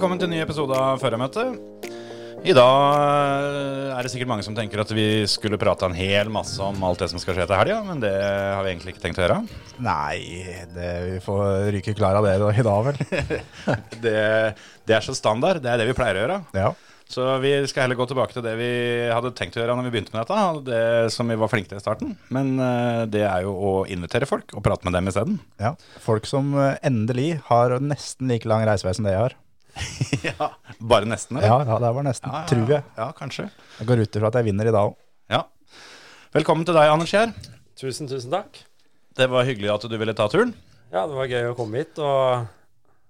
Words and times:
Velkommen 0.00 0.16
til 0.16 0.30
en 0.30 0.32
ny 0.32 0.38
episode 0.40 0.76
av 0.80 0.96
Førermøtet. 0.96 1.58
I 2.48 2.54
dag 2.56 2.84
eh, 2.96 3.90
er 3.92 4.00
det 4.00 4.08
sikkert 4.08 4.30
mange 4.30 4.46
som 4.46 4.54
tenker 4.56 4.80
at 4.80 4.88
vi 4.96 5.26
skulle 5.28 5.58
prate 5.60 5.84
en 5.84 5.92
hel 5.92 6.30
masse 6.32 6.56
om 6.64 6.78
alt 6.88 7.02
det 7.02 7.10
som 7.12 7.20
skal 7.20 7.36
skje 7.36 7.44
til 7.44 7.58
helga, 7.60 7.82
men 7.84 8.00
det 8.00 8.14
har 8.16 8.64
vi 8.64 8.70
egentlig 8.70 8.94
ikke 8.94 9.02
tenkt 9.02 9.20
å 9.20 9.26
gjøre. 9.26 9.36
Nei, 9.84 10.22
det, 10.72 10.88
vi 11.04 11.18
får 11.20 11.44
ryke 11.76 11.92
klar 11.98 12.16
av 12.16 12.24
det 12.24 12.32
i 12.32 12.64
dag, 12.64 12.88
vel. 12.88 13.02
Det, 14.06 14.22
det 14.88 14.96
er 14.96 15.04
så 15.04 15.12
standard. 15.18 15.60
Det 15.60 15.68
er 15.68 15.82
det 15.82 15.90
vi 15.90 15.98
pleier 16.00 16.16
å 16.16 16.24
gjøre. 16.24 16.38
Ja. 16.56 16.72
Så 17.12 17.28
vi 17.44 17.52
skal 17.68 17.84
heller 17.84 18.00
gå 18.00 18.08
tilbake 18.08 18.38
til 18.38 18.46
det 18.48 18.56
vi 18.56 18.72
hadde 19.12 19.34
tenkt 19.36 19.60
å 19.60 19.60
gjøre 19.60 19.76
når 19.76 19.90
vi 19.90 19.94
begynte 19.98 20.16
med 20.16 20.24
dette. 20.24 20.64
Det 20.70 21.12
som 21.12 21.28
vi 21.28 21.36
var 21.44 21.52
flinke 21.52 21.74
til 21.74 21.82
i 21.82 21.84
starten. 21.84 22.16
Men 22.32 22.54
eh, 22.56 23.02
det 23.04 23.26
er 23.28 23.44
jo 23.44 23.52
å 23.52 23.76
invitere 23.84 24.30
folk 24.32 24.56
og 24.56 24.64
prate 24.64 24.88
med 24.88 24.96
dem 24.96 25.12
isteden. 25.12 25.36
ja. 25.60 25.76
Folk 26.00 26.24
som 26.32 26.56
eh, 26.56 26.80
endelig 26.88 27.34
har 27.52 27.76
nesten 27.84 28.32
like 28.32 28.48
lang 28.48 28.64
reisevei 28.64 28.96
som 28.96 29.04
det 29.04 29.18
jeg 29.18 29.26
har. 29.26 29.38
ja. 30.28 30.50
Bare 30.78 31.08
nesten, 31.08 31.38
eller? 31.38 31.48
Ja, 31.48 31.58
ja 31.68 31.78
det 31.84 31.92
var 31.96 32.06
nesten, 32.06 32.30
Ja, 32.32 32.42
ja, 32.42 32.50
tror 32.50 32.74
jeg. 32.74 32.84
Ja, 32.96 33.08
kanskje. 33.16 33.48
Jeg 33.78 33.90
går 33.90 34.04
ut 34.04 34.20
ifra 34.20 34.30
at 34.32 34.38
jeg 34.40 34.48
vinner 34.50 34.70
i 34.70 34.74
dag 34.74 34.90
òg. 34.90 34.96
Ja. 35.30 35.44
Velkommen 36.36 36.66
til 36.68 36.76
deg, 36.76 36.92
Anders 36.92 37.12
Kjær. 37.12 37.34
Tusen, 37.80 38.10
tusen 38.10 38.32
takk. 38.34 38.62
Det 39.16 39.26
var 39.30 39.46
hyggelig 39.48 39.72
at 39.74 39.86
du 39.90 39.96
ville 40.00 40.14
ta 40.16 40.28
turen. 40.30 40.54
Ja, 40.90 41.06
det 41.06 41.16
var 41.16 41.30
gøy 41.30 41.52
å 41.52 41.56
komme 41.58 41.82
hit 41.82 41.98
og 42.02 42.48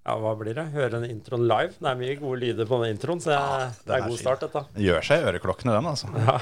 ja, 0.00 0.14
hva 0.16 0.32
blir 0.38 0.56
det? 0.56 0.64
Høre 0.72 0.94
den 0.96 1.10
introen 1.12 1.44
live. 1.48 1.74
Det 1.76 1.88
er 1.90 1.98
mye 2.00 2.16
gode 2.18 2.40
lyder 2.40 2.68
på 2.68 2.78
den 2.82 2.94
introen, 2.94 3.20
så 3.20 3.34
jeg, 3.34 3.72
det 3.84 3.94
er 3.94 4.00
er 4.00 4.08
god 4.08 4.20
start, 4.22 4.44
dette. 4.46 4.62
Gjør 4.86 5.06
seg 5.06 5.20
i 5.20 5.26
øreklokkene, 5.28 5.74
den, 5.76 5.90
altså. 5.92 6.08
Ja. 6.16 6.38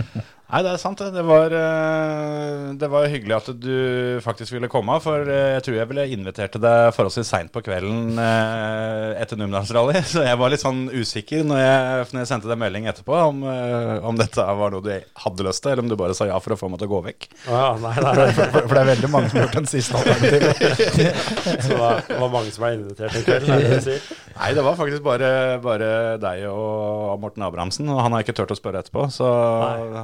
Nei, 0.52 0.60
det 0.66 0.72
er 0.74 0.80
sant, 0.82 1.00
det. 1.00 1.22
Var, 1.24 1.54
eh, 1.56 2.64
det 2.76 2.88
var 2.92 3.06
hyggelig 3.08 3.36
at 3.38 3.46
du 3.56 4.18
faktisk 4.20 4.52
ville 4.52 4.68
komme. 4.68 4.98
For 5.00 5.24
eh, 5.24 5.54
jeg 5.54 5.62
tror 5.64 5.76
jeg 5.78 5.88
ville 5.88 6.04
invitert 6.12 6.58
deg 6.60 6.90
forholdsvis 6.92 7.30
seint 7.32 7.48
på 7.54 7.62
kvelden 7.64 8.18
eh, 8.20 9.14
etter 9.22 9.40
Numedalsrally. 9.40 10.02
Så 10.12 10.26
jeg 10.26 10.36
var 10.36 10.52
litt 10.52 10.60
sånn 10.60 10.82
usikker 10.92 11.46
når 11.48 11.62
jeg, 11.62 12.04
når 12.12 12.20
jeg 12.20 12.30
sendte 12.34 12.50
deg 12.52 12.60
melding 12.60 12.90
etterpå 12.92 13.16
om, 13.30 13.40
om 13.48 14.20
dette 14.20 14.44
var 14.60 14.74
noe 14.76 14.84
du 14.84 14.90
hadde 15.24 15.46
lyst 15.48 15.64
til, 15.64 15.72
eller 15.72 15.86
om 15.86 15.88
du 15.88 15.96
bare 16.02 16.16
sa 16.18 16.28
ja 16.28 16.36
for 16.44 16.52
å 16.52 16.60
få 16.60 16.68
meg 16.68 16.82
til 16.82 16.90
å 16.90 16.92
gå 16.92 17.00
vekk. 17.08 17.28
Ja, 17.46 17.64
nei, 17.80 17.94
nei, 17.96 18.12
nei. 18.20 18.28
For, 18.36 18.58
for 18.58 18.76
det 18.76 18.82
er 18.82 18.90
veldig 18.92 19.12
mange 19.14 19.32
som 19.32 19.40
har 19.40 19.46
gjort 19.48 19.58
den 19.62 19.70
siste 19.72 20.02
alternativet. 20.02 20.60
Så 21.64 21.72
det 21.72 21.80
var- 21.80 22.28
mange 22.32 22.52
som 22.54 22.64
var 22.64 22.76
invitert 22.76 23.16
en 23.18 23.24
kveld, 23.26 23.48
er 23.52 23.64
det 23.64 23.80
du 23.80 23.84
sier? 23.88 24.04
Nei, 24.36 24.52
det 24.56 24.62
var 24.64 24.76
faktisk 24.78 25.02
bare, 25.04 25.32
bare 25.64 25.88
deg 26.20 26.44
og 26.48 27.18
Morten 27.20 27.44
Abrahamsen, 27.44 27.88
og 27.92 28.00
han 28.04 28.14
har 28.16 28.24
ikke 28.24 28.36
turt 28.36 28.52
å 28.54 28.56
spørre 28.56 28.80
etterpå. 28.84 29.04
Så 29.12 29.28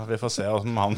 vi 0.08 0.18
får 0.20 0.32
se 0.37 0.37
om, 0.46 0.76
han, 0.78 0.96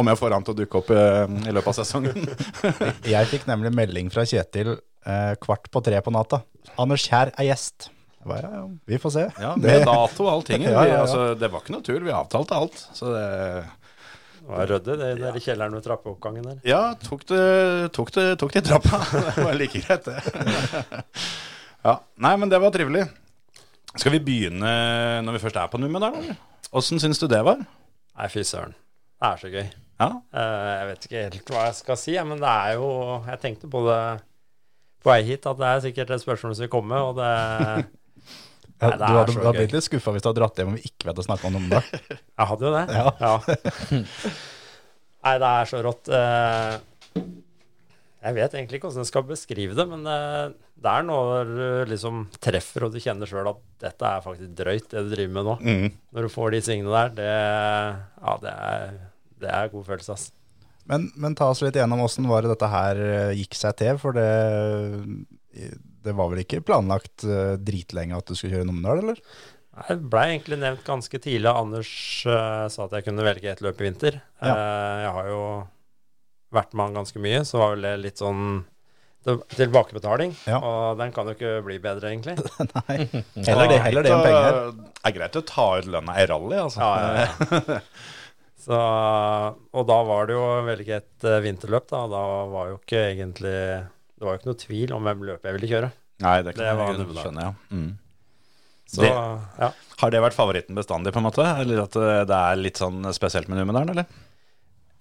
om 0.00 0.10
jeg 0.10 0.18
får 0.20 0.34
han 0.36 0.44
til 0.46 0.54
å 0.54 0.58
dukke 0.62 0.80
opp 0.80 0.90
eh, 0.96 1.24
i 1.50 1.52
løpet 1.54 1.70
av 1.72 1.76
sesongen. 1.82 2.28
Jeg 3.14 3.28
fikk 3.30 3.46
nemlig 3.50 3.72
melding 3.76 4.08
fra 4.14 4.24
Kjetil 4.28 4.72
eh, 4.76 5.32
kvart 5.42 5.68
på 5.72 5.82
tre 5.84 6.00
på 6.04 6.12
natta. 6.14 6.42
Anders 6.80 7.04
Kjær 7.08 7.32
er 7.36 7.48
gjest. 7.50 7.90
Bare, 8.20 8.44
ja, 8.44 8.60
ja, 8.60 8.64
vi 8.90 8.98
får 9.00 9.12
se. 9.14 9.22
Ja, 9.40 9.54
Det- 9.56 9.64
Med 9.64 9.86
dato 9.88 10.24
og 10.26 10.32
allting. 10.34 10.64
Ja, 10.68 10.72
ja, 10.84 10.86
ja. 10.94 10.98
Altså, 11.06 11.22
det 11.40 11.48
var 11.52 11.62
ikke 11.64 11.72
noe 11.76 11.84
tull, 11.86 12.02
vi 12.04 12.12
avtalte 12.12 12.56
alt. 12.58 12.82
Så 12.96 13.12
det 13.14 13.26
Det 14.40 14.50
var 14.50 14.66
ryddig, 14.68 14.96
det 15.00 15.08
der 15.20 15.36
i 15.38 15.40
kjelleren 15.44 15.76
ved 15.78 15.84
trappeoppgangen 15.86 16.44
der. 16.50 16.58
Ja, 16.68 16.82
tok 17.00 17.24
det, 17.30 17.40
tok 17.96 18.12
det, 18.16 18.26
tok 18.40 18.52
det 18.56 18.62
i 18.64 18.68
trappa. 18.68 19.00
Det 19.36 19.44
var 19.46 19.56
like 19.60 19.80
greit, 19.84 20.08
det. 20.08 21.04
Ja, 21.84 21.94
Nei, 22.20 22.34
men 22.40 22.50
det 22.52 22.58
var 22.60 22.72
trivelig. 22.74 23.06
Skal 23.96 24.12
vi 24.14 24.20
begynne 24.22 24.72
når 25.24 25.36
vi 25.36 25.42
først 25.42 25.56
er 25.60 25.70
på 25.72 25.80
Numedal, 25.80 26.14
eller? 26.20 26.36
Åssen 26.76 27.00
syns 27.02 27.18
du 27.18 27.24
det 27.30 27.40
var? 27.42 27.62
Nei, 28.20 28.26
fy 28.28 28.42
søren. 28.44 28.74
Det 29.20 29.28
er 29.30 29.40
så 29.40 29.48
gøy. 29.52 29.68
Ja, 30.00 30.08
Eh, 30.32 30.66
jeg 30.80 30.84
vet 30.88 31.06
ikke 31.06 31.22
helt 31.26 31.50
hva 31.52 31.62
jeg 31.66 31.76
skal 31.76 31.96
si, 32.00 32.12
men 32.24 32.38
det 32.40 32.48
er 32.48 32.76
jo 32.80 32.86
Jeg 33.26 33.40
tenkte 33.42 33.68
på 33.68 33.82
det 33.84 33.98
på 35.00 35.08
vei 35.10 35.22
hit, 35.24 35.46
at 35.48 35.56
det 35.60 35.66
er 35.68 35.82
sikkert 35.84 36.10
et 36.12 36.22
spørsmål 36.22 36.54
som 36.56 36.64
vil 36.64 36.72
komme, 36.72 36.96
og 37.00 37.16
det 37.16 37.28
Nei, 38.80 38.90
det 38.96 39.08
er 39.08 39.28
du 39.28 39.40
hadde 39.44 39.52
blitt 39.58 39.74
litt 39.76 39.84
skuffa 39.84 40.12
hvis 40.12 40.24
du 40.24 40.28
hadde 40.30 40.40
dratt 40.40 40.60
hjem 40.60 40.70
om 40.72 40.76
vi 40.78 40.88
ikke 40.88 41.10
hadde 41.10 41.24
snakka 41.26 41.50
om 41.52 41.66
det. 41.68 41.80
Jeg 42.40 42.48
hadde 42.48 42.64
jo 42.64 42.72
det. 42.72 42.84
Ja. 43.20 43.32
Nei, 45.24 45.34
det 45.42 45.50
er 45.50 45.68
så 45.68 45.82
rått. 45.84 46.08
Eh, 48.20 48.26
Jeg 48.28 48.36
vet 48.36 48.56
egentlig 48.56 48.78
ikke 48.80 48.88
hvordan 48.90 49.04
jeg 49.04 49.10
skal 49.10 49.26
beskrive 49.28 49.76
det, 49.78 49.86
men 49.90 50.04
eh, 50.06 50.52
det 50.80 50.92
er 50.92 51.06
når 51.08 51.50
du 51.50 51.92
liksom 51.92 52.26
treffer 52.40 52.86
og 52.86 52.94
du 52.94 53.00
kjenner 53.00 53.28
sjøl 53.28 53.48
at 53.52 53.62
dette 53.82 54.10
er 54.10 54.24
faktisk 54.24 54.52
drøyt, 54.58 54.90
det 54.92 55.04
du 55.06 55.14
driver 55.14 55.34
med 55.38 55.48
nå. 55.48 55.56
mm. 55.60 55.96
Når 56.16 56.28
du 56.28 56.34
får 56.34 56.54
de 56.54 56.62
svingene 56.66 56.94
der, 56.94 57.14
det, 57.16 57.30
ja, 58.20 58.36
det, 58.44 58.54
er, 58.72 58.94
det 59.40 59.54
er 59.56 59.72
god 59.72 59.88
følelse, 59.88 60.16
ass. 60.16 60.30
Men, 60.90 61.10
men 61.20 61.36
ta 61.38 61.50
oss 61.52 61.60
litt 61.62 61.76
gjennom 61.78 62.02
åssen 62.02 62.26
var 62.26 62.42
det 62.42 62.54
dette 62.54 62.70
her 62.72 63.00
eh, 63.04 63.36
gikk 63.38 63.54
seg 63.58 63.76
til, 63.78 64.00
for 64.00 64.16
det, 64.16 64.26
det 66.04 66.14
var 66.16 66.32
vel 66.32 66.42
ikke 66.42 66.62
planlagt 66.66 67.24
eh, 67.28 67.56
dritlenge 67.60 68.16
at 68.16 68.26
du 68.26 68.34
skulle 68.34 68.56
kjøre 68.56 68.68
Numedal, 68.68 69.04
eller? 69.04 69.20
Det 69.80 69.96
ble 70.12 70.22
egentlig 70.32 70.58
nevnt 70.60 70.82
ganske 70.84 71.20
tidlig. 71.22 71.48
Anders 71.48 71.90
uh, 72.28 72.66
sa 72.68 72.84
at 72.84 72.98
jeg 72.98 73.06
kunne 73.06 73.24
velge 73.24 73.48
et 73.52 73.62
løp 73.64 73.78
i 73.80 73.86
vinter. 73.86 74.18
Ja. 74.42 74.52
Uh, 74.52 74.96
jeg 75.04 75.12
har 75.14 75.28
jo 75.30 75.44
vært 76.54 76.74
med 76.74 76.88
han 76.88 76.98
ganske 77.02 77.22
mye, 77.22 77.42
så 77.46 77.60
var 77.62 77.74
vel 77.76 77.86
det 77.88 77.94
litt 78.04 78.20
sånn 78.22 78.64
tilbakebetaling. 79.24 80.32
Ja. 80.48 80.58
Og 80.64 80.98
den 81.00 81.12
kan 81.12 81.28
jo 81.28 81.34
ikke 81.36 81.52
bli 81.66 81.76
bedre, 81.82 82.12
egentlig. 82.12 82.36
Nei. 82.78 82.96
Heller 83.48 83.68
det, 83.70 83.80
heller 83.84 84.06
det 84.06 84.14
enn 84.14 84.24
penger. 84.24 84.58
Det 84.72 85.04
er 85.10 85.16
greit 85.18 85.36
å 85.40 85.44
ta 85.50 85.66
ut 85.80 85.90
lønna 85.92 86.16
i 86.22 86.26
rally, 86.30 86.56
altså. 86.62 86.80
Ja, 86.80 86.96
ja, 87.04 87.60
ja. 87.76 87.80
Så, 88.60 88.76
og 88.76 89.86
da 89.88 89.96
var 90.04 90.26
det 90.28 90.34
jo 90.36 90.42
veldig 90.66 90.84
greit 90.84 91.06
et 91.08 91.24
eh, 91.30 91.38
vinterløp, 91.46 91.86
da. 91.88 92.02
Da 92.12 92.22
var 92.52 92.66
jo 92.68 92.74
ikke 92.76 92.98
egentlig 93.14 93.52
Det 93.56 94.26
var 94.26 94.34
jo 94.34 94.40
ikke 94.42 94.50
noe 94.50 94.58
tvil 94.60 94.92
om 94.92 95.06
hvem 95.08 95.22
løpet 95.30 95.48
jeg 95.48 95.56
ville 95.56 95.70
kjøre. 95.70 95.88
Nei, 96.20 96.34
det 96.44 96.52
kan 96.52 96.60
Det 96.66 96.74
var 96.76 96.90
jeg 96.90 96.98
Numedal. 97.00 97.22
skjønne, 97.24 97.46
ja. 97.46 97.54
Mm. 97.72 97.86
Så 98.90 99.00
Det- 99.06 99.14
ja. 99.14 99.70
Har 100.02 100.12
det 100.12 100.20
vært 100.26 100.36
favoritten 100.36 100.76
bestandig, 100.76 101.14
på 101.16 101.22
en 101.22 101.28
måte? 101.30 101.46
Eller 101.62 101.80
at 101.86 101.96
eh, 101.96 102.24
det 102.28 102.40
er 102.50 102.60
litt 102.60 102.76
sånn 102.82 103.00
spesielt 103.16 103.48
med 103.48 103.62
Numedalen, 103.62 103.94
eller? 103.94 104.20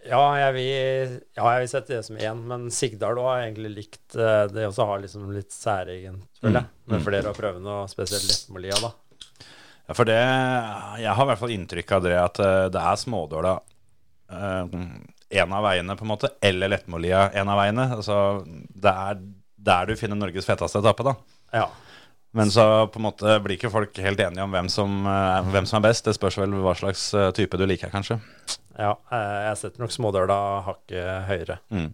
Ja, 0.08 0.22
jeg 0.40 0.54
vil, 0.56 1.16
ja, 1.36 1.44
jeg 1.44 1.64
vil 1.64 1.70
sette 1.72 1.98
det 1.98 2.06
som 2.08 2.20
én, 2.20 2.44
men 2.48 2.70
Sigdal 2.72 3.20
har 3.20 3.42
egentlig 3.44 3.72
likt 3.74 4.16
eh, 4.16 4.46
det 4.48 4.70
også 4.70 4.86
har 4.88 5.02
liksom 5.04 5.26
litt 5.36 5.52
særegent, 5.52 6.24
føler 6.40 6.62
jeg. 6.62 6.70
Mm. 6.70 6.94
Med 6.94 7.04
flere 7.04 7.34
av 7.34 7.40
prøvene, 7.40 7.74
og 7.82 7.92
spesielt 7.92 8.30
Lettmolia, 8.30 8.80
da. 8.80 8.94
Ja, 9.90 9.96
for 9.98 10.06
det 10.06 10.20
Jeg 10.22 11.14
har 11.18 11.26
i 11.26 11.30
hvert 11.32 11.42
fall 11.42 11.54
inntrykk 11.56 11.92
av 11.98 12.06
det 12.06 12.16
at 12.22 12.40
eh, 12.46 12.70
det 12.72 12.86
er 12.92 13.04
smådåla 13.04 13.60
én 14.30 15.54
av 15.58 15.64
veiene, 15.66 15.96
på 15.98 16.06
en 16.06 16.12
måte, 16.12 16.30
eller 16.46 16.70
Lettmolia 16.70 17.28
en 17.34 17.50
av 17.50 17.58
veiene. 17.58 17.86
Altså, 17.98 18.16
det 18.48 18.94
er 18.94 19.22
der 19.60 19.90
du 19.90 19.96
finner 20.00 20.20
Norges 20.20 20.48
fetteste 20.48 20.82
etappe, 20.82 21.06
da. 21.08 21.16
Ja. 21.54 21.68
Men 22.38 22.52
så 22.54 22.64
på 22.94 23.02
en 23.02 23.08
måte 23.08 23.40
blir 23.42 23.58
ikke 23.58 23.72
folk 23.74 23.98
helt 24.04 24.22
enige 24.22 24.46
om 24.46 24.54
hvem 24.54 24.70
som, 24.70 25.00
eh, 25.10 25.50
hvem 25.50 25.66
som 25.66 25.80
er 25.80 25.90
best. 25.90 26.06
Det 26.06 26.16
spørs 26.18 26.38
vel 26.38 26.54
hva 26.62 26.76
slags 26.78 27.10
eh, 27.18 27.32
type 27.34 27.58
du 27.58 27.66
liker, 27.66 27.90
kanskje. 27.90 28.20
Ja 28.80 28.94
eh, 29.12 29.40
jeg 29.50 29.60
setter 29.62 29.84
nok 29.84 29.94
Smådøla 29.96 30.40
hakket 30.68 31.28
høyere. 31.30 31.60
Mm. 31.74 31.90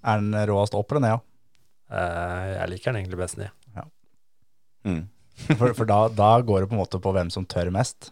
Er 0.00 0.22
den 0.22 0.38
råest 0.50 0.76
opp 0.76 0.92
eller 0.92 1.04
ned? 1.04 1.16
Ja? 1.16 1.20
Eh, 1.90 2.46
jeg 2.54 2.72
liker 2.74 2.92
den 2.92 3.02
egentlig 3.02 3.20
best 3.22 3.40
ned. 3.40 3.56
Mm. 4.86 5.02
For, 5.58 5.72
for 5.76 5.88
da, 5.88 6.06
da 6.12 6.28
går 6.44 6.62
det 6.62 6.68
på 6.70 6.74
en 6.76 6.80
måte 6.80 6.98
på 7.00 7.10
hvem 7.16 7.30
som 7.32 7.46
tør 7.48 7.70
mest. 7.72 8.10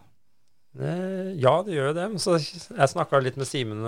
Eh, 0.80 1.34
ja, 1.40 1.58
det 1.64 1.74
gjør 1.74 1.90
jo 1.90 1.96
det. 1.96 2.06
Så 2.24 2.36
jeg 2.40 2.88
snakka 2.92 3.20
litt 3.20 3.36
med 3.40 3.48
Simen 3.48 3.84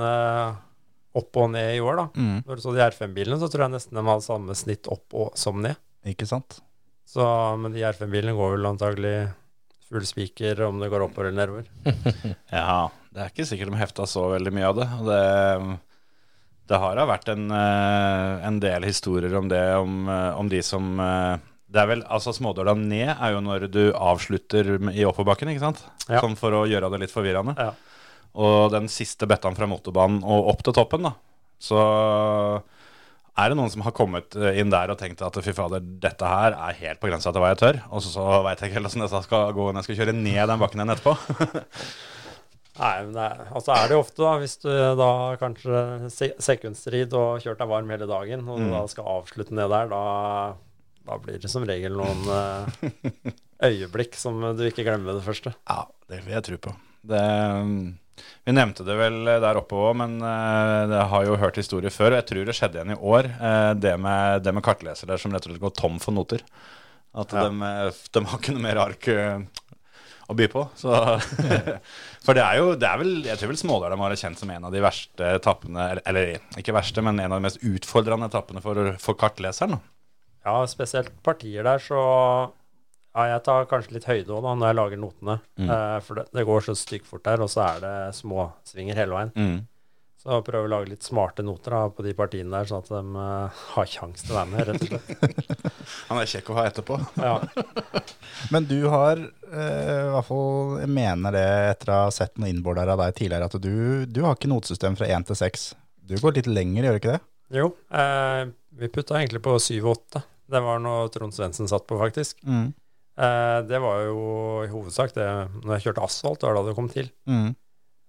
opp 1.17 1.39
og 1.41 1.51
ned 1.55 1.75
i 1.79 1.81
år, 1.83 1.97
da. 1.99 2.07
Mm. 2.21 2.43
Når 2.47 2.59
du 2.59 2.65
så 2.65 2.75
de 2.77 2.83
R5-bilene, 2.85 3.39
så 3.41 3.49
tror 3.51 3.65
jeg 3.67 3.75
nesten 3.75 3.97
de 3.99 4.05
hadde 4.07 4.27
samme 4.27 4.57
snitt 4.59 4.91
opp 4.93 5.17
og 5.17 5.33
som 5.41 5.61
ned. 5.65 5.81
Ikke 6.09 6.29
sant? 6.29 6.61
Så, 7.09 7.25
men 7.61 7.75
de 7.75 7.83
R5-bilene 7.89 8.37
går 8.37 8.55
vel 8.55 8.69
antagelig 8.71 9.15
full 9.91 10.07
spiker 10.07 10.61
om 10.69 10.79
det 10.83 10.91
går 10.93 11.09
oppover 11.09 11.31
eller 11.31 11.41
nedover. 11.41 11.71
Ja, 12.55 12.91
det 13.11 13.23
er 13.23 13.31
ikke 13.33 13.47
sikkert 13.49 13.73
de 13.73 13.81
hefta 13.81 14.07
så 14.07 14.29
veldig 14.31 14.53
mye 14.55 14.69
av 14.69 14.77
det. 14.79 14.87
Og 15.01 15.09
det, 15.09 15.23
det 16.71 16.79
har 16.79 16.99
da 16.99 17.07
vært 17.11 17.31
en, 17.33 17.49
eh, 17.51 18.35
en 18.47 18.59
del 18.63 18.87
historier 18.87 19.35
om 19.39 19.49
det, 19.51 19.63
om, 19.75 20.03
eh, 20.07 20.39
om 20.39 20.51
de 20.51 20.63
som 20.63 20.93
eh, 21.01 21.47
Det 21.71 21.79
er 21.79 21.87
vel, 21.87 22.01
altså 22.11 22.33
Smådøla 22.35 22.75
ned 22.75 23.13
er 23.13 23.31
jo 23.31 23.41
når 23.47 23.69
du 23.71 23.93
avslutter 23.95 24.73
i 24.91 25.05
oppoverbakken, 25.07 25.53
ikke 25.53 25.63
sant? 25.63 25.85
Ja. 26.09 26.19
Sånn 26.19 26.35
for 26.39 26.51
å 26.51 26.65
gjøre 26.67 26.89
det 26.91 26.99
litt 27.05 27.15
forvirrende. 27.15 27.55
Ja. 27.55 27.75
Og 28.35 28.73
den 28.75 28.89
siste 28.91 29.29
bettaen 29.31 29.55
fra 29.55 29.69
motorbanen 29.71 30.19
og 30.27 30.51
opp 30.51 30.65
til 30.67 30.75
toppen, 30.75 31.07
da, 31.07 31.15
så 31.63 31.81
Er 33.39 33.49
det 33.49 33.57
noen 33.57 33.71
som 33.71 33.85
har 33.87 33.95
kommet 33.95 34.35
inn 34.35 34.69
der 34.69 34.91
og 34.91 34.99
tenkt 34.99 35.23
at 35.23 35.39
fy 35.41 35.53
fader, 35.55 35.81
dette 35.81 36.27
her 36.27 36.53
er 36.53 36.75
helt 36.83 37.01
på 37.01 37.09
grensa 37.09 37.31
til 37.31 37.41
hva 37.41 37.55
jeg 37.55 37.61
tør, 37.63 37.79
og 37.89 38.03
så, 38.03 38.11
så 38.19 38.25
veit 38.45 38.61
jeg 38.61 38.69
ikke 38.69 38.81
helt 38.81 38.91
hvordan 38.91 39.07
dette 39.07 39.23
skal 39.25 39.55
gå 39.55 39.69
når 39.71 39.79
jeg 39.79 39.87
skal 39.87 40.01
kjøre 40.03 40.17
ned 40.19 40.51
den 40.51 40.61
bakken 40.61 40.83
igjen 40.83 40.93
etterpå? 40.97 41.15
Nei, 42.81 42.95
men 43.05 43.13
det 43.13 43.25
er, 43.27 43.41
altså 43.53 43.75
er 43.77 43.91
det 43.93 43.97
ofte, 44.01 44.23
da, 44.25 44.33
hvis 44.41 44.55
du 44.63 44.69
da 44.97 45.09
kanskje 45.41 45.83
se 46.15 46.31
sekundstrid 46.41 47.13
og 47.19 47.43
kjørt 47.45 47.61
deg 47.61 47.69
varm 47.69 47.91
hele 47.93 48.09
dagen, 48.09 48.47
og 48.49 48.59
du 48.63 48.71
da 48.73 48.83
skal 48.89 49.11
avslutte 49.19 49.53
ned 49.57 49.69
der, 49.69 49.91
da, 49.93 50.03
da 51.11 51.19
blir 51.21 51.37
det 51.43 51.51
som 51.53 51.67
regel 51.69 51.99
noen 52.01 52.25
eh, 52.33 53.33
øyeblikk 53.71 54.17
som 54.17 54.41
du 54.57 54.65
ikke 54.71 54.87
glemmer 54.89 55.19
det 55.19 55.27
første. 55.27 55.53
Ja, 55.69 55.83
det 56.09 56.23
vil 56.25 56.33
jeg 56.39 56.47
tro 56.49 56.61
på. 56.71 56.75
Det, 57.11 57.21
vi 58.45 58.53
nevnte 58.57 58.85
det 58.85 58.97
vel 58.99 59.21
der 59.45 59.61
oppe 59.61 59.77
òg, 59.81 59.95
men 60.01 60.17
eh, 60.25 60.81
det 60.91 61.05
har 61.13 61.29
jo 61.29 61.39
hørt 61.41 61.61
historier 61.61 61.93
før. 61.93 62.15
Og 62.15 62.21
jeg 62.23 62.29
tror 62.33 62.49
det 62.49 62.57
skjedde 62.59 62.81
igjen 62.81 62.97
i 62.97 63.01
år, 63.13 63.29
eh, 63.37 63.71
det 63.81 63.95
med, 64.01 64.43
det 64.45 64.57
med 64.57 64.65
kartlesere 64.67 65.21
som 65.21 65.33
rett 65.37 65.45
og 65.49 65.53
slett 65.55 65.65
går 65.69 65.77
tom 65.81 66.01
for 66.03 66.17
noter. 66.17 66.45
At 67.17 67.33
Ja. 67.37 67.49
de, 67.49 67.63
eh, 67.67 68.05
de 68.17 68.25
har 68.25 68.39
ikke 68.41 68.57
noe 68.57 68.65
mer 68.65 68.81
ark 68.89 69.09
eh, 69.13 69.41
å 70.31 70.37
by 70.39 70.47
på. 70.53 70.67
Så, 70.79 70.93
for 72.25 72.37
det 72.37 72.43
er 72.45 72.59
jo 72.61 72.75
det 72.77 72.87
er 72.89 72.99
vel, 73.01 73.13
Jeg 73.25 73.41
tror 73.41 73.53
vel 73.53 73.61
Smådøla 73.61 73.97
må 73.97 74.09
være 74.09 74.21
kjent 74.21 74.41
som 74.41 74.51
en 74.53 74.67
av 74.69 74.75
de 74.75 74.83
verste 74.85 75.31
etappene, 75.41 75.87
eller, 75.95 76.03
eller 76.11 76.61
ikke 76.61 76.75
verste, 76.77 77.03
men 77.07 77.19
en 77.21 77.33
av 77.33 77.41
de 77.41 77.47
mest 77.49 77.63
utfordrende 77.65 78.29
etappene 78.31 78.63
for, 78.65 78.93
for 79.03 79.19
kartleseren. 79.21 79.79
Ja, 80.45 80.59
spesielt 80.69 81.13
partier 81.27 81.65
der, 81.67 81.81
så 81.85 82.01
ja, 83.11 83.25
jeg 83.35 83.43
tar 83.45 83.67
kanskje 83.69 83.97
litt 83.97 84.07
høyde 84.09 84.29
da, 84.31 84.55
når 84.55 84.71
jeg 84.71 84.79
lager 84.79 85.01
notene. 85.03 85.39
Eh, 85.61 85.99
for 86.07 86.21
det, 86.21 86.29
det 86.37 86.45
går 86.47 86.65
så 86.69 86.77
styggfort 86.79 87.25
der, 87.27 87.43
og 87.45 87.51
så 87.53 87.65
er 87.67 87.81
det 87.85 87.95
småsvinger 88.21 89.01
hele 89.01 89.17
veien. 89.17 89.33
Så 90.21 90.35
jeg 90.35 90.45
prøver 90.45 90.69
å 90.69 90.71
lage 90.75 90.91
litt 90.91 91.07
smarte 91.07 91.41
noter 91.41 91.73
da, 91.73 91.85
på 91.97 92.05
de 92.05 92.11
partiene 92.17 92.53
der, 92.53 92.67
sånn 92.69 92.83
at 92.83 92.91
de 92.93 92.99
uh, 93.17 93.61
har 93.73 93.87
kjangs 93.89 94.21
til 94.21 94.35
å 94.35 94.37
være 94.37 94.51
med, 94.51 94.67
rett 94.69 94.83
og 94.85 94.91
slett. 94.91 95.63
Han 96.11 96.21
er 96.21 96.29
kjekk 96.29 96.51
å 96.53 96.57
ha 96.59 96.65
etterpå. 96.69 96.99
Ja. 97.25 97.39
Men 98.53 98.67
du 98.69 98.79
har, 98.93 99.21
eh, 99.21 100.03
i 100.05 100.13
hvert 100.13 100.29
fall, 100.29 100.77
jeg 100.81 100.91
mener 100.93 101.35
det 101.35 101.47
etter 101.71 101.93
å 101.93 101.97
ha 102.05 102.13
sett 102.15 102.37
noen 102.37 102.55
innbordere 102.55 102.95
av 102.95 103.01
deg 103.03 103.17
tidligere, 103.17 103.49
at 103.49 103.57
du, 103.65 104.05
du 104.09 104.21
har 104.25 104.37
ikke 104.37 104.51
notesystem 104.53 104.97
fra 104.97 105.09
1 105.09 105.27
til 105.29 105.39
6. 105.41 105.65
Du 106.13 106.15
går 106.21 106.37
litt 106.39 106.49
lenger, 106.51 106.87
gjør 106.87 106.97
du 106.97 107.01
ikke 107.01 107.15
det? 107.17 107.23
Jo, 107.57 107.71
eh, 107.97 108.43
vi 108.81 108.93
putta 108.93 109.17
egentlig 109.19 109.43
på 109.45 109.57
7 109.57 109.73
og 109.81 109.91
8. 109.95 110.25
Det 110.51 110.63
var 110.65 110.85
noe 110.85 111.09
Trond 111.15 111.37
Svendsen 111.37 111.69
satt 111.71 111.89
på, 111.89 111.97
faktisk. 112.01 112.41
Mm. 112.45 112.71
Eh, 113.21 113.59
det 113.69 113.81
var 113.83 114.05
jo 114.05 114.21
i 114.65 114.71
hovedsak 114.73 115.17
det 115.17 115.27
når 115.61 115.77
jeg 115.77 115.89
kjørte 115.89 116.07
asfalt, 116.07 116.41
det 116.41 116.49
var 116.49 116.61
da 116.61 116.69
det 116.69 116.77
kom 116.79 116.93
til. 116.93 117.11
Mm. 117.29 117.53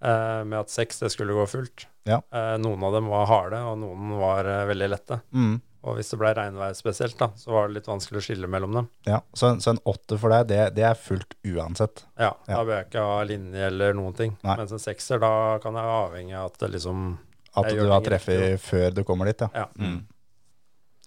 Eh, 0.02 0.44
med 0.50 0.60
at 0.60 0.70
seks, 0.74 1.00
det 1.00 1.12
skulle 1.14 1.34
gå 1.38 1.44
fullt. 1.48 1.86
Ja. 2.10 2.22
Eh, 2.34 2.56
noen 2.58 2.82
av 2.84 2.94
dem 2.96 3.08
var 3.12 3.28
harde, 3.30 3.60
og 3.70 3.76
noen 3.78 4.16
var 4.18 4.48
eh, 4.50 4.64
veldig 4.72 4.88
lette. 4.90 5.20
Mm. 5.34 5.60
Og 5.86 5.96
hvis 5.98 6.10
det 6.14 6.18
ble 6.22 6.30
regnvær 6.38 6.74
spesielt, 6.78 7.16
da, 7.18 7.28
så 7.38 7.52
var 7.54 7.68
det 7.68 7.76
litt 7.80 7.88
vanskelig 7.90 8.20
å 8.22 8.26
skille 8.26 8.50
mellom 8.50 8.74
dem. 8.78 8.88
Ja, 9.06 9.20
så, 9.34 9.48
en- 9.52 9.62
så 9.62 9.72
en 9.76 9.80
8 9.90 10.18
for 10.22 10.30
deg, 10.34 10.48
det, 10.50 10.60
det 10.78 10.84
er 10.90 10.98
fullt 10.98 11.34
uansett. 11.46 12.04
Ja, 12.22 12.32
Ja. 12.48 12.56
Da 12.60 12.64
bør 12.66 12.76
jeg 12.80 12.88
ikke 12.90 13.06
ha 13.06 13.20
linje 13.30 13.68
eller 13.68 13.94
noen 13.98 14.14
ting. 14.18 14.36
Nei. 14.46 14.58
Mens 14.62 14.74
en 14.78 14.82
sekser, 14.82 15.22
da 15.22 15.32
kan 15.62 15.74
jeg 15.78 15.86
være 15.90 16.00
avhengig 16.08 16.36
av 16.38 16.50
at 16.52 16.58
det 16.62 16.72
liksom 16.78 17.06
At 17.58 17.70
du 17.74 17.82
har 17.90 18.02
treffet 18.06 18.60
før 18.64 18.94
du 18.96 19.04
kommer 19.04 19.26
dit, 19.30 19.42
ja. 19.42 19.50
Ja. 19.54 19.68
Mm. 19.78 20.00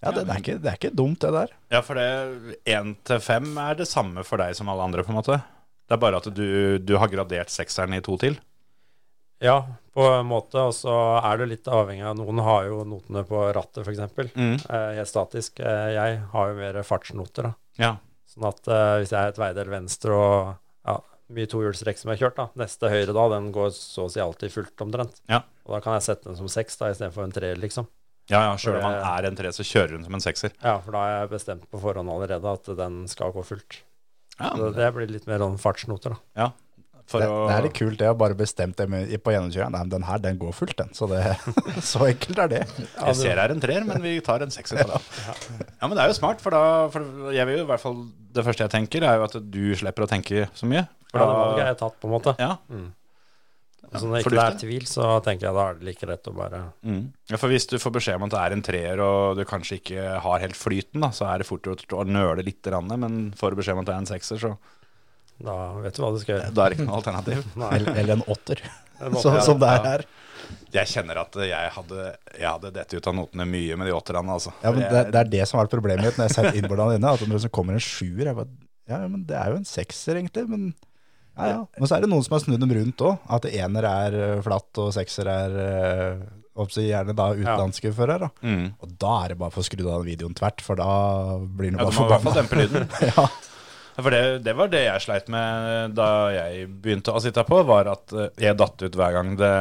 Ja, 0.03 0.11
det, 0.11 0.25
det, 0.27 0.33
er 0.35 0.41
ikke, 0.43 0.57
det 0.61 0.69
er 0.69 0.75
ikke 0.77 0.91
dumt, 0.95 1.19
det 1.23 1.31
der. 1.33 1.53
Ja, 1.73 1.79
for 1.81 1.97
det 1.97 2.59
én 2.69 2.91
til 3.07 3.19
fem 3.23 3.47
er 3.57 3.75
det 3.79 3.87
samme 3.89 4.23
for 4.27 4.37
deg 4.43 4.53
som 4.59 4.67
alle 4.69 4.83
andre, 4.85 5.03
på 5.07 5.09
en 5.15 5.17
måte. 5.17 5.39
Det 5.87 5.95
er 5.95 6.01
bare 6.03 6.19
at 6.19 6.27
du, 6.35 6.77
du 6.83 6.93
har 6.99 7.09
gradert 7.09 7.49
sekseren 7.53 7.95
i 7.95 8.01
to 8.05 8.17
til. 8.21 8.35
Ja, 9.45 9.57
på 9.95 10.03
en 10.09 10.27
måte. 10.27 10.59
Og 10.67 10.73
så 10.75 10.93
er 11.21 11.39
du 11.39 11.45
litt 11.49 11.67
avhengig 11.71 12.05
av 12.09 12.17
Noen 12.19 12.41
har 12.43 12.67
jo 12.69 12.81
notene 12.87 13.23
på 13.27 13.41
rattet, 13.55 13.85
f.eks. 13.85 14.33
Mm. 14.35 14.55
Eh, 14.57 14.91
helt 14.99 15.11
statisk. 15.11 15.61
Eh, 15.63 15.89
jeg 15.95 16.21
har 16.33 16.51
jo 16.51 16.59
mer 16.59 16.81
fartsnoter, 16.87 17.51
da. 17.51 17.53
Ja. 17.79 17.91
Sånn 18.29 18.47
at 18.49 18.67
eh, 18.67 18.93
hvis 19.01 19.13
jeg 19.13 19.21
er 19.21 19.33
et 19.33 19.41
veidel 19.41 19.71
venstre 19.71 20.15
og 20.17 20.55
ja, 20.87 20.97
mye 21.35 21.49
tohjulstrekk 21.51 22.01
som 22.01 22.11
jeg 22.11 22.19
har 22.19 22.25
kjørt, 22.27 22.39
da, 22.41 22.47
neste 22.65 22.91
høyre 22.91 23.15
da, 23.15 23.27
den 23.37 23.51
går 23.55 23.71
så 23.77 24.07
å 24.07 24.11
si 24.11 24.23
alltid 24.23 24.53
fullt 24.53 24.85
omtrent. 24.87 25.21
Ja. 25.31 25.43
Og 25.65 25.77
da 25.77 25.83
kan 25.85 25.97
jeg 25.97 26.07
sette 26.09 26.29
den 26.29 26.39
som 26.41 26.49
seks 26.51 26.81
da, 26.81 26.91
istedenfor 26.93 27.25
en 27.25 27.35
treer, 27.35 27.61
liksom. 27.61 27.87
Ja, 28.25 28.39
ja, 28.41 28.53
Sjøl 28.57 28.79
om 28.79 28.87
man 28.87 28.95
er 29.05 29.27
en 29.29 29.35
tre, 29.37 29.51
så 29.53 29.61
kjører 29.65 29.99
hun 29.99 30.05
som 30.07 30.15
en 30.17 30.23
sekser. 30.23 30.53
Ja, 30.63 30.79
for 30.81 30.95
da 30.97 31.03
har 31.03 31.11
jeg 31.13 31.33
bestemt 31.35 31.67
på 31.69 31.81
forhånd 31.81 32.09
allerede 32.09 32.53
at 32.57 32.69
den 32.77 33.03
skal 33.11 33.33
gå 33.35 33.43
fullt. 33.45 33.83
Ja, 34.39 34.49
Så 34.57 34.71
det 34.75 34.87
blir 34.95 35.11
litt 35.13 35.27
mer 35.29 35.43
sånn 35.45 35.59
fartsnoter, 35.61 36.15
da. 36.17 36.47
For 37.05 37.21
Det, 37.21 37.27
å, 37.29 37.41
det 37.45 37.53
er 37.53 37.65
litt 37.67 37.75
kult, 37.77 37.97
det 37.99 38.07
å 38.09 38.17
bare 38.17 38.37
bestemt 38.37 38.79
det 38.79 38.87
med, 38.89 39.11
på 39.21 39.33
gjennomkjøringa. 39.33 39.69
Nei, 39.75 39.81
men 39.85 39.93
den 39.93 40.07
her, 40.07 40.21
den 40.23 40.39
går 40.41 40.55
fullt, 40.57 40.75
den. 40.79 40.89
Så, 40.97 41.05
det, 41.11 41.21
så 41.91 42.07
enkelt 42.07 42.41
er 42.41 42.51
det. 42.55 42.61
Jeg 42.81 43.17
ser 43.19 43.41
her 43.41 43.53
en 43.53 43.61
treer, 43.61 43.85
men 43.85 44.01
vi 44.01 44.17
tar 44.25 44.41
en 44.45 44.53
sekser. 44.53 44.81
på 44.81 44.89
det. 44.89 45.01
Ja, 45.29 45.85
men 45.85 45.93
det 45.93 46.05
er 46.05 46.09
jo 46.09 46.17
smart, 46.17 46.41
for 46.41 46.55
da 46.55 46.63
for 46.93 47.31
jeg 47.35 47.45
vil 47.49 47.61
jo 47.61 47.65
i 47.67 47.69
hvert 47.69 47.83
fall 47.83 47.99
Det 48.35 48.43
første 48.45 48.65
jeg 48.65 48.73
tenker, 48.73 49.05
er 49.05 49.19
jo 49.19 49.25
at 49.29 49.37
du 49.37 49.63
slipper 49.77 50.07
å 50.07 50.09
tenke 50.09 50.47
så 50.57 50.69
mye. 50.69 50.87
For 51.11 51.21
Ja, 51.21 51.27
det 51.29 51.41
valget 51.41 51.65
er 51.65 51.69
har 51.71 51.81
tatt, 51.83 51.97
på 52.01 52.09
en 52.09 52.15
måte. 52.15 52.33
ja, 52.41 52.55
Så 53.93 54.09
når 54.09 54.23
ikke 54.23 54.33
det 54.33 54.43
er 54.43 54.57
tvil, 54.65 54.87
så 54.89 55.09
tenker 55.23 55.47
jeg 55.47 55.55
da 55.55 55.65
er 55.69 55.77
det 55.77 55.87
like 55.87 56.09
rett 56.09 56.27
å 56.27 56.33
bare 56.35 56.63
mm. 56.81 57.03
ja, 57.29 57.37
for 57.37 57.53
hvis 57.53 57.69
du 57.69 57.77
får 57.79 57.93
beskjed 57.99 58.17
om 58.17 58.25
at 58.25 58.33
det 58.33 58.41
er 58.41 58.55
en 58.55 58.65
treer, 58.65 59.03
og 59.05 59.37
du 59.37 59.45
kanskje 59.47 59.77
ikke 59.77 60.07
har 60.25 60.41
helt 60.41 60.57
flyten, 60.57 61.05
da, 61.05 61.13
så 61.13 61.29
er 61.29 61.39
det 61.39 61.47
fort 61.47 61.69
gjort 61.69 61.93
å 61.93 62.07
nøle 62.09 62.43
litt, 62.43 62.65
men 62.97 63.29
får 63.37 63.53
du 63.53 63.61
beskjed 63.61 63.77
om 63.77 63.85
at 63.85 63.91
det 63.91 63.95
er 63.95 64.03
en 64.03 64.09
sekser, 64.09 64.41
så 64.41 64.55
Da 65.43 65.55
vet 65.83 65.95
du 65.97 66.01
hva 66.03 66.11
du 66.15 66.19
skal 66.21 66.37
gjøre. 66.37 66.51
da 66.55 66.65
er 66.65 66.71
det 66.71 66.77
ikke 66.79 66.87
noe 66.87 66.99
alternativ. 67.01 67.41
Eller, 67.75 67.89
eller 67.99 68.13
en 68.19 68.23
åtter, 68.31 68.61
En 69.03 69.17
åtter, 69.19 69.41
som 69.43 69.59
det 69.59 69.67
er 69.73 69.83
her. 69.89 70.05
Jeg 70.75 70.87
kjenner 70.91 71.17
at 71.23 71.35
jeg 71.41 71.69
hadde, 71.75 72.03
jeg 72.37 72.45
hadde 72.47 72.71
dette 72.75 72.99
ut 72.99 73.07
av 73.09 73.15
notene 73.17 73.45
mye 73.49 73.75
med 73.79 73.87
de 73.89 73.93
åtterne, 73.95 74.29
altså. 74.35 74.51
Ja, 74.61 74.71
men 74.71 74.83
det, 74.85 75.01
det 75.11 75.19
er 75.23 75.29
det 75.31 75.45
som 75.49 75.57
har 75.57 75.65
vært 75.65 75.73
problemet 75.75 76.05
mitt 76.05 76.19
når 76.19 76.27
jeg 76.29 76.35
har 76.35 76.49
sett 76.51 76.59
innbordene 76.59 76.95
dine. 76.99 77.13
At 77.17 77.23
når 77.27 77.43
det 77.47 77.51
kommer 77.55 77.75
en 77.77 77.83
sjuer, 77.83 78.27
jeg 78.29 78.37
bare 78.37 78.51
Ja, 78.91 78.99
men 79.09 79.23
det 79.25 79.35
er 79.39 79.51
jo 79.55 79.59
en 79.59 79.65
sekser, 79.67 80.19
egentlig. 80.21 80.45
Men 80.51 80.67
ja, 81.35 81.47
ja. 81.49 81.59
Men 81.79 81.89
så 81.89 81.97
er 81.97 82.05
det 82.05 82.11
noen 82.13 82.23
som 82.23 82.35
har 82.37 82.43
snudd 82.45 82.61
dem 82.63 82.71
rundt 82.77 83.01
òg. 83.09 83.17
At 83.39 83.47
ener 83.49 83.87
er 83.89 84.17
eh, 84.21 84.41
flatt, 84.45 84.69
og 84.83 84.93
sekser 84.95 85.27
er 85.33 85.57
eh, 85.65 86.21
oppsi, 86.61 86.85
gjerne 86.91 87.15
da 87.17 87.31
utenlandske 87.35 87.91
førere. 87.97 88.29
Da. 88.29 88.47
Mm. 88.47 88.69
Og 88.85 88.93
da 89.01 89.15
er 89.25 89.33
det 89.33 89.39
bare 89.41 89.51
for 89.55 89.65
å 89.65 89.67
skru 89.67 89.89
av 89.91 90.05
videoen 90.07 90.37
tvert, 90.37 90.61
for 90.63 90.79
da 90.79 90.91
blir 91.41 91.73
den 91.73 91.81
Ja, 91.81 91.89
bare 91.89 91.91
du 91.91 91.99
må 91.99 92.05
i 92.05 92.13
hvert 92.13 92.23
fall 92.23 92.37
forbanna. 92.37 92.37
dempe 92.39 92.61
lyden. 92.61 92.87
Ja. 93.15 93.27
For 93.95 94.11
det, 94.11 94.23
det 94.43 94.55
var 94.57 94.71
det 94.71 94.85
jeg 94.85 95.03
sleit 95.05 95.29
med 95.31 95.93
da 95.95 96.07
jeg 96.35 96.65
begynte 96.83 97.13
å 97.15 97.21
sitte 97.23 97.45
på, 97.47 97.61
var 97.67 97.91
at 97.93 98.15
eh, 98.15 98.31
jeg 98.43 98.57
datt 98.59 98.81
ut 98.83 98.97
hver 98.99 99.15
gang 99.15 99.35
det, 99.39 99.53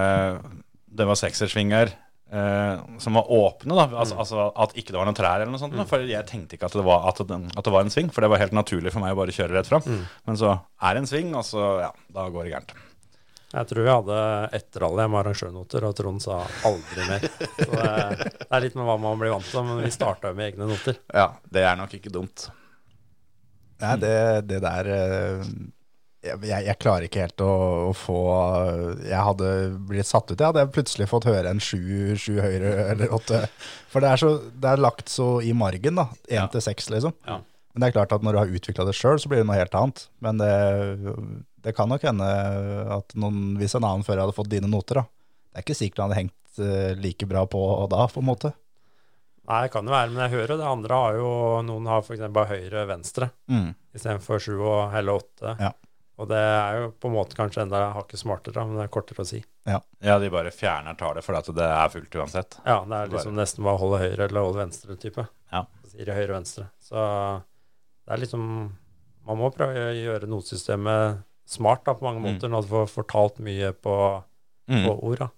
det 0.91 1.07
var 1.07 1.19
seksersvinger 1.21 1.93
eh, 2.35 2.75
som 2.99 3.21
var 3.21 3.31
åpne. 3.31 3.75
da, 3.75 3.87
altså, 4.03 4.19
altså 4.19 4.49
At 4.51 4.75
ikke 4.75 4.95
det 4.95 5.01
var 5.01 5.09
noen 5.11 5.19
trær 5.19 5.43
eller 5.43 5.55
noe 5.55 5.63
sånt. 5.63 5.77
Mm. 5.79 5.87
for 5.91 6.03
jeg 6.09 6.27
tenkte 6.31 6.59
ikke 6.59 6.71
at 6.71 6.79
det, 6.79 6.87
var, 6.87 7.07
at, 7.11 7.23
det, 7.29 7.39
at 7.55 7.69
det 7.69 7.75
var 7.77 7.87
en 7.87 7.95
sving, 7.95 8.11
for 8.15 8.27
det 8.27 8.33
var 8.33 8.43
helt 8.43 8.57
naturlig 8.57 8.95
for 8.95 9.05
meg 9.05 9.15
å 9.15 9.21
bare 9.23 9.37
kjøre 9.37 9.55
rett 9.59 9.71
fram. 9.71 9.87
Men 10.27 10.41
så 10.41 10.57
er 10.83 10.97
det 10.97 11.05
en 11.05 11.13
sving, 11.13 11.31
og 11.39 11.47
så 11.47 11.69
ja, 11.85 11.93
da 12.19 12.27
går 12.33 12.49
det 12.49 12.57
gærent. 12.57 12.75
Jeg 13.55 13.69
tror 13.71 13.85
vi 13.87 13.93
hadde 13.93 14.19
ett 14.59 14.77
rally 14.83 15.05
med 15.07 15.21
arrangørnoter, 15.21 15.85
og 15.87 15.95
Trond 15.95 16.23
sa 16.25 16.41
aldri 16.67 17.05
mer. 17.07 17.23
Så 17.55 17.69
det, 17.71 18.33
det 18.41 18.49
er 18.51 18.65
litt 18.65 18.75
med 18.75 18.89
hva 18.89 18.97
man 18.99 19.21
blir 19.21 19.31
vant 19.31 19.47
til, 19.47 19.63
men 19.63 19.79
vi 19.85 19.95
starta 19.95 20.33
jo 20.33 20.39
med 20.41 20.49
egne 20.49 20.67
noter. 20.73 20.99
Ja, 21.15 21.29
det 21.55 21.63
er 21.63 21.79
nok 21.79 21.95
ikke 21.95 22.11
dumt. 22.11 22.49
Nei, 23.83 23.95
det, 24.03 24.15
det 24.49 24.61
der 24.63 24.89
eh, 24.95 25.49
jeg, 26.25 26.39
jeg, 26.49 26.65
jeg 26.71 26.79
klarer 26.81 27.05
ikke 27.09 27.25
helt 27.27 27.43
å, 27.45 27.49
å 27.91 27.95
få 27.97 28.19
Jeg 29.05 29.21
hadde 29.27 29.49
blitt 29.91 30.09
satt 30.09 30.31
ut. 30.31 30.39
Jeg 30.39 30.47
hadde 30.53 30.63
plutselig 30.73 31.09
fått 31.11 31.27
høre 31.29 31.51
en 31.53 31.61
sju, 31.61 32.15
sju 32.21 32.39
høyre 32.41 32.71
eller 32.95 33.13
åtte. 33.13 33.43
For 33.93 34.01
det 34.05 34.13
er, 34.15 34.23
så, 34.23 34.31
det 34.57 34.71
er 34.71 34.81
lagt 34.81 35.13
så 35.13 35.29
i 35.45 35.53
margen, 35.57 36.01
da. 36.01 36.07
Én 36.31 36.39
Ja. 36.41 36.47
til 36.53 36.65
seks, 36.65 36.89
liksom. 36.95 37.13
Ja. 37.29 37.41
Men 37.75 37.83
det 37.83 37.91
er 37.91 37.97
klart 37.99 38.13
at 38.15 38.23
når 38.25 38.33
du 38.33 38.39
har 38.39 38.55
utvikla 38.57 38.87
det 38.87 38.95
sjøl, 38.97 39.19
så 39.19 39.29
blir 39.29 39.43
det 39.43 39.49
noe 39.51 39.59
helt 39.59 39.75
annet. 39.77 40.05
Men 40.23 40.39
det, 40.41 40.53
det 41.67 41.75
kan 41.77 41.91
nok 41.91 42.05
hende 42.07 42.29
at 42.97 43.15
noen, 43.19 43.57
hvis 43.59 43.75
en 43.77 43.85
annen 43.85 44.07
fører 44.07 44.23
hadde 44.25 44.37
fått 44.37 44.53
dine 44.53 44.71
noter, 44.71 45.03
da. 45.03 45.09
Det 45.51 45.61
er 45.61 45.67
ikke 45.67 45.77
sikkert 45.79 46.03
han 46.05 46.13
hadde 46.15 46.21
hengt 46.23 46.63
eh, 46.63 46.93
like 47.03 47.27
bra 47.31 47.45
på 47.51 47.61
da, 47.91 48.07
på 48.11 48.23
en 48.23 48.29
måte. 48.31 48.55
Nei, 49.47 49.63
det 49.67 49.73
kan 49.75 49.85
jo 49.85 49.93
være, 49.93 50.11
men 50.11 50.23
jeg 50.25 50.33
hører 50.39 50.57
det 50.57 50.67
andre 50.67 50.95
har 51.03 51.15
jo 51.19 51.31
Noen 51.69 51.87
har 51.91 52.01
f.eks. 52.03 52.23
bare 52.33 52.49
høyre-venstre 52.55 53.31
Mm. 53.51 53.75
istedenfor 53.95 54.41
sju 54.41 54.55
og 54.65 54.93
hele 54.95 55.13
åtte. 55.13 55.57
Ja. 55.61 55.73
Og 56.17 56.29
det 56.31 56.39
er 56.39 56.77
jo 56.81 56.91
på 56.93 57.09
en 57.11 57.15
måte 57.17 57.35
kanskje 57.37 57.63
enda 57.65 57.93
hakket 57.93 58.21
smartere, 58.23 58.65
men 58.65 58.77
det 58.79 58.85
er 58.85 58.93
kortere 58.95 59.21
å 59.25 59.27
si. 59.27 59.43
Ja, 59.67 59.81
de 60.19 60.31
bare 60.31 60.53
fjerner 60.55 60.97
tallet 60.97 61.25
fordi 61.27 61.39
at 61.43 61.55
det 61.59 61.65
er 61.67 61.89
fullt 61.91 62.15
uansett. 62.21 62.57
Ja, 62.65 62.85
det 62.87 62.95
er 63.01 63.09
liksom 63.17 63.35
nesten 63.35 63.65
bare 63.67 63.79
holde 63.83 63.99
høyre 63.99 64.29
eller 64.29 64.45
holde 64.47 64.63
venstre 64.63 64.97
type. 64.97 65.27
Ja. 65.53 65.65
Så 65.83 65.91
sier 65.97 66.07
de 66.07 66.13
høyre-venstre. 66.15 66.69
Så 66.81 66.95
det 68.07 68.15
er 68.15 68.19
liksom 68.25 68.73
Man 69.27 69.39
må 69.41 69.49
prøve 69.55 69.73
å 69.89 69.95
gjøre 69.97 70.27
notesystemet 70.29 71.23
smart 71.49 71.85
da, 71.87 71.95
på 71.95 72.03
mange 72.05 72.21
Mm. 72.21 72.27
måter, 72.37 72.49
når 72.53 72.63
du 72.63 72.69
får 72.69 72.91
fortalt 72.93 73.39
mye 73.41 73.73
på, 73.73 74.23
Mm. 74.69 74.85
på 74.87 75.03
ord. 75.03 75.19
da. 75.19 75.29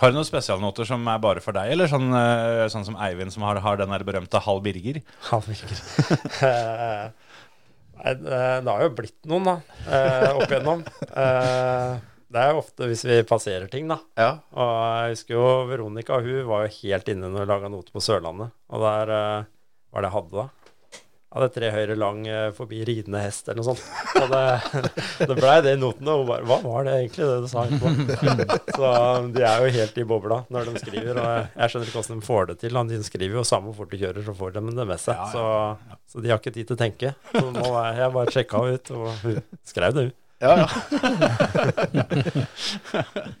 Har 0.00 0.10
du 0.10 0.16
noen 0.18 0.26
spesialnoter 0.26 0.88
som 0.88 1.04
er 1.08 1.20
bare 1.22 1.40
for 1.44 1.54
deg, 1.56 1.70
eller 1.74 1.86
sånn, 1.90 2.08
eh, 2.18 2.64
sånn 2.72 2.84
som 2.86 2.96
Eivind 2.98 3.30
som 3.34 3.44
har, 3.46 3.60
har 3.62 3.76
den 3.78 3.92
der 3.94 4.02
berømte 4.06 4.40
halv 4.42 4.64
Birger? 4.66 5.02
Halv 5.30 5.46
virker 5.52 7.12
Eh, 8.04 8.16
det 8.18 8.66
har 8.68 8.82
jo 8.82 8.90
blitt 8.98 9.20
noen, 9.30 9.46
da, 9.46 9.54
eh, 9.86 10.32
opp 10.34 10.50
igjennom. 10.50 10.82
Eh, 11.14 11.94
Det 12.34 12.40
er 12.42 12.50
jo 12.50 12.58
ofte 12.64 12.88
hvis 12.90 13.04
vi 13.06 13.20
passerer 13.22 13.68
ting, 13.70 13.86
da. 13.86 14.00
Ja. 14.18 14.30
Og 14.58 14.72
jeg 15.06 15.12
husker 15.14 15.36
jo 15.36 15.44
Veronica, 15.70 16.16
hun 16.18 16.40
var 16.48 16.64
jo 16.66 16.72
helt 16.82 17.08
inne 17.12 17.28
når 17.30 17.44
vi 17.44 17.50
laga 17.52 17.70
noter 17.70 17.94
på 17.94 18.02
Sørlandet. 18.02 18.50
Og 18.74 18.82
der 18.82 19.12
var 19.94 20.02
det 20.02 20.08
jeg 20.10 20.16
hadde 20.16 20.40
da? 20.40 20.46
Hadde 21.34 21.48
tre 21.50 21.70
høyre 21.74 21.96
lang 21.98 22.20
eh, 22.30 22.52
forbi 22.54 22.84
ridende 22.86 23.18
hest 23.18 23.48
eller 23.48 23.58
noe 23.58 23.74
sånt. 23.74 23.82
Og 24.20 24.28
det, 24.30 24.42
det 25.30 25.36
blei 25.38 25.56
det 25.66 25.72
i 25.74 25.80
notene. 25.80 26.14
Og 26.14 26.22
hun 26.22 26.28
bare 26.28 26.46
Hva 26.46 26.58
var 26.62 26.86
det 26.86 26.94
egentlig 27.00 27.26
det 27.26 27.38
du 27.42 27.48
sa 27.50 27.64
etterpå? 27.66 28.58
Så 28.76 28.92
de 29.34 29.42
er 29.42 29.64
jo 29.64 29.72
helt 29.80 29.98
i 29.98 30.06
bobla 30.14 30.38
når 30.54 30.70
de 30.70 30.82
skriver. 30.84 31.18
Og 31.18 31.26
jeg, 31.32 31.72
skjønner 31.72 31.90
ikke 31.90 31.98
hvordan 31.98 32.22
de 32.22 32.28
får 32.28 32.50
det 32.52 32.58
til. 32.62 32.78
De 32.94 33.00
skriver 33.10 33.40
jo 33.40 33.46
samme 33.48 33.72
hvor 33.72 33.80
fort 33.82 33.96
de 33.96 34.02
kjører, 34.04 34.22
så 34.28 34.36
får 34.38 34.54
de 34.54 34.64
det 34.70 34.86
med 34.92 35.02
seg. 35.02 35.24
Så, 35.34 35.42
så 36.12 36.22
de 36.22 36.30
har 36.30 36.38
ikke 36.38 36.54
tid 36.54 36.70
til 36.70 36.78
å 36.78 36.82
tenke. 36.84 37.14
Så 37.34 37.44
nå 37.50 37.66
er 37.82 38.04
jeg 38.04 38.14
bare 38.20 38.36
sjekka 38.38 38.62
ut, 38.70 38.94
og 38.94 39.10
hun 39.24 39.42
skrev 39.66 39.98
det, 39.98 40.06
hun. 40.06 40.14
Ja, 40.44 40.54
ja. 40.62 40.68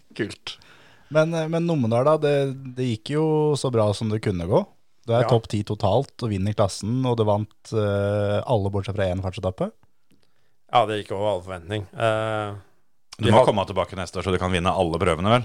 Kult. 0.18 0.58
Men, 1.14 1.34
eh, 1.34 1.48
men 1.48 1.66
Numedal, 1.66 2.04
da. 2.06 2.16
Det, 2.18 2.34
det 2.76 2.90
gikk 2.94 3.14
jo 3.16 3.26
så 3.58 3.70
bra 3.74 3.86
som 3.94 4.10
det 4.10 4.22
kunne 4.24 4.46
gå. 4.50 4.64
Du 5.04 5.12
er 5.12 5.22
Ja. 5.24 5.28
topp 5.28 5.48
ti 5.52 5.62
totalt 5.66 6.14
og 6.24 6.30
vinner 6.32 6.54
klassen, 6.56 7.02
og 7.04 7.18
du 7.20 7.24
vant 7.28 7.72
uh, 7.76 8.40
alle 8.48 8.70
bortsett 8.72 8.96
fra 8.96 9.10
én 9.12 9.20
fartsetappe. 9.24 9.70
Ja, 10.72 10.86
det 10.88 11.02
gikk 11.02 11.12
over 11.16 11.34
all 11.34 11.42
forventning. 11.44 11.84
Uh, 11.92 12.56
Du 13.20 13.28
må 13.30 13.36
hadde... 13.38 13.46
komme 13.50 13.66
tilbake 13.68 13.98
neste 13.98 14.18
år, 14.18 14.24
så 14.26 14.32
du 14.34 14.40
kan 14.40 14.50
vinne 14.54 14.72
alle 14.72 14.98
prøvene, 14.98 15.28
vel? 15.36 15.44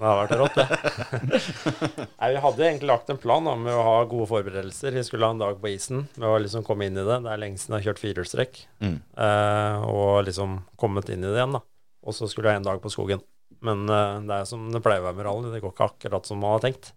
Det 0.00 0.06
har 0.08 0.20
vært 0.22 0.38
rått, 0.40 0.54
det. 0.56 1.40
Nei, 2.20 2.28
vi 2.32 2.40
hadde 2.44 2.62
egentlig 2.64 2.88
lagt 2.88 3.10
en 3.12 3.18
plan 3.20 3.48
om 3.50 3.66
å 3.68 3.80
ha 3.84 3.96
gode 4.08 4.28
forberedelser. 4.30 4.94
Vi 4.96 5.02
skulle 5.04 5.28
ha 5.28 5.34
en 5.34 5.42
dag 5.42 5.58
på 5.60 5.68
isen 5.74 6.06
med 6.14 6.28
å 6.28 6.38
liksom 6.40 6.64
komme 6.64 6.86
inn 6.88 6.96
i 6.96 7.04
det. 7.04 7.18
Det 7.26 7.32
er 7.34 7.42
lenge 7.42 7.60
siden 7.60 7.74
jeg 7.76 7.82
har 7.82 7.88
kjørt 7.90 8.00
firehjulstrekk. 8.04 8.62
Mm. 8.80 8.94
Uh, 9.18 9.76
og 9.90 10.22
liksom 10.28 10.54
kommet 10.80 11.10
inn 11.12 11.20
i 11.20 11.28
det 11.28 11.36
igjen, 11.42 11.52
da. 11.58 11.60
Og 12.06 12.16
så 12.16 12.30
skulle 12.32 12.48
jeg 12.48 12.56
ha 12.56 12.62
en 12.62 12.68
dag 12.70 12.80
på 12.80 12.92
skogen. 12.94 13.20
Men 13.60 13.84
uh, 13.92 14.22
det 14.24 14.38
er 14.38 14.48
som 14.48 14.70
det 14.72 14.80
pleier 14.86 15.04
å 15.04 15.08
være 15.10 15.18
med 15.20 15.28
rally. 15.28 15.52
Det 15.52 15.60
går 15.66 15.74
ikke 15.76 15.90
akkurat 15.92 16.28
som 16.32 16.40
man 16.40 16.56
har 16.56 16.64
tenkt. 16.64 16.94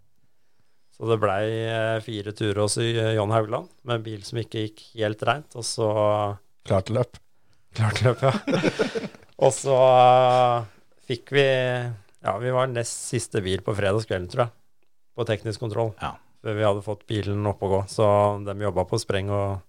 Så 0.94 1.08
det 1.10 1.18
blei 1.22 1.42
eh, 1.66 1.98
fire 2.04 2.32
turer 2.36 2.60
hos 2.62 2.76
eh, 2.78 3.14
John 3.16 3.32
Haugland 3.34 3.70
med 3.82 3.98
en 3.98 4.04
bil 4.04 4.22
som 4.26 4.38
ikke 4.38 4.62
gikk 4.68 4.82
helt 5.00 5.24
reint. 5.26 5.56
Og 5.58 5.66
så 5.66 5.88
Klart 6.64 6.92
løp. 6.94 7.18
Klart 7.74 8.00
løp, 8.04 8.22
ja. 8.22 8.30
og 9.44 9.50
så 9.56 9.74
eh, 9.74 10.68
fikk 11.10 11.34
vi 11.34 11.44
Ja, 11.44 12.36
vi 12.40 12.54
var 12.54 12.70
nest 12.70 13.08
siste 13.10 13.42
bil 13.44 13.64
på 13.66 13.74
fredagskvelden, 13.76 14.30
tror 14.30 14.46
jeg. 14.46 14.54
På 15.18 15.26
teknisk 15.26 15.60
kontroll. 15.62 15.92
Ja. 16.00 16.14
Før 16.44 16.58
vi 16.58 16.66
hadde 16.66 16.86
fått 16.86 17.04
bilen 17.10 17.46
opp 17.50 17.62
og 17.66 17.74
gå. 17.74 17.82
Så 17.90 18.06
de 18.46 18.54
jobba 18.62 18.86
på 18.88 18.98
spreng 19.02 19.30
og 19.34 19.60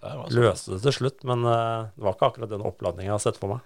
Det 0.00 0.34
løste 0.36 0.74
det 0.74 0.82
til 0.86 0.96
slutt. 0.98 1.24
Men 1.28 1.44
det 1.46 2.02
var 2.04 2.16
ikke 2.16 2.30
akkurat 2.30 2.52
den 2.52 2.64
oppladninga 2.66 3.10
jeg 3.10 3.16
har 3.16 3.24
sett 3.24 3.40
for 3.40 3.54
meg. 3.54 3.64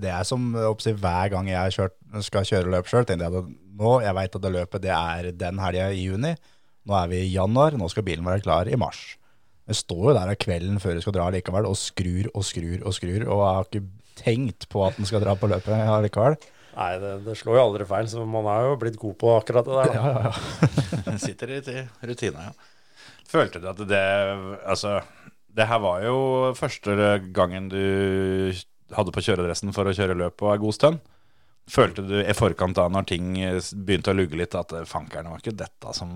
Det 0.00 0.10
er 0.10 0.26
som 0.26 0.52
å 0.54 0.72
hver 0.78 1.30
gang 1.32 1.48
jeg 1.50 1.58
har 1.58 1.74
kjørt, 1.74 1.96
skal 2.26 2.46
kjøre 2.46 2.72
løp 2.72 2.90
sjøl, 2.90 3.06
tenker 3.08 3.26
jeg 3.26 3.42
at 3.42 3.54
nå, 3.80 3.94
jeg 4.04 4.16
veit 4.16 4.36
at 4.36 4.44
det 4.44 4.52
løpet 4.54 4.84
det 4.84 4.92
er 4.94 5.30
den 5.40 5.62
helga 5.62 5.88
i 5.94 6.04
juni. 6.04 6.34
Nå 6.88 6.96
er 6.96 7.10
vi 7.10 7.24
i 7.24 7.32
januar, 7.32 7.76
nå 7.76 7.88
skal 7.92 8.06
bilen 8.06 8.26
være 8.26 8.44
klar 8.44 8.68
i 8.68 8.78
mars. 8.80 9.02
Jeg 9.70 9.78
står 9.78 10.06
jo 10.08 10.14
der 10.16 10.32
av 10.32 10.38
kvelden 10.40 10.80
før 10.82 10.96
jeg 10.96 11.04
skal 11.04 11.14
dra 11.16 11.28
likevel, 11.32 11.68
og 11.68 11.76
skrur 11.78 12.30
og 12.32 12.46
skrur 12.46 12.80
og 12.82 12.96
skrur, 12.96 13.26
og 13.26 13.42
jeg 13.44 13.58
har 13.58 13.68
ikke 13.68 13.84
tenkt 14.20 14.66
på 14.72 14.82
at 14.86 14.98
den 14.98 15.08
skal 15.08 15.22
dra 15.22 15.36
på 15.38 15.50
løpet 15.50 15.92
likevel. 16.06 16.36
Nei, 16.70 16.90
det, 17.02 17.12
det 17.26 17.36
slår 17.38 17.58
jo 17.58 17.62
aldri 17.64 17.86
feil, 17.88 18.08
så 18.10 18.24
man 18.28 18.46
har 18.48 18.68
jo 18.68 18.76
blitt 18.80 18.98
god 19.00 19.16
på 19.20 19.32
akkurat 19.36 19.66
det 19.66 19.78
der. 19.78 19.90
Da. 19.90 20.00
Ja, 20.00 20.10
ja, 20.10 20.30
ja. 20.30 21.00
Det 21.06 21.16
sitter 21.26 21.54
i 21.54 21.60
i 21.60 21.86
rutina, 22.10 22.50
ja. 22.50 22.68
Følte 23.30 23.60
du 23.62 23.68
at 23.70 23.78
det 23.86 24.02
Altså, 24.66 25.00
det 25.54 25.66
her 25.70 25.78
var 25.82 26.02
jo 26.02 26.16
første 26.58 26.96
gangen 27.34 27.68
du 27.70 28.52
hadde 28.94 29.14
på 29.14 29.22
kjøredressen 29.22 29.74
for 29.74 29.86
å 29.86 29.94
kjøre 29.94 30.18
løp 30.18 30.38
på 30.40 30.50
er 30.50 30.62
god 30.62 30.76
stund. 30.76 31.02
Følte 31.70 32.02
du 32.02 32.16
i 32.18 32.34
forkant 32.34 32.74
da, 32.74 32.88
når 32.90 33.06
ting 33.06 33.34
begynte 33.86 34.10
å 34.10 34.16
lugge 34.16 34.38
litt, 34.38 34.56
at 34.58 34.72
fankeren, 34.90 35.30
var 35.30 35.42
ikke 35.42 35.54
dette 35.54 35.92
som 35.94 36.10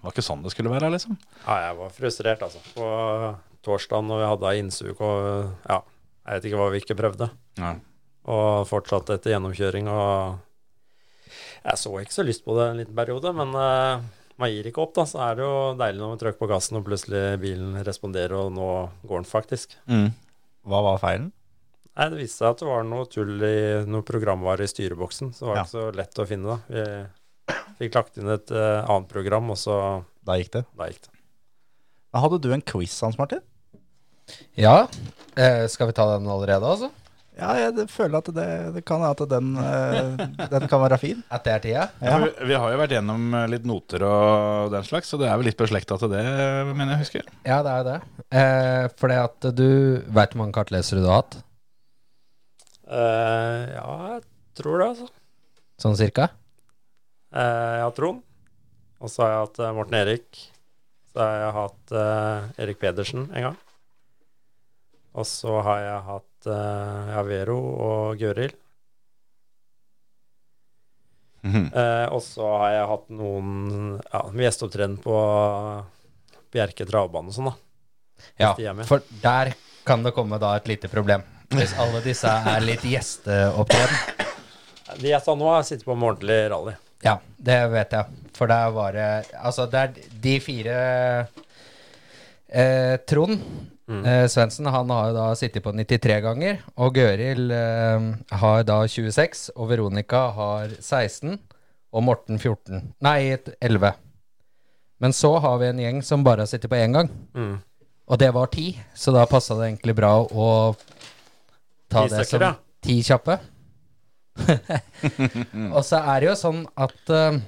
Var 0.00 0.12
ikke 0.12 0.24
sånn 0.24 0.42
det 0.44 0.52
skulle 0.52 0.72
være, 0.72 0.90
liksom? 0.92 1.16
Ja, 1.46 1.56
jeg 1.66 1.78
var 1.78 1.94
frustrert, 1.96 2.44
altså. 2.44 2.60
På 2.74 2.90
torsdag 3.64 4.04
når 4.06 4.22
vi 4.22 4.28
hadde 4.30 4.52
innsuk 4.60 5.00
og 5.04 5.24
ja, 5.68 5.80
jeg 6.24 6.38
vet 6.38 6.46
ikke 6.48 6.60
hva 6.60 6.68
vi 6.72 6.80
ikke 6.82 6.96
prøvde. 6.98 7.28
Ja. 7.60 7.74
Og 8.30 8.68
fortsatte 8.68 9.16
etter 9.16 9.34
gjennomkjøring. 9.34 9.88
Og 9.90 10.38
jeg 11.64 11.80
så 11.80 11.92
ikke 12.00 12.16
så 12.16 12.24
lyst 12.26 12.44
på 12.46 12.56
det 12.58 12.68
en 12.68 12.80
liten 12.80 12.96
periode, 12.96 13.32
men 13.36 13.52
uh, 13.56 14.04
man 14.40 14.52
gir 14.52 14.68
ikke 14.70 14.84
opp, 14.84 14.94
da. 14.96 15.06
Så 15.08 15.20
er 15.24 15.36
det 15.38 15.44
jo 15.46 15.56
deilig 15.80 16.02
når 16.02 16.14
man 16.14 16.22
trykker 16.22 16.40
på 16.40 16.50
gassen 16.52 16.80
og 16.80 16.86
plutselig 16.86 17.24
bilen 17.42 17.76
responderer, 17.86 18.36
og 18.38 18.54
nå 18.56 18.70
går 19.04 19.22
den 19.22 19.28
faktisk. 19.28 19.76
Mm. 19.90 20.10
Hva 20.68 20.84
var 20.86 21.02
feilen? 21.02 21.30
Nei, 21.98 22.08
Det 22.12 22.18
viste 22.20 22.38
seg 22.44 22.52
at 22.54 22.60
det 22.62 22.68
var 22.70 22.84
noe 22.86 23.06
tull 23.10 23.42
i 23.44 23.56
noe 23.90 24.02
programvare 24.06 24.64
i 24.64 24.70
styreboksen, 24.70 25.32
så 25.34 25.40
det 25.44 25.48
var 25.50 25.56
Ja. 25.56 25.64
ikke 25.64 25.74
så 25.74 25.86
lett 25.96 26.20
å 26.22 26.26
finne. 26.28 26.54
da. 26.54 27.08
Vi 27.80 27.88
fikk 27.88 27.94
lagt 27.98 28.18
inn 28.20 28.28
et 28.30 28.50
uh, 28.54 28.84
annet 28.86 29.08
program, 29.10 29.50
og 29.50 29.56
så 29.58 30.04
Da 30.24 30.36
gikk 30.38 30.52
det. 30.52 30.64
da 30.78 30.86
gikk 30.90 31.02
det. 31.08 31.10
Men 32.12 32.22
hadde 32.22 32.40
du 32.42 32.52
en 32.52 32.62
quiz, 32.62 32.94
Hans 33.00 33.18
Martin? 33.18 33.40
Ja, 34.54 34.86
eh, 35.36 35.66
skal 35.66 35.88
vi 35.90 35.92
ta 35.96 36.04
den 36.18 36.26
allerede, 36.30 36.62
altså? 36.62 36.90
Ja, 37.40 37.54
jeg 37.56 37.86
føler 37.88 38.18
at 38.20 38.28
det, 38.36 38.46
det 38.74 38.82
kan 38.84 39.02
at 39.02 39.18
den, 39.30 39.56
eh, 39.56 40.26
den 40.52 40.66
kan 40.68 40.80
være 40.82 40.98
fin. 41.00 41.22
At 41.32 41.42
det 41.46 41.52
er 41.54 41.62
tida? 41.64 41.84
Ja. 42.04 42.18
Vi, 42.20 42.30
vi 42.50 42.54
har 42.58 42.70
jo 42.74 42.78
vært 42.82 42.92
gjennom 42.94 43.34
eh, 43.34 43.46
litt 43.48 43.64
noter 43.66 44.02
og 44.06 44.70
den 44.74 44.84
slags, 44.86 45.08
så 45.10 45.18
det 45.18 45.26
er 45.30 45.38
vel 45.40 45.48
litt 45.48 45.56
beslekta 45.58 45.96
til 45.98 46.10
det, 46.12 46.22
mener 46.74 46.94
jeg 46.98 47.04
husker. 47.06 47.30
Ja, 47.48 47.62
det 47.64 47.72
er 47.72 47.78
jo 47.80 47.88
det. 47.90 48.26
Eh, 48.30 48.88
fordi 49.00 49.16
at 49.24 49.48
du 49.56 49.68
Veit 50.12 50.34
hvor 50.34 50.42
mange 50.44 50.52
kartlesere 50.58 51.00
du 51.02 51.08
har 51.08 51.22
hatt? 51.24 51.38
Eh, 52.90 53.64
ja, 53.76 53.90
jeg 54.16 54.24
tror 54.58 54.80
det, 54.82 54.88
altså. 54.94 55.08
Sånn 55.80 55.98
cirka? 55.98 56.28
Uh, 57.30 57.78
jeg 57.78 57.84
har 57.86 57.94
Trond. 57.96 58.24
Og 59.00 59.08
så 59.08 59.24
har 59.24 59.30
jeg 59.32 59.44
hatt 59.44 59.60
eh, 59.62 59.74
Morten 59.78 59.96
Erik. 59.96 60.40
Så 61.10 61.22
har 61.22 61.36
jeg 61.40 61.52
hatt 61.56 61.94
uh, 61.96 62.48
Erik 62.60 62.80
Pedersen 62.82 63.28
en 63.30 63.46
gang. 63.48 63.60
Og 65.16 65.26
så 65.26 65.54
har 65.66 65.80
jeg 65.86 66.02
hatt 66.10 66.50
uh, 66.50 67.14
ja, 67.14 67.22
Vero 67.26 67.56
og 67.60 68.20
Gøril. 68.20 68.52
Mhm. 71.40 71.70
Eh, 71.72 72.06
og 72.12 72.20
så 72.20 72.44
har 72.60 72.72
jeg 72.74 72.88
hatt 72.90 73.06
noen 73.16 73.94
ja, 73.96 74.20
gjesteopptreden 74.44 74.98
på 75.00 75.16
Bjerke 76.52 76.84
travbane 76.84 77.32
og 77.32 77.36
sånn, 77.36 77.48
da. 77.48 77.54
Ja, 78.36 78.74
for 78.84 79.00
der 79.22 79.54
kan 79.88 80.04
det 80.04 80.12
komme 80.12 80.36
da 80.42 80.52
et 80.58 80.68
lite 80.68 80.90
problem. 80.92 81.24
Hvis 81.50 81.72
alle 81.82 81.98
disse 82.04 82.30
er 82.30 82.62
litt 82.62 82.84
gjesteopptreden. 82.86 84.26
De 85.00 85.10
jeg 85.10 85.22
sa 85.24 85.34
nå, 85.34 85.48
har 85.50 85.66
sittet 85.66 85.86
på 85.86 85.96
med 85.98 86.12
ordentlig 86.12 86.38
rally. 86.52 86.74
Ja, 87.02 87.16
det 87.38 87.58
vet 87.72 87.94
jeg. 87.96 88.20
For 88.36 88.50
der 88.50 88.70
var 88.74 88.94
det 88.94 89.08
Altså, 89.38 89.66
det 89.70 89.80
er 89.80 90.10
de 90.22 90.34
fire 90.42 90.76
eh, 92.48 92.96
Trond 93.08 93.38
eh, 93.90 94.26
Svendsen, 94.30 94.68
han 94.70 94.90
har 94.94 95.10
jo 95.10 95.16
da 95.16 95.26
sittet 95.38 95.64
på 95.64 95.72
93 95.74 96.20
ganger. 96.24 96.60
Og 96.78 96.94
Gøril 96.98 97.50
eh, 97.54 98.10
har 98.42 98.62
da 98.68 98.82
26. 98.86 99.48
Og 99.56 99.72
Veronica 99.72 100.28
har 100.36 100.76
16. 100.78 101.38
Og 101.90 102.06
Morten 102.06 102.38
14. 102.38 102.92
Nei, 103.02 103.18
11. 103.58 103.90
Men 105.00 105.16
så 105.16 105.32
har 105.42 105.58
vi 105.58 105.70
en 105.70 105.82
gjeng 105.82 106.02
som 106.06 106.22
bare 106.22 106.44
har 106.44 106.50
sittet 106.50 106.70
på 106.70 106.78
én 106.78 106.94
gang. 106.94 107.10
Mm. 107.34 107.56
Og 108.10 108.18
det 108.18 108.30
var 108.34 108.50
ti, 108.52 108.72
så 108.94 109.14
da 109.14 109.22
passa 109.30 109.54
det 109.58 109.68
egentlig 109.68 109.94
bra 109.98 110.12
å 110.18 110.46
ta 111.90 112.06
det 112.10 112.26
som 112.28 112.44
ti 112.84 113.00
kjappe. 113.04 113.38
og 115.74 115.82
så 115.84 116.00
er 116.00 116.22
det 116.22 116.28
jo 116.30 116.36
sånn 116.38 116.62
at 116.80 117.12
uh, 117.12 117.40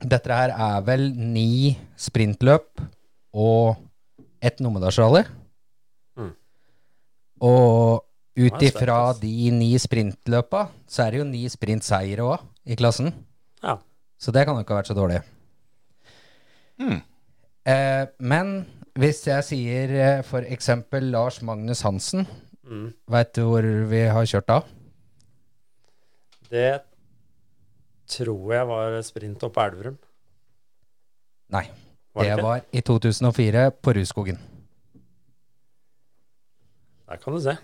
dette 0.00 0.36
her 0.36 0.52
er 0.52 0.82
vel 0.84 1.10
ni 1.14 1.76
sprintløp 2.00 2.82
og 3.36 3.80
et 4.42 4.60
Numedalsrally. 4.64 5.22
Mm. 6.18 6.32
Og 7.46 8.04
ut 8.40 8.64
ifra 8.64 9.00
de 9.20 9.50
ni 9.52 9.74
sprintløpa, 9.80 10.66
så 10.88 11.04
er 11.04 11.12
det 11.12 11.20
jo 11.20 11.28
ni 11.28 11.44
sprintseiere 11.52 12.24
òg 12.24 12.46
i 12.70 12.78
klassen. 12.78 13.12
Ja. 13.62 13.78
Så 14.20 14.32
det 14.32 14.46
kan 14.46 14.56
jo 14.56 14.64
ikke 14.64 14.76
ha 14.76 14.80
vært 14.80 14.90
så 14.92 14.96
dårlig. 14.96 15.20
Mm. 16.80 17.00
Eh, 17.68 18.04
men 18.24 18.52
hvis 19.00 19.22
jeg 19.28 19.46
sier 19.46 19.92
eh, 19.92 20.22
for 20.26 20.44
eksempel 20.48 21.10
Lars 21.12 21.40
Magnus 21.44 21.84
Hansen, 21.86 22.26
Mm. 22.70 22.92
veit 23.10 23.32
du 23.34 23.42
hvor 23.48 23.66
vi 23.90 24.04
har 24.06 24.26
kjørt 24.30 24.46
da? 24.46 24.60
Det 26.50 26.80
tror 28.10 28.52
jeg 28.54 28.68
var 28.70 28.96
sprint 29.06 29.42
opp 29.46 29.58
Elverum. 29.58 29.96
Nei. 31.50 31.66
Var 32.14 32.26
det 32.26 32.36
det 32.36 32.42
var 32.42 32.62
i 32.74 32.80
2004 32.82 33.70
på 33.70 33.92
Rudskogen. 33.94 34.38
Der 37.10 37.16
kan 37.16 37.34
du 37.34 37.40
se. 37.42 37.56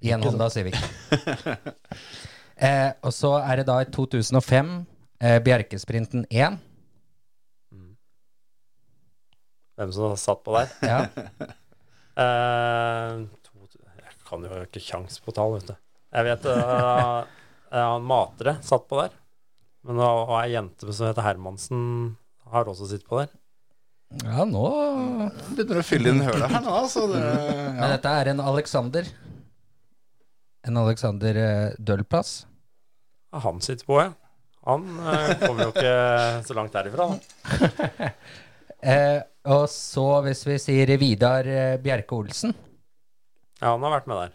I 0.00 0.12
en 0.12 0.22
Honda 0.22 0.48
Civic. 0.52 0.76
eh, 2.68 2.92
og 3.02 3.12
så 3.12 3.34
er 3.40 3.60
det 3.60 3.66
da 3.68 3.78
i 3.80 3.88
2005 3.92 4.74
eh, 5.20 5.38
Bjerkesprinten 5.44 6.26
1. 6.30 6.58
Hvem 9.78 9.92
som 9.92 10.16
satt 10.16 10.44
på 10.44 10.56
der. 10.56 10.76
Ja. 10.82 11.00
Eh, 12.18 13.20
kan 14.28 14.44
jo 14.44 14.62
ikke 14.66 14.82
kjangs 14.84 15.18
på 15.24 15.34
tall, 15.36 15.56
vet 15.56 15.70
du. 15.70 15.74
Jeg 16.14 16.28
vet 16.28 16.46
uh, 16.52 17.24
han 17.74 18.06
Matre 18.08 18.58
satt 18.64 18.86
på 18.88 19.00
der. 19.00 19.16
Men 19.88 20.00
var 20.02 20.42
ei 20.42 20.52
jente 20.52 20.92
som 20.92 21.08
heter 21.08 21.24
Hermansen, 21.24 21.82
har 22.52 22.68
også 22.68 22.88
sittet 22.90 23.08
på 23.08 23.20
der. 23.22 23.30
Ja, 24.24 24.46
nå 24.48 24.64
Begynner 25.52 25.82
å 25.82 25.84
fylle 25.84 26.14
inn 26.14 26.22
hølet 26.24 26.48
her 26.48 26.62
nå, 26.64 26.72
altså. 26.80 27.04
Det, 27.10 27.18
Men 27.78 27.92
dette 27.92 28.12
er 28.20 28.30
en 28.32 28.40
Alexander. 28.40 29.10
En 30.68 30.80
Alexander 30.80 31.40
eh, 31.42 31.76
Dølplass. 31.76 32.40
Ja, 33.32 33.42
han 33.44 33.60
sitter 33.64 33.88
på, 33.88 34.00
ja. 34.00 34.14
Han 34.68 34.84
uh, 35.00 35.32
kommer 35.40 35.68
jo 35.68 35.72
ikke 35.72 35.92
så 36.48 36.56
langt 36.56 36.74
derifra. 36.74 37.08
Da. 37.12 38.08
Eh, 38.78 39.20
og 39.50 39.64
så, 39.72 40.06
hvis 40.26 40.44
vi 40.46 40.56
sier 40.62 40.92
Vidar 41.00 41.48
eh, 41.50 41.78
Bjerke 41.82 42.14
Olsen. 42.14 42.52
Ja, 43.60 43.72
han 43.74 43.82
har 43.82 43.90
vært 43.98 44.06
med 44.10 44.16
der. 44.22 44.34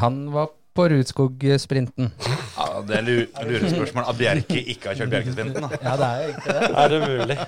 Han 0.00 0.16
var 0.34 0.48
på 0.74 0.84
Rudskog-sprinten. 0.90 2.12
ja, 2.56 2.66
det 2.86 2.96
er 2.96 3.02
lu- 3.02 3.46
lurespørsmål 3.50 4.08
at 4.10 4.18
Bjerke 4.18 4.60
ikke 4.74 4.88
har 4.92 4.94
kjørt 5.00 5.10
Bjerkesprinten. 5.10 5.62
da. 5.66 5.78
Ja, 5.82 5.96
det 6.00 6.08
er 6.08 6.22
jo 6.22 6.28
ikke 6.34 6.54
det. 6.56 6.70
Er 6.82 6.88
det 6.88 7.00
mulig? 7.08 7.38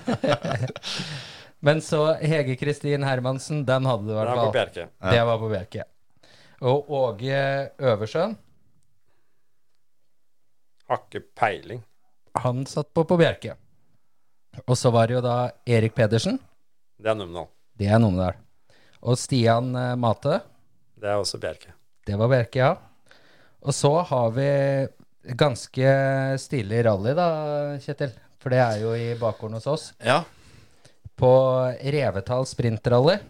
Men 1.66 1.80
så 1.80 2.00
Hege 2.18 2.56
Kristin 2.58 3.04
Hermansen, 3.06 3.64
den 3.66 3.86
hadde 3.86 4.06
du 4.08 4.10
i 4.10 4.16
hvert 4.16 4.28
er 4.32 4.34
på 4.34 4.42
fall. 4.48 4.52
Bjerke. 4.56 4.86
Det 5.14 5.20
var 5.28 5.38
på 5.38 5.50
Bjerke. 5.52 5.84
Og 6.62 6.90
Åge 6.90 7.42
Øversjøen, 7.78 8.34
Har 10.90 10.98
ikke 11.06 11.22
peiling. 11.38 11.82
han 12.42 12.64
satt 12.66 12.90
på 12.94 13.04
på 13.08 13.16
Bjerke. 13.20 13.54
Og 14.66 14.76
så 14.76 14.90
var 14.92 15.06
det 15.08 15.14
jo 15.16 15.20
da 15.24 15.50
Erik 15.66 15.94
Pedersen. 15.96 16.38
Det 17.00 17.08
er 17.10 17.14
Numedal. 17.16 17.46
Det 17.78 17.86
er 17.88 17.98
Numedal. 18.02 18.34
Og 19.02 19.16
Stian 19.18 19.70
eh, 19.76 19.94
Mate. 19.96 20.40
Det 21.02 21.10
er 21.10 21.18
også 21.18 21.40
Bjerke. 21.42 21.72
Det 22.06 22.14
var 22.18 22.30
Bjerke, 22.30 22.62
ja. 22.62 23.22
Og 23.62 23.74
så 23.74 23.90
har 24.06 24.30
vi 24.34 24.48
ganske 25.38 25.94
stilig 26.42 26.84
rally, 26.86 27.14
da, 27.18 27.26
Kjetil. 27.82 28.14
For 28.42 28.54
det 28.54 28.58
er 28.62 28.80
jo 28.82 28.94
i 28.98 29.12
bakgården 29.18 29.58
hos 29.58 29.68
oss. 29.70 29.84
Ja. 30.02 30.22
På 31.18 31.32
Revetal 31.94 32.46
sprintrally. 32.50 33.20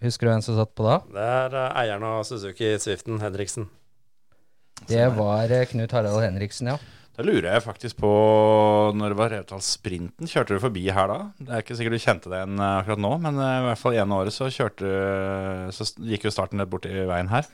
Husker 0.00 0.26
du 0.26 0.32
hvem 0.32 0.42
som 0.44 0.56
satt 0.56 0.72
på 0.78 0.86
da? 0.86 1.00
Det 1.10 1.26
er 1.26 1.56
uh, 1.58 1.64
eieren 1.82 2.06
av 2.06 2.22
Suzuki 2.24 2.72
Swiften, 2.80 3.18
Henriksen. 3.22 3.66
Det 4.88 5.02
var 5.12 5.50
eh, 5.52 5.66
Knut 5.68 5.92
Harald 5.92 6.22
Henriksen, 6.24 6.70
ja. 6.72 6.78
Da 7.18 7.24
lurer 7.26 7.48
jeg 7.50 7.64
faktisk 7.64 7.98
på 8.00 8.10
Når 8.96 9.12
det 9.12 9.18
var 9.18 9.32
Revdal 9.34 9.62
Sprinten, 9.64 10.28
kjørte 10.30 10.56
du 10.56 10.62
forbi 10.62 10.86
her 10.94 11.10
da? 11.10 11.18
Det 11.40 11.52
er 11.52 11.64
ikke 11.64 11.76
sikkert 11.78 11.96
du 11.98 12.04
kjente 12.04 12.32
det 12.32 12.38
igjen 12.42 12.60
eh, 12.62 12.76
akkurat 12.80 13.02
nå, 13.02 13.10
men 13.26 13.40
eh, 13.42 13.56
i 13.58 13.64
hvert 13.68 13.82
fall 13.82 13.98
ene 13.98 14.20
året 14.22 14.36
så 14.36 14.48
kjørte 14.52 14.92
Så 15.76 15.90
gikk 16.06 16.28
jo 16.28 16.34
starten 16.34 16.62
litt 16.62 16.70
borti 16.72 16.92
veien 16.94 17.32
her. 17.32 17.48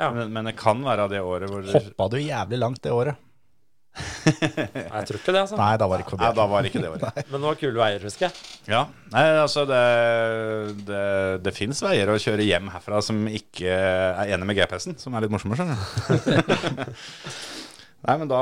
Ja. 0.00 0.08
Men, 0.16 0.30
men 0.32 0.48
det 0.48 0.56
kan 0.58 0.80
være 0.84 1.10
det 1.12 1.20
året 1.20 1.52
hvor 1.52 1.66
Hoppa 1.76 2.08
du 2.14 2.22
jævlig 2.22 2.60
langt 2.62 2.80
det 2.86 2.94
året? 2.96 3.26
Nei, 3.90 4.32
jeg 4.70 5.06
tror 5.08 5.16
ikke 5.18 5.32
det, 5.34 5.40
altså. 5.42 5.56
Nei, 5.58 5.70
da 5.82 5.86
var 5.90 5.98
det 5.98 6.04
ikke 6.06 6.18
Nei, 6.20 6.28
da 6.38 6.44
var 6.46 6.62
det 6.62 6.70
ikke 6.70 6.82
det 6.84 6.90
året. 6.92 7.16
Men 7.32 7.34
det 7.42 7.48
var 7.48 7.56
kule 7.58 7.80
veier, 7.82 8.04
husker 8.06 8.28
jeg. 8.28 8.44
Ja, 8.70 8.82
Nei, 9.10 9.24
altså 9.42 9.64
det 9.68 9.80
Det, 10.86 11.00
det 11.42 11.54
fins 11.56 11.82
veier 11.82 12.12
å 12.12 12.18
kjøre 12.22 12.46
hjem 12.46 12.70
herfra 12.70 13.02
som 13.04 13.18
ikke 13.26 13.74
er 13.74 14.30
enig 14.36 14.46
med 14.46 14.60
GPS-en, 14.60 14.96
som 15.00 15.16
er 15.18 15.26
litt 15.26 15.34
morsomme, 15.34 15.58
skjønner 15.58 15.74
du. 15.74 16.70
Nei, 18.00 18.14
men 18.16 18.28
da, 18.30 18.40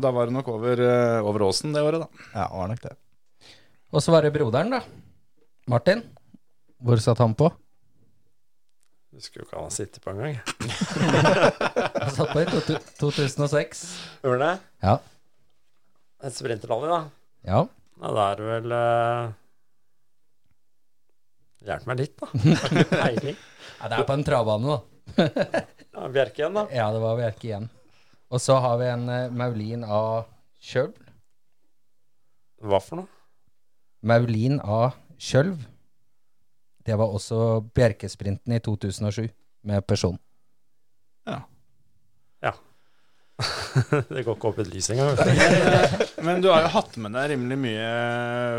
da 0.00 0.10
var 0.16 0.28
det 0.30 0.34
nok 0.36 0.48
over, 0.54 0.80
eh, 0.80 1.18
over 1.28 1.44
åsen 1.50 1.74
det 1.76 1.82
året, 1.84 2.04
da. 2.06 2.28
Ja, 2.32 2.46
var 2.54 2.70
nok 2.70 2.80
det. 2.86 2.94
Og 3.94 4.02
så 4.02 4.14
var 4.14 4.24
det 4.24 4.32
broderen, 4.34 4.72
da. 4.72 4.80
Martin. 5.70 6.00
Hvor 6.84 7.00
satt 7.00 7.20
han 7.22 7.36
på? 7.38 7.50
Jeg 9.14 9.20
Husker 9.22 9.40
jo 9.40 9.44
ikke 9.46 9.56
han 9.60 9.68
har 9.68 9.74
sittet 9.76 10.02
på 10.02 10.10
engang. 10.10 10.40
Han 12.00 12.10
satt 12.16 12.32
på 12.34 12.42
i 12.42 12.46
to- 12.50 12.80
2006. 13.04 13.84
Gjorde 14.24 14.40
det? 14.48 14.54
Ja. 14.82 14.96
Et 16.24 16.34
sprinterrally, 16.34 16.88
da. 16.90 16.98
Ja. 17.46 17.60
Ja, 18.00 18.10
da 18.16 18.24
er 18.32 18.40
det 18.40 18.48
vel 18.48 18.74
uh... 18.74 19.32
Hjelp 21.64 21.86
meg 21.88 22.00
litt, 22.02 22.18
da. 22.20 22.26
Peiling. 22.90 23.38
ja 23.80 23.88
det 23.92 24.00
er 24.00 24.08
på 24.08 24.16
en 24.18 24.26
travbane, 24.26 24.74
da. 24.74 24.80
Ja, 25.94 26.08
Bjerke 26.12 26.42
igjen, 26.42 26.56
da. 26.58 26.66
Ja, 26.74 26.88
det 26.92 27.00
var 27.04 27.16
Bjerke 27.20 27.46
igjen. 27.52 27.70
Og 28.30 28.40
så 28.40 28.56
har 28.60 28.78
vi 28.80 28.88
en 28.90 29.08
eh, 29.08 29.30
Maulin 29.32 29.84
A. 29.84 30.24
Kjølv. 30.64 30.96
Hva 32.64 32.80
for 32.80 33.02
noe? 33.02 33.10
Maulin 34.04 34.60
A. 34.64 34.90
Kjølv. 35.20 35.66
Det 36.84 36.96
var 37.00 37.12
også 37.12 37.60
Bjerkesprinten 37.74 38.52
i 38.52 38.60
2007 38.60 39.28
med 39.64 39.84
person. 39.88 40.18
det 44.14 44.22
går 44.22 44.36
ikke 44.36 44.50
opp 44.52 44.58
et 44.62 44.68
lys 44.70 44.86
engang. 44.94 45.16
Men 46.26 46.38
du 46.42 46.46
har 46.52 46.62
jo 46.64 46.70
hatt 46.76 46.94
med 47.02 47.16
deg 47.16 47.32
rimelig 47.32 47.56
mye 47.58 47.88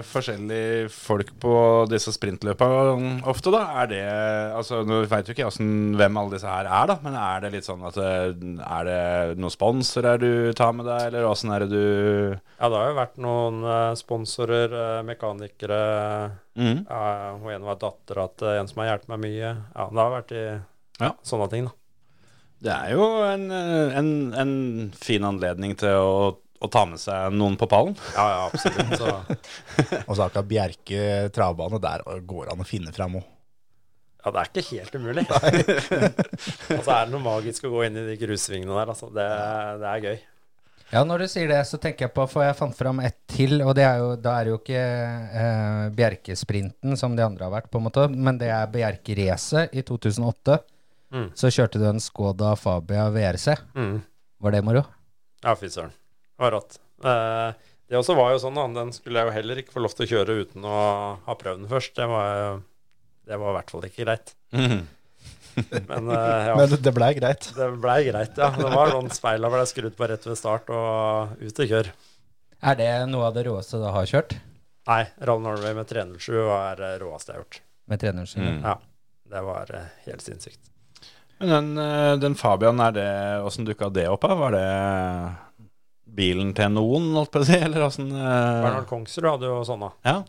forskjellige 0.10 0.90
folk 0.92 1.32
på 1.42 1.54
disse 1.90 2.12
sprintløpene 2.14 3.24
ofte, 3.32 3.54
da. 3.56 3.62
Er 3.82 3.90
det 3.92 4.02
Altså, 4.56 4.82
nå 4.88 5.00
veit 5.10 5.30
jo 5.30 5.36
ikke 5.36 5.46
jeg 5.48 5.96
hvem 5.98 6.20
alle 6.20 6.36
disse 6.36 6.50
her 6.50 6.68
er, 6.68 6.90
da, 6.92 6.98
men 7.04 7.16
er 7.18 7.46
det 7.46 7.54
litt 7.56 7.68
sånn 7.68 7.86
at 7.88 7.98
eh, 8.02 8.28
Er 8.36 8.90
det 8.90 9.40
noen 9.40 9.54
sponsorer 9.54 10.20
du 10.22 10.30
tar 10.58 10.76
med 10.76 10.88
deg, 10.90 11.08
eller 11.10 11.30
åssen 11.30 11.54
er 11.56 11.66
det 11.66 11.72
du 11.72 11.86
Ja, 12.36 12.68
det 12.68 12.76
har 12.76 12.92
jo 12.92 13.00
vært 13.00 13.18
noen 13.24 13.64
eh, 13.64 13.96
sponsorer, 14.00 14.76
eh, 14.82 15.02
mekanikere 15.08 15.82
mm. 16.60 16.78
ja, 16.90 17.02
hun 17.40 17.56
en 17.56 17.68
var 17.72 17.80
dattera 17.82 18.28
til 18.36 18.52
en 18.60 18.70
som 18.70 18.84
har 18.84 18.92
hjulpet 18.92 19.12
meg 19.16 19.24
mye. 19.24 19.56
Ja, 19.72 19.88
det 19.90 20.04
har 20.04 20.16
vært 20.20 20.36
i 20.36 20.46
Ja. 21.02 21.16
sånne 21.28 21.50
ting, 21.52 21.68
da. 21.70 21.76
Det 22.66 22.74
er 22.74 22.96
jo 22.96 23.06
en, 23.28 23.46
eh, 23.54 23.94
en, 24.00 24.10
en 24.34 24.56
fin 24.98 25.24
anledning 25.28 25.76
til 25.78 26.00
å, 26.02 26.18
å 26.36 26.70
ta 26.72 26.86
med 26.90 27.02
seg 27.02 27.36
noen 27.38 27.58
på 27.62 27.68
pallen. 27.70 27.94
Ja, 28.16 28.26
ja, 28.32 28.44
absolutt. 28.50 28.98
Så 28.98 29.12
Og 30.10 30.16
så 30.18 30.26
akkurat 30.26 30.50
Bjerke 30.50 31.30
travbane, 31.36 31.82
der 31.84 32.06
går 32.26 32.54
an 32.54 32.64
å 32.64 32.68
finne 32.68 32.94
fram 32.96 33.20
òg. 33.22 33.26
ja, 34.26 34.32
det 34.34 34.42
er 34.42 34.50
ikke 34.50 34.70
helt 34.72 34.96
umulig. 34.98 35.26
Og 35.30 36.82
så 36.88 36.96
er 36.96 37.04
det 37.06 37.12
noe 37.14 37.22
magisk 37.22 37.68
å 37.68 37.76
gå 37.76 37.86
inn 37.86 38.00
i 38.02 38.08
de 38.08 38.16
grusvingene 38.24 38.74
der, 38.74 38.96
altså. 38.96 39.12
Det, 39.14 39.28
det 39.84 39.92
er 39.92 40.08
gøy. 40.10 40.24
Ja, 40.94 41.02
når 41.06 41.24
du 41.24 41.30
sier 41.30 41.50
det, 41.50 41.64
så 41.66 41.80
tenker 41.82 42.06
jeg 42.06 42.14
på 42.14 42.28
For 42.30 42.46
jeg 42.46 42.58
fant 42.60 42.76
fram 42.78 43.00
ett 43.02 43.18
til, 43.30 43.58
og 43.66 43.74
det 43.78 43.86
er 43.88 44.02
jo, 44.02 44.12
da 44.22 44.36
er 44.38 44.46
det 44.46 44.52
jo 44.54 44.60
ikke 44.60 44.84
eh, 45.42 45.86
Bjerkesprinten 45.98 46.98
som 46.98 47.18
de 47.18 47.26
andre 47.26 47.46
har 47.48 47.54
vært, 47.54 47.72
på 47.74 47.82
en 47.82 47.88
måte, 47.88 48.06
men 48.14 48.38
det 48.42 48.52
er 48.54 48.70
Bjerkeracet 48.74 49.74
i 49.74 49.86
2008. 49.86 50.60
Mm. 51.16 51.30
Så 51.40 51.52
kjørte 51.54 51.80
du 51.80 51.86
en 51.88 52.02
Skoda 52.04 52.54
Fabia 52.60 53.08
VRC. 53.14 53.56
Mm. 53.78 54.02
Var 54.44 54.56
det 54.56 54.64
moro? 54.68 54.84
Ja, 55.46 55.54
fy 55.56 55.70
søren. 55.72 55.94
Det 56.36 56.44
var 56.44 56.52
rått. 56.58 56.78
Eh, 57.06 57.70
det 57.88 58.00
også 58.00 58.16
var 58.18 58.34
jo 58.34 58.42
sånn, 58.44 58.58
da. 58.60 58.66
Den 58.82 58.92
skulle 58.96 59.22
jeg 59.22 59.30
jo 59.30 59.36
heller 59.38 59.62
ikke 59.62 59.76
få 59.78 59.84
lov 59.86 59.94
til 59.96 60.08
å 60.08 60.12
kjøre 60.12 60.36
uten 60.44 60.66
å 60.68 60.80
ha 61.28 61.36
prøvd 61.40 61.64
den 61.64 61.72
først. 61.72 61.96
Det 62.00 62.08
var, 62.12 62.60
det 63.30 63.40
var 63.40 63.54
i 63.54 63.58
hvert 63.60 63.72
fall 63.76 63.88
ikke 63.88 64.06
greit. 64.08 64.36
Men 64.56 66.10
eh, 66.12 66.48
ja, 66.50 66.56
Men 66.60 66.74
det 66.84 66.92
blei 66.96 67.14
greit. 67.16 67.48
det 67.56 67.70
blei 67.80 68.02
greit, 68.10 68.36
ja. 68.36 68.50
Det 68.58 68.72
var 68.74 68.92
noen 68.92 69.08
speila 69.16 69.48
ble 69.54 69.64
skrudd 69.70 69.96
på 69.96 70.10
rett 70.12 70.28
ved 70.28 70.36
start 70.40 70.68
og 70.74 71.40
ut 71.40 71.62
og 71.64 71.72
kjør. 71.72 71.92
Er 72.66 72.76
det 72.80 72.90
noe 73.12 73.30
av 73.30 73.38
det 73.38 73.46
råeste 73.48 73.80
du 73.80 73.86
har 73.92 74.08
kjørt 74.10 74.36
Nei, 74.86 75.02
Rall 75.28 75.42
Norway 75.42 75.74
med 75.78 75.88
307 75.90 76.36
var 76.46 76.78
det 76.78 76.92
råeste 77.02 77.32
jeg 77.32 77.38
har 77.40 77.42
gjort. 77.44 77.58
med 77.90 78.02
treneren 78.04 78.28
sin? 78.30 78.44
Mm. 78.46 78.60
Ja, 78.68 78.76
det 79.34 79.42
var 79.48 79.72
eh, 79.74 79.88
helt 80.06 80.22
sinnssykt. 80.26 80.62
Men 81.42 81.52
den, 81.52 81.72
eh, 81.78 82.14
den 82.22 82.36
Fabian, 82.40 82.80
er 82.80 82.96
det 82.96 83.10
åssen 83.44 83.68
dukka 83.68 83.90
det 83.94 84.08
opp? 84.12 84.24
av? 84.24 84.38
Var 84.40 84.56
det 84.56 84.70
bilen 86.16 86.54
til 86.56 86.72
noen, 86.72 87.12
holdt 87.18 87.34
på 87.34 87.44
å 87.44 87.48
si? 87.48 87.58
Eller 87.60 87.84
åssen 87.86 88.08
uh... 88.14 88.64
Bernhard 88.64 88.88
Kongsrud 88.90 89.28
hadde 89.34 89.52
jo 89.52 89.60
sånne. 89.68 89.92
Ja. 90.08 90.22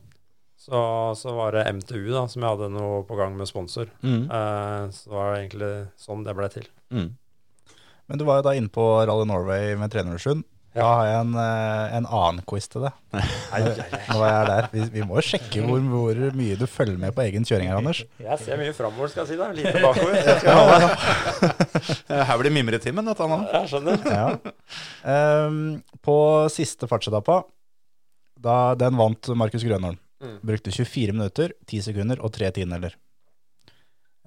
Så, 0.66 0.78
så 1.14 1.34
var 1.36 1.54
det 1.54 1.68
MTU 1.76 2.08
da, 2.10 2.24
som 2.26 2.42
jeg 2.42 2.56
hadde 2.56 2.72
noe 2.74 3.04
på 3.06 3.14
gang 3.18 3.36
med 3.38 3.46
sponsor. 3.46 3.90
Mm. 4.02 4.24
Eh, 4.26 4.82
så 4.96 5.12
det 5.12 5.44
egentlig 5.44 5.70
sånn 6.00 6.26
det 6.26 6.34
ble 6.34 6.48
til. 6.50 6.66
Mm. 6.90 7.12
Men 8.06 8.18
du 8.18 8.24
var 8.26 8.40
jo 8.40 8.46
da 8.48 8.54
inne 8.58 8.72
på 8.72 8.82
Rally 9.06 9.28
Norway 9.30 9.76
med 9.78 9.94
307. 9.94 10.42
Da 10.76 10.84
har 10.84 11.06
jeg 11.08 11.20
en, 11.22 11.30
eh, 11.40 11.94
en 11.96 12.06
annen 12.12 12.42
quiz 12.44 12.66
til 12.68 12.82
deg. 12.84 12.92
Nå 13.16 14.18
er 14.20 14.32
jeg 14.34 14.48
der. 14.50 14.66
Vi, 14.74 14.82
vi 14.92 15.04
må 15.08 15.16
jo 15.16 15.22
sjekke 15.24 15.62
hvor, 15.64 15.80
hvor 15.88 16.18
mye 16.36 16.56
du 16.60 16.66
følger 16.68 16.98
med 17.00 17.14
på 17.16 17.22
egen 17.24 17.46
kjøring 17.48 17.70
her, 17.70 17.78
Anders. 17.80 18.02
Jeg 18.20 18.36
ser 18.42 18.60
mye 18.60 18.74
framover, 18.76 19.08
skal 19.08 19.24
jeg 19.24 19.30
si. 19.30 19.38
da 19.40 19.48
Lite 19.56 19.80
bakover. 19.86 20.18
Skal. 20.42 20.72
Eh, 22.12 22.22
Her 22.28 22.40
blir 22.42 22.52
mimretimen, 22.52 23.08
dette 23.08 23.28
nå. 23.30 23.38
jeg 23.54 23.70
skjønner. 23.72 24.04
Ja. 24.12 24.26
Um, 25.48 25.56
på 26.04 26.16
siste 26.52 26.88
fartsetappa, 26.90 27.38
da 28.44 28.56
den 28.76 28.98
vant 29.00 29.30
Markus 29.38 29.64
Grønholm. 29.64 29.96
Mm. 30.20 30.34
Brukte 30.48 30.72
24 30.76 31.12
minutter, 31.16 31.54
10 31.68 31.86
sekunder 31.88 32.20
og 32.24 32.34
3 32.36 32.50
tiendedeler. 32.56 32.94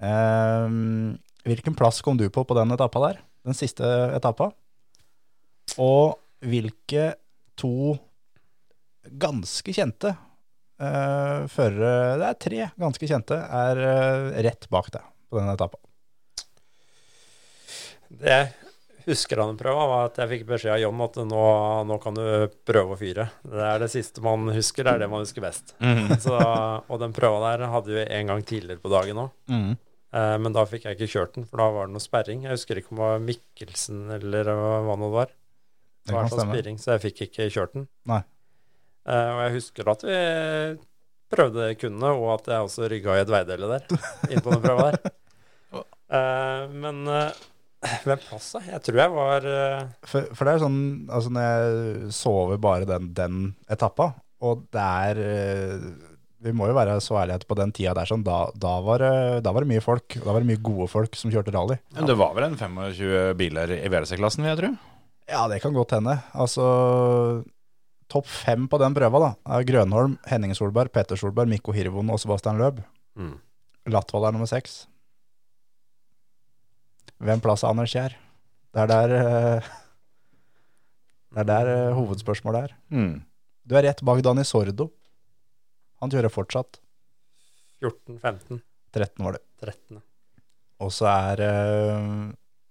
Um, 0.02 1.20
hvilken 1.46 1.76
plass 1.78 2.02
kom 2.06 2.18
du 2.18 2.26
på 2.34 2.42
på 2.48 2.58
den 2.58 2.74
etappa 2.74 3.02
der? 3.06 3.22
Den 3.46 3.58
siste 3.58 3.86
etappa? 4.18 4.50
Og 5.78 6.18
hvilke 6.46 7.14
to 7.60 7.98
ganske 9.10 9.74
kjente 9.74 10.14
uh, 10.14 11.48
førere 11.50 12.18
Det 12.20 12.30
er 12.30 12.40
tre 12.46 12.64
ganske 12.80 13.10
kjente, 13.10 13.36
er 13.36 13.84
uh, 13.84 14.40
rett 14.46 14.70
bak 14.72 14.92
deg 14.96 15.06
på 15.30 15.40
denne 15.40 15.56
etappa. 15.58 15.82
Det 18.10 18.40
jeg 19.10 19.16
husker 19.16 19.40
av 19.42 19.50
den 19.50 19.58
prøva, 19.58 19.86
var 19.90 20.08
at 20.10 20.18
jeg 20.22 20.30
fikk 20.34 20.48
beskjed 20.52 20.76
av 20.76 20.82
John 20.84 21.00
at 21.02 21.16
nå, 21.26 21.44
nå 21.90 21.96
kan 22.04 22.18
du 22.18 22.24
prøve 22.68 22.94
å 22.94 23.00
fyre. 23.00 23.26
Det 23.42 23.64
er 23.66 23.82
det 23.82 23.90
siste 23.90 24.22
man 24.22 24.52
husker, 24.54 24.86
det 24.86 24.92
er 24.92 25.04
det 25.04 25.10
man 25.10 25.24
husker 25.24 25.42
best. 25.42 25.74
Så, 26.22 26.36
og 26.38 27.00
den 27.02 27.16
prøva 27.16 27.40
der 27.48 27.66
hadde 27.72 27.96
vi 27.96 28.04
en 28.06 28.30
gang 28.30 28.44
tidligere 28.46 28.84
på 28.84 28.92
dagen 28.94 29.24
òg. 29.26 29.32
Mhm. 29.50 29.78
Eh, 30.10 30.36
men 30.42 30.56
da 30.56 30.66
fikk 30.66 30.88
jeg 30.88 30.98
ikke 30.98 31.12
kjørt 31.12 31.36
den, 31.38 31.46
for 31.46 31.62
da 31.62 31.70
var 31.74 31.90
det 31.90 31.96
noe 31.96 32.04
sperring. 32.04 32.46
Jeg 32.46 32.58
husker 32.58 32.80
ikke 32.82 32.94
om 32.96 33.02
det 33.02 33.10
var 33.10 33.26
Mikkelsen 33.28 34.00
eller 34.16 34.52
hva 34.56 34.96
nå 34.98 35.10
det 35.10 35.16
var. 35.16 35.34
Det 36.10 36.18
var 36.18 36.30
sånn 36.34 36.52
spiring, 36.54 36.78
så 36.82 36.92
jeg 36.96 37.04
fikk 37.08 37.22
ikke 37.30 37.48
kjørt 37.54 37.76
den. 37.78 37.88
Nei. 38.10 38.22
Uh, 39.10 39.30
og 39.36 39.40
jeg 39.46 39.54
husker 39.60 39.90
at 39.94 40.04
vi 40.06 40.18
prøvde 41.30 41.70
kundene, 41.80 42.12
og 42.18 42.34
at 42.40 42.50
jeg 42.52 42.66
også 42.68 42.90
rygga 42.92 43.16
i 43.20 43.24
et 43.24 43.32
veidele 43.32 43.70
der. 43.76 44.02
Inn 44.34 44.42
på 44.46 44.54
den 44.56 44.64
prøva 44.66 44.90
der. 44.90 45.16
Uh, 46.10 46.66
men 46.84 47.04
uh, 47.10 47.30
hvem 48.04 48.20
plass, 48.26 48.52
da? 48.58 48.64
Jeg 48.74 48.82
tror 48.84 48.98
jeg 49.00 49.12
var 49.14 49.46
For, 50.04 50.26
for 50.36 50.44
det 50.50 50.54
er 50.58 50.64
sånn, 50.66 50.80
altså 51.08 51.30
når 51.32 51.46
jeg 51.48 52.10
sover 52.18 52.58
bare 52.60 52.88
den, 52.90 53.12
den 53.16 53.38
etappa, 53.72 54.10
og 54.44 54.66
det 54.74 54.84
er 54.84 55.20
Vi 56.44 56.52
må 56.56 56.68
jo 56.70 56.76
være 56.76 56.98
så 57.04 57.18
ærlige 57.22 57.48
på 57.48 57.56
den 57.60 57.72
tida 57.76 57.94
der, 57.96 58.08
sånn, 58.10 58.22
da, 58.24 58.46
da, 58.56 58.74
var, 58.84 59.00
det- 59.04 59.42
da 59.44 59.52
var 59.56 59.64
det 59.64 59.72
mye 59.72 59.84
folk. 59.84 60.16
Da 60.24 60.32
var 60.32 60.44
det 60.44 60.48
mye 60.52 60.62
gode 60.64 60.88
folk 60.92 61.16
som 61.20 61.32
kjørte 61.32 61.52
rally. 61.56 61.76
Men 61.96 62.08
det 62.08 62.16
var 62.20 62.32
vel 62.38 62.46
en 62.50 62.56
25 62.60 63.34
biler 63.40 63.74
i 63.80 63.90
VRC-klassen, 63.92 64.44
vil 64.48 64.54
jeg 64.54 64.60
tro. 64.62 64.72
Ja, 65.30 65.46
det 65.52 65.60
kan 65.62 65.76
godt 65.76 65.94
hende. 65.94 66.16
Altså 66.34 66.66
Topp 68.10 68.26
fem 68.26 68.66
på 68.70 68.80
den 68.82 68.96
prøva 68.98 69.20
da 69.22 69.30
er 69.54 69.66
Grønholm, 69.70 70.16
Henning 70.26 70.56
Solberg, 70.58 70.90
Petter 70.96 71.20
Solberg, 71.20 71.50
Mikko 71.52 71.76
Hirvonen 71.76 72.10
og 72.16 72.22
Sebastian 72.22 72.58
Løb. 72.62 72.82
mm. 73.20 73.36
Latvold 73.90 74.26
er 74.28 74.34
nummer 74.36 74.50
seks. 74.50 74.84
Hvem 77.20 77.42
plass 77.42 77.64
er 77.64 77.72
Anders 77.72 77.94
Kjær? 77.94 78.14
Det 78.74 78.82
er 78.84 78.90
der 78.90 79.14
uh, 79.18 79.70
Det 81.34 81.42
er 81.42 81.48
der 81.50 81.70
uh, 81.90 81.96
hovedspørsmålet 81.98 82.68
er. 82.70 82.76
Mm. 82.90 83.22
Du 83.66 83.76
er 83.78 83.86
rett 83.86 84.04
bak 84.06 84.22
Dani 84.26 84.46
Sordo. 84.46 84.90
Han 86.02 86.12
kjører 86.14 86.34
fortsatt. 86.34 86.80
14-15. 87.84 88.62
13 88.96 89.26
var 89.26 89.38
det. 89.38 89.44
13. 89.62 90.02
Og 90.80 90.94
så 90.96 91.10
er 91.12 91.42
eh, 91.44 92.30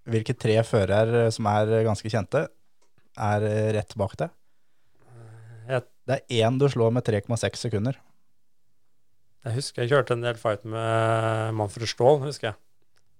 Hvilke 0.09 0.33
tre 0.37 0.55
førere 0.65 1.27
som 1.33 1.47
er 1.51 1.71
ganske 1.85 2.09
kjente, 2.11 2.47
er 3.19 3.45
eh, 3.47 3.71
rett 3.77 3.95
bak 3.99 4.15
deg? 4.19 4.35
Det 6.09 6.15
er 6.17 6.47
én 6.47 6.55
du 6.57 6.65
slår 6.65 6.89
med 6.95 7.05
3,6 7.05 7.59
sekunder. 7.67 7.93
jeg 9.45 9.53
husker 9.59 9.83
jeg 9.83 9.91
kjørte 9.91 10.15
en 10.17 10.23
del 10.25 10.39
fight 10.41 10.63
med 10.65 11.53
Manfred 11.53 11.85
Ståhl, 11.91 12.23
husker 12.23 12.49
jeg. 12.49 12.57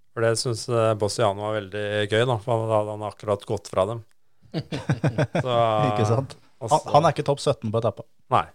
For 0.09 0.25
det 0.25 0.31
syns 0.41 0.63
Bossiano 0.97 1.45
var 1.45 1.59
veldig 1.59 1.83
gøy, 2.09 2.23
da, 2.25 2.39
for 2.41 2.65
da 2.65 2.79
hadde 2.79 2.95
han 2.95 3.05
akkurat 3.05 3.45
gått 3.45 3.69
fra 3.69 3.85
dem. 3.91 4.01
Så, 5.45 5.53
Ikke 5.91 6.07
sant? 6.09 6.33
og 6.57 6.73
Han, 6.73 6.87
han 6.95 7.05
er 7.05 7.13
ikke 7.13 7.27
topp 7.29 7.43
17 7.43 7.69
på 7.69 7.77
etappa. 7.83 8.07
Nei. 8.33 8.47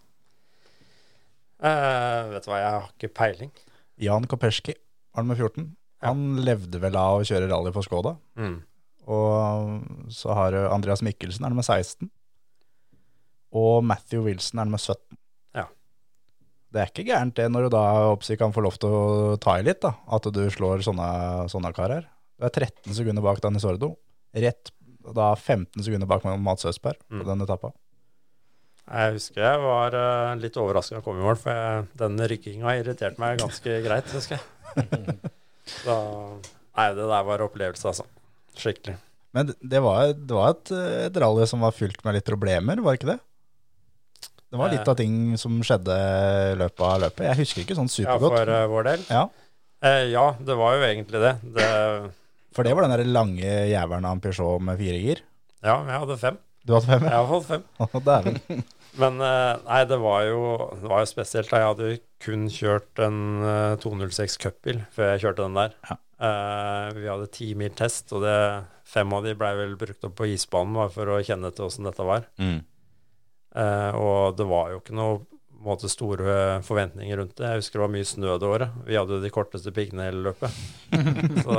Eh, 1.64 2.20
vet 2.34 2.44
du 2.44 2.50
hva, 2.50 2.58
jeg 2.58 2.74
har 2.74 2.90
ikke 2.90 3.12
peiling. 3.14 3.54
Jan 4.02 4.26
Kopeski 4.28 4.74
var 5.14 5.22
nummer 5.24 5.38
14. 5.38 5.70
Han 6.04 6.36
levde 6.44 6.80
vel 6.82 6.96
av 7.00 7.20
å 7.20 7.26
kjøre 7.26 7.48
rally 7.50 7.72
for 7.74 7.86
Skoda. 7.86 8.14
Mm. 8.36 8.58
Og 9.14 10.10
så 10.12 10.32
har 10.36 10.54
du 10.54 10.60
Andreas 10.68 11.02
Mikkelsen 11.04 11.44
er 11.44 11.52
nummer 11.52 11.66
16. 11.66 12.08
Og 13.54 13.84
Matthew 13.86 14.24
Wilson 14.26 14.58
er 14.62 14.68
nummer 14.68 14.80
17. 14.82 15.18
Ja. 15.54 15.66
Det 16.74 16.80
er 16.82 16.90
ikke 16.90 17.06
gærent 17.06 17.36
det 17.38 17.46
når 17.52 17.68
du 17.68 17.74
da 17.76 17.82
oppsi 18.10 18.36
kan 18.40 18.52
få 18.56 18.64
lov 18.64 18.78
til 18.82 18.90
å 18.90 19.36
ta 19.42 19.58
i 19.60 19.66
litt, 19.66 19.80
da. 19.84 19.92
At 20.16 20.26
du 20.34 20.42
slår 20.50 20.82
sånne, 20.86 21.08
sånne 21.52 21.70
karer. 21.76 22.08
Du 22.40 22.48
er 22.48 22.54
13 22.56 22.96
sekunder 22.96 23.22
bak 23.24 23.40
Danny 23.44 23.60
Sordo. 23.62 23.92
Rett 24.34 24.72
da 25.14 25.34
15 25.36 25.84
sekunder 25.84 26.08
bak 26.10 26.24
Mats 26.40 26.64
Østberg 26.66 26.98
på 27.06 27.20
Mm. 27.22 27.26
den 27.28 27.44
etappa. 27.46 27.70
Jeg 28.84 29.12
husker 29.14 29.40
jeg 29.40 29.60
var 29.62 29.94
eh, 29.96 30.34
litt 30.42 30.56
overraska 30.60 30.96
jeg 30.98 31.04
kom 31.06 31.16
i 31.20 31.22
mål, 31.24 31.36
for 31.40 31.86
den 31.96 32.18
rykkinga 32.20 32.74
irriterte 32.80 33.18
meg 33.22 33.38
ganske 33.40 33.78
greit, 33.84 34.10
husker 34.12 34.36
jeg. 34.36 35.16
Så 35.66 35.94
Nei, 36.74 36.88
det 36.96 37.04
der 37.06 37.22
var 37.28 37.42
opplevelse, 37.44 37.86
altså. 37.86 38.04
Skikkelig. 38.58 38.96
Men 39.34 39.52
det- 39.62 39.82
var, 39.82 40.12
det 40.12 40.34
var 40.34 40.50
et, 40.54 40.70
et 41.08 41.16
rally 41.22 41.46
som 41.46 41.60
var 41.62 41.72
fylt 41.74 42.04
med 42.04 42.14
litt 42.18 42.26
problemer, 42.26 42.80
var 42.82 42.94
det 42.94 43.00
ikke 43.00 43.12
det? 43.12 43.20
Det 44.54 44.58
var 44.60 44.70
litt 44.70 44.84
Eh. 44.86 44.90
av 44.90 44.96
ting 44.98 45.36
som 45.40 45.56
skjedde 45.66 45.94
i 46.52 46.54
løpet 46.60 46.80
av 46.86 47.00
løpet. 47.02 47.24
Jeg 47.26 47.36
husker 47.42 47.62
ikke 47.64 47.74
sånn 47.78 47.90
supergodt. 47.90 48.30
Ja, 48.30 48.38
for 48.44 48.52
eh, 48.54 48.66
vår 48.70 48.84
del. 48.90 49.06
Ja, 49.10 49.24
Eh, 49.84 50.06
ja, 50.14 50.30
det 50.40 50.54
var 50.56 50.76
jo 50.78 50.84
egentlig 50.86 51.20
det. 51.20 51.32
det. 51.52 52.12
for 52.54 52.62
det 52.64 52.72
var 52.74 52.86
den 52.86 52.94
der 52.96 53.04
lange 53.04 53.42
jævelen 53.68 54.06
av 54.06 54.12
en 54.16 54.20
Peugeot 54.24 54.62
med 54.62 54.78
fire 54.78 54.96
gir. 55.02 55.20
Ja, 55.62 55.74
jeg 55.84 55.98
hadde 56.00 56.16
fem. 56.18 56.38
Du 56.64 56.72
hadde 56.72 56.86
fem? 56.86 57.02
Jeg 57.04 57.12
har 57.12 57.26
fått 57.28 57.44
fem. 57.50 57.64
Å, 57.80 58.00
Dæven. 58.00 58.64
Men 59.00 59.18
eh, 59.22 59.52
nei, 59.66 59.80
det 59.90 59.98
var 60.02 60.22
jo, 60.28 60.42
det 60.80 60.90
var 60.90 61.02
jo 61.02 61.10
spesielt. 61.10 61.50
da 61.50 61.60
Jeg 61.60 61.70
hadde 61.72 61.90
jo 61.90 62.00
kun 62.24 62.46
kjørt 62.52 63.02
en 63.02 63.20
eh, 63.42 63.76
206 63.82 64.38
cupbil 64.42 64.84
før 64.94 65.12
jeg 65.12 65.24
kjørte 65.26 65.46
den 65.46 65.58
der. 65.58 65.76
Ja. 65.90 65.98
Uh, 66.24 66.94
vi 66.94 67.08
hadde 67.10 67.26
ti 67.34 67.48
mil 67.58 67.72
test, 67.76 68.12
og 68.14 68.22
det, 68.22 68.36
fem 68.88 69.10
av 69.12 69.26
de 69.26 69.34
blei 69.36 69.50
vel 69.58 69.74
brukt 69.76 70.06
opp 70.06 70.14
på 70.20 70.28
isbanen 70.30 70.92
for 70.94 71.10
å 71.10 71.18
kjenne 71.26 71.50
til 71.52 71.66
åssen 71.66 71.88
dette 71.88 72.06
var. 72.06 72.28
Mm. 72.38 72.60
Uh, 73.54 73.90
og 73.98 74.38
det 74.38 74.46
var 74.48 74.70
jo 74.72 74.78
ikke 74.80 74.94
noe 74.96 75.18
måte, 75.66 75.88
store 75.92 76.34
forventninger 76.66 77.18
rundt 77.20 77.34
det. 77.38 77.48
Jeg 77.50 77.62
husker 77.62 77.78
det 77.80 77.84
var 77.84 77.92
mye 77.94 78.08
snø 78.08 78.36
det 78.40 78.48
året. 78.48 78.76
Vi 78.86 78.96
hadde 78.98 79.16
jo 79.16 79.22
de 79.24 79.30
korteste 79.34 79.72
piggene 79.74 80.04
i 80.04 80.08
hele 80.10 80.22
løpet. 80.28 80.60
Så 81.44 81.58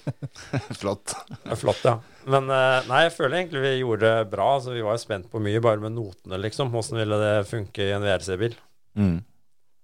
Flott. 0.80 1.14
flott, 1.60 1.82
ja. 1.84 1.96
Men 2.26 2.50
eh, 2.50 2.88
nei, 2.90 3.04
jeg 3.06 3.14
føler 3.16 3.38
egentlig 3.40 3.62
vi 3.64 3.72
gjorde 3.80 4.10
det 4.10 4.28
bra. 4.32 4.48
Så 4.62 4.74
vi 4.74 4.84
var 4.84 4.98
jo 4.98 5.04
spent 5.04 5.30
på 5.32 5.42
mye, 5.42 5.62
bare 5.64 5.82
med 5.82 5.96
notene, 5.96 6.40
liksom. 6.42 6.74
Åssen 6.76 7.00
ville 7.00 7.18
det 7.22 7.34
funke 7.50 7.86
i 7.86 7.94
en 7.94 8.04
VRC-bil? 8.06 8.56
Mm. 8.98 9.16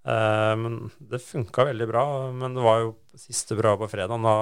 Eh, 0.09 0.55
men 0.59 0.81
det 0.99 1.23
funka 1.23 1.69
veldig 1.71 1.89
bra. 1.91 2.05
Men 2.35 2.59
det 2.59 2.65
var 2.65 2.83
jo 2.85 2.93
siste 3.19 3.57
bra 3.59 3.77
på 3.81 3.89
fredag. 3.93 4.19
Da, 4.27 4.35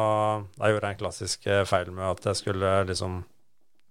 da 0.57 0.73
gjorde 0.73 0.89
jeg 0.89 0.97
en 0.99 1.03
klassisk 1.05 1.47
eh, 1.51 1.67
feil 1.69 1.93
med 1.95 2.07
at 2.09 2.31
jeg 2.31 2.41
skulle 2.43 2.73
liksom 2.89 3.21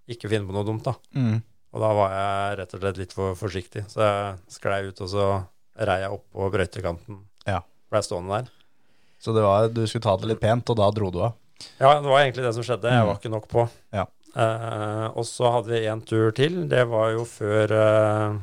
ikke 0.10 0.32
finne 0.32 0.50
på 0.50 0.56
noe 0.56 0.66
dumt, 0.66 0.88
da. 0.88 0.96
Mm. 1.14 1.40
Og 1.70 1.82
da 1.84 1.90
var 1.94 2.14
jeg 2.16 2.58
rett 2.60 2.74
og 2.74 2.82
slett 2.84 2.98
litt 2.98 3.14
for 3.14 3.36
forsiktig. 3.38 3.84
Så 3.92 4.02
jeg 4.02 4.38
sklei 4.56 4.80
ut, 4.88 5.02
og 5.06 5.10
så 5.12 5.26
rei 5.86 6.00
jeg 6.02 6.12
opp 6.16 6.26
på 6.34 6.48
brøytekanten. 6.56 7.20
Ja. 7.46 7.60
Blei 7.92 8.02
stående 8.06 8.40
der. 8.40 8.50
Så 9.22 9.34
det 9.36 9.44
var, 9.44 9.68
du 9.70 9.84
skulle 9.88 10.02
ta 10.06 10.16
det 10.18 10.30
litt 10.32 10.42
pent, 10.42 10.70
og 10.72 10.78
da 10.80 10.88
dro 10.96 11.12
du 11.14 11.20
av. 11.28 11.36
Ja, 11.78 11.92
det 12.00 12.08
var 12.10 12.22
egentlig 12.24 12.46
det 12.48 12.54
som 12.56 12.64
skjedde. 12.64 12.90
Jeg 12.90 13.04
Mm. 13.04 13.08
var 13.12 13.16
ikke 13.20 13.32
nok 13.36 13.48
på. 13.52 13.70
Ja. 13.94 14.06
Eh, 14.36 15.08
og 15.18 15.26
så 15.28 15.52
hadde 15.52 15.74
vi 15.74 15.86
en 15.92 16.02
tur 16.02 16.32
til. 16.32 16.68
Det 16.70 16.86
var 16.88 17.12
jo 17.12 17.26
før 17.26 17.72
eh, 17.76 18.38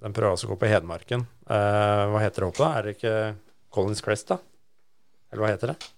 den 0.00 0.12
prøva 0.16 0.36
som 0.38 0.50
går 0.52 0.60
på 0.60 0.68
Hedmarken. 0.70 1.26
Eh, 1.50 2.04
hva 2.12 2.20
heter 2.22 2.40
det 2.44 2.48
oppe 2.52 2.62
da? 2.64 2.70
Er 2.78 2.82
det 2.88 2.96
ikke 2.96 3.14
Collins 3.72 4.00
Crest, 4.04 4.28
da? 4.28 4.38
Eller 5.32 5.42
hva 5.44 5.50
heter 5.52 5.72
det? 5.74 5.88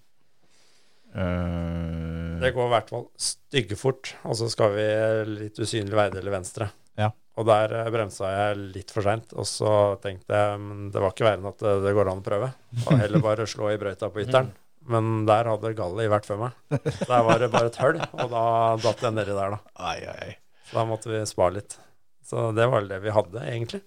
Eh, 1.14 2.01
Det 2.42 2.52
går 2.56 2.68
i 2.68 2.72
hvert 2.74 2.92
fall 2.92 3.04
styggefort, 3.20 4.14
og 4.28 4.38
så 4.38 4.48
skal 4.52 4.74
vi 4.76 4.86
litt 5.30 5.60
usynlig 5.62 5.98
veide 5.98 6.20
eller 6.20 6.34
venstre. 6.34 6.68
Ja. 6.98 7.10
Og 7.40 7.46
der 7.48 7.72
eh, 7.78 7.90
bremsa 7.94 8.32
jeg 8.32 8.58
litt 8.76 8.92
for 8.92 9.06
seint, 9.06 9.32
og 9.32 9.48
så 9.48 9.72
tenkte 10.02 10.36
jeg 10.36 10.58
men 10.60 10.90
det 10.92 11.00
var 11.02 11.14
ikke 11.14 11.28
verre 11.28 11.40
enn 11.40 11.52
at 11.52 11.62
det, 11.62 11.76
det 11.86 11.94
går 11.96 12.10
an 12.12 12.24
å 12.24 12.26
prøve. 12.26 12.50
Og 12.84 12.92
heller 13.00 13.24
bare 13.24 13.48
slå 13.48 13.70
i 13.72 13.78
brøyta 13.80 14.10
på 14.12 14.24
ytteren. 14.24 14.52
Men 14.92 15.22
der 15.28 15.46
hadde 15.46 15.76
gallet 15.78 16.10
vært 16.10 16.26
før 16.26 16.40
meg. 16.40 16.58
Der 16.98 17.22
var 17.22 17.38
det 17.38 17.52
bare 17.52 17.70
et 17.70 17.78
hull, 17.78 18.00
og 18.02 18.34
da 18.34 18.44
datt 18.82 19.06
jeg 19.06 19.14
nedi 19.14 19.36
der, 19.38 19.54
da. 19.54 19.60
ai, 19.78 19.98
ai, 20.10 20.18
ai. 20.26 20.36
Så 20.66 20.80
da 20.80 20.86
måtte 20.88 21.12
vi 21.12 21.22
spare 21.30 21.60
litt. 21.60 21.78
Så 22.26 22.50
det 22.56 22.66
var 22.72 22.84
det 22.90 22.98
vi 23.04 23.14
hadde, 23.14 23.46
egentlig. 23.46 23.82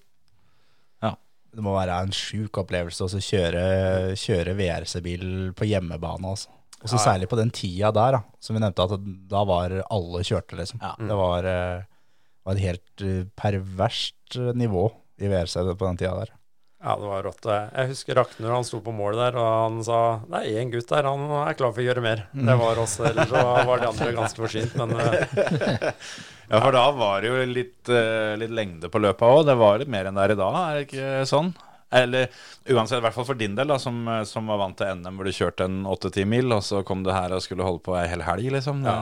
Det 1.56 1.64
må 1.64 1.72
være 1.72 2.02
en 2.04 2.12
sjuk 2.16 2.58
opplevelse 2.60 3.06
å 3.08 3.22
kjøre, 3.24 3.62
kjøre 4.20 4.56
VRC-bil 4.58 5.28
på 5.56 5.68
hjemmebane. 5.70 6.34
Altså. 6.34 6.52
Og 6.84 6.90
så 6.92 6.96
Ja, 6.98 7.02
ja. 7.02 7.06
særlig 7.08 7.30
på 7.32 7.38
den 7.40 7.50
tida 7.56 7.92
der, 7.96 8.12
da, 8.20 8.24
som 8.40 8.56
vi 8.56 8.62
nevnte, 8.62 8.84
at 8.84 9.06
da 9.32 9.44
var 9.48 9.72
alle 9.90 10.24
kjørte, 10.28 10.58
liksom. 10.60 10.80
Det 11.00 11.16
var, 11.18 11.46
eh, 11.50 11.84
var 12.46 12.54
et 12.54 12.62
helt 12.62 13.02
eh, 13.02 13.24
perverst 13.36 14.36
eh, 14.38 14.52
nivå 14.54 14.92
i 15.18 15.28
VRC 15.32 15.56
på 15.80 15.86
den 15.88 15.98
tida 15.98 16.14
der. 16.20 16.34
Ja, 16.86 16.94
det 17.02 17.08
var 17.10 17.24
rått. 17.26 17.42
Jeg- 17.50 17.88
husker 17.90 18.14
Rakner, 18.20 18.52
han 18.54 18.64
sto 18.68 18.78
på 18.84 18.94
målet 18.94 19.18
der, 19.18 19.40
og 19.42 19.72
han 19.72 19.84
sa 19.84 20.20
det 20.30 20.42
er 20.44 20.60
én 20.62 20.70
gutt 20.70 20.86
der, 20.92 21.04
han 21.08 21.24
er 21.48 21.56
klar 21.58 21.72
for 21.74 21.82
å 21.82 21.88
gjøre 21.88 22.04
mer. 22.04 22.28
Det 22.36 22.58
var 22.60 22.78
oss, 22.78 23.00
ellers 23.00 23.30
så 23.32 23.42
var 23.66 23.80
de 23.82 23.88
andre 23.90 24.12
ganske 24.14 24.38
forsynt. 24.44 24.76
Men 24.76 24.94
Ja, 26.52 26.60
for 26.62 26.72
da 26.76 26.84
var 26.94 27.22
det 27.24 27.32
jo 27.32 27.46
litt, 27.50 27.90
litt 28.38 28.52
lengde 28.54 28.90
på 28.94 29.02
løpet 29.02 29.26
òg. 29.26 29.46
Det 29.48 29.56
var 29.58 29.80
litt 29.82 29.90
mer 29.90 30.06
enn 30.06 30.14
det 30.20 30.28
er 30.28 30.34
i 30.36 30.38
dag, 30.38 30.58
er 30.62 30.76
det 30.78 30.86
ikke 30.92 31.26
sånn? 31.32 31.56
Eller 31.96 32.28
uansett, 32.76 33.00
i 33.00 33.04
hvert 33.06 33.16
fall 33.16 33.28
for 33.30 33.40
din 33.40 33.56
del, 33.58 33.68
da, 33.72 33.78
som, 33.82 34.00
som 34.28 34.48
var 34.52 34.60
vant 34.62 34.78
til 34.80 34.90
NM 35.00 35.18
hvor 35.20 35.28
du 35.30 35.34
kjørte 35.36 35.68
en 35.70 35.82
8-10 35.88 36.26
mil, 36.28 36.52
og 36.56 36.64
så 36.66 36.84
kom 36.88 37.04
du 37.06 37.12
her 37.16 37.32
og 37.36 37.44
skulle 37.46 37.64
holde 37.68 37.84
på 37.86 37.96
ei 38.00 38.08
hel 38.12 38.24
helg, 38.28 38.50
liksom. 38.58 38.84
Ja. 38.86 38.98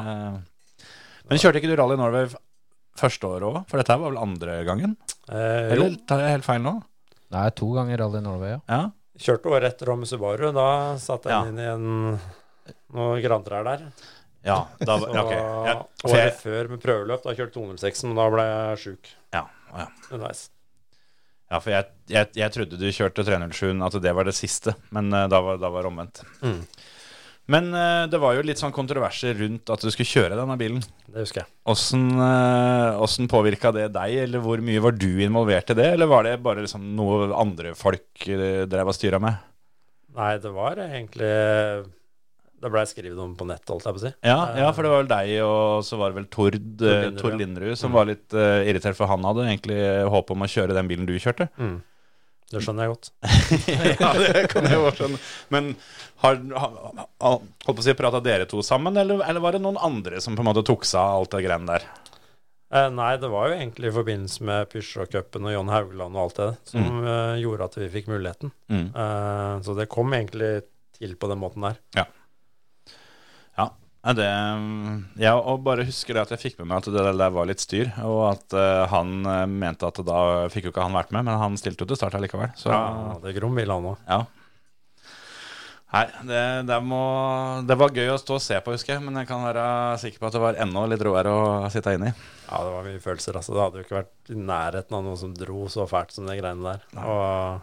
Men 1.30 1.40
kjørte 1.42 1.62
ikke 1.62 1.72
du 1.72 1.78
Rally 1.80 1.96
Norway 2.00 2.28
første 3.00 3.26
året 3.30 3.48
òg? 3.48 3.62
For 3.72 3.80
dette 3.82 3.96
her 3.96 4.02
var 4.04 4.12
vel 4.14 4.22
andre 4.22 4.58
gangen? 4.68 4.98
eh, 5.32 5.72
jo, 5.74 5.78
Eller 5.78 5.96
tar 6.10 6.22
jeg 6.22 6.36
helt 6.38 6.46
feil 6.48 6.62
nå? 6.66 6.76
Det 7.34 7.40
er 7.48 7.56
to 7.58 7.70
ganger 7.74 8.04
Rally 8.04 8.22
Norway, 8.22 8.52
ja. 8.58 8.60
Ja. 8.70 8.82
kjørte 9.18 9.50
året 9.56 9.72
etter 9.74 9.90
om 9.96 10.04
Subaru. 10.06 10.52
Da 10.54 10.68
satte 11.02 11.32
jeg 11.32 11.34
Ja. 11.34 11.50
inn 11.50 11.60
i 11.64 11.70
en, 11.72 12.20
noen 12.94 13.24
grantrær 13.24 13.64
der. 13.66 13.88
Ja, 14.44 14.60
da, 14.84 14.98
så, 15.00 15.08
okay. 15.08 15.40
Ja, 15.70 15.76
året 16.12 16.36
før 16.44 16.68
med 16.74 16.82
prøveløp, 16.84 17.24
da 17.24 17.32
kjørte 17.38 17.56
206, 17.56 18.04
men 18.10 18.18
da 18.20 18.26
ble 18.34 18.44
jeg 18.50 18.82
sjuk 18.84 19.12
ja, 19.34 19.46
ja. 19.72 19.86
underveis. 20.12 20.50
Ja, 21.54 21.60
for 21.62 21.70
jeg, 21.70 21.86
jeg, 22.10 22.32
jeg 22.40 22.54
trodde 22.56 22.80
du 22.82 22.88
kjørte 22.90 23.26
307, 23.28 23.78
at 23.86 24.02
det 24.02 24.14
var 24.18 24.26
det 24.26 24.34
siste, 24.34 24.74
men 24.96 25.14
uh, 25.14 25.28
da 25.30 25.42
var, 25.46 25.62
da 25.62 25.70
var 25.70 25.86
det 25.86 25.92
omvendt. 25.92 26.24
Mm. 26.42 26.64
Men 27.54 27.70
uh, 27.76 28.06
det 28.10 28.18
var 28.24 28.34
jo 28.34 28.46
litt 28.48 28.62
sånn 28.62 28.74
kontroverser 28.74 29.36
rundt 29.38 29.70
at 29.70 29.84
du 29.84 29.92
skulle 29.92 30.10
kjøre 30.10 30.40
denne 30.40 30.58
bilen. 30.58 30.82
Det 31.06 31.26
husker 31.26 31.44
jeg. 31.44 31.52
Åssen 31.70 32.08
uh, 32.18 33.30
påvirka 33.30 33.74
det 33.76 33.90
deg, 33.94 34.16
eller 34.26 34.42
hvor 34.42 34.64
mye 34.66 34.82
var 34.82 34.98
du 34.98 35.12
involvert 35.22 35.70
i 35.76 35.78
det? 35.78 35.90
Eller 35.94 36.10
var 36.10 36.26
det 36.26 36.40
bare 36.42 36.64
liksom 36.66 36.94
noe 36.98 37.30
andre 37.38 37.76
folk 37.78 38.26
uh, 38.32 38.64
drev 38.72 38.90
og 38.90 38.98
styra 38.98 39.22
med? 39.22 39.38
Nei, 40.18 40.34
det 40.42 40.54
var 40.56 40.82
egentlig 40.82 41.34
Det 42.64 42.72
blei 42.72 42.84
skrevet 42.88 43.20
om 43.20 43.34
på 43.36 43.48
nett, 43.50 43.64
holdt 43.68 43.88
jeg 43.90 43.96
på 43.96 44.00
å 44.00 44.04
si. 44.06 44.12
Ja, 44.24 44.38
ja, 44.56 44.70
for 44.72 44.86
det 44.86 44.92
var 44.94 45.02
vel 45.02 45.10
deg, 45.12 45.32
og 45.44 45.82
så 45.84 46.00
var 46.00 46.14
det 46.14 46.22
vel 46.22 46.30
Tord, 46.32 46.56
Tord, 46.56 46.86
Linderud, 46.88 47.18
Tord 47.20 47.34
ja. 47.34 47.40
Linderud 47.42 47.80
som 47.80 47.96
var 47.96 48.08
litt 48.08 48.36
uh, 48.38 48.62
irritert, 48.64 48.96
for 48.96 49.12
han 49.12 49.26
hadde 49.28 49.50
egentlig 49.50 49.82
håp 50.14 50.32
om 50.32 50.46
å 50.46 50.50
kjøre 50.54 50.78
den 50.78 50.88
bilen 50.88 51.10
du 51.10 51.18
kjørte. 51.18 51.50
Mm. 51.60 51.82
Det 52.54 52.62
skjønner 52.62 52.86
jeg 52.86 52.94
godt. 52.94 53.12
ja, 54.04 54.12
det 54.20 54.46
kan 54.52 54.70
jeg 54.70 54.78
jo 54.78 54.94
skjønne. 54.94 55.20
Men 55.52 55.74
har, 56.24 56.40
har, 56.56 56.80
har 56.94 57.36
holdt 57.42 57.66
på 57.68 57.76
å 57.82 57.86
si, 57.86 57.96
prata 57.98 58.22
dere 58.24 58.48
to 58.48 58.64
sammen, 58.64 58.96
eller, 59.00 59.26
eller 59.28 59.44
var 59.44 59.58
det 59.58 59.64
noen 59.66 59.82
andre 59.82 60.22
som 60.24 60.38
på 60.38 60.46
en 60.46 60.52
måte 60.52 60.64
tok 60.68 60.88
seg 60.88 61.02
av 61.02 61.24
alt 61.24 61.36
det 61.36 61.44
greiene 61.48 61.72
der? 61.74 61.88
Eh, 62.74 62.90
nei, 62.90 63.12
det 63.22 63.30
var 63.30 63.50
jo 63.50 63.58
egentlig 63.58 63.92
i 63.92 63.94
forbindelse 63.94 64.46
med 64.50 64.70
Pysjåcupen 64.72 65.46
og 65.46 65.54
John 65.54 65.70
Haugland 65.70 66.18
og 66.18 66.24
alt 66.24 66.40
det 66.40 66.50
som 66.72 67.04
eh, 67.06 67.36
gjorde 67.44 67.68
at 67.70 67.78
vi 67.78 67.90
fikk 67.94 68.10
muligheten. 68.10 68.54
Mm. 68.72 68.88
Eh, 68.90 69.56
så 69.66 69.76
det 69.78 69.92
kom 69.94 70.14
egentlig 70.18 70.54
til 70.98 71.14
på 71.20 71.30
den 71.30 71.42
måten 71.42 71.68
der. 71.68 71.78
Ja. 72.00 72.08
Nei, 74.04 74.14
Det, 74.20 74.28
ja, 75.24 75.34
og 75.40 75.62
bare 75.64 75.86
husker 75.88 76.18
det 76.18 76.26
at 76.26 76.34
jeg 76.36 76.42
fikk 76.42 76.58
med 76.60 76.68
meg 76.74 76.82
at 76.82 76.90
det 76.92 77.04
der 77.16 77.32
var 77.32 77.48
litt 77.48 77.64
styr, 77.64 77.94
og 78.04 78.22
at 78.34 78.56
uh, 78.58 78.84
han 78.92 79.14
eh, 79.24 79.46
mente 79.48 79.88
at 79.88 80.02
da 80.04 80.20
fikk 80.52 80.68
jo 80.68 80.74
ikke 80.74 80.84
han 80.84 80.98
vært 80.98 81.14
med, 81.16 81.24
men 81.30 81.40
han 81.40 81.56
stilte 81.60 81.86
jo 81.86 81.94
til 81.94 82.02
start 82.02 82.18
allikevel. 82.20 82.52
Så 82.60 82.72
Ja, 82.74 83.16
det 83.24 83.36
Grom 83.38 83.56
ville 83.56 83.72
han 83.80 83.94
òg. 83.94 84.02
ja. 84.10 84.26
Nei, 85.94 86.08
det, 86.26 86.38
det, 86.66 86.78
må, 86.82 87.00
det 87.70 87.76
var 87.78 87.92
gøy 87.94 88.08
å 88.10 88.18
stå 88.18 88.40
og 88.40 88.42
se 88.42 88.56
på, 88.66 88.74
husker 88.74 88.96
jeg, 88.96 89.04
men 89.06 89.20
jeg 89.20 89.28
kan 89.30 89.44
være 89.46 89.66
sikker 90.02 90.24
på 90.24 90.26
at 90.26 90.34
det 90.34 90.40
var 90.42 90.58
enda 90.64 90.88
litt 90.90 91.04
råere 91.06 91.30
å 91.30 91.44
sitte 91.70 91.94
inne 91.94 92.10
i. 92.10 92.14
Ja, 92.48 92.64
det 92.66 92.72
var 92.74 92.88
mye 92.88 93.04
følelser. 93.04 93.38
altså. 93.38 93.54
Det 93.54 93.62
hadde 93.62 93.78
jo 93.78 93.86
ikke 93.86 94.00
vært 94.00 94.32
i 94.34 94.38
nærheten 94.40 94.98
av 94.98 95.04
noe 95.06 95.20
som 95.22 95.36
dro 95.38 95.68
så 95.70 95.86
fælt 95.86 96.16
som 96.16 96.26
de 96.26 96.40
greiene 96.40 96.66
der. 96.66 96.82
Og 97.06 97.62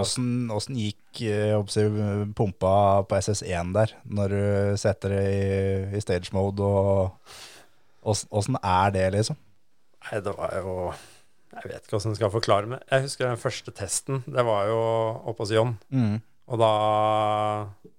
Åssen 0.00 0.28
åssen 0.54 0.76
gikk 0.78 1.22
eh, 1.26 1.52
å 1.58 1.64
si, 1.72 1.82
pumpa 2.38 2.72
på 3.10 3.18
SS1 3.18 3.72
der, 3.74 3.94
når 4.06 4.34
du 4.34 4.42
setter 4.78 5.14
det 5.16 5.22
i, 5.34 5.96
i 5.98 6.02
stage 6.04 6.30
mode, 6.36 6.62
og 6.62 7.34
åssen- 8.14 8.30
åssen 8.38 8.58
er 8.62 8.94
det, 8.94 9.06
liksom? 9.16 9.36
Nei, 10.08 10.20
det 10.24 10.34
var 10.38 10.54
jo 10.62 10.74
Jeg 11.58 11.64
vet 11.72 11.82
ikke 11.88 11.96
hvordan 11.96 12.12
jeg 12.14 12.20
skal 12.20 12.30
forklare 12.30 12.70
det. 12.70 12.78
Jeg 12.92 13.02
husker 13.08 13.26
den 13.32 13.40
første 13.40 13.72
testen. 13.74 14.20
Det 14.30 14.44
var 14.46 14.68
jo 14.70 14.78
oppe 15.32 15.42
hos 15.42 15.50
John. 15.56 15.72
Og 16.48 16.58
da 16.60 16.68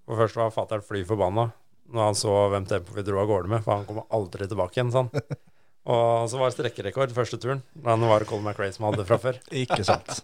For 0.07 0.15
først 0.23 0.37
var 0.39 0.53
fatter'n 0.55 0.85
fly 0.85 1.03
forbanna 1.05 1.49
når 1.89 2.03
han 2.05 2.17
så 2.17 2.33
hvem 2.53 2.65
tempo 2.69 2.93
vi 2.93 3.01
dro 3.01 3.17
av 3.17 3.25
gårde 3.29 3.49
med, 3.49 3.63
for 3.65 3.73
han 3.79 3.85
kommer 3.87 4.03
aldri 4.13 4.45
tilbake 4.47 4.77
igjen, 4.77 4.91
sånn. 4.93 5.07
Og 5.89 6.27
så 6.29 6.37
var 6.37 6.51
det 6.51 6.55
strekkerekord 6.57 7.13
første 7.15 7.39
turen. 7.41 7.63
Da 7.73 7.95
var 7.97 8.21
det 8.21 8.29
Colin 8.29 8.45
McRae 8.45 8.73
som 8.75 8.85
hadde 8.85 9.01
det 9.01 9.07
fra 9.09 9.17
før. 9.21 9.39
Ikke 9.63 9.81
sant? 9.87 10.19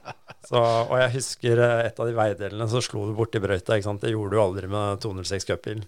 Så, 0.45 0.59
og 0.61 0.93
jeg 1.01 1.15
husker 1.15 1.61
eh, 1.65 1.87
et 1.87 1.99
av 1.99 2.05
de 2.09 2.13
veidelene, 2.17 2.67
så 2.69 2.83
slo 2.85 3.07
du 3.09 3.15
borti 3.17 3.41
brøyta. 3.41 3.79
ikke 3.79 3.87
sant? 3.87 4.03
Det 4.05 4.11
gjorde 4.13 4.37
du 4.37 4.41
aldri 4.43 4.69
med 4.69 5.01
206 5.01 5.47
Cup-bil. 5.49 5.81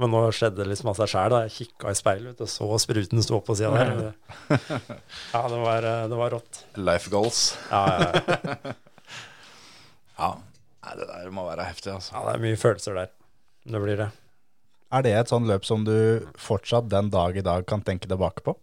Men 0.00 0.14
nå 0.14 0.20
skjedde 0.32 0.62
det 0.62 0.68
liksom 0.70 0.92
av 0.92 1.00
seg 1.00 1.10
sjæl. 1.10 1.34
Jeg 1.48 1.54
kikka 1.56 1.90
i 1.90 1.98
speilet 1.98 2.44
og 2.44 2.52
så 2.52 2.68
spruten 2.80 3.24
stå 3.26 3.40
på 3.44 3.56
sida 3.58 3.72
der. 3.74 4.14
Ja, 5.34 5.42
det 5.50 5.58
var, 5.58 5.90
eh, 5.90 6.06
det 6.12 6.20
var 6.22 6.36
rått. 6.38 6.62
Life 6.78 7.10
goals. 7.10 7.42
Ja, 7.72 7.82
ja, 7.90 8.22
ja. 8.54 8.78
Ja. 10.20 10.30
Nei, 10.84 10.96
det 10.96 11.06
der 11.10 11.30
må 11.34 11.44
være 11.48 11.66
heftig, 11.68 11.92
altså. 11.96 12.14
ja, 12.14 12.22
det 12.28 12.32
er 12.38 12.42
mye 12.46 12.56
følelser 12.60 12.96
der. 12.96 13.10
Det 13.74 13.80
blir 13.82 13.98
det. 14.00 14.08
Er 14.90 15.04
det 15.06 15.12
et 15.18 15.30
sånn 15.30 15.46
løp 15.50 15.66
som 15.66 15.82
du 15.86 15.94
fortsatt 16.40 16.88
den 16.92 17.10
dag 17.12 17.36
i 17.36 17.44
dag 17.46 17.66
kan 17.68 17.82
tenke 17.84 18.08
tilbake 18.10 18.42
på? 18.46 18.54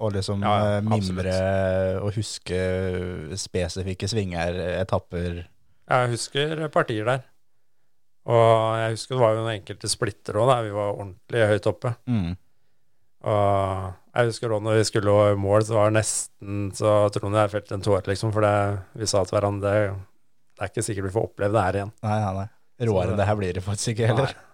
Og 0.00 0.14
liksom 0.16 0.40
Ja, 0.44 0.78
eh, 0.78 0.84
mimre 0.84 1.34
og 2.00 2.14
huske 2.16 2.60
spesifikke 3.36 4.08
svinger, 4.08 4.56
etapper 4.80 5.42
Jeg 5.44 6.12
husker 6.14 6.68
partier 6.72 7.04
der. 7.04 7.24
Og 8.30 8.78
jeg 8.80 8.94
husker 8.94 9.16
det 9.16 9.22
var 9.22 9.34
jo 9.34 9.42
noen 9.42 9.56
enkelte 9.58 9.90
splitter 9.90 10.38
òg, 10.40 10.52
der 10.52 10.68
vi 10.68 10.76
var 10.76 10.94
ordentlig 10.94 11.48
høyt 11.54 11.68
oppe. 11.72 11.94
mm. 12.06 12.30
Og 13.20 13.90
jeg 14.16 14.30
husker 14.30 14.48
også 14.48 14.64
når 14.64 14.78
vi 14.78 14.84
skulle 14.88 15.16
i 15.28 15.34
mål, 15.36 15.64
så 15.68 15.76
var 15.76 15.90
det 15.90 15.98
nesten 15.98 16.70
så 16.76 16.92
Trond 17.12 17.36
og 17.36 17.42
jeg 17.42 17.52
felte 17.52 17.76
en 17.76 17.84
tåre, 17.84 18.06
liksom. 18.08 18.32
For 18.32 18.46
det, 18.46 18.54
vi 18.96 19.08
sa 19.10 19.20
til 19.26 19.36
hverandre 19.36 19.72
det, 19.74 19.90
det 20.56 20.64
er 20.64 20.72
ikke 20.72 20.84
sikkert 20.86 21.08
vi 21.10 21.12
får 21.18 21.26
oppleve 21.28 21.56
det 21.56 21.64
her 21.66 21.78
igjen. 21.80 21.92
Nei, 22.06 22.16
nei, 22.22 22.32
nei. 22.38 22.46
Råere 22.88 23.12
enn 23.12 23.20
det 23.20 23.26
her 23.28 23.36
blir 23.36 23.58
det 23.58 23.64
faktisk 23.66 23.92
ikke 23.92 24.08
heller. 24.08 24.32
Nei. 24.32 24.46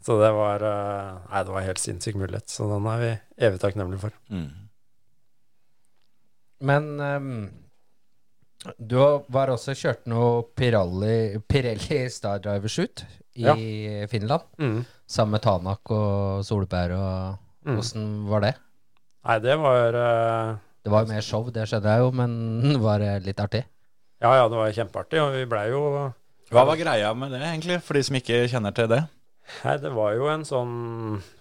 Så 0.00 0.16
det 0.16 0.30
var 0.32 0.64
eh, 0.64 1.20
Nei, 1.28 1.42
det 1.44 1.52
var 1.52 1.66
helt 1.66 1.82
sinnssyk 1.82 2.16
mulighet. 2.16 2.48
Så 2.48 2.68
den 2.70 2.88
er 2.88 3.02
vi 3.02 3.10
evig 3.46 3.60
takknemlige 3.60 4.00
for. 4.06 4.16
Mm. 4.32 4.48
Men 6.60 6.88
um, 7.00 7.30
du 8.76 8.96
var 9.32 9.48
også 9.54 9.72
kjørt 9.78 10.02
noe 10.10 10.42
Pirelli, 10.56 11.38
Pirelli 11.48 12.02
Star 12.12 12.42
Driver 12.44 12.68
Shoot 12.68 13.04
i 13.40 13.46
Ja. 13.46 13.54
Finland. 14.10 14.42
Sammen 15.08 15.32
med 15.38 15.42
Tanak 15.46 15.90
og 15.96 16.42
Solberg 16.44 16.96
og 16.98 17.38
Mm. 17.60 17.74
Hvordan 17.76 18.04
var 18.24 18.40
det? 18.40 18.50
Nei, 19.28 19.34
det 19.44 19.54
var 19.60 19.92
uh, 19.92 20.54
Det 20.82 20.88
var 20.94 21.02
jo 21.04 21.10
mer 21.10 21.20
show, 21.20 21.42
det 21.52 21.66
skjønner 21.68 21.90
jeg 21.92 22.00
jo, 22.00 22.06
men 22.16 22.30
var 22.86 23.02
det 23.02 23.10
litt 23.26 23.42
artig? 23.44 23.60
Ja, 24.24 24.30
ja, 24.38 24.46
det 24.48 24.56
var 24.56 24.72
kjempeartig. 24.72 25.20
Og 25.20 25.34
vi 25.36 25.42
blei 25.44 25.66
jo 25.68 25.82
Hva 26.48 26.64
var 26.64 26.78
greia 26.80 27.10
med 27.12 27.34
det, 27.36 27.42
egentlig, 27.44 27.76
for 27.84 27.98
de 28.00 28.02
som 28.08 28.16
ikke 28.16 28.46
kjenner 28.48 28.72
til 28.72 28.88
det? 28.88 29.02
Nei, 29.66 29.76
det 29.76 29.92
var 29.92 30.16
jo 30.16 30.30
en 30.32 30.46
sånn 30.48 30.72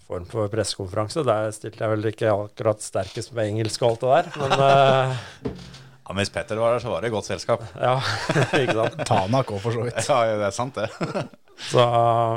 form 0.10 0.26
for 0.30 0.50
pressekonferanse. 0.52 1.24
Der 1.28 1.52
stilte 1.56 1.86
jeg 1.86 1.94
vel 1.96 2.10
ikke 2.12 2.32
akkurat 2.34 2.82
sterkest 2.84 3.32
med 3.38 3.54
engelsk 3.54 3.84
og 3.86 3.94
alt 3.94 4.02
det 4.02 4.16
der, 4.16 4.32
men 4.42 4.56
uh, 4.58 5.20
Ja, 6.10 6.16
Hvis 6.18 6.32
Petter 6.34 6.58
var 6.58 6.74
der, 6.74 6.82
så 6.82 6.90
var 6.90 7.04
det 7.06 7.12
godt 7.14 7.28
selskap. 7.30 7.62
ja, 7.78 8.00
ikke 8.64 8.74
sant. 8.80 9.04
Tanak 9.06 9.52
òg, 9.54 9.60
for 9.62 9.76
så 9.76 9.84
vidt. 9.86 10.00
Ja, 10.10 10.24
det 10.42 10.48
er 10.50 10.56
sant, 10.56 10.80
det. 10.82 10.90
Så, 11.60 11.84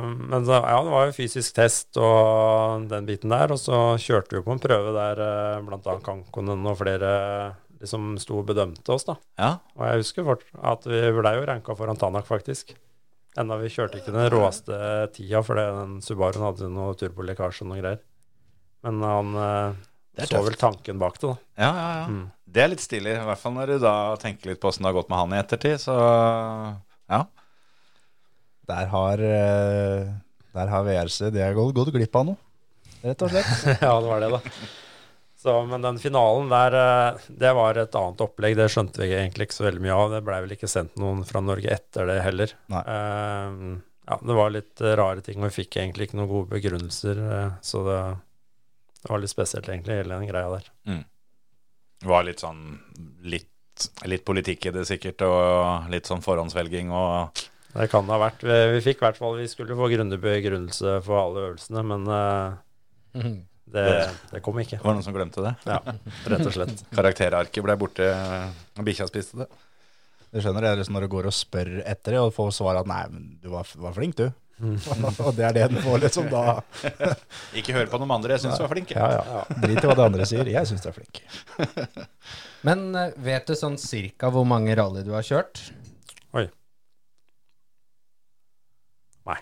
men 0.03 0.43
så, 0.43 0.57
ja, 0.67 0.79
det 0.83 0.91
var 0.91 1.05
jo 1.07 1.13
fysisk 1.15 1.55
test 1.55 1.95
og 2.03 2.89
den 2.91 3.05
biten 3.07 3.31
der. 3.31 3.53
Og 3.55 3.61
så 3.63 3.77
kjørte 4.03 4.35
vi 4.35 4.41
på 4.43 4.51
en 4.57 4.59
prøve 4.65 4.91
der 4.97 5.21
bl.a. 5.23 5.61
blant 5.69 5.87
annet 5.87 6.03
Kankonen 6.09 6.67
og 6.67 6.75
flere 6.81 7.13
liksom 7.79 8.17
sto 8.19 8.41
og 8.41 8.49
bedømte 8.51 8.91
oss, 8.97 9.07
da. 9.07 9.15
Ja, 9.39 9.53
Og 9.79 9.85
jeg 9.87 10.03
husker 10.03 10.27
fort 10.27 10.43
at 10.59 10.89
vi 10.91 11.05
ble 11.21 11.33
jo 11.39 11.47
ranka 11.47 11.77
foran 11.79 12.03
Tanak, 12.03 12.27
faktisk. 12.27 12.75
Enda 13.41 13.57
vi 13.63 13.71
kjørte 13.73 14.01
ikke 14.01 14.13
den 14.13 14.29
råeste 14.33 14.77
tida, 15.15 15.41
fordi 15.45 15.65
den 15.79 15.95
Subaruen 16.05 16.45
hadde 16.45 16.69
noe 16.69 16.97
turbolekkasje 17.01 17.65
og 17.65 17.71
noe 17.71 17.81
greier. 17.81 18.03
Men 18.85 19.01
han 19.07 19.39
eh, 19.41 19.79
så 20.19 20.27
tøft. 20.35 20.49
vel 20.51 20.59
tanken 20.61 21.01
bak 21.01 21.17
det, 21.21 21.31
da. 21.31 21.37
ja, 21.63 21.71
ja. 21.71 21.93
ja. 22.03 22.07
Mm. 22.13 22.25
Det 22.53 22.61
er 22.61 22.69
litt 22.69 22.85
stilig, 22.85 23.15
i 23.17 23.25
hvert 23.25 23.41
fall 23.41 23.55
når 23.57 23.71
du 23.71 23.79
da 23.81 23.95
tenker 24.21 24.51
litt 24.51 24.61
på 24.61 24.69
åssen 24.69 24.85
det 24.85 24.91
har 24.91 24.99
gått 24.99 25.09
med 25.09 25.23
han 25.23 25.33
i 25.33 25.41
ettertid. 25.41 25.81
Så 25.81 25.95
ja. 25.97 27.23
Der 28.69 28.91
har, 28.93 29.23
eh, 29.25 30.13
der 30.53 30.73
har 30.75 30.85
VRC 30.85 31.33
det 31.33 31.47
har 31.47 31.57
gått, 31.57 31.73
gått 31.79 31.95
glipp 31.97 32.21
av 32.21 32.29
noe, 32.29 32.41
rett 33.01 33.25
og 33.25 33.33
slett. 33.33 33.53
ja, 33.87 33.95
det 33.97 34.11
var 34.11 34.21
det, 34.21 34.33
da. 34.37 34.43
Så, 35.43 35.53
men 35.67 35.83
den 35.83 35.99
finalen 35.99 36.53
der, 36.53 36.75
eh, 36.79 37.23
det 37.29 37.51
var 37.59 37.79
et 37.81 37.97
annet 37.99 38.21
opplegg. 38.23 38.55
Det 38.55 38.69
skjønte 38.71 39.03
vi 39.03 39.09
egentlig 39.11 39.49
ikke 39.49 39.57
så 39.57 39.65
veldig 39.67 39.83
mye 39.83 39.97
av. 39.97 40.13
Det 40.13 40.21
blei 40.23 40.37
vel 40.45 40.55
ikke 40.55 40.71
sendt 40.71 41.01
noen 41.03 41.25
fra 41.27 41.43
Norge 41.43 41.73
etter 41.75 42.07
det 42.07 42.21
heller. 42.23 42.55
Nei. 42.71 42.83
Eh, 42.93 43.57
ja, 44.07 44.21
det 44.23 44.37
var 44.39 44.55
litt 44.55 44.85
eh, 44.85 44.95
rare 45.01 45.25
ting, 45.27 45.41
og 45.41 45.51
vi 45.51 45.57
fikk 45.65 45.81
egentlig 45.83 46.07
ikke 46.09 46.21
noen 46.21 46.31
gode 46.31 46.53
begrunnelser. 46.55 47.25
så 47.59 47.83
det, 47.89 47.99
det 49.03 49.11
var 49.11 49.25
litt 49.25 49.35
spesielt, 49.35 49.67
egentlig, 49.67 49.99
hele 49.99 50.15
den 50.15 50.31
greia 50.31 50.55
der. 50.55 50.71
Det 52.03 52.11
var 52.15 52.27
litt 52.27 52.43
sånn 52.43 52.65
litt, 53.27 53.89
litt 54.07 54.25
politikk 54.27 54.71
i 54.71 54.77
det 54.79 54.87
sikkert, 54.87 55.27
og 55.27 55.91
litt 55.91 56.07
sånn 56.07 56.23
forhåndsvelging 56.23 56.95
og 56.95 57.47
Det 57.73 57.91
kan 57.91 58.07
det 58.07 58.15
ha 58.15 58.25
vært. 58.29 58.43
Vi, 58.47 58.59
vi 58.77 58.81
fikk 58.85 59.01
i 59.01 59.07
hvert 59.09 59.19
fall 59.19 59.39
Vi 59.39 59.47
skulle 59.49 59.75
få 59.79 59.87
grundig 59.91 60.19
begrunnelse 60.23 60.99
for 61.07 61.19
alle 61.19 61.49
øvelsene, 61.49 61.83
men 61.89 62.11
eh, 62.15 63.33
det, 63.73 64.11
det 64.33 64.41
kom 64.45 64.59
ikke. 64.61 64.79
Det 64.81 64.85
var 64.85 64.97
noen 64.97 65.05
som 65.07 65.15
glemte 65.17 65.45
det. 65.45 65.53
Ja, 65.69 65.79
rett 66.33 66.47
og 66.47 66.55
slett. 66.55 66.85
Karakterarket 66.97 67.65
ble 67.65 67.77
borte 67.81 68.09
og 68.13 68.87
bikkja 68.87 69.07
spiste 69.09 69.45
det. 69.45 69.49
Du 70.33 70.41
skjønner 70.41 70.65
det 70.65 70.77
liksom 70.81 70.97
når 70.97 71.07
du 71.07 71.13
går 71.13 71.29
og 71.29 71.35
spør 71.37 71.75
etter 71.85 72.17
det, 72.17 72.21
og 72.23 72.33
får 72.35 72.55
svar 72.57 72.81
at 72.81 72.89
'nei, 72.89 73.03
men 73.13 73.27
du 73.43 73.51
var, 73.53 73.69
var 73.77 73.93
flink, 73.97 74.17
du'. 74.17 74.33
og 75.27 75.33
det 75.35 75.45
er 75.45 75.55
det 75.57 75.65
den 75.73 75.83
får, 75.83 75.99
liksom. 76.05 76.29
Da 76.31 76.61
Ikke 77.59 77.75
hør 77.75 77.89
på 77.91 77.99
noen 77.99 78.15
andre, 78.17 78.37
jeg 78.37 78.45
syns 78.45 78.61
du 78.61 78.65
var 78.65 78.73
flink. 78.73 78.93
ja, 78.95 79.09
ja. 79.19 79.43
Drit 79.65 79.83
i 79.83 79.89
hva 79.89 79.97
de 79.99 80.05
andre 80.07 80.27
sier. 80.29 80.49
Jeg 80.49 80.69
syns 80.71 80.85
du 80.85 80.89
er 80.91 80.97
flink. 80.97 81.23
Men 82.67 82.85
eh, 82.95 83.15
vet 83.25 83.49
du 83.49 83.57
sånn 83.59 83.79
cirka 83.81 84.31
hvor 84.33 84.47
mange 84.47 84.77
rally 84.79 85.03
du 85.07 85.11
har 85.17 85.27
kjørt? 85.27 85.65
Oi. 86.39 86.47
Nei. 89.27 89.39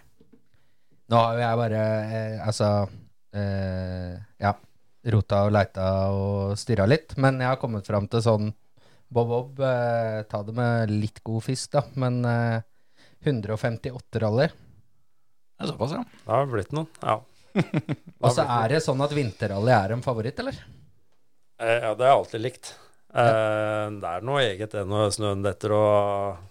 Nå 1.13 1.21
har 1.21 1.37
jo 1.37 1.45
jeg 1.45 1.61
bare 1.61 1.85
eh, 1.85 2.41
Altså, 2.47 2.71
eh, 3.37 4.17
ja, 4.41 4.55
rota 5.15 5.45
og 5.47 5.55
leita 5.55 5.87
og 6.15 6.59
styra 6.61 6.87
litt. 6.89 7.17
Men 7.21 7.41
jeg 7.41 7.53
har 7.53 7.61
kommet 7.61 7.89
fram 7.89 8.09
til 8.11 8.25
sånn 8.25 8.51
Bob-Bob, 9.11 9.59
eh, 9.67 10.23
ta 10.31 10.43
det 10.47 10.55
med 10.55 10.93
litt 10.95 11.23
god 11.27 11.45
fisk, 11.45 11.73
da. 11.75 11.85
Men 11.99 12.21
eh, 12.25 12.61
158 13.27 14.23
rally. 14.23 14.47
Det 14.51 15.67
er 15.67 15.73
såpass, 15.73 15.97
ja. 15.99 16.05
Det 16.25 16.31
har 16.33 16.47
blitt 16.49 16.71
noen. 16.77 16.89
Ja. 17.03 17.19
Og 18.23 18.31
så 18.33 18.45
er 18.47 18.77
det 18.77 18.85
sånn 18.85 19.03
at 19.03 19.13
vinterrally 19.17 19.75
er 19.75 19.97
en 19.97 20.05
favoritt, 20.05 20.39
eller? 20.41 20.61
Eh, 21.61 21.81
ja, 21.83 21.91
det 21.95 22.07
har 22.07 22.15
jeg 22.15 22.21
alltid 22.21 22.45
likt. 22.45 22.71
Eh, 23.11 23.87
det 23.99 24.13
er 24.15 24.25
noe 24.25 24.45
eget 24.45 24.77
det 24.77 24.87
når 24.87 25.11
snøen 25.17 25.43
detter 25.43 25.73
og 25.75 26.47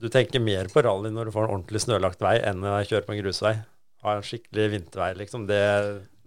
Du 0.00 0.06
tenker 0.08 0.40
mer 0.40 0.70
på 0.72 0.80
rally 0.80 1.10
når 1.12 1.28
du 1.28 1.34
får 1.34 1.44
en 1.44 1.58
ordentlig 1.58 1.82
snølagt 1.84 2.22
vei, 2.24 2.38
enn 2.40 2.64
å 2.64 2.78
kjøre 2.80 3.04
på 3.04 3.12
en 3.14 3.20
grusvei. 3.20 3.52
Ha 4.00 4.16
en 4.16 4.24
skikkelig 4.24 4.70
vintervei, 4.72 5.10
liksom. 5.18 5.44
Det, 5.48 5.60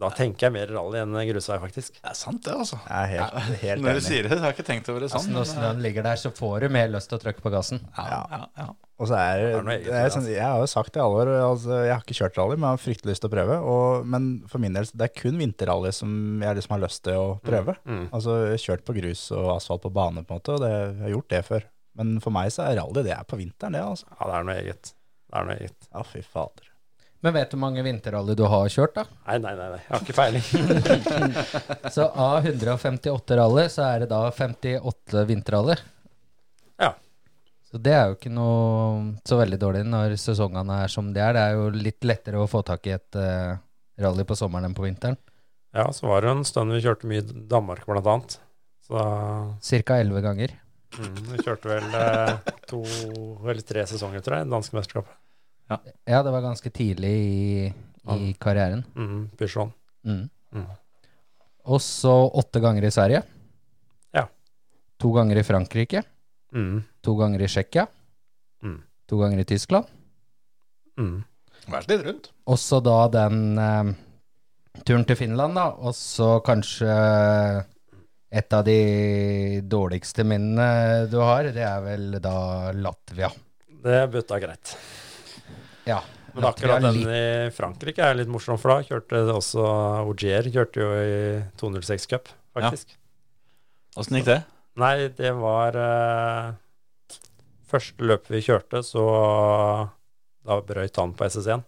da 0.02 0.10
tenker 0.14 0.48
jeg 0.48 0.54
mer 0.54 0.70
rally 0.76 1.00
enn 1.02 1.16
grusvei, 1.30 1.58
faktisk. 1.64 1.96
Det 1.98 2.12
er 2.12 2.18
sant, 2.18 2.44
det, 2.46 2.54
altså. 2.54 2.78
Jeg 2.86 3.18
er 3.18 3.28
helt, 3.32 3.60
helt 3.64 3.86
Når 3.86 3.98
du 3.98 4.06
sier 4.06 4.28
det, 4.28 4.36
så 4.36 4.44
har 4.44 4.52
jeg 4.52 4.58
ikke 4.60 4.68
tenkt 4.68 4.90
over 4.94 5.02
det 5.06 5.10
Altså, 5.10 5.24
sånn. 5.26 5.36
når 5.38 5.48
snøen 5.50 5.84
ligger 5.86 6.06
der, 6.06 6.20
så 6.22 6.32
får 6.38 6.66
du 6.66 6.74
mer 6.76 6.92
lyst 6.94 7.10
til 7.10 7.18
å 7.18 7.24
trykke 7.24 7.46
på 7.46 7.54
gassen. 7.54 7.82
Ja, 7.98 8.20
ja, 8.30 8.42
ja. 8.62 8.68
Og 9.02 9.10
så 9.10 9.18
er, 9.18 9.40
Det 9.42 9.48
er 9.58 9.66
det, 9.66 9.74
eget 9.74 9.88
det 9.90 9.98
er 10.00 10.12
sånn, 10.14 10.22
altså. 10.22 10.34
Jeg 10.36 10.46
har 10.46 10.62
jo 10.62 10.70
sagt 10.70 10.94
det 10.94 11.02
i 11.02 11.04
alle 11.04 11.22
år, 11.24 11.32
altså, 11.48 11.78
jeg 11.82 11.94
har 11.96 12.04
ikke 12.06 12.18
kjørt 12.20 12.38
rally, 12.40 12.58
men 12.60 12.68
jeg 12.68 12.78
har 12.78 12.84
fryktelig 12.84 13.14
lyst 13.16 13.24
til 13.26 13.32
å 13.32 13.34
prøve. 13.34 13.58
Og, 13.74 14.06
men 14.14 14.28
for 14.52 14.64
min 14.64 14.78
del, 14.78 14.90
det 14.94 15.08
er 15.08 15.16
kun 15.18 15.40
vinterrally 15.42 15.94
som 15.98 16.14
jeg 16.46 16.60
liksom 16.60 16.76
har 16.78 16.84
lyst 16.86 17.04
til 17.10 17.18
å 17.20 17.28
prøve. 17.44 17.76
Mm. 17.90 18.04
Altså, 18.14 18.38
jeg 18.44 18.54
har 18.54 18.66
kjørt 18.68 18.86
på 18.86 18.98
grus 19.00 19.24
og 19.34 19.50
asfalt 19.58 19.86
på 19.88 19.94
bane, 19.98 20.22
på 20.22 20.36
en 20.36 20.44
måte, 20.44 20.60
og 20.60 20.62
det, 20.62 20.74
jeg 20.78 21.08
har 21.08 21.16
gjort 21.18 21.32
det 21.34 21.42
før. 21.50 21.66
Men 21.98 22.14
for 22.22 22.34
meg 22.38 22.54
så 22.54 22.68
er 22.68 22.78
rally 22.84 23.06
det 23.06 23.18
er 23.18 23.26
på 23.30 23.42
vinteren, 23.42 23.74
det, 23.78 23.82
altså. 23.82 24.08
Ja, 24.14 24.30
det 24.30 24.38
er 24.38 24.48
noe 24.52 24.60
eget. 24.62 24.94
Det 24.94 25.42
er 25.42 25.50
noe 25.50 25.58
eget. 25.58 25.90
Ja, 25.90 26.06
fy 26.06 26.22
fader. 26.22 26.70
Men 27.24 27.34
vet 27.38 27.52
du 27.52 27.56
hvor 27.56 27.62
mange 27.64 27.84
vinterrally 27.86 28.36
du 28.36 28.44
har 28.52 28.68
kjørt, 28.68 28.98
da? 28.98 29.06
Nei, 29.30 29.38
nei, 29.40 29.54
nei, 29.56 29.68
nei. 29.72 29.80
jeg 29.80 29.94
har 29.94 30.02
ikke 30.04 30.16
peiling. 30.18 30.44
Så 31.96 32.08
av 32.20 32.44
158 32.44 33.38
rally, 33.40 33.64
så 33.72 33.86
er 33.88 34.04
det 34.04 34.10
da 34.12 34.26
58 34.28 35.24
vinterrally. 35.30 35.78
Ja. 36.84 36.90
Så 37.64 37.80
det 37.80 37.94
er 37.96 38.12
jo 38.12 38.18
ikke 38.18 38.34
noe 38.34 39.22
så 39.24 39.40
veldig 39.40 39.62
dårlig 39.62 39.86
når 39.88 40.18
sesongene 40.20 40.82
er 40.84 40.92
som 40.92 41.14
de 41.16 41.24
er. 41.24 41.38
Det 41.38 41.46
er 41.48 41.56
jo 41.56 41.72
litt 41.88 42.10
lettere 42.12 42.44
å 42.44 42.50
få 42.52 42.60
tak 42.68 42.92
i 42.92 42.98
et 42.98 43.18
uh, 43.18 43.56
rally 44.04 44.28
på 44.28 44.38
sommeren 44.38 44.68
enn 44.68 44.76
på 44.76 44.84
vinteren. 44.84 45.16
Ja, 45.74 45.88
så 45.96 46.12
var 46.12 46.28
det 46.28 46.36
en 46.36 46.44
stund 46.46 46.76
vi 46.76 46.84
kjørte 46.84 47.08
mye 47.10 47.24
i 47.24 47.42
Danmark, 47.50 47.88
blant 47.88 48.12
annet. 48.18 48.38
Så 48.84 49.00
Cirka 49.64 50.02
11 50.04 50.28
ganger. 50.28 50.60
mm, 51.00 51.20
vi 51.32 51.40
kjørte 51.40 51.72
vel 51.72 51.96
eh, 51.98 52.54
to 52.70 52.84
eller 52.84 53.64
tre 53.66 53.88
sesonger, 53.90 54.22
tror 54.22 54.42
jeg, 54.42 54.52
danske 54.52 54.76
mesterskapet. 54.76 55.23
Ja, 56.10 56.22
det 56.26 56.32
var 56.34 56.42
ganske 56.46 56.70
tidlig 56.74 57.12
i, 57.12 57.74
i 58.18 58.34
karrieren. 58.42 58.84
Mm, 58.96 59.30
Peugeot. 59.40 59.72
Mm. 60.06 60.30
Mm. 60.54 60.66
Og 61.74 61.80
så 61.82 62.14
åtte 62.36 62.60
ganger 62.64 62.84
i 62.88 62.92
Sverige. 62.92 63.22
Ja. 64.14 64.26
To 65.00 65.12
ganger 65.16 65.40
i 65.40 65.44
Frankrike. 65.48 66.04
Mm, 66.54 66.84
To 67.02 67.16
ganger 67.18 67.42
i 67.42 67.48
Tsjekkia. 67.50 67.88
Mm. 68.64 68.80
To 69.10 69.18
ganger 69.24 69.40
i 69.42 69.46
Tyskland. 69.50 69.86
mm. 70.98 71.24
Vært 71.72 71.88
litt 71.88 72.02
rundt. 72.04 72.26
Også 72.52 72.82
da 72.84 72.98
den 73.08 73.38
eh, 73.58 73.94
turen 74.84 75.06
til 75.08 75.16
Finland, 75.16 75.56
da. 75.56 75.70
Og 75.80 75.96
så 75.96 76.42
kanskje 76.44 76.92
et 78.34 78.54
av 78.58 78.66
de 78.68 79.62
dårligste 79.72 80.26
minnene 80.28 81.08
du 81.12 81.20
har, 81.24 81.48
det 81.56 81.64
er 81.64 81.80
vel 81.86 82.18
da 82.24 82.72
Latvia. 82.76 83.30
Det 83.84 84.02
butta 84.12 84.40
greit. 84.44 84.76
Ja. 85.90 86.02
Men 86.34 86.48
akkurat 86.50 86.82
den 86.82 87.04
i 87.14 87.52
Frankrike 87.54 88.02
er 88.02 88.18
litt 88.18 88.32
morsom, 88.32 88.58
for 88.58 88.74
da 88.74 88.88
kjørte 88.88 89.22
det 89.28 89.36
også 89.36 89.66
Ogier 90.10 90.48
kjørte 90.50 90.82
jo 90.82 90.90
i 90.98 91.18
206 91.62 92.10
Cup, 92.10 92.32
faktisk. 92.58 92.96
Åssen 94.00 94.18
gikk 94.18 94.32
det? 94.32 94.40
Nei, 94.82 94.96
det 95.14 95.36
var 95.38 95.78
uh, 95.78 96.56
Første 97.70 98.06
løpet 98.06 98.34
vi 98.34 98.42
kjørte, 98.46 98.82
så 98.86 99.04
da 100.46 100.58
brøyt 100.66 100.98
han 100.98 101.14
på 101.18 101.30
SS1. 101.30 101.62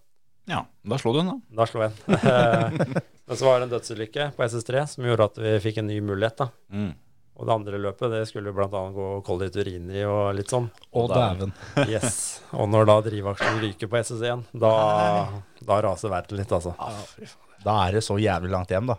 Ja, 0.49 0.65
da 0.85 0.97
slo 1.01 1.13
du 1.13 1.21
den, 1.21 1.31
da. 1.31 1.61
Da 1.61 1.69
slo 1.69 1.85
jeg 1.85 1.93
en. 1.93 2.97
Men 3.25 3.39
så 3.39 3.47
var 3.47 3.57
det 3.57 3.65
en 3.65 3.73
dødsulykke 3.73 4.27
på 4.35 4.45
SS3 4.45 4.83
som 4.91 5.07
gjorde 5.07 5.25
at 5.31 5.39
vi 5.41 5.53
fikk 5.63 5.79
en 5.81 5.89
ny 5.89 5.97
mulighet. 6.05 6.43
da. 6.43 6.49
Mm. 6.69 6.91
Og 7.35 7.47
det 7.49 7.51
andre 7.55 7.79
løpet 7.83 8.13
det 8.13 8.21
skulle 8.29 8.53
bl.a. 8.55 8.67
gå 8.69 9.07
Colli 9.27 9.49
Turini 9.51 10.05
og 10.07 10.29
litt 10.37 10.51
sånn. 10.53 10.69
Og 10.95 11.09
dæven. 11.11 11.51
Yes. 11.91 12.21
Og 12.55 12.69
når 12.71 12.87
da 12.87 12.95
drivaksjen 13.09 13.59
ryker 13.63 13.91
på 13.91 13.99
SS1, 13.99 14.45
da, 14.55 14.71
da 15.67 15.81
raser 15.83 16.13
verden 16.13 16.39
litt, 16.39 16.53
altså. 16.55 16.71
Da 17.65 17.75
er 17.87 17.97
det 17.97 18.05
så 18.07 18.15
jævlig 18.21 18.53
langt 18.53 18.71
hjem, 18.71 18.87
da. 18.93 18.95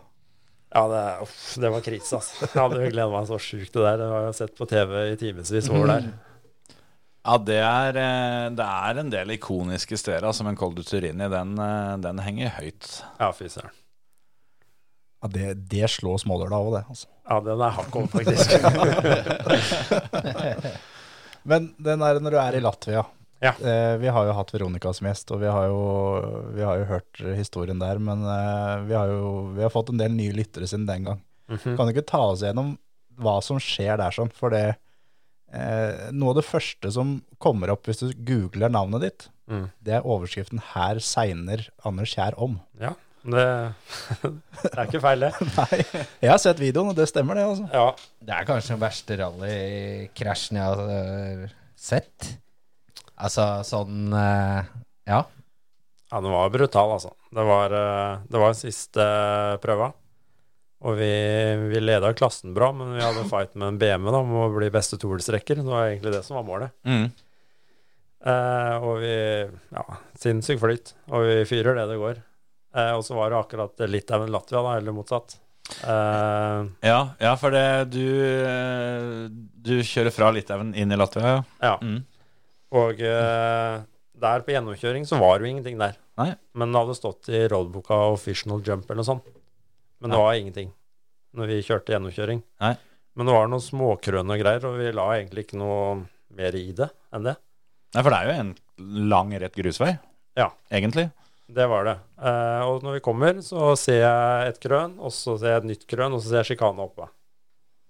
Ja, 0.75 0.83
det, 0.91 1.01
uff, 1.23 1.41
det 1.57 1.71
var 1.73 1.81
krise, 1.81 2.19
altså. 2.19 2.45
Jeg 2.45 2.59
hadde 2.59 2.91
gleda 2.91 3.09
meg 3.09 3.27
så 3.29 3.39
sjukt 3.41 3.71
til 3.73 3.81
det 3.81 3.89
der. 3.95 4.01
Det 4.03 4.09
har 4.13 4.25
jeg 4.27 4.37
sett 4.43 4.55
på 4.59 4.69
TV 4.69 4.95
i 5.07 5.19
timevis 5.19 5.69
over 5.73 5.93
der. 5.95 6.09
Ja, 7.27 7.33
det 7.43 7.57
er, 7.59 7.97
eh, 7.99 8.45
det 8.55 8.63
er 8.63 8.99
en 9.01 9.09
del 9.11 9.33
ikoniske 9.33 9.97
steder, 9.99 10.29
altså, 10.29 10.45
men 10.47 10.55
Col 10.55 10.71
du 10.77 10.79
Turini, 10.87 11.25
den, 11.27 11.57
eh, 11.59 11.97
den 11.99 12.21
henger 12.23 12.53
høyt. 12.55 12.87
Ja, 13.19 13.33
fy 13.35 13.49
søren. 13.51 13.73
Ja, 15.23 15.27
det, 15.33 15.47
det 15.71 15.87
slår 15.89 16.17
Småløla 16.21 16.57
òg, 16.61 16.73
det. 16.77 16.83
altså. 16.91 17.07
Ja, 17.27 17.39
den 17.43 17.61
er 17.65 17.71
hakk 17.73 17.95
over, 17.95 18.07
faktisk. 18.07 18.51
Men 21.47 21.69
den 21.79 22.01
der 22.03 22.19
når 22.21 22.31
du 22.35 22.39
er 22.41 22.57
i 22.57 22.61
Latvia 22.63 23.03
Ja. 23.41 23.51
eh, 23.61 23.97
Vi 24.01 24.07
har 24.13 24.25
jo 24.25 24.33
hatt 24.33 24.51
Veronica 24.53 24.91
som 24.93 25.07
gjest, 25.07 25.31
og 25.31 25.39
vi 25.43 25.47
har 25.51 25.67
jo, 25.69 25.81
vi 26.55 26.63
har 26.65 26.77
jo 26.81 26.85
hørt 26.89 27.21
historien 27.37 27.79
der. 27.79 27.99
Men 28.01 28.23
eh, 28.25 28.81
vi 28.89 28.93
har 28.97 29.07
jo 29.13 29.53
vi 29.55 29.61
har 29.65 29.71
fått 29.73 29.89
en 29.93 30.01
del 30.01 30.11
nye 30.17 30.33
lyttere 30.35 30.67
siden 30.67 30.87
den 30.89 31.03
gang. 31.11 31.21
Mhm. 31.49 31.77
Kan 31.77 31.87
du 31.87 31.93
ikke 31.93 32.07
ta 32.09 32.19
oss 32.33 32.41
gjennom 32.43 32.75
hva 33.17 33.37
som 33.41 33.57
skjer 33.61 33.97
der 33.97 34.11
sånn? 34.13 34.31
For 34.35 34.49
det 34.53 34.65
eh, 35.53 36.09
Noe 36.11 36.29
av 36.33 36.41
det 36.41 36.45
første 36.49 36.91
som 36.91 37.21
kommer 37.39 37.71
opp 37.71 37.87
hvis 37.87 38.01
du 38.03 38.11
googler 38.27 38.69
navnet 38.73 39.01
ditt, 39.07 39.29
Mm. 39.47 39.69
det 39.81 39.93
er 39.95 40.01
overskriften 40.03 40.59
'Her 40.59 40.99
segner 40.99 41.69
Anders 41.85 42.11
Kjær 42.17 42.35
om'. 42.35 42.57
Ja, 42.81 42.89
det, 43.23 43.45
det 44.21 44.73
er 44.73 44.83
ikke 44.85 45.01
feil, 45.03 45.25
det. 45.25 45.31
Nei, 45.57 45.79
jeg 46.23 46.31
har 46.31 46.41
sett 46.41 46.61
videoen, 46.61 46.91
og 46.93 46.97
det 46.99 47.07
stemmer, 47.09 47.39
det. 47.39 47.45
altså. 47.49 47.69
Ja, 47.73 47.87
Det 48.23 48.35
er 48.37 48.47
kanskje 48.49 48.75
den 48.75 48.83
verste 48.83 49.17
rallykrasjen 49.21 50.59
jeg 50.61 50.67
har 50.67 50.83
øh, 50.97 51.47
sett. 51.77 52.33
Altså 53.17 53.47
sånn 53.65 54.11
øh, 54.13 54.61
Ja. 55.09 55.23
Ja, 56.07 56.19
den 56.23 56.31
var 56.31 56.51
brutal, 56.53 56.93
altså. 56.95 57.09
Det 57.35 57.43
var, 57.43 57.73
eh, 57.75 58.19
det 58.31 58.39
var 58.39 58.53
siste 58.55 59.03
eh, 59.03 59.57
prøva. 59.59 59.89
Og 60.87 60.93
vi, 60.95 61.09
vi 61.73 61.79
leda 61.81 62.13
klassen 62.15 62.53
bra, 62.55 62.69
men 62.71 62.93
vi 62.95 63.01
hadde 63.01 63.25
fight 63.27 63.55
med 63.57 63.73
en 63.73 63.79
BM 63.81 64.05
da, 64.07 64.19
om 64.21 64.35
å 64.45 64.49
bli 64.53 64.69
beste 64.71 64.99
tohjulstrekker. 65.01 65.59
Det 65.59 65.65
var 65.67 65.87
egentlig 65.89 66.13
det 66.13 66.21
som 66.23 66.37
var 66.37 66.45
målet. 66.47 66.75
Mm. 66.87 67.07
Eh, 68.27 68.75
og 68.85 69.01
vi 69.01 69.15
Ja, 69.73 69.83
sinnssyk 70.21 70.61
flyt. 70.61 70.93
Og 71.11 71.25
vi 71.27 71.35
fyrer 71.49 71.75
det 71.81 71.87
det 71.91 71.99
går. 71.99 72.21
Eh, 72.75 72.91
og 72.97 73.03
så 73.05 73.15
var 73.17 73.31
det 73.31 73.39
akkurat 73.39 73.83
Litauen 73.89 74.31
Latvia, 74.33 74.61
da, 74.65 74.75
eller 74.79 74.95
motsatt. 74.95 75.37
Eh, 75.83 76.65
Ja, 76.87 76.99
ja, 77.19 77.35
for 77.39 77.51
det 77.51 77.89
du, 77.91 78.03
eh, 78.47 79.27
du 79.67 79.75
kjører 79.83 80.13
fra 80.15 80.31
Litauen 80.35 80.73
inn 80.75 80.91
i 80.91 80.99
Latvia, 80.99 81.37
ja. 81.37 81.43
ja. 81.63 81.75
Mm. 81.81 82.01
Og 82.77 82.99
eh, 83.01 83.77
der 84.17 84.43
på 84.43 84.51
gjennomkjøring 84.55 85.05
så 85.07 85.19
var 85.21 85.37
det 85.39 85.47
jo 85.47 85.53
ingenting 85.55 85.77
der. 85.79 85.95
Nei. 86.17 86.31
Men 86.57 86.71
det 86.73 86.81
hadde 86.81 86.97
stått 86.97 87.29
i 87.29 87.43
roadbooka 87.51 87.97
official 88.13 88.59
jump 88.65 88.87
eller 88.89 89.01
noe 89.03 89.07
sånt. 89.11 89.27
Men 90.01 90.11
det 90.11 90.17
Nei. 90.17 90.23
var 90.25 90.37
ingenting 90.41 90.71
når 91.37 91.51
vi 91.51 91.61
kjørte 91.65 91.93
gjennomkjøring. 91.93 92.41
Nei. 92.63 92.73
Men 93.17 93.29
det 93.29 93.33
var 93.33 93.47
noen 93.49 93.63
småkrøn 93.63 94.29
og 94.33 94.41
greier, 94.41 94.65
og 94.69 94.75
vi 94.77 94.91
la 94.93 95.05
egentlig 95.15 95.45
ikke 95.47 95.57
noe 95.61 96.03
mer 96.37 96.57
i 96.57 96.67
det 96.77 96.89
enn 97.13 97.25
det. 97.25 97.33
Nei, 97.95 98.03
for 98.03 98.13
det 98.13 98.17
er 98.19 98.27
jo 98.29 98.35
en 98.41 98.51
lang, 99.09 99.31
rett 99.41 99.55
grusvei, 99.57 99.93
Ja. 100.37 100.49
egentlig. 100.69 101.07
Det 101.47 101.67
var 101.67 101.85
det. 101.87 101.95
Eh, 102.19 102.61
og 102.67 102.83
når 102.83 102.97
vi 102.97 103.03
kommer, 103.03 103.39
så 103.45 103.71
ser 103.79 104.01
jeg 104.01 104.51
et 104.51 104.59
krøn, 104.63 104.97
og 104.99 105.13
så 105.15 105.37
ser 105.39 105.55
jeg 105.55 105.63
et 105.63 105.69
nytt 105.69 105.85
krøn, 105.87 106.17
og 106.17 106.21
så 106.21 106.31
ser 106.31 106.41
jeg 106.41 106.51
sjikane 106.51 106.83
oppe. 106.83 107.07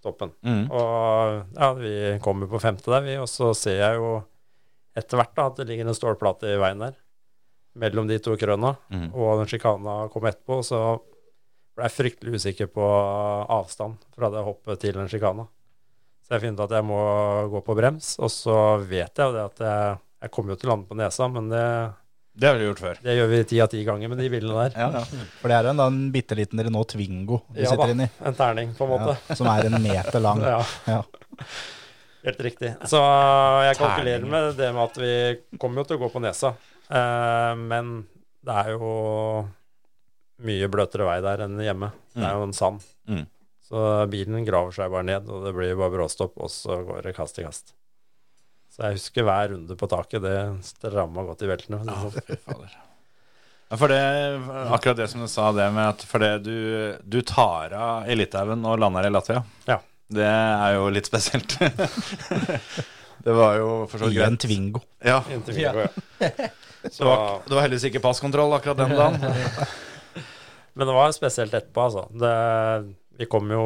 Toppen. 0.06 0.32
Mm. 0.46 0.68
Og 0.70 1.58
ja, 1.58 1.72
vi 1.80 1.94
kommer 2.24 2.50
på 2.52 2.62
femte 2.62 2.94
der, 2.94 3.02
vi, 3.08 3.18
og 3.18 3.26
så 3.32 3.50
ser 3.58 3.82
jeg 3.82 3.98
jo 3.98 4.12
etter 4.98 5.20
hvert 5.20 5.36
da, 5.38 5.50
at 5.50 5.60
det 5.60 5.68
ligger 5.72 5.90
en 5.90 5.98
stålplate 5.98 6.54
i 6.54 6.62
veien 6.62 6.86
der. 6.86 6.96
Mellom 7.78 8.10
de 8.10 8.18
to 8.22 8.38
krøna. 8.38 8.76
Mm. 8.94 9.10
Og 9.14 9.42
den 9.42 9.50
sjikana 9.50 10.00
kom 10.14 10.30
etterpå, 10.30 10.62
så 10.66 10.82
ble 11.78 11.86
jeg 11.86 11.98
fryktelig 11.98 12.42
usikker 12.42 12.70
på 12.74 12.86
avstand 13.54 14.02
fra 14.14 14.30
det 14.34 14.46
hoppet 14.46 14.82
til 14.82 14.98
den 14.98 15.10
sjikana. 15.10 15.46
Så 16.26 16.36
jeg 16.36 16.44
finner 16.44 16.60
ut 16.60 16.66
at 16.66 16.78
jeg 16.78 16.86
må 16.86 17.02
gå 17.54 17.62
på 17.66 17.76
brems, 17.78 18.16
og 18.22 18.30
så 18.34 18.56
vet 18.84 19.18
jeg 19.18 19.30
jo 19.30 19.34
det 19.34 19.46
at 19.46 19.62
jeg, 19.66 20.00
jeg 20.26 20.34
kommer 20.34 20.54
jo 20.54 20.62
til 20.62 20.70
å 20.70 20.74
lande 20.74 20.90
på 20.90 20.98
nesa, 21.00 21.30
men 21.32 21.50
det, 21.54 21.68
Det 22.38 22.46
har 22.52 22.60
vi 22.60 22.68
gjort 22.68 22.82
før. 22.84 23.00
det 23.02 23.16
gjør 23.18 23.30
vi 23.32 23.38
ti 23.50 23.60
av 23.64 23.70
ti 23.72 23.80
ganger 23.88 24.12
med 24.12 24.20
de 24.22 24.28
bilene 24.30 24.68
der. 24.68 24.76
Ja, 24.78 24.90
ja. 25.00 25.24
For 25.42 25.50
det 25.50 25.56
er 25.58 25.70
en, 25.72 25.80
en 25.82 25.96
bitte 26.14 26.36
liten 26.38 26.62
Renault 26.62 26.92
Twingo 26.94 27.40
du 27.50 27.62
Ja 27.64 27.72
sitter 27.72 27.96
inni. 27.96 28.06
en 28.30 28.38
terning, 28.38 28.76
på 28.78 28.86
en 28.86 28.92
måte. 28.94 29.16
Ja, 29.30 29.38
som 29.40 29.50
er 29.50 29.66
en 29.72 29.80
meter 29.82 30.22
lang. 30.22 30.44
Ja. 30.54 30.60
Ja. 30.86 31.00
Helt 32.28 32.42
riktig. 32.44 32.74
Så 32.90 33.00
jeg 33.64 33.78
kalkulerer 33.80 34.26
med 34.28 34.56
det 34.60 34.70
med 34.76 34.84
at 34.84 34.98
vi 35.00 35.12
kommer 35.62 35.82
jo 35.82 35.88
til 35.90 35.98
å 35.98 36.02
gå 36.06 36.10
på 36.14 36.22
nesa. 36.22 36.54
Eh, 36.92 37.54
men 37.58 37.92
det 38.46 38.58
er 38.66 38.74
jo 38.76 38.92
mye 40.46 40.68
bløtere 40.72 41.08
vei 41.08 41.18
der 41.26 41.46
enn 41.48 41.58
hjemme. 41.64 41.90
Det 42.14 42.26
er 42.28 42.36
jo 42.38 42.46
en 42.50 42.56
sand. 42.58 42.84
Mm. 43.10 43.24
Så 43.68 43.82
bilen 44.12 44.46
graver 44.48 44.76
seg 44.76 44.92
bare 44.94 45.08
ned, 45.08 45.26
og 45.32 45.46
det 45.48 45.56
blir 45.58 45.74
bare 45.80 45.94
bråstopp, 45.96 46.38
og 46.40 46.52
så 46.54 46.82
går 46.88 47.08
det 47.10 47.16
kast 47.18 47.40
i 47.42 47.46
kast. 47.48 47.74
Så 48.78 48.86
jeg 48.86 49.00
husker 49.00 49.26
hver 49.26 49.48
runde 49.56 49.76
på 49.78 49.88
taket. 49.90 50.22
Det 50.22 50.36
stramma 50.68 51.24
godt 51.26 51.42
i 51.42 51.48
det 51.50 51.64
sånn. 51.66 51.88
Fy 52.14 52.36
fader. 52.46 52.76
Ja, 53.68 53.76
for 53.82 53.92
det, 53.92 54.02
akkurat 54.72 55.00
det 55.02 55.08
som 55.12 55.24
du 55.26 55.28
sa, 55.28 55.50
det 55.52 55.66
med 55.76 55.90
at 55.90 56.04
fordi 56.08 56.30
du, 56.46 56.58
du 57.04 57.18
tar 57.26 57.74
av 57.76 58.06
i 58.08 58.16
Litauen 58.16 58.62
og 58.64 58.78
lander 58.80 59.10
i 59.10 59.12
Latvia, 59.12 59.42
Ja. 59.68 59.80
det 60.14 60.28
er 60.30 60.78
jo 60.78 60.86
litt 60.94 61.10
spesielt. 61.10 61.58
det 63.26 63.36
var 63.36 63.58
jo 63.60 63.72
for 63.92 64.00
så 64.00 64.08
vidt 64.08 64.22
I 64.22 64.24
en. 64.24 64.38
Twingo. 64.40 64.84
Ja, 65.04 65.18
I 65.28 65.36
en 65.36 65.44
Twingo, 65.44 65.84
ja. 65.84 65.90
det 66.22 67.10
var, 67.10 67.26
det 67.44 67.58
var 67.58 67.66
heldigvis 67.66 67.90
ikke 67.90 68.04
passkontroll 68.06 68.56
akkurat 68.56 68.80
den 68.86 68.96
dagen. 68.96 69.20
men 70.78 70.88
det 70.88 70.96
var 71.02 71.18
spesielt 71.18 71.58
etterpå, 71.58 71.90
altså. 71.90 72.06
Det, 72.14 72.36
vi 73.20 73.28
kom 73.32 73.52
jo 73.52 73.66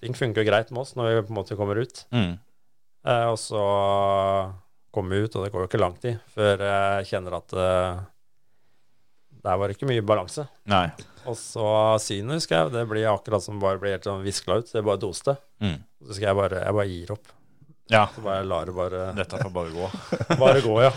Ting 0.00 0.14
funker 0.16 0.46
greit 0.48 0.70
med 0.72 0.80
oss 0.80 0.94
når 0.96 1.10
vi 1.10 1.24
på 1.26 1.34
en 1.34 1.36
måte 1.42 1.56
kommer 1.58 1.76
ut. 1.76 2.06
Mm. 2.08 2.38
Eh, 3.06 3.26
og 3.30 3.38
så 3.40 3.60
kom 4.90 5.08
vi 5.12 5.22
ut, 5.24 5.36
og 5.36 5.44
det 5.44 5.52
går 5.52 5.64
jo 5.64 5.68
ikke 5.70 5.80
lang 5.80 5.94
tid 6.02 6.18
før 6.34 6.64
jeg 6.66 7.10
kjenner 7.12 7.36
at 7.38 7.54
eh, 7.54 8.00
der 9.40 9.56
var 9.56 9.70
det 9.70 9.76
ikke 9.78 9.88
mye 9.88 10.04
balanse. 10.04 10.44
Nei. 10.68 10.88
Og 11.28 11.36
så 11.38 11.66
synet, 12.02 12.40
husker 12.40 12.56
jeg, 12.58 12.72
det 12.74 12.86
blir 12.90 13.08
akkurat 13.08 13.44
som 13.44 13.60
bare 13.62 13.80
blir 13.80 13.94
helt 13.96 14.08
sånn 14.08 14.24
viskla 14.24 14.58
ut. 14.60 14.68
Det 14.72 14.82
bare 14.84 15.00
doste. 15.00 15.36
Mm. 15.64 15.78
Så 16.04 16.16
skal 16.16 16.30
jeg 16.30 16.38
bare, 16.40 16.64
jeg 16.64 16.76
bare 16.76 16.90
gir 16.90 17.12
opp. 17.16 17.30
Ja, 17.90 18.04
Så 18.14 18.22
bare 18.22 18.44
lar 18.46 18.68
det 18.68 18.74
bare, 18.76 19.06
dette 19.18 19.40
får 19.40 19.52
bare 19.54 19.72
gå. 19.74 19.90
bare 20.42 20.64
gå, 20.64 20.74
ja. 20.84 20.92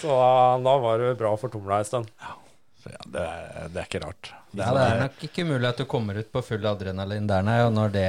Så 0.00 0.16
da 0.64 0.74
var 0.82 0.98
det 0.98 1.14
bra 1.20 1.34
fortumla 1.38 1.78
en 1.80 1.88
stund. 1.88 2.10
Ja. 2.20 2.34
ja, 2.90 3.04
det, 3.06 3.22
er, 3.22 3.68
det 3.70 3.84
er 3.84 3.86
ikke 3.88 4.02
rart. 4.02 4.32
Ja, 4.54 4.72
det 4.74 4.82
er 4.88 5.00
nok 5.06 5.22
ikke 5.28 5.46
mulig 5.48 5.70
at 5.70 5.80
du 5.80 5.86
kommer 5.90 6.18
ut 6.18 6.30
på 6.34 6.42
full 6.44 6.66
adrenalin 6.68 7.30
der, 7.30 7.46
nei. 7.46 7.60
Og 7.68 7.72
når 7.74 7.94
det 7.94 8.08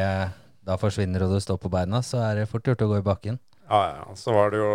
da 0.66 0.78
forsvinner 0.82 1.26
og 1.26 1.36
du 1.36 1.42
står 1.44 1.60
på 1.62 1.70
beina, 1.74 2.02
så 2.06 2.22
er 2.26 2.42
det 2.42 2.50
fort 2.52 2.66
gjort 2.66 2.82
å 2.82 2.90
gå 2.90 3.02
i 3.02 3.06
bakken. 3.06 3.38
Ja, 3.70 3.82
ja. 3.98 4.16
Så 4.18 4.34
var 4.36 4.52
det 4.54 4.62
jo 4.62 4.72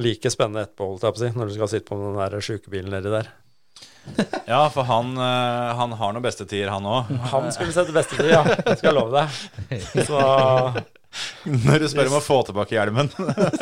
like 0.00 0.30
spennende 0.32 0.64
etterpå, 0.66 0.90
holdt 0.90 1.06
jeg 1.06 1.14
på 1.14 1.20
å 1.20 1.24
si, 1.24 1.32
når 1.38 1.50
du 1.50 1.56
skal 1.56 1.70
sitte 1.72 1.88
på 1.90 1.98
den 2.00 2.18
der 2.18 2.44
sjukebilen 2.44 2.94
nedi 2.94 3.12
der. 3.14 3.32
Ja, 4.44 4.66
for 4.68 4.84
han, 4.84 5.14
eh, 5.16 5.70
han 5.78 5.94
har 5.96 6.12
noen 6.12 6.24
beste 6.26 6.44
tider, 6.44 6.68
han 6.74 6.84
òg. 6.84 7.08
Han 7.32 7.46
skulle 7.54 7.72
sette 7.72 7.94
beste 7.96 8.18
tid, 8.18 8.34
ja. 8.34 8.42
Det 8.44 8.76
skal 8.76 8.90
jeg 8.90 8.96
love 8.98 9.16
deg. 9.16 9.38
Så 10.10 10.20
Når 11.48 11.80
du 11.80 11.86
spør 11.88 12.10
om 12.10 12.18
å 12.18 12.22
få 12.24 12.36
tilbake 12.44 12.76
hjelmen. 12.76 13.08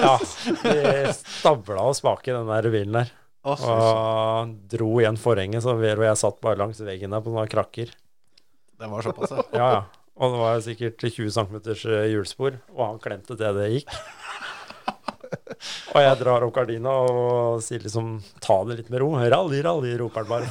ja, 0.00 0.16
vi 0.64 1.14
stabla 1.14 1.84
oss 1.92 2.02
bak 2.02 2.26
i 2.26 2.34
den 2.34 2.50
der 2.50 2.68
bilen 2.74 2.98
der. 2.98 3.12
Og 3.46 4.52
dro 4.70 4.90
igjen 5.02 5.18
forhenget, 5.18 5.64
så 5.64 5.74
Vero 5.78 6.04
og 6.04 6.08
jeg 6.08 6.20
satt 6.20 6.38
bare 6.44 6.60
langs 6.60 6.78
veggen 6.82 7.14
der 7.14 7.22
på 7.24 7.32
noen 7.34 7.50
krakker. 7.50 7.90
Det 8.82 8.90
var 8.90 9.06
såpass, 9.06 9.34
ja. 9.34 9.46
Ja, 9.54 9.70
ja. 9.78 10.01
Og 10.20 10.34
det 10.34 10.40
var 10.42 10.60
sikkert 10.64 11.04
20 11.08 11.30
cm 11.32 11.56
hjulspor, 12.12 12.58
og 12.74 12.82
han 12.84 13.00
klemte 13.02 13.36
til 13.38 13.56
det 13.58 13.70
gikk. 13.78 13.94
Og 15.92 16.00
jeg 16.00 16.18
drar 16.20 16.44
opp 16.44 16.54
gardina 16.56 16.92
og 17.06 17.62
sier 17.64 17.80
liksom 17.84 18.22
'ta 18.40 18.56
det 18.68 18.76
litt 18.78 18.90
med 18.92 19.00
ro'. 19.00 19.16
'Rally, 19.20 19.62
rally', 19.64 19.96
roper 20.00 20.24
han 20.24 20.30
bare. 20.32 20.46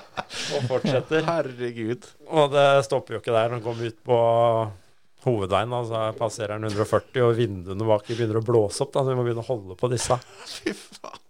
Og 0.54 0.62
fortsetter. 0.68 1.24
Herregud. 1.26 2.06
Og 2.30 2.52
det 2.52 2.84
stopper 2.86 3.14
jo 3.14 3.20
ikke 3.20 3.34
der. 3.34 3.50
Han 3.56 3.62
kommer 3.64 3.90
ut 3.90 4.00
på 4.06 4.18
hovedveien, 5.24 5.72
da, 5.74 5.80
så 5.84 6.02
passerer 6.16 6.56
han 6.56 6.64
140, 6.64 7.20
og 7.26 7.36
vinduene 7.36 7.88
bak 7.88 8.06
begynner 8.08 8.40
å 8.40 8.44
blåse 8.44 8.84
opp. 8.84 8.92
Da, 8.94 9.04
så 9.04 9.12
vi 9.12 9.18
må 9.18 9.26
begynne 9.26 9.44
å 9.44 9.50
holde 9.50 9.76
på 9.76 9.90
disse. 9.92 10.16
Fy 10.54 10.72
faen. 10.76 11.20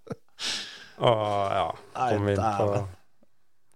Og 1.00 1.20
ja, 1.56 1.68
kom 1.96 2.28
inn 2.28 2.42
på. 2.60 2.66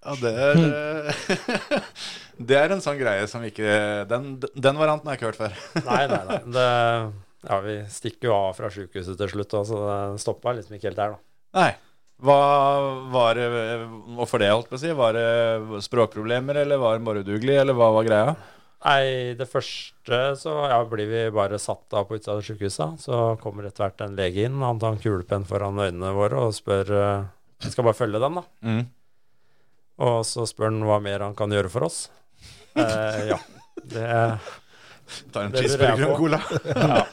Ja, 0.05 0.15
det 0.21 0.33
er 0.37 0.59
eh, 0.61 1.89
Det 2.39 2.57
er 2.59 2.75
en 2.75 2.83
sånn 2.83 2.99
greie 2.99 3.27
som 3.31 3.45
ikke 3.47 4.05
Den, 4.11 4.37
den 4.41 4.79
varianten 4.81 5.07
har 5.07 5.15
jeg 5.15 5.21
ikke 5.21 5.31
hørt 5.33 5.41
før. 5.43 5.59
Nei, 5.89 6.03
nei, 6.11 6.23
nei. 6.31 6.39
Det, 6.57 6.69
ja, 7.51 7.59
vi 7.65 7.77
stikker 7.93 8.31
jo 8.31 8.37
av 8.37 8.55
fra 8.59 8.71
sjukehuset 8.73 9.19
til 9.21 9.35
slutt, 9.35 9.59
så 9.69 9.83
det 9.85 10.23
stoppa 10.25 10.57
liksom 10.57 10.79
ikke 10.79 10.91
helt 10.91 11.03
der, 11.03 11.17
da. 11.17 11.25
Nei. 11.61 11.73
Hva 12.25 12.41
var 13.11 13.37
det 13.37 13.47
Hvorfor 14.17 14.41
det, 14.41 14.53
holdt 14.53 14.71
på 14.71 14.79
å 14.79 14.81
si? 14.81 14.93
Var 14.97 15.17
det 15.17 15.85
språkproblemer, 15.85 16.63
eller 16.63 16.81
var 16.81 16.99
det 16.99 17.07
bare 17.07 17.25
udugelig, 17.25 17.57
eller 17.61 17.77
hva 17.79 17.91
var 17.95 18.07
greia? 18.07 18.35
Nei, 18.85 19.33
det 19.39 19.47
første 19.49 20.19
så 20.37 20.55
ja, 20.69 20.79
blir 20.89 21.09
vi 21.09 21.23
bare 21.33 21.59
satt 21.61 21.95
av 21.97 22.05
på 22.05 22.19
utsida 22.19 22.35
av 22.37 22.43
sjukehuset. 22.45 23.01
Så 23.07 23.21
kommer 23.41 23.65
etter 23.65 23.87
hvert 23.87 24.05
en 24.05 24.19
lege 24.19 24.45
inn, 24.45 24.61
han 24.61 24.81
tar 24.81 24.97
en 24.97 25.01
kulepenn 25.01 25.47
foran 25.49 25.81
øynene 25.81 26.13
våre 26.17 26.43
og 26.49 26.57
spør 26.57 26.93
eh, 26.93 27.31
Vi 27.65 27.73
skal 27.73 27.89
bare 27.89 27.97
følge 27.97 28.21
dem, 28.21 28.41
da. 28.41 28.45
Mm. 28.67 28.85
Og 30.05 30.19
så 30.29 30.45
spør 30.51 30.69
han 30.69 30.85
hva 30.85 30.99
mer 31.01 31.25
han 31.25 31.37
kan 31.39 31.53
gjøre 31.55 31.73
for 31.73 31.89
oss. 31.89 32.05
Eh, 32.75 33.21
ja. 33.31 33.39
Det 33.85 34.07
Ta 35.35 35.43
en 35.45 35.53
cheeseburger 35.53 36.09
og 36.09 36.15
på. 36.15 36.23
cola. 36.25 36.41
Ja. 36.75 37.05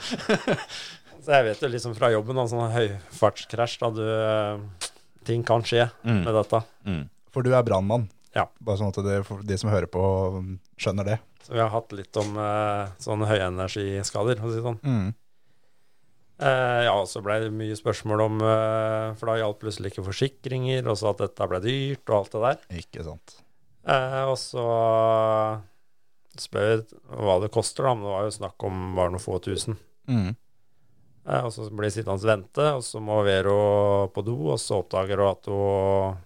Så 1.21 1.35
jeg 1.35 1.45
vet 1.45 1.59
jo 1.61 1.69
liksom 1.69 1.93
fra 1.93 2.09
jobben, 2.09 2.37
da, 2.39 2.47
sånn 2.49 2.71
høyfartskrasj, 2.73 3.75
da 3.83 3.89
du 3.93 4.01
eh, 4.07 4.87
Ting 5.27 5.43
kan 5.45 5.61
skje 5.61 5.83
Mm. 6.01 6.23
med 6.25 6.33
dette. 6.33 6.63
Mm. 6.89 7.03
For 7.29 7.45
du 7.45 7.51
er 7.53 7.61
brannmann. 7.67 8.07
Ja. 8.33 8.47
Bare 8.63 8.79
sånn 8.79 8.89
at 8.89 8.97
det, 9.05 9.19
de 9.45 9.57
som 9.61 9.69
hører 9.69 9.85
på, 9.91 10.01
skjønner 10.81 11.05
det. 11.11 11.19
Så 11.45 11.53
vi 11.53 11.59
har 11.61 11.69
hatt 11.69 11.93
litt 11.93 12.17
om 12.17 12.33
eh, 12.41 12.89
sånne 13.03 13.27
høyenergiskader, 13.29 14.39
for 14.41 14.49
å 14.49 14.51
si 14.55 14.57
det 14.57 14.65
sånn. 14.65 14.79
Mm. 14.81 15.11
Eh, 16.41 16.79
ja, 16.87 16.95
så 17.05 17.21
ble 17.21 17.35
det 17.43 17.51
mye 17.53 17.75
spørsmål 17.77 18.21
om 18.25 18.39
eh, 18.41 19.11
For 19.19 19.29
da 19.29 19.35
gjaldt 19.43 19.59
plutselig 19.61 19.91
ikke 19.93 20.07
forsikringer, 20.07 20.87
og 20.89 20.97
så 20.97 21.11
at 21.13 21.21
dette 21.21 21.47
ble 21.51 21.59
dyrt, 21.67 22.01
og 22.09 22.15
alt 22.23 22.33
det 22.33 22.41
der. 22.47 22.63
Ikke 22.81 23.05
sant. 23.05 23.35
Eh, 23.87 24.23
og 24.29 24.37
så 24.39 24.65
spør 26.39 26.83
vi 26.83 26.99
hva 27.21 27.39
det 27.41 27.51
koster, 27.53 27.87
da, 27.87 27.95
men 27.95 28.05
det 28.05 28.13
var 28.13 28.27
jo 28.27 28.37
snakk 28.37 28.67
om 28.67 28.83
bare 28.97 29.13
noen 29.13 29.23
få 29.23 29.39
tusen. 29.43 29.77
Mm. 30.09 30.33
Eh, 31.27 31.45
og 31.45 31.51
så 31.53 31.67
blir 31.69 31.89
det 31.89 31.95
sittende 31.97 32.17
og 32.17 32.29
vente, 32.29 32.67
og 32.77 32.85
så 32.85 33.01
må 33.03 33.21
Vero 33.27 33.57
på 34.13 34.23
do, 34.25 34.37
og 34.53 34.61
så 34.61 34.81
oppdager 34.81 35.21
hun 35.21 35.31
at 35.31 35.49
hun 35.51 36.21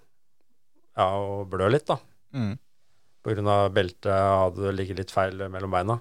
ja, 0.96 1.08
blør 1.52 1.74
litt, 1.74 1.88
da. 1.90 2.00
Mm. 2.36 2.56
På 3.26 3.34
grunn 3.34 3.50
av 3.50 3.72
beltet 3.74 4.12
hadde 4.14 4.68
det 4.68 4.76
ligget 4.78 5.02
litt 5.02 5.16
feil 5.16 5.40
mellom 5.52 5.74
beina. 5.74 6.00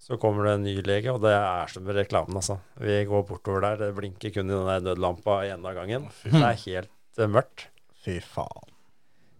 Så 0.00 0.18
kommer 0.20 0.46
det 0.46 0.54
en 0.56 0.66
ny 0.66 0.74
lege, 0.84 1.12
og 1.12 1.22
det 1.24 1.32
er 1.34 1.70
som 1.72 1.86
med 1.86 1.96
reklamen, 1.98 2.38
altså. 2.38 2.58
Vi 2.80 3.00
går 3.08 3.26
bortover 3.28 3.64
der, 3.64 3.80
det 3.80 3.96
blinker 3.96 4.34
kun 4.34 4.50
i 4.50 4.54
den 4.54 4.70
der 4.70 4.84
nødlampa 4.90 5.40
enden 5.48 5.68
av 5.70 5.76
gangen. 5.78 6.08
Det 6.24 6.42
er 6.42 6.64
helt 6.66 7.20
eh, 7.22 7.30
mørkt. 7.30 7.68
Fy 8.06 8.20
faen. 8.22 8.75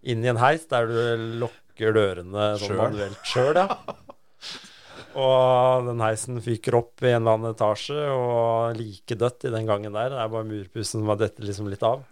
Inn 0.07 0.23
i 0.23 0.31
en 0.31 0.39
heis 0.39 0.67
der 0.71 0.87
du 0.89 0.99
lukker 1.43 1.95
dørene 1.95 2.51
sånn 2.57 2.71
Sjøl. 2.71 2.79
manuelt 2.79 3.27
sjøl, 3.27 3.59
ja. 3.59 3.67
Og 5.17 5.87
den 5.87 6.01
heisen 6.03 6.37
fyker 6.45 6.75
opp 6.77 7.01
i 7.01 7.09
en 7.09 7.23
eller 7.23 7.37
annen 7.39 7.55
etasje, 7.55 7.97
og 8.13 8.77
like 8.77 9.17
dødt 9.17 9.47
i 9.49 9.53
den 9.53 9.65
gangen 9.65 9.95
der. 9.97 10.11
Det 10.13 10.19
er 10.21 10.29
bare 10.29 10.45
murpussen 10.45 11.01
som 11.01 11.09
har 11.09 11.17
dette 11.21 11.41
liksom 11.45 11.69
litt 11.71 11.85
av. 11.85 12.03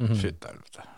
Mm. 0.00 0.16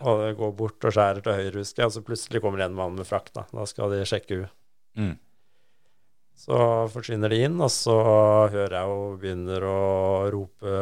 Og 0.07 0.19
det 0.23 0.33
går 0.39 0.51
bort 0.59 0.87
og 0.87 0.95
skjærer 0.95 1.23
til 1.23 1.35
høyre, 1.35 1.59
husker 1.59 1.83
jeg, 1.83 1.89
og 1.89 1.95
så 1.95 2.03
plutselig 2.07 2.41
kommer 2.43 2.59
det 2.61 2.67
en 2.69 2.75
mann 2.77 2.97
med 2.99 3.07
frakt. 3.07 3.33
Da 3.35 3.45
Da 3.51 3.65
skal 3.67 3.91
de 3.95 4.03
sjekke 4.07 4.37
henne. 4.37 4.51
Mm. 4.99 5.15
Så 6.43 6.59
forsvinner 6.91 7.31
de 7.31 7.41
inn, 7.45 7.59
og 7.61 7.71
så 7.71 7.95
hører 8.51 8.73
jeg 8.75 8.91
hun 8.91 9.17
begynner 9.21 9.63
å 9.69 9.79
rope 10.33 10.77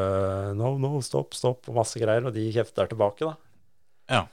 no, 0.58 0.76
no, 0.82 0.96
stopp, 1.06 1.36
stopp, 1.38 1.68
og 1.70 1.78
masse 1.82 2.02
greier, 2.02 2.26
og 2.26 2.34
de 2.34 2.48
kjefter 2.56 2.90
tilbake, 2.90 3.28
da. 3.28 3.36
Ja. 4.10 4.24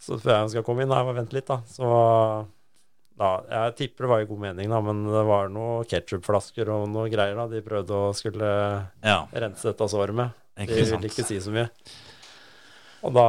Så 0.00 0.16
før 0.20 0.38
jeg 0.42 0.52
skal 0.54 0.64
komme 0.64 0.84
inn, 0.86 0.92
jeg 0.96 1.06
må 1.06 1.12
vente 1.16 1.36
litt, 1.36 1.46
da, 1.50 1.58
så 1.68 1.88
da, 3.20 3.30
Jeg 3.50 3.74
tipper 3.76 4.06
det 4.06 4.10
var 4.14 4.22
i 4.24 4.28
god 4.30 4.40
mening, 4.46 4.70
da, 4.72 4.78
men 4.80 5.02
det 5.12 5.24
var 5.28 5.50
noen 5.52 5.84
ketsjupflasker 5.90 6.70
og 6.72 6.86
noe 6.88 7.10
greier 7.12 7.36
da 7.36 7.44
de 7.50 7.60
prøvde 7.66 7.92
å 7.92 8.14
skulle 8.16 8.48
Ja. 9.04 9.26
rense 9.32 9.68
dette 9.68 9.88
såret 9.92 10.16
med. 10.16 10.32
De 10.56 10.64
Ikke 10.64 10.86
sant. 10.86 11.02
ville 11.02 11.10
ikke 11.12 11.26
si 11.28 11.36
så 11.44 11.52
mye. 11.52 11.68
Og 13.04 13.12
da 13.16 13.26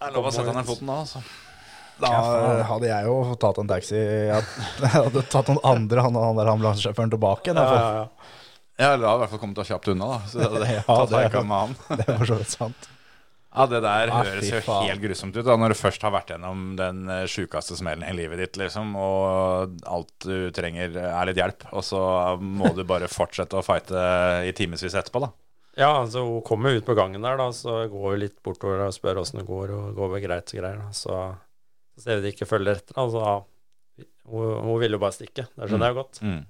Det 0.00 0.08
er 0.08 0.12
lov 0.18 0.26
å 0.26 0.34
sette 0.34 0.54
ned 0.54 0.66
foten 0.66 0.86
da, 0.90 0.98
altså. 1.04 1.22
Da 2.00 2.10
hadde 2.64 2.88
jeg 2.88 3.04
jo 3.06 3.16
tatt 3.36 3.58
en 3.60 3.68
taxi. 3.68 3.96
Jeg 4.80 4.92
hadde 4.94 5.22
tatt 5.30 5.50
noen 5.52 5.60
andre, 5.68 6.00
han, 6.02 6.14
han 6.16 6.38
der 6.38 6.48
ambulansesjåføren 6.48 7.10
tilbake. 7.12 7.54
ja, 7.54 7.64
ja, 7.66 7.90
ja. 8.00 8.06
Ja, 8.80 8.94
eller 8.94 9.10
har 9.10 9.18
i 9.18 9.20
hvert 9.20 9.30
fall 9.34 9.40
kommet 9.42 9.58
deg 9.60 9.66
kjapt 9.68 9.88
unna, 9.92 10.06
da. 10.14 10.18
Så 10.26 10.38
det, 10.40 10.46
hadde 10.48 10.68
Ja, 10.78 10.82
tatt 10.88 11.10
det 11.12 11.42
med 11.44 11.58
han. 11.58 11.74
Det 12.00 12.06
var 12.08 12.24
så 12.30 12.38
vidt 12.40 12.54
sant. 12.54 12.88
Ja, 13.50 13.64
det 13.66 13.80
der 13.82 14.10
Ah, 14.14 14.20
høres 14.22 14.46
jo 14.46 14.60
faen. 14.62 14.84
helt 14.86 15.02
grusomt 15.02 15.34
ut 15.36 15.44
da, 15.48 15.56
når 15.58 15.72
du 15.74 15.78
først 15.80 16.02
har 16.06 16.12
vært 16.14 16.28
gjennom 16.30 16.76
den 16.78 17.00
eh, 17.10 17.24
sjukeste 17.26 17.74
smellen 17.76 18.06
i 18.06 18.14
livet 18.14 18.38
ditt, 18.38 18.58
liksom, 18.62 18.92
og 18.94 19.74
alt 19.90 20.12
du 20.22 20.50
trenger 20.54 20.94
er 21.02 21.26
litt 21.26 21.40
hjelp, 21.40 21.66
og 21.74 21.82
så 21.82 22.02
må 22.38 22.70
du 22.76 22.84
bare 22.86 23.08
fortsette 23.10 23.58
å 23.58 23.64
fighte 23.66 23.98
i 24.46 24.52
timevis 24.54 24.94
etterpå, 24.94 25.24
da. 25.26 25.32
Ja, 25.80 25.88
altså 26.02 26.22
hun 26.26 26.42
kommer 26.46 26.74
ut 26.78 26.86
på 26.86 26.94
gangen 26.98 27.22
der, 27.26 27.36
da, 27.42 27.48
så 27.54 27.80
går 27.90 28.06
hun 28.14 28.20
litt 28.22 28.38
bortover 28.46 28.84
og 28.86 28.94
spør 28.94 29.20
åssen 29.24 29.40
det 29.42 29.46
går, 29.50 29.70
og 29.74 29.94
går 29.98 30.14
det 30.16 30.22
greit 30.28 30.50
og 30.54 30.58
greier. 30.62 30.80
Da. 30.82 30.88
Så, 30.94 31.18
så 31.96 32.02
ser 32.06 32.18
vi 32.20 32.26
de 32.28 32.32
ikke 32.34 32.48
følger 32.50 32.78
etter. 32.78 32.98
Altså, 33.02 33.36
hun, 34.30 34.50
hun 34.66 34.80
ville 34.82 34.94
jo 34.98 35.02
bare 35.02 35.14
stikke, 35.16 35.46
det 35.56 35.68
skjønner 35.70 35.90
jeg 35.90 35.98
godt. 35.98 36.20
Mm. 36.26 36.40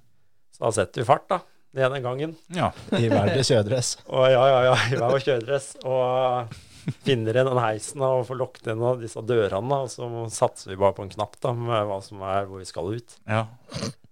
Så 0.57 0.65
da 0.67 0.71
setter 0.77 1.01
vi 1.01 1.07
fart, 1.09 1.25
da, 1.33 1.41
den 1.73 1.85
ene 1.87 2.01
gangen. 2.05 2.33
Ja. 2.53 2.69
I 2.97 3.07
hver 3.09 3.29
deres 3.31 3.49
kjøredress. 3.53 3.93
Og 4.09 4.25
ja, 4.33 4.41
ja, 4.53 4.59
ja, 4.69 4.75
i 4.89 4.97
hver 4.99 5.13
vår 5.15 5.25
kjøredress. 5.29 5.69
Og 5.85 6.57
finner 7.05 7.37
igjen 7.37 7.49
den 7.49 7.61
heisen 7.61 8.03
og 8.05 8.25
får 8.27 8.39
lukket 8.39 8.67
igjen 8.69 8.83
av 8.87 9.01
disse 9.01 9.21
dørene. 9.25 9.81
Og 9.85 9.91
så 9.93 10.07
satser 10.33 10.73
vi 10.73 10.79
bare 10.81 10.95
på 10.97 11.05
en 11.05 11.13
knapp 11.13 11.37
da, 11.43 11.53
med 11.57 11.85
hva 11.89 11.99
som 12.05 12.23
er 12.25 12.49
hvor 12.49 12.61
vi 12.61 12.67
skal 12.69 12.91
ut. 12.95 13.17
Ja. 13.29 13.45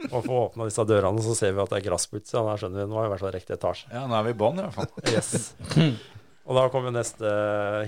Og 0.09 0.21
får 0.23 0.35
åpna 0.43 0.69
disse 0.69 0.85
dørene, 0.89 1.23
så 1.25 1.35
ser 1.37 1.55
vi 1.55 1.63
at 1.63 1.73
det 1.73 1.81
er 1.81 1.87
gress 1.89 2.07
på 2.09 2.21
utsida. 2.21 2.45
Da 2.47 2.55
skjønner 2.61 2.85
vi 2.85 2.91
nå 2.91 2.99
er 2.99 3.07
vi 3.07 3.09
i 3.09 3.13
hvert 3.15 3.25
fall 3.25 3.35
riktig 3.35 3.57
etasje. 3.57 3.91
ja, 3.93 4.05
nå 4.09 4.19
er 4.19 4.29
vi 4.29 4.35
i 4.35 4.39
bånn 4.43 4.61
i 4.61 4.67
hvert 4.67 4.79
fall. 4.79 5.11
Yes. 5.11 5.53
Og 6.49 6.57
da 6.57 6.65
kommer 6.73 6.93
neste 6.93 7.31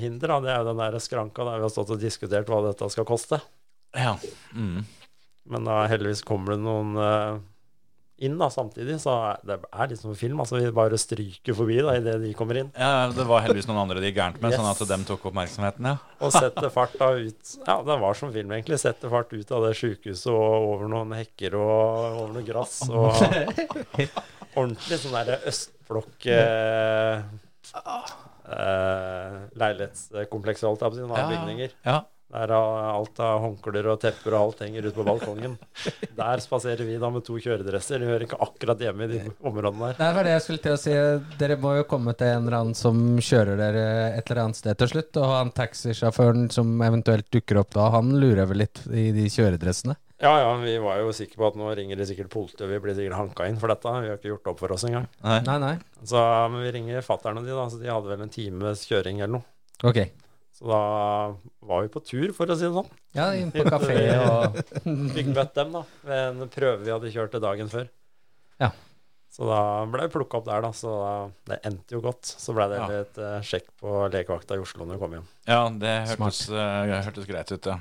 hinder. 0.01 0.35
da, 0.35 0.39
Det 0.43 0.51
er 0.53 0.59
jo 0.61 0.69
den 0.69 0.81
der 0.83 0.97
skranka 1.01 1.45
der 1.47 1.61
vi 1.61 1.65
har 1.65 1.73
stått 1.73 1.95
og 1.95 2.01
diskutert 2.01 2.49
hva 2.51 2.59
dette 2.67 2.89
skal 2.93 3.07
koste. 3.09 3.39
Ja. 3.97 4.13
Mm. 4.53 4.83
Men 5.49 5.65
da 5.65 5.79
heldigvis 5.89 6.21
kommer 6.27 6.53
det 6.53 6.61
noen 6.61 6.93
eh, 7.01 7.39
inn 8.21 8.37
da 8.39 8.47
samtidig, 8.53 8.99
så 9.01 9.15
det 9.47 9.57
er 9.73 9.87
litt 9.91 9.99
som 10.01 10.13
film. 10.15 10.39
altså 10.43 10.59
Vi 10.61 10.69
bare 10.75 10.97
stryker 11.01 11.55
forbi 11.57 11.79
da 11.81 11.95
idet 11.97 12.19
de 12.21 12.33
kommer 12.37 12.59
inn. 12.61 12.71
ja, 12.77 13.07
det 13.11 13.25
var 13.27 13.41
heldigvis 13.41 13.67
noen 13.69 13.81
andre 13.83 14.01
de 14.03 14.11
gærent 14.13 14.39
med, 14.41 14.51
Yes. 14.51 14.59
sånn 14.61 14.69
at 14.71 14.87
dem 14.93 15.03
tok 15.09 15.25
oppmerksomheten, 15.31 15.87
ja. 15.89 15.97
Og 16.21 16.31
setter 16.35 16.69
fart 16.69 16.93
da 16.99 17.11
ut 17.17 17.55
Ja, 17.67 17.79
det 17.81 17.99
var 18.05 18.13
som 18.19 18.31
film, 18.33 18.51
egentlig. 18.53 18.79
Setter 18.79 19.09
fart 19.09 19.33
ut 19.33 19.51
av 19.51 19.65
det 19.67 19.73
sjukehuset 19.79 20.29
og 20.31 20.67
over 20.75 20.87
noen 20.91 21.11
hekker 21.17 21.55
og 21.57 22.21
over 22.21 22.33
noe 22.37 22.45
gress. 22.45 22.81
Og 22.89 23.11
ordentlig 24.59 24.99
sånn 25.01 25.15
derre 25.17 25.39
østblokk 25.49 26.27
eh, 26.27 27.23
eh, 28.51 29.37
Leilighetskompleks, 29.61 30.63
holdt 30.67 30.81
jeg 30.85 30.93
på 30.95 31.05
å 31.05 31.11
si. 31.15 31.29
Bygninger. 31.33 31.75
Ja. 31.87 32.01
Der 32.31 32.51
er 32.55 32.85
alt 32.93 33.19
av 33.19 33.41
håndklær 33.43 33.89
og 33.91 33.97
tepper 33.99 34.35
og 34.37 34.41
alt 34.41 34.61
henger 34.63 34.85
ute 34.87 34.95
på 34.95 35.03
balkongen. 35.03 35.57
Der 36.15 36.43
spaserer 36.43 36.87
vi 36.87 36.95
da 37.01 37.09
med 37.11 37.25
to 37.27 37.35
kjøredresser. 37.41 37.99
Vi 37.99 38.07
hører 38.07 38.23
ikke 38.27 38.39
akkurat 38.45 38.79
hjemme 38.85 39.07
i 39.07 39.09
de 39.11 39.23
områdene 39.47 39.89
der. 39.91 39.97
Det 39.99 40.11
var 40.15 40.27
det 40.27 40.35
jeg 40.37 40.45
skulle 40.45 40.63
til 40.63 40.75
å 40.77 40.79
si. 40.79 40.93
Dere 41.41 41.57
må 41.59 41.73
jo 41.75 41.87
komme 41.91 42.15
til 42.15 42.31
en 42.31 42.45
eller 42.45 42.59
annen 42.61 42.77
som 42.77 43.01
kjører 43.19 43.59
dere 43.59 43.83
et 44.15 44.31
eller 44.31 44.45
annet 44.45 44.61
sted 44.61 44.79
til 44.79 44.93
slutt. 44.93 45.19
Og 45.19 45.33
han 45.35 45.51
taxisjåføren 45.59 46.47
som 46.55 46.71
eventuelt 46.87 47.27
dukker 47.35 47.59
opp 47.65 47.75
da, 47.75 47.89
han 47.97 48.15
lurer 48.21 48.47
vel 48.47 48.63
litt 48.63 48.85
i 48.87 49.09
de 49.15 49.27
kjøredressene? 49.31 49.97
Ja, 50.21 50.35
ja, 50.37 50.49
vi 50.61 50.75
var 50.77 50.99
jo 51.01 51.11
sikre 51.17 51.39
på 51.41 51.47
at 51.47 51.55
nå 51.57 51.71
ringer 51.73 51.97
det 51.97 52.05
sikkert 52.11 52.29
politiet, 52.29 52.67
vi 52.69 52.77
blir 52.79 52.93
sikkert 52.93 53.17
hanka 53.17 53.47
inn 53.49 53.57
for 53.57 53.73
dette. 53.73 53.93
Vi 54.03 54.11
har 54.11 54.19
ikke 54.19 54.29
gjort 54.29 54.43
det 54.45 54.51
opp 54.53 54.59
for 54.61 54.75
oss 54.75 54.85
engang. 54.85 55.07
Nei. 55.25 55.39
Nei, 55.47 55.55
nei. 55.63 55.75
Så, 56.05 56.21
men 56.53 56.61
vi 56.61 56.73
ringer 56.77 57.05
fatter'n 57.05 57.41
og 57.41 57.47
de, 57.47 57.55
da, 57.57 57.65
så 57.73 57.81
de 57.81 57.89
hadde 57.89 58.11
vel 58.11 58.21
en 58.27 58.33
times 58.33 58.85
kjøring 58.85 59.23
eller 59.23 59.39
noe. 59.39 59.47
Ok. 59.81 60.03
Så 60.61 60.69
da 60.69 60.81
var 61.65 61.81
vi 61.81 61.89
på 61.89 62.03
tur, 62.05 62.31
for 62.37 62.45
å 62.53 62.55
si 62.57 62.67
det 62.67 62.75
sånn. 62.75 62.89
Ja, 63.17 63.31
inn 63.33 63.49
på 63.49 63.63
kafé 63.65 63.95
og 64.21 64.59
Fikk 65.15 65.31
møtt 65.33 65.55
dem 65.57 65.71
da, 65.73 65.81
ved 66.05 66.21
en 66.43 66.51
prøve 66.53 66.83
vi 66.85 66.93
hadde 66.93 67.09
kjørt 67.15 67.33
til 67.33 67.41
dagen 67.41 67.71
før. 67.71 67.87
Ja. 68.61 68.69
Så 69.31 69.47
da 69.47 69.61
ble 69.89 70.05
vi 70.05 70.13
plukka 70.13 70.37
opp 70.41 70.45
der, 70.51 70.61
da. 70.67 70.69
Så 70.75 70.91
da, 71.01 71.13
det 71.49 71.57
endte 71.65 71.95
jo 71.97 72.03
godt. 72.03 72.29
Så 72.29 72.53
ble 72.53 72.67
det 72.69 72.77
Ja. 72.77 72.87
et 72.99 73.17
uh, 73.23 73.39
sjekk 73.47 73.71
på 73.81 74.03
legevakta 74.13 74.59
i 74.59 74.61
Oslo 74.61 74.85
når 74.85 74.99
vi 74.99 75.01
kom 75.05 75.15
hjem. 75.17 75.27
Ja, 75.49 75.61
det 75.81 75.95
hørtes, 76.11 76.43
uh, 76.51 76.93
hørtes 77.07 77.29
greit 77.29 77.53
ut, 77.55 77.71
ja. 77.71 77.79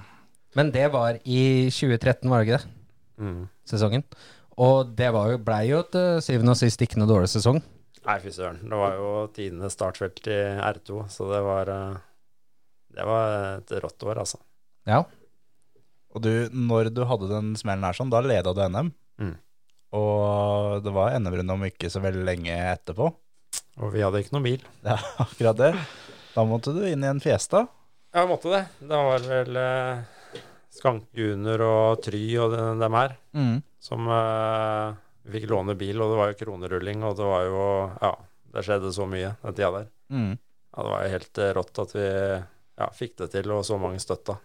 Men 0.56 0.70
det 0.74 0.86
var 0.94 1.18
i 1.24 1.42
2013, 1.68 2.30
var 2.30 2.40
det 2.40 2.48
ikke 2.48 2.60
det? 2.62 2.70
Mm. 3.20 3.42
Sesongen. 3.68 4.06
Og 4.60 4.94
det 4.96 5.10
var 5.14 5.34
jo, 5.34 5.42
blei 5.44 5.64
jo 5.68 5.82
til 5.92 6.22
syvende 6.24 6.54
og 6.56 6.58
sist 6.62 6.80
ikke 6.84 6.98
noe 7.02 7.10
dårlig 7.10 7.28
sesong. 7.32 7.60
Nei, 8.06 8.16
fy 8.24 8.32
søren. 8.32 8.62
Det 8.64 8.78
var 8.80 8.96
jo 8.96 9.10
tidenes 9.36 9.76
startfelt 9.76 10.24
i 10.32 10.38
R2, 10.64 11.02
så 11.12 11.28
det 11.30 11.40
var 11.44 11.68
eh, 11.74 11.98
Det 12.94 13.04
var 13.06 13.34
et 13.60 13.70
rått 13.84 14.02
år, 14.08 14.18
altså. 14.24 14.40
Ja. 14.88 15.04
Og 16.14 16.22
du, 16.24 16.30
når 16.50 16.90
du 16.94 17.04
hadde 17.06 17.28
den 17.30 17.52
smellen 17.58 17.84
her 17.86 17.94
sånn, 17.94 18.10
da 18.10 18.18
leda 18.24 18.52
du 18.56 18.62
NM. 18.66 18.88
Mm. 19.22 19.34
Og 19.94 20.80
det 20.84 20.92
var 20.94 21.14
NM-runde 21.18 21.54
om 21.54 21.64
ikke 21.66 21.90
så 21.90 22.02
veldig 22.02 22.24
lenge 22.26 22.54
etterpå. 22.72 23.10
Og 23.80 23.92
vi 23.94 24.02
hadde 24.04 24.20
ikke 24.22 24.34
noen 24.36 24.46
bil. 24.48 24.64
Er 24.86 25.02
akkurat 25.24 25.58
det. 25.60 25.70
Da 26.34 26.44
måtte 26.46 26.74
du 26.74 26.82
inn 26.86 27.02
i 27.06 27.10
en 27.10 27.22
Fiesta. 27.22 27.64
Ja, 28.14 28.24
måtte 28.26 28.50
det. 28.50 28.64
Det 28.82 28.98
var 29.06 29.22
vel 29.22 29.58
eh, 29.60 30.42
Skankuner 30.74 31.62
og 31.66 32.02
Try 32.04 32.24
og 32.42 32.52
de- 32.54 32.66
dem 32.80 32.96
her 32.98 33.14
som 33.80 34.06
eh, 34.10 34.94
Vi 35.26 35.34
fikk 35.38 35.48
låne 35.50 35.74
bil, 35.78 35.98
og 36.02 36.10
det 36.12 36.18
var 36.18 36.30
jo 36.32 36.38
kronerulling, 36.44 37.02
og 37.06 37.16
det 37.18 37.26
var 37.28 37.44
jo 37.46 37.64
Ja, 38.02 38.12
det 38.54 38.64
skjedde 38.66 38.90
så 38.94 39.06
mye 39.06 39.34
den 39.44 39.54
tida 39.54 39.70
der. 39.78 39.88
Mm. 40.10 40.32
Ja, 40.74 40.82
det 40.82 40.90
var 40.94 41.04
jo 41.06 41.14
helt 41.14 41.38
eh, 41.38 41.52
rått 41.58 41.82
at 41.84 41.94
vi 41.94 42.06
ja, 42.80 42.88
fikk 42.96 43.18
det 43.20 43.30
til, 43.34 43.50
og 43.54 43.64
så 43.66 43.78
mange 43.80 44.00
støtta. 44.02 44.38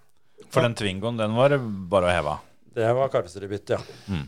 For 0.51 0.65
den 0.65 0.75
Twingoen, 0.77 1.19
den 1.19 1.35
var 1.37 1.55
bare 1.91 2.09
å 2.09 2.13
heve 2.13 2.33
av. 2.35 2.49
Det 2.75 2.87
var 2.97 3.11
karosseribytte, 3.13 3.77
ja. 3.77 4.23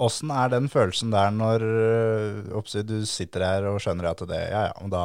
Åssen 0.00 0.32
er 0.32 0.50
den 0.52 0.68
følelsen 0.72 1.12
der 1.12 1.30
når 1.32 1.62
øh, 1.64 2.40
oppsi, 2.58 2.82
du 2.84 2.98
sitter 3.08 3.44
her 3.46 3.68
og 3.70 3.78
skjønner 3.80 4.10
at 4.10 4.20
det 4.28 4.40
Ja, 4.50 4.66
ja, 4.68 4.88
da 4.92 5.04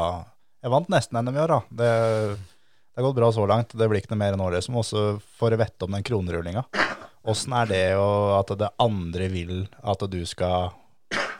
Jeg 0.63 0.74
vant 0.74 0.91
nesten 0.91 1.20
NM 1.24 1.38
i 1.38 1.43
år, 1.43 1.53
da. 1.53 1.59
Det, 1.82 1.91
det 2.36 2.99
har 2.99 3.07
gått 3.07 3.20
bra 3.20 3.30
så 3.32 3.45
langt. 3.47 3.76
Det 3.78 3.88
blir 3.88 4.01
ikke 4.01 4.11
noe 4.15 4.24
mer 4.24 4.36
enn 4.36 4.43
året. 4.43 4.65
Som 4.65 4.80
også 4.82 5.05
får 5.39 5.55
vette 5.59 5.88
om 5.88 5.95
den 5.95 6.03
kronerullinga. 6.03 6.65
Åssen 7.28 7.55
er 7.55 7.72
det 7.72 7.86
og 7.99 8.34
at 8.41 8.53
det 8.59 8.72
andre 8.84 9.28
vil 9.32 9.55
at 9.84 10.03
du 10.11 10.20
skal 10.28 10.72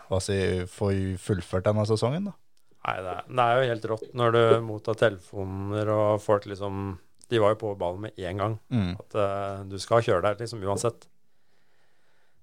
hva 0.08 0.20
si, 0.24 0.38
få 0.72 0.92
fullført 1.20 1.68
denne 1.68 1.84
sesongen, 1.88 2.30
da? 2.30 2.36
Nei, 2.86 2.96
det 3.04 3.12
er, 3.14 3.28
det 3.28 3.44
er 3.44 3.58
jo 3.58 3.68
helt 3.72 3.86
rått 3.92 4.08
når 4.16 4.36
du 4.36 4.42
mottar 4.68 4.98
telefoner 5.00 5.90
og 5.92 6.22
folk 6.24 6.46
liksom 6.48 6.96
De 7.28 7.42
var 7.44 7.56
jo 7.56 7.60
på 7.60 7.74
ballen 7.76 8.06
med 8.06 8.20
en 8.24 8.42
gang. 8.44 8.54
Mm. 8.72 8.92
At 9.02 9.18
uh, 9.20 9.66
du 9.68 9.76
skal 9.84 10.06
kjøre 10.06 10.24
der 10.24 10.40
liksom 10.40 10.64
uansett. 10.64 11.08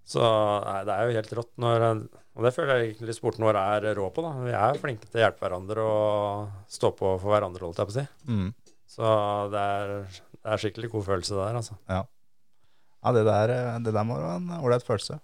Så 0.05 0.21
nei, 0.21 0.83
det 0.85 0.93
er 0.95 1.09
jo 1.09 1.17
helt 1.17 1.33
rått 1.39 1.53
når 1.65 1.87
Og 1.89 2.45
det 2.45 2.53
føler 2.53 2.77
jeg 2.77 2.91
egentlig 2.91 3.17
sporten 3.17 3.47
vår 3.47 3.57
er 3.57 3.89
rå 3.97 4.11
på, 4.13 4.25
da. 4.27 4.35
Vi 4.45 4.53
er 4.59 4.81
flinke 4.83 5.09
til 5.09 5.23
å 5.23 5.25
hjelpe 5.25 5.47
hverandre 5.47 5.87
og 5.89 6.69
stå 6.69 6.93
på 6.93 7.15
for 7.23 7.33
hverandre, 7.33 7.65
holdt 7.65 7.81
jeg 7.81 7.89
på 7.89 7.95
å 7.95 7.99
si. 8.01 8.07
Mm. 8.29 8.51
Så 8.95 9.15
det 9.55 9.63
er, 9.79 9.95
det 10.35 10.53
er 10.53 10.61
skikkelig 10.61 10.91
god 10.93 11.07
følelse 11.09 11.39
der, 11.39 11.57
altså. 11.63 11.79
Ja, 11.89 13.13
det 13.13 13.25
der, 13.29 13.55
det 13.85 13.93
der 13.93 14.07
må 14.07 14.17
være 14.17 14.37
en 14.41 14.53
ålreit 14.61 14.85
følelse. 14.87 15.19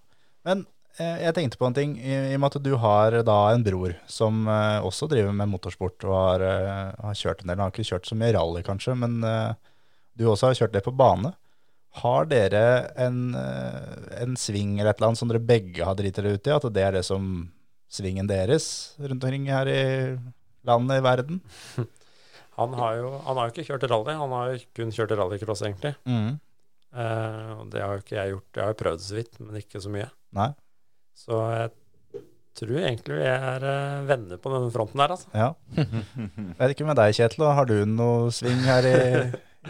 Men 0.48 0.64
eh, 0.64 0.79
jeg 0.98 1.34
tenkte 1.36 1.58
på 1.60 1.68
en 1.68 1.76
ting, 1.76 1.92
i, 2.00 2.14
i 2.32 2.36
og 2.36 2.42
med 2.42 2.50
at 2.50 2.64
du 2.64 2.72
har 2.82 3.14
da 3.26 3.38
en 3.54 3.62
bror 3.64 3.94
som 4.10 4.42
eh, 4.50 4.86
også 4.86 5.08
driver 5.10 5.34
med 5.36 5.48
motorsport 5.52 6.04
og 6.08 6.16
har, 6.16 6.44
eh, 6.46 7.04
har 7.04 7.18
kjørt 7.18 7.44
en 7.44 7.52
del. 7.52 7.58
Han 7.58 7.68
har 7.68 7.74
ikke 7.74 7.88
kjørt 7.92 8.10
så 8.10 8.18
mye 8.18 8.34
rally, 8.36 8.64
kanskje, 8.66 8.96
men 8.98 9.20
eh, 9.24 9.54
du 10.18 10.26
også 10.28 10.50
har 10.50 10.58
kjørt 10.58 10.74
det 10.74 10.84
på 10.84 10.96
bane. 10.96 11.32
Har 12.02 12.28
dere 12.30 12.64
en, 13.00 13.34
eh, 13.34 14.10
en 14.22 14.36
sving 14.38 14.76
eller 14.78 14.92
et 14.92 15.00
eller 15.00 15.10
annet 15.10 15.22
som 15.22 15.30
dere 15.30 15.42
begge 15.42 15.86
har 15.86 15.96
driti 15.98 16.20
dere 16.20 16.36
ut 16.36 16.50
i? 16.50 16.54
At 16.54 16.68
det 16.74 16.84
er 16.86 16.98
det 16.98 17.06
som 17.08 17.48
svingen 17.90 18.28
deres 18.30 18.68
rundt 19.00 19.24
omkring 19.24 19.48
her 19.50 19.70
i 19.70 19.80
landet, 20.68 21.00
i 21.00 21.06
verden? 21.06 21.40
Han 22.60 22.74
har 22.76 22.98
jo 22.98 23.10
han 23.24 23.38
har 23.40 23.48
ikke 23.48 23.64
kjørt 23.64 23.86
rally, 23.88 24.12
han 24.20 24.32
har 24.36 24.50
jo 24.52 24.56
kun 24.76 24.90
kjørt 24.92 25.14
rallycross, 25.16 25.62
egentlig. 25.64 25.94
Mm. 26.04 26.34
Eh, 26.92 27.52
det 27.72 27.80
har 27.80 27.94
jo 27.94 28.02
ikke 28.02 28.16
jeg 28.18 28.34
gjort. 28.34 28.48
Jeg 28.52 28.62
har 28.64 28.74
jo 28.74 28.78
prøvd 28.82 29.04
så 29.06 29.16
vidt, 29.16 29.38
men 29.40 29.60
ikke 29.62 29.80
så 29.80 29.92
mye. 29.94 30.08
Nei? 30.36 30.50
Så 31.18 31.40
jeg 31.54 31.70
tror 32.60 32.80
egentlig 32.80 33.18
vi 33.20 33.28
er 33.30 33.66
eh, 33.72 34.00
venner 34.08 34.40
på 34.40 34.52
denne 34.52 34.72
fronten 34.74 35.00
der, 35.00 35.14
altså. 35.16 35.30
Ja. 35.34 35.52
Jeg 35.76 36.56
Vet 36.60 36.74
ikke 36.74 36.88
med 36.88 36.98
deg, 37.00 37.14
Kjetil. 37.16 37.46
Har 37.56 37.70
du 37.70 37.76
noe 37.88 38.32
sving 38.34 38.60
her 38.66 38.88
i, 38.90 39.00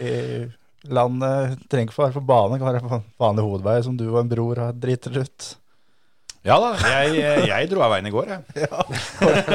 i 0.01 0.13
landet? 0.91 1.61
Trenger 1.71 1.91
ikke 1.91 1.99
å 2.01 2.05
være 2.07 2.17
på 2.19 2.27
bane, 2.33 2.59
kan 2.59 2.71
være 2.71 2.83
på 2.85 3.01
vanlig 3.21 3.47
hovedvei 3.47 3.77
som 3.87 3.97
du 3.99 4.07
og 4.09 4.21
en 4.23 4.31
bror 4.31 4.63
har 4.65 4.77
driter 4.77 5.21
ut. 5.21 5.51
Ja 6.41 6.55
da, 6.57 6.71
jeg, 6.73 7.19
jeg 7.45 7.67
dro 7.69 7.83
av 7.85 7.91
veien 7.93 8.07
i 8.09 8.11
går, 8.13 8.31
jeg. 8.31 8.65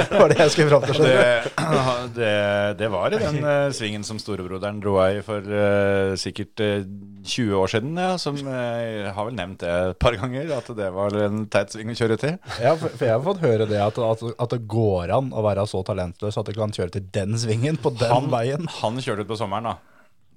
Det 0.06 0.20
var 0.20 0.30
det 0.30 0.36
jeg 0.38 0.52
skulle 0.54 0.68
fram 0.70 0.84
til. 0.86 1.00
Det, 1.02 1.56
det, 2.18 2.34
det 2.78 2.90
var 2.92 3.10
i 3.10 3.18
den 3.18 3.40
uh, 3.42 3.72
svingen 3.74 4.06
som 4.06 4.20
storebroderen 4.22 4.78
dro 4.84 4.94
av 5.02 5.16
i 5.18 5.24
for 5.26 5.42
uh, 5.50 6.14
sikkert 6.20 6.62
uh, 6.62 6.84
20 7.26 7.58
år 7.58 7.72
siden. 7.74 7.98
Ja, 7.98 8.12
som 8.22 8.38
eh, 8.38 8.84
jeg 9.02 9.14
har 9.16 9.26
vel 9.26 9.34
nevnt 9.34 9.64
det 9.64 9.72
et 9.72 9.98
par 9.98 10.14
ganger, 10.14 10.52
at 10.60 10.70
det 10.78 10.92
var 10.94 11.18
en 11.26 11.42
teit 11.50 11.74
sving 11.74 11.90
å 11.90 11.98
kjøre 11.98 12.20
til. 12.22 12.38
Ja, 12.62 12.76
for, 12.78 12.94
for 12.94 13.08
jeg 13.08 13.16
har 13.16 13.26
fått 13.26 13.42
høre 13.42 13.66
det 13.66 13.82
at, 13.82 13.98
at, 13.98 14.22
at 14.46 14.54
det 14.54 14.62
går 14.70 15.10
an 15.16 15.34
å 15.34 15.42
være 15.42 15.66
så 15.66 15.82
talentløs 15.90 16.38
at 16.38 16.46
du 16.46 16.54
kan 16.54 16.70
kjøre 16.76 16.94
til 17.00 17.10
den 17.18 17.34
svingen 17.34 17.82
på 17.82 17.96
den 17.98 18.14
Han, 18.14 18.30
veien. 18.30 18.70
han 18.78 19.02
kjørte 19.02 19.26
ut 19.26 19.34
på 19.34 19.42
sommeren, 19.42 19.72
da. 19.72 19.95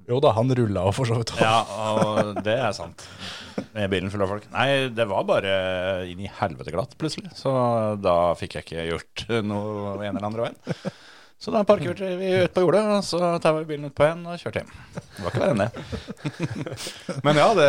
Jo 0.10 0.18
da, 0.24 0.32
han 0.34 0.50
rulla 0.58 0.88
jo 0.88 0.94
for 0.98 1.06
så 1.06 1.20
vidt. 1.20 1.36
Ja, 1.38 1.60
og 1.94 2.40
det 2.46 2.56
er 2.58 2.74
sant. 2.74 3.04
Med 3.76 3.92
bilen 3.92 4.10
full 4.10 4.24
av 4.26 4.32
folk. 4.32 4.48
Nei, 4.56 4.90
det 4.96 5.06
var 5.10 5.28
bare 5.30 5.52
inn 6.10 6.24
i 6.26 6.32
helvete 6.40 6.74
glatt, 6.74 6.96
plutselig. 6.98 7.30
Så 7.38 7.52
da 8.02 8.16
fikk 8.40 8.58
jeg 8.58 8.66
ikke 8.66 8.88
gjort 8.90 9.26
noe 9.46 10.00
en 10.00 10.16
eller 10.16 10.26
andre 10.32 10.48
veien. 10.48 10.96
Så 11.40 11.54
da 11.56 11.62
parkerte 11.64 12.04
vi 12.20 12.34
ut 12.44 12.52
på 12.52 12.66
jordet, 12.66 12.82
og 12.84 13.04
så 13.08 13.18
tar 13.40 13.54
vi 13.56 13.62
bilen 13.70 13.88
ut 13.88 13.94
på 13.96 14.04
igjen 14.04 14.26
og 14.28 14.42
kjørte 14.42 14.60
hjem. 14.60 14.72
Det 14.92 15.24
var 15.24 15.30
ikke 15.32 15.40
verre 15.40 15.54
enn 15.54 15.62
det. 15.64 16.50
Men 17.26 17.38
ja, 17.40 17.46
det, 17.56 17.68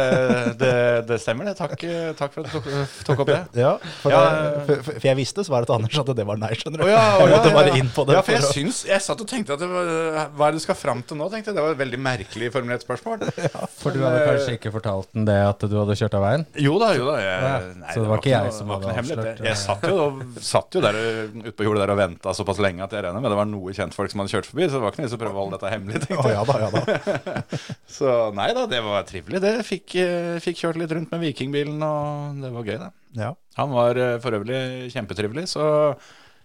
det, 0.58 0.70
det 1.06 1.18
stemmer 1.22 1.46
det. 1.46 1.52
Takk, 1.60 1.84
takk 2.18 2.34
for 2.34 2.42
at 2.42 2.50
du 2.50 2.56
tok, 2.56 2.66
tok 3.06 3.22
opp 3.22 3.30
det. 3.30 3.36
Ja, 3.60 3.76
for, 4.00 4.10
Ja, 4.10 4.22
det, 4.26 4.64
for, 4.66 4.82
for, 4.88 4.98
for 4.98 5.06
jeg 5.06 5.18
visste 5.20 5.44
svaret 5.46 5.70
til 5.70 5.76
Anders 5.76 6.00
at 6.02 6.10
det 6.18 6.26
var 6.26 6.40
nei, 6.42 6.50
skjønner 6.58 6.82
du. 6.82 6.84
Oh, 6.88 6.90
ja, 6.90 7.04
jeg 7.20 7.30
ja, 7.30 7.36
måtte 7.36 7.52
ja, 7.52 7.56
bare 7.60 7.70
ja. 7.70 7.76
inn 7.84 7.92
på 7.94 8.06
det. 8.08 8.16
Ja, 8.18 8.24
for 8.26 8.34
jeg 8.34 8.42
for 8.48 8.58
syns 8.58 8.80
Jeg 8.90 9.04
satt 9.06 9.22
og 9.22 9.30
tenkte 9.30 9.54
at 9.54 9.62
det 9.62 9.68
var, 9.70 9.92
Hva 10.34 10.48
er 10.48 10.56
det 10.56 10.58
du 10.58 10.64
skal 10.66 10.78
fram 10.80 11.04
til 11.06 11.20
nå? 11.20 11.30
tenkte 11.30 11.52
jeg 11.52 11.60
Det 11.60 11.64
var 11.68 11.76
et 11.76 11.80
veldig 11.84 12.02
merkelig 12.08 12.50
formulert 12.56 12.86
spørsmål. 12.88 13.22
For 13.84 13.94
du 13.94 14.02
hadde 14.02 14.26
kanskje 14.26 14.56
ikke 14.58 14.74
fortalt 14.74 15.14
den 15.14 15.30
det 15.30 15.38
at 15.46 15.62
du 15.70 15.78
hadde 15.78 15.94
kjørt 16.02 16.18
av 16.18 16.26
veien? 16.26 16.46
Jo 16.66 16.74
da, 16.82 16.90
jo 16.98 17.06
da. 17.06 17.16
Jeg, 17.22 17.70
nei, 17.84 17.94
så 17.94 18.02
det 18.02 18.10
var 18.10 18.24
ikke 18.24 18.34
jeg 18.34 18.50
noe- 18.50 18.58
som 18.58 18.66
det 18.66 18.74
var 18.74 18.82
hadde 18.82 18.90
ikke 18.90 18.90
noe 18.90 18.98
hemmelighet, 18.98 19.22
avslørt, 19.22 19.38
det. 19.38 19.46
Jeg 19.46 19.62
satt 19.62 19.86
jo, 19.86 20.42
satt 20.50 20.74
jo 20.74 20.82
der 20.88 21.00
ute 21.46 21.54
på 21.60 21.68
jordet 21.70 21.84
der 21.86 21.94
og 21.94 22.00
venta 22.02 22.34
såpass 22.34 22.58
lenge 22.66 22.82
at 22.84 22.98
jeg 22.98 23.06
regner 23.06 23.22
med 23.22 23.30
det 23.30 23.38
var 23.38 23.48
noe 23.50 23.58
kjentfolk 23.76 24.12
som 24.12 24.22
hadde 24.22 24.32
kjørt 24.32 24.48
forbi, 24.48 24.66
så 24.68 24.78
det 24.78 24.82
var 24.84 24.94
ikke 24.94 25.02
noe 25.02 25.08
vits 25.08 25.16
å 25.16 25.20
prøve 25.20 25.36
å 25.36 25.42
holde 25.44 25.58
dette 25.58 25.72
hemmelig. 25.74 26.00
tenkte 26.04 26.30
jeg. 26.30 26.36
Oh, 26.36 26.36
ja 26.36 26.44
da, 26.46 26.56
ja 26.62 26.70
da. 26.74 27.42
Så 27.98 28.14
nei 28.38 28.48
da, 28.56 28.64
det 28.70 28.80
var 28.86 29.04
trivelig. 29.08 29.42
Det 29.44 29.52
fikk, 29.68 29.98
eh, 30.02 30.38
fikk 30.44 30.62
kjørt 30.62 30.80
litt 30.80 30.94
rundt 30.96 31.12
med 31.14 31.22
vikingbilen, 31.26 31.84
og 31.86 32.40
det 32.44 32.54
var 32.54 32.70
gøy, 32.70 32.78
det. 32.84 32.90
Ja. 33.20 33.34
Han 33.60 33.76
var 33.76 34.00
eh, 34.00 34.16
for 34.22 34.38
øvrig 34.38 34.62
kjempetrivelig, 34.94 35.46
så 35.52 35.68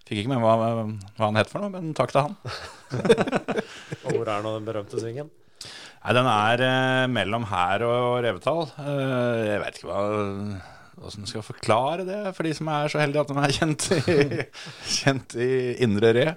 fikk 0.06 0.22
ikke 0.24 0.36
med 0.36 0.44
meg 0.44 0.46
hva, 0.46 0.86
hva 1.18 1.32
han 1.32 1.40
het 1.40 1.50
for 1.52 1.64
noe, 1.64 1.74
men 1.74 1.96
takk 1.98 2.14
til 2.14 2.26
han. 2.28 2.38
Og 4.06 4.14
hvor 4.14 4.30
er 4.30 4.46
nå 4.46 4.56
den 4.60 4.68
berømte 4.68 5.02
svingen? 5.02 5.32
Nei, 6.06 6.14
Den 6.14 6.28
er 6.30 6.62
eh, 6.62 7.08
mellom 7.10 7.48
her 7.50 7.82
og 7.88 8.20
Revetal. 8.26 8.68
Eh, 8.78 9.44
jeg 9.50 9.62
vet 9.64 9.80
ikke 9.80 9.90
hva 9.90 10.02
Hvordan 10.96 11.28
skal 11.28 11.42
jeg 11.42 11.48
forklare 11.50 12.04
det 12.08 12.20
for 12.38 12.48
de 12.48 12.54
som 12.56 12.70
er 12.72 12.88
så 12.88 13.02
heldige 13.02 13.26
at 13.26 13.32
de 13.34 13.42
er 13.44 13.54
kjent 13.58 13.88
i, 13.92 14.46
kjent 14.96 15.34
i 15.44 15.50
Indre 15.84 16.14
Re. 16.16 16.28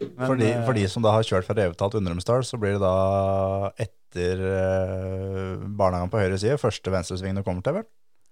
Men, 0.00 0.26
For 0.26 0.38
de, 0.38 0.50
eh, 0.52 0.64
for 0.66 0.76
de 0.78 0.84
som 0.90 1.04
da 1.04 1.12
har 1.14 1.26
kjørt 1.26 1.46
fra 1.46 1.56
Revetal 1.58 1.92
til 1.92 2.02
Undrumsdal, 2.02 2.44
så 2.46 2.58
blir 2.60 2.76
det 2.76 2.82
da 2.82 3.70
etter 3.80 4.42
eh, 4.50 5.54
barnehagen 5.78 6.12
på 6.12 6.20
høyre 6.22 6.38
side, 6.40 6.58
første 6.60 6.92
venstresving 6.92 7.38
du 7.38 7.44
kommer 7.46 7.64
til, 7.66 7.80
vel? 7.80 7.88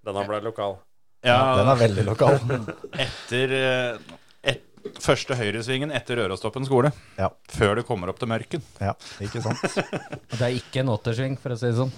Denne 0.06 0.22
ble 0.28 0.38
lokal. 0.44 0.78
ja, 1.26 1.40
Den 1.58 1.72
er 1.72 1.80
veldig 1.82 2.04
lokal. 2.06 2.38
etter 3.06 3.54
eh, 3.58 4.12
et, 4.52 4.62
første 5.02 5.34
høyresvingen 5.34 5.90
etter 5.90 6.20
Rørostoppen 6.20 6.68
skole. 6.68 6.92
Ja, 7.18 7.32
Før 7.50 7.80
du 7.80 7.82
kommer 7.88 8.12
opp 8.12 8.20
til 8.22 8.30
Mørken. 8.30 8.62
ja 8.78 8.94
ikke 9.24 9.42
sant? 9.42 9.64
Og 10.30 10.36
det 10.36 10.44
er 10.46 10.54
ikke 10.60 10.84
en 10.84 10.92
åttersving, 10.94 11.34
for 11.42 11.56
å 11.56 11.58
si 11.58 11.72
det 11.72 11.80
sånn. 11.80 11.90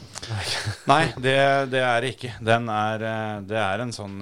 Nei, 0.88 1.02
det, 1.20 1.36
det 1.74 1.84
er 1.84 2.00
det 2.00 2.14
ikke. 2.16 2.32
Den 2.40 2.72
er, 2.72 3.04
det 3.44 3.60
er 3.60 3.84
en 3.84 3.92
sånn 3.92 4.16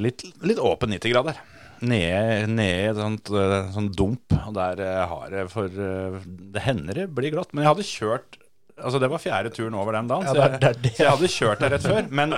litt, 0.00 0.24
litt 0.40 0.62
åpen 0.62 0.96
90-grader. 0.96 1.44
Nede, 1.82 2.46
i 2.62 2.86
et 2.88 2.96
sånt, 2.96 3.30
eh, 3.34 3.70
sånn 3.74 3.90
dump. 3.96 4.32
Og 4.46 4.54
der 4.56 4.80
eh, 4.80 5.04
har 5.10 5.30
det 5.34 5.46
for 5.52 5.66
eh, 5.68 6.16
Det 6.24 6.62
hender 6.64 6.94
det 7.02 7.06
blir 7.14 7.34
glatt. 7.34 7.52
Men 7.52 7.64
jeg 7.66 7.74
hadde 7.74 7.86
kjørt 7.90 8.42
Altså 8.76 8.98
Det 9.00 9.08
var 9.08 9.20
fjerde 9.22 9.48
turen 9.56 9.72
over 9.80 9.94
den 9.96 10.08
dagen, 10.10 10.26
Ja, 10.28 10.32
så, 10.34 10.36
jeg, 10.36 10.60
det 10.60 10.68
er- 10.68 10.74
det 10.74 10.76
er 10.76 10.82
det. 10.82 10.90
så 10.96 11.02
jeg 11.02 11.12
hadde 11.14 11.28
kjørt 11.32 11.60
der 11.64 11.70
rett 11.72 11.86
før. 11.88 12.08
Men 12.12 12.34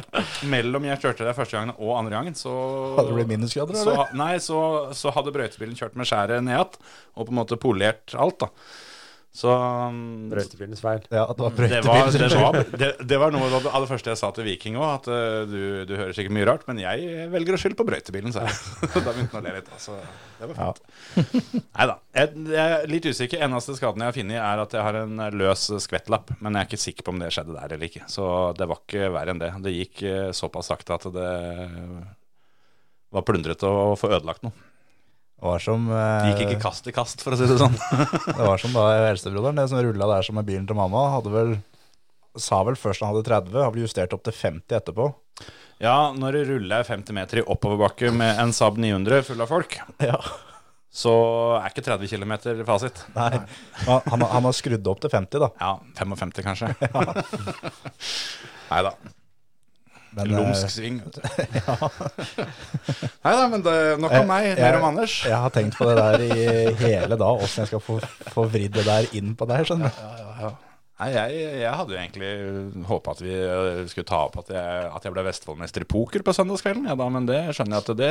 mellom 0.47 0.85
jeg 0.87 1.01
kjørte 1.03 1.25
der 1.27 1.35
første 1.35 1.57
gangen 1.59 1.75
og 1.79 1.97
andre 1.99 2.13
gangen, 2.15 2.37
så 2.39 2.53
Hadde 2.95 3.09
det 3.11 3.17
blitt 3.19 3.33
minusgrader, 3.33 3.75
så, 3.75 3.91
eller? 3.97 4.13
Nei, 4.21 4.37
så, 4.39 4.61
så 4.95 5.11
hadde 5.17 5.33
brøytebilen 5.35 5.75
kjørt 5.81 5.97
med 5.99 6.07
skjæret 6.07 6.45
ned 6.47 6.55
igjen 6.55 6.79
og 7.19 7.27
på 7.27 7.35
en 7.35 7.41
måte 7.41 7.59
polert 7.59 8.15
alt. 8.15 8.39
da 8.45 8.53
Så 9.35 9.53
mm, 9.53 10.31
Brøytebilens 10.33 10.81
feil. 10.83 11.03
Ja, 11.13 11.27
det 11.29 11.45
var 11.45 11.53
det 11.55 11.81
var, 11.85 12.57
det, 12.57 12.79
det, 12.81 12.89
det 13.07 13.19
var 13.21 13.35
noe 13.35 13.51
av 13.53 13.67
det 13.67 13.73
aller 13.77 13.91
første 13.91 14.11
jeg 14.11 14.19
sa 14.19 14.31
til 14.35 14.47
Viking 14.49 14.79
òg, 14.81 14.87
at 14.89 15.09
eh, 15.13 15.43
du, 15.47 15.61
du 15.87 15.93
hører 15.95 16.17
sikkert 16.17 16.35
mye 16.35 16.47
rart, 16.49 16.65
men 16.67 16.81
jeg 16.83 17.29
velger 17.31 17.55
å 17.55 17.61
skylde 17.61 17.79
på 17.79 17.87
brøytebilen, 17.87 18.35
sa 18.35 18.47
jeg. 18.49 18.57
da 18.97 19.13
begynte 19.13 19.37
han 19.37 19.43
å 19.43 19.45
le 19.47 19.55
litt. 19.61 19.71
Altså, 19.77 19.99
det 20.41 20.51
var 20.51 20.81
fint. 20.81 21.53
Nei 21.61 21.89
da. 21.93 21.97
Jeg, 22.19 22.45
jeg 22.57 22.77
er 22.79 22.93
litt 22.95 23.09
usikker. 23.13 23.45
Eneste 23.47 23.77
skaden 23.79 24.03
jeg 24.03 24.11
har 24.11 24.19
funnet, 24.19 24.41
er 24.43 24.65
at 24.65 24.79
jeg 24.79 24.87
har 24.89 25.01
en 25.05 25.25
løs 25.39 25.67
skvettlapp. 25.85 26.33
Men 26.41 26.57
jeg 26.57 26.65
er 26.65 26.71
ikke 26.73 26.87
sikker 26.89 27.07
på 27.07 27.15
om 27.15 27.23
det 27.23 27.31
skjedde 27.37 27.59
der 27.59 27.77
eller 27.77 27.91
ikke. 27.93 28.09
Så 28.11 28.31
det 28.59 28.71
var 28.73 28.83
ikke 28.83 29.13
verre 29.15 29.37
enn 29.37 29.45
det. 29.45 29.53
Det 29.69 29.77
gikk 29.77 30.07
eh, 30.09 30.31
såpass 30.37 30.73
sakte 30.73 30.99
at 30.99 31.07
det 31.15 31.31
var 33.15 33.25
plundrete 33.29 33.71
å 33.71 33.95
få 33.99 34.11
ødelagt 34.17 34.45
noe. 34.47 34.68
Det 35.39 35.47
var 35.47 35.63
som, 35.63 35.85
eh, 35.95 36.29
gikk 36.33 36.41
ikke 36.49 36.61
kast 36.65 36.89
i 36.91 36.93
kast, 36.93 37.21
for 37.23 37.35
å 37.35 37.39
si 37.39 37.47
det 37.47 37.59
sånn. 37.61 37.77
det 38.27 38.43
var 38.43 38.59
som 38.59 38.73
da 38.75 38.89
eldstebroderen, 39.07 39.61
det 39.61 39.69
som 39.71 39.79
rulla 39.87 40.09
der 40.11 40.27
som 40.27 40.35
med 40.41 40.49
bilen 40.49 40.67
til 40.67 40.75
mamma, 40.79 41.05
hadde 41.17 41.31
vel 41.35 41.53
Sa 42.39 42.61
vel 42.63 42.77
først 42.79 43.03
han 43.03 43.11
hadde 43.11 43.25
30, 43.27 43.55
har 43.65 43.73
blitt 43.75 43.89
justert 43.89 44.13
opp 44.15 44.23
til 44.27 44.35
50 44.37 44.77
etterpå. 44.77 45.07
Ja, 45.83 46.13
når 46.15 46.37
det 46.37 46.43
ruller 46.53 46.85
50 46.87 47.15
meter 47.17 47.41
i 47.41 47.45
oppoverbakke 47.51 48.13
med 48.15 48.39
en 48.39 48.53
Saab 48.55 48.77
900 48.79 49.25
full 49.27 49.43
av 49.43 49.51
folk, 49.51 49.75
Ja. 50.11 50.19
så 50.91 51.15
er 51.59 51.71
ikke 51.73 51.83
30 51.89 52.11
km 52.13 52.37
fasit. 52.69 53.01
Nei, 53.17 53.41
han, 53.89 54.23
han, 54.23 54.47
har- 54.47 54.55
skrudd 54.59 54.87
opp 54.93 55.03
til 55.03 55.11
50, 55.15 55.43
da. 55.43 55.51
Ja, 55.59 55.73
55 55.99 56.47
kanskje. 56.47 56.71
Nei 58.71 58.83
da. 58.87 58.93
Men, 60.17 60.31
eh, 60.31 60.37
Lumsk 60.39 60.71
sving. 60.73 61.01
vet. 61.05 61.19
Nei 63.25 63.35
da, 63.35 63.49
men 63.53 63.63
det, 63.65 63.75
nok 64.03 64.15
om 64.21 64.31
meg, 64.31 64.47
jeg- 64.53 64.61
mer 64.63 64.79
om 64.81 64.87
Anders. 64.93 65.19
Jeg 65.29 65.37
har 65.37 65.51
tenkt 65.55 65.77
på 65.79 65.89
det 65.89 65.97
der 65.99 66.25
i 66.25 66.75
hele 66.81 67.17
dag, 67.21 67.43
åssen 67.45 67.65
jeg 67.65 67.73
skal 67.75 67.83
få, 67.85 67.99
få 68.33 68.47
vridd 68.51 68.73
det 68.79 68.87
der 68.89 69.11
inn 69.19 69.35
på 69.39 69.47
deg. 69.51 69.67
skjønner 69.69 69.93
du. 69.93 70.49
Nei, 70.99 71.13
jeg, 71.15 71.35
jeg 71.63 71.71
hadde 71.79 71.93
jo 71.95 71.99
egentlig 72.01 72.29
håpa 72.89 73.13
at 73.15 73.21
vi 73.23 73.31
øh, 73.39 73.85
skulle 73.87 74.09
ta 74.09 74.17
opp 74.27 74.41
at 74.41 74.49
jeg, 74.51 74.89
at 74.97 75.05
jeg 75.07 75.13
ble 75.15 75.23
Vestfoldmester 75.29 75.85
i 75.85 75.87
poker 75.87 76.25
på 76.27 76.33
søndagskvelden. 76.35 76.89
Ja, 76.91 76.97
da, 76.99 77.07
men 77.15 77.29
det 77.29 77.39
skjønner 77.55 77.77
jeg 77.79 77.85
at 77.85 78.01
det, 78.01 78.09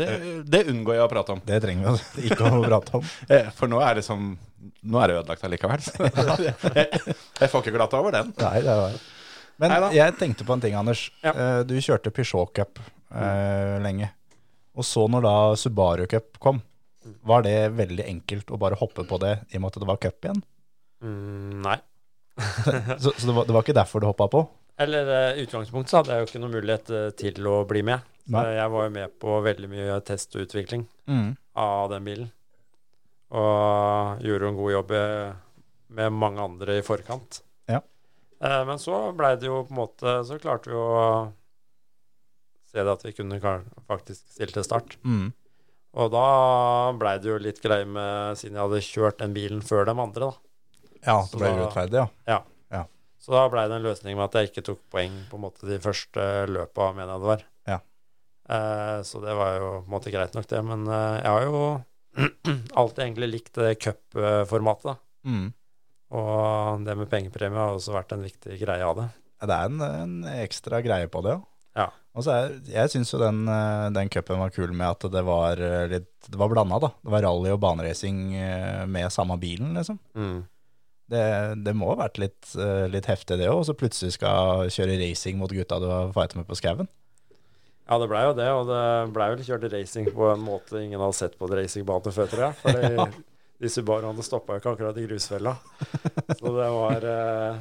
det, 0.00 0.08
det 0.50 0.64
unngår 0.72 0.96
jeg 0.98 1.04
å 1.04 1.12
prate 1.12 1.36
om. 1.36 1.42
Det 1.46 1.60
trenger 1.62 2.00
vi 2.16 2.26
ikke 2.32 2.50
å 2.50 2.64
prate 2.64 2.98
om. 2.98 3.06
Eh, 3.30 3.52
For 3.54 3.70
nå 3.70 3.78
er 3.86 4.00
det 4.00 4.04
som 4.08 4.32
Nå 4.82 4.98
er 4.98 5.12
det 5.12 5.20
ødelagt 5.20 5.44
allikevel. 5.46 5.84
Jeg, 6.74 6.88
jeg 7.38 7.48
får 7.52 7.62
ikke 7.62 7.76
glatt 7.76 7.94
over 7.94 8.10
den. 8.16 8.32
Nei, 8.42 8.58
det 8.66 8.74
var 8.80 8.96
Men 9.58 9.72
Neida. 9.74 9.88
jeg 9.96 10.14
tenkte 10.20 10.44
på 10.46 10.54
en 10.54 10.60
ting, 10.62 10.74
Anders. 10.78 11.08
Ja. 11.24 11.32
Eh, 11.34 11.62
Du 11.66 11.74
kjørte 11.82 12.12
Peugeot 12.14 12.52
Cup 12.54 12.78
eh, 13.10 13.78
lenge. 13.82 14.10
Og 14.78 14.84
så 14.86 15.08
når 15.10 15.24
da 15.26 15.34
Subaru 15.58 16.06
Cup 16.06 16.38
kom, 16.38 16.60
var 17.26 17.42
det 17.42 17.56
veldig 17.74 18.04
enkelt 18.06 18.50
å 18.54 18.58
bare 18.60 18.76
hoppe 18.78 19.02
på 19.08 19.18
det 19.22 19.32
i 19.50 19.56
og 19.58 19.62
med 19.64 19.72
at 19.72 19.80
det 19.82 19.88
var 19.88 19.96
cup 20.02 20.24
igjen? 20.28 20.42
Mm, 21.02 21.62
nei. 21.64 21.78
Så, 23.02 23.10
så 23.16 23.26
det, 23.26 23.34
var, 23.34 23.44
det 23.48 23.54
var 23.56 23.64
ikke 23.64 23.74
derfor 23.78 24.00
du 24.04 24.06
hoppa 24.06 24.28
på? 24.30 24.44
Eller 24.78 25.08
eh, 25.10 25.40
i 25.40 25.46
utgangspunktet 25.48 25.90
så 25.90 25.98
hadde 26.02 26.14
jeg 26.14 26.22
jo 26.22 26.28
ikke 26.28 26.42
noen 26.44 26.54
mulighet 26.54 26.90
eh, 26.94 27.08
til 27.18 27.48
å 27.50 27.56
bli 27.66 27.82
med. 27.82 28.04
Jeg 28.28 28.68
var 28.70 28.84
jo 28.86 28.92
med 28.94 29.14
på 29.18 29.38
veldig 29.42 29.70
mye 29.72 29.98
test 30.06 30.36
og 30.36 30.44
utvikling 30.46 30.86
Mm. 31.08 31.30
av 31.56 31.88
den 31.90 32.04
bilen. 32.04 32.28
Og 33.32 34.22
gjorde 34.24 34.48
en 34.52 34.56
god 34.60 34.72
jobb 34.72 34.92
eh, 34.96 35.32
med 35.98 36.12
mange 36.16 36.44
andre 36.44 36.78
i 36.78 36.84
forkant. 36.84 37.40
Ja. 37.68 37.80
Eh, 38.40 38.64
Men 38.68 38.78
så 38.78 39.00
blei 39.18 39.34
det 39.36 39.48
jo 39.48 39.64
på 39.66 39.74
en 39.74 39.80
måte 39.80 40.12
Så 40.26 40.36
klarte 40.38 40.70
vi 40.70 40.76
å 40.78 41.32
se 42.68 42.84
det 42.84 42.92
at 42.92 43.02
vi 43.02 43.14
kunne 43.16 43.38
faktisk 43.88 44.20
stille 44.36 44.52
til 44.52 44.66
start. 44.66 44.98
Mm. 45.02 45.30
Og 45.98 46.10
da 46.12 46.26
blei 47.00 47.14
det 47.18 47.30
jo 47.32 47.38
litt 47.40 47.62
greie 47.64 47.86
med 47.88 48.36
Siden 48.38 48.58
jeg 48.58 48.66
hadde 48.66 48.84
kjørt 48.84 49.22
den 49.22 49.34
bilen 49.34 49.64
før 49.64 49.88
de 49.88 49.94
andre, 49.96 50.28
da. 50.28 50.32
Ja, 51.06 51.16
Så 51.24 51.38
det 51.38 51.40
ble 51.40 51.50
det 51.54 51.62
urettferdig, 51.64 52.04
ja. 52.28 52.42
Så 53.18 53.34
da 53.34 53.48
blei 53.52 53.64
det 53.68 53.76
en 53.76 53.84
løsning 53.84 54.14
med 54.16 54.28
at 54.28 54.36
jeg 54.38 54.48
ikke 54.48 54.62
tok 54.70 54.78
poeng 54.94 55.16
på 55.28 55.36
en 55.36 55.42
måte 55.42 55.66
de 55.68 55.76
første 55.82 56.22
løpa, 56.48 56.92
mener 56.96 57.10
jeg 57.16 57.20
det 57.24 57.28
var. 57.28 57.42
Ja. 57.68 57.78
Eh, 58.54 59.00
så 59.04 59.20
det 59.20 59.34
var 59.36 59.56
jo 59.58 59.66
på 59.82 59.88
en 59.90 59.94
måte 59.96 60.12
greit 60.14 60.36
nok, 60.38 60.46
det. 60.48 60.60
Men 60.64 60.86
eh, 60.86 61.16
jeg 61.18 61.34
har 61.34 61.44
jo 61.44 61.58
alltid 62.80 63.02
egentlig 63.04 63.28
likt 63.32 63.58
det 63.58 63.72
cupformatet, 63.82 64.86
da. 64.92 64.94
Mm. 65.28 65.48
Og 66.16 66.84
det 66.86 66.96
med 66.96 67.10
pengepremie 67.12 67.60
har 67.60 67.76
også 67.76 67.92
vært 67.92 68.14
en 68.16 68.24
viktig 68.24 68.56
greie 68.62 68.84
av 68.84 68.96
det. 68.96 69.08
Ja, 69.38 69.46
Det 69.50 69.56
er 69.56 69.70
en, 69.70 69.80
en 69.86 70.28
ekstra 70.40 70.80
greie 70.84 71.08
på 71.12 71.22
det, 71.26 71.36
ja. 71.36 71.44
Ja. 71.78 71.88
Og 72.18 72.24
så 72.26 72.32
er, 72.34 72.54
jeg 72.66 72.90
syns 72.90 73.12
jo 73.12 73.20
den, 73.22 73.44
eh, 73.52 73.88
den 73.94 74.08
cupen 74.10 74.40
var 74.40 74.50
kul 74.50 74.72
med 74.74 74.88
at 74.88 75.04
det 75.12 75.20
var 75.22 75.60
eh, 75.62 75.84
litt 75.92 76.10
Det 76.26 76.38
var 76.40 76.50
blanda, 76.50 76.80
da. 76.82 76.90
Det 77.04 77.12
var 77.12 77.22
rally 77.22 77.52
og 77.54 77.60
baneracing 77.62 78.22
eh, 78.34 78.86
med 78.90 79.12
samme 79.14 79.36
bilen, 79.38 79.76
liksom. 79.78 80.00
Mm. 80.18 80.40
Det, 81.08 81.22
det 81.64 81.72
må 81.78 81.92
ha 81.92 82.00
vært 82.02 82.18
litt, 82.20 82.50
litt 82.92 83.06
heftig, 83.08 83.38
det 83.40 83.46
òg. 83.48 83.62
Og 83.62 83.68
så 83.68 83.72
plutselig 83.78 84.18
skal 84.18 84.66
kjøre 84.68 84.98
racing 85.00 85.38
mot 85.40 85.54
gutta 85.54 85.78
du 85.80 85.86
har 85.88 86.10
fighta 86.12 86.36
med 86.36 86.44
på 86.50 86.58
skauen. 86.58 86.90
Ja, 87.88 87.96
det 87.96 88.10
blei 88.10 88.26
jo 88.26 88.34
det, 88.36 88.48
og 88.52 88.68
det 88.68 88.82
blei 89.14 89.30
vel 89.32 89.46
kjørt 89.46 89.64
racing 89.72 90.10
på 90.12 90.26
en 90.34 90.42
måte 90.44 90.82
ingen 90.82 91.00
hadde 91.00 91.16
sett 91.16 91.38
på 91.40 91.48
en 91.48 91.56
racingbane 91.56 92.12
før, 92.12 92.28
tror 92.28 92.44
jeg. 92.50 92.58
For 92.60 92.84
Ja. 92.98 93.06
De 93.58 93.70
Subaruene 93.72 94.22
stoppa 94.22 94.54
jo 94.54 94.62
ikke 94.62 94.72
akkurat 94.76 94.98
i 95.00 95.06
grusfella. 95.08 95.56
Så 96.38 96.52
det 96.54 96.68
var, 96.76 97.06
eh, 97.10 97.58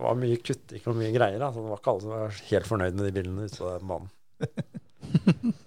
var 0.00 0.18
mye 0.18 0.38
kutting 0.40 0.84
og 0.88 0.96
mye 0.96 1.12
greier. 1.12 1.42
Altså. 1.44 1.60
Det 1.60 1.72
var 1.72 1.80
ikke 1.82 1.92
alle 1.94 2.04
som 2.06 2.14
var 2.14 2.40
helt 2.50 2.70
fornøyd 2.70 2.96
med 2.96 3.08
de 3.08 3.14
bilene 3.18 3.48
ute 3.48 3.60
på 3.60 3.72
den 3.74 3.90
banen. 3.92 5.54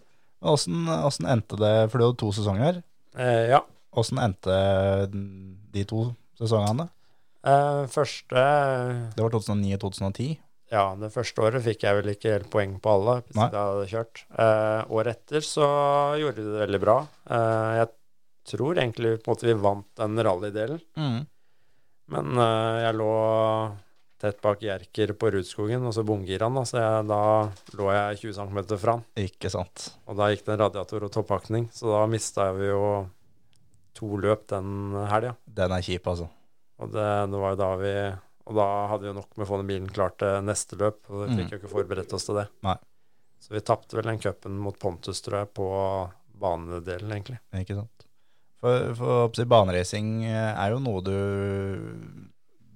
Åssen 0.49 1.27
endte 1.27 1.59
det, 1.59 1.73
for 1.91 1.99
du 1.99 2.07
hadde 2.07 2.19
to 2.21 2.31
sesonger. 2.33 2.81
Eh, 3.19 3.49
ja. 3.51 3.61
Åssen 3.99 4.21
endte 4.23 4.55
de 5.11 5.85
to 5.89 6.09
sesongene? 6.39 6.87
Eh, 7.45 7.85
første 7.91 8.43
Det 9.15 9.23
var 9.23 9.33
2009-2010. 9.35 10.37
Ja, 10.69 10.83
det 10.99 11.09
første 11.09 11.41
året 11.41 11.63
fikk 11.65 11.83
jeg 11.87 11.97
vel 11.97 12.11
ikke 12.11 12.33
helt 12.35 12.49
poeng 12.53 12.75
på 12.81 12.91
alle 12.93 13.15
hvis 13.23 13.37
Nei. 13.39 13.47
jeg 13.49 13.57
hadde 13.71 13.87
kjørt. 13.89 14.21
Eh, 14.37 14.81
året 14.93 15.17
etter 15.17 15.45
så 15.45 15.69
gjorde 16.21 16.37
vi 16.37 16.45
det 16.45 16.61
veldig 16.61 16.81
bra. 16.83 16.97
Eh, 17.25 17.69
jeg 17.79 17.89
tror 18.49 18.79
egentlig 18.81 19.17
på 19.19 19.29
en 19.29 19.35
måte 19.35 19.47
vi 19.49 19.59
vant 19.59 19.87
den 19.99 20.23
rallydelen. 20.25 20.81
Men 22.09 22.41
uh, 22.41 22.79
jeg 22.81 22.97
lå 22.97 23.13
tett 24.19 24.41
bak 24.43 24.63
Jerker 24.65 25.13
på 25.15 25.29
Rudskogen, 25.31 25.85
og 25.87 25.93
så 25.95 26.03
bomgira 26.03 26.49
han, 26.49 26.65
så 26.67 26.81
jeg, 26.81 27.05
da 27.07 27.21
lå 27.79 27.91
jeg 27.95 28.19
20 28.25 28.33
cm 28.35 28.59
fra 28.81 28.97
han. 28.97 29.05
Ikke 29.21 29.51
sant. 29.53 29.85
Og 30.09 30.17
da 30.19 30.27
gikk 30.31 30.43
det 30.47 30.55
en 30.57 30.63
radiator 30.65 31.05
og 31.07 31.13
toppakning, 31.15 31.69
så 31.71 31.93
da 31.93 32.01
mista 32.11 32.49
vi 32.57 32.67
jo 32.67 32.81
to 33.95 34.19
løp 34.19 34.49
den 34.51 34.97
helga. 35.11 35.37
Den 35.45 35.75
er 35.75 35.85
kjip, 35.85 36.09
altså. 36.11 36.27
Og 36.79 36.91
det, 36.91 37.07
det 37.31 37.39
var 37.39 37.55
jo 37.55 37.59
da 37.59 37.69
vi 37.75 37.93
Og 38.47 38.55
da 38.55 38.65
hadde 38.87 39.03
vi 39.03 39.09
jo 39.09 39.17
nok 39.17 39.33
med 39.35 39.43
å 39.43 39.47
få 39.49 39.57
den 39.59 39.67
bilen 39.69 39.89
klar 39.93 40.13
til 40.17 40.39
neste 40.41 40.77
løp, 40.79 41.03
og 41.11 41.25
vi 41.25 41.35
fikk 41.37 41.51
jo 41.53 41.59
ikke 41.59 41.71
forberedt 41.75 42.15
oss 42.17 42.25
til 42.25 42.39
det. 42.39 42.47
Nei. 42.65 42.75
Så 43.39 43.53
vi 43.53 43.61
tapte 43.63 43.95
vel 43.95 44.09
den 44.09 44.19
cupen 44.19 44.57
mot 44.59 44.75
Pontus, 44.79 45.21
tror 45.23 45.43
jeg, 45.43 45.51
på 45.55 45.67
banedelen, 46.39 47.13
egentlig. 47.13 47.37
Ikke 47.61 47.77
sant. 47.77 48.08
For, 48.59 48.91
for 48.97 49.45
baneracing 49.47 50.25
eh, 50.27 50.51
er 50.51 50.73
jo 50.73 50.81
noe 50.83 51.03
du, 51.05 51.15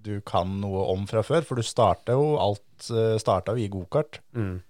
du 0.04 0.14
kan 0.28 0.60
noe 0.62 0.86
om 0.94 1.08
fra 1.10 1.24
før, 1.26 1.44
for 1.48 1.60
du 1.60 1.66
starta 1.66 2.16
jo 2.16 2.38
alt 2.40 2.88
eh, 2.92 3.18
starta 3.20 3.56
jo 3.56 3.66
i 3.66 3.72
gokart. 3.72 4.22
Mm. 4.38 4.62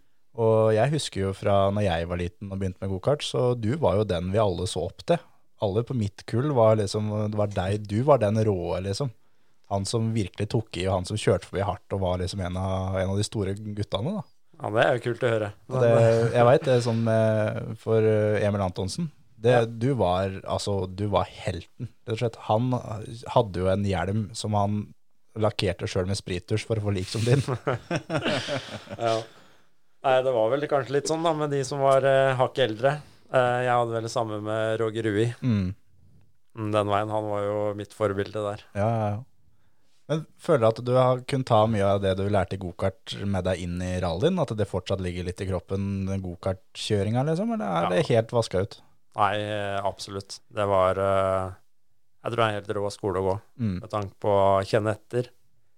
Og 0.41 0.73
jeg 0.73 0.93
husker 0.95 1.27
jo 1.27 1.35
fra 1.37 1.67
når 1.69 1.85
jeg 1.85 2.09
var 2.09 2.21
liten 2.21 2.49
og 2.49 2.57
begynte 2.57 2.81
med 2.81 2.95
gokart, 2.95 3.25
så 3.25 3.51
du 3.53 3.75
var 3.81 3.99
jo 3.99 4.09
den 4.09 4.33
vi 4.33 4.41
alle 4.41 4.65
så 4.69 4.87
opp 4.87 5.05
til. 5.05 5.21
Alle 5.63 5.85
på 5.85 5.95
mitt 5.95 6.25
kull 6.27 6.49
var 6.57 6.79
liksom, 6.81 7.11
det 7.31 7.39
var 7.39 7.53
deg, 7.53 7.85
du 7.85 7.99
var 8.07 8.21
den 8.23 8.41
råe, 8.49 8.81
liksom. 8.83 9.13
Han 9.71 9.85
som 9.89 10.09
virkelig 10.13 10.49
tok 10.51 10.81
i, 10.81 10.87
og 10.87 10.97
han 10.97 11.07
som 11.07 11.17
kjørte 11.17 11.47
forbi 11.47 11.61
hardt 11.65 11.93
og 11.95 12.01
var 12.01 12.19
liksom 12.21 12.41
en 12.45 12.57
av, 12.59 12.97
en 12.99 13.13
av 13.13 13.21
de 13.21 13.25
store 13.25 13.53
guttene. 13.61 14.17
da. 14.17 14.25
Ja, 14.63 14.69
det 14.73 14.83
er 14.83 14.97
jo 14.97 15.03
kult 15.05 15.23
å 15.23 15.31
høre. 15.31 15.53
Det, 15.77 15.93
jeg 16.33 16.47
veit 16.49 16.65
det 16.65 16.81
sånn 16.85 17.05
for 17.81 18.05
eh, 18.05 18.41
Emil 18.45 18.65
Antonsen. 18.65 19.13
Det, 19.43 19.55
du, 19.83 19.89
var, 19.99 20.37
altså, 20.47 20.85
du 20.87 21.05
var 21.11 21.27
helten, 21.27 21.89
rett 22.07 22.15
og 22.15 22.21
slett. 22.21 22.37
Han 22.47 22.69
hadde 23.35 23.59
jo 23.59 23.67
en 23.73 23.83
hjelm 23.87 24.21
som 24.37 24.55
han 24.55 24.77
lakkerte 25.35 25.87
sjøl 25.89 26.05
med 26.07 26.15
sprittusj 26.19 26.63
for 26.69 26.79
å 26.79 26.85
få 26.85 26.93
lik 26.95 27.09
som 27.09 27.23
din. 27.25 27.41
Ja. 28.97 29.17
Nei, 30.03 30.17
det 30.25 30.33
var 30.35 30.49
vel 30.51 30.65
kanskje 30.67 30.97
litt 30.97 31.07
sånn 31.07 31.23
da, 31.23 31.31
med 31.37 31.53
de 31.53 31.61
som 31.67 31.79
var 31.83 32.03
eh, 32.07 32.33
hakket 32.35 32.63
eldre. 32.65 32.89
Eh, 33.31 33.59
jeg 33.63 33.71
hadde 33.71 33.93
vel 33.95 34.03
det 34.07 34.11
samme 34.11 34.39
med 34.43 34.73
Roger 34.81 35.07
Rui. 35.07 35.29
Mm. 35.39 35.69
Mm, 36.59 36.71
Den 36.75 36.91
veien, 36.91 37.13
han 37.13 37.29
var 37.31 37.45
jo 37.47 37.59
mitt 37.79 37.95
forbilde 37.95 38.43
der. 38.43 38.65
Ja, 38.75 38.89
ja, 38.89 39.05
ja. 39.13 39.21
Men 40.11 40.25
føler 40.43 40.59
du 40.59 40.67
at 40.67 40.81
du 40.83 40.91
har 40.99 41.21
kunnet 41.31 41.47
ta 41.47 41.61
mye 41.71 41.85
av 41.95 42.01
det 42.03 42.11
du 42.19 42.25
lærte 42.27 42.57
i 42.57 42.59
gokart 42.59 43.13
med 43.23 43.45
deg 43.47 43.61
inn 43.63 43.77
i 43.81 43.93
rallyen? 44.03 44.35
At 44.43 44.51
det 44.59 44.67
fortsatt 44.67 44.99
ligger 45.01 45.23
litt 45.29 45.39
i 45.41 45.47
kroppen, 45.47 45.85
den 46.09 46.21
gokartkjøringa, 46.25 47.23
liksom? 47.29 47.53
Eller 47.55 47.63
er 47.69 47.87
Ja. 47.87 47.93
det 47.95 48.07
helt 48.11 48.35
vaska 48.35 48.65
ut? 48.67 48.81
Nei, 49.15 49.33
eh, 49.41 49.79
absolutt. 49.85 50.39
Det 50.49 50.65
var 50.69 50.97
eh, 50.97 51.51
Jeg 52.23 52.31
tror 52.31 52.39
det 52.39 52.43
er 52.45 52.49
en 52.53 52.57
helt 52.61 52.73
rå 52.77 52.89
skole 52.93 53.19
å 53.19 53.25
gå, 53.27 53.33
Mm. 53.59 53.79
med 53.81 53.89
tanke 53.91 54.13
på 54.23 54.29
å 54.31 54.63
kjenne 54.65 54.93
etter 54.95 55.27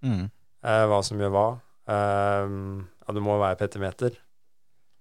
Mm. 0.06 0.30
eh, 0.64 0.86
hva 0.88 1.00
som 1.04 1.18
gjør 1.20 1.32
hva. 1.34 1.48
Ja, 1.88 3.14
du 3.14 3.20
må 3.22 3.38
være 3.42 3.58
petimeter. 3.58 4.16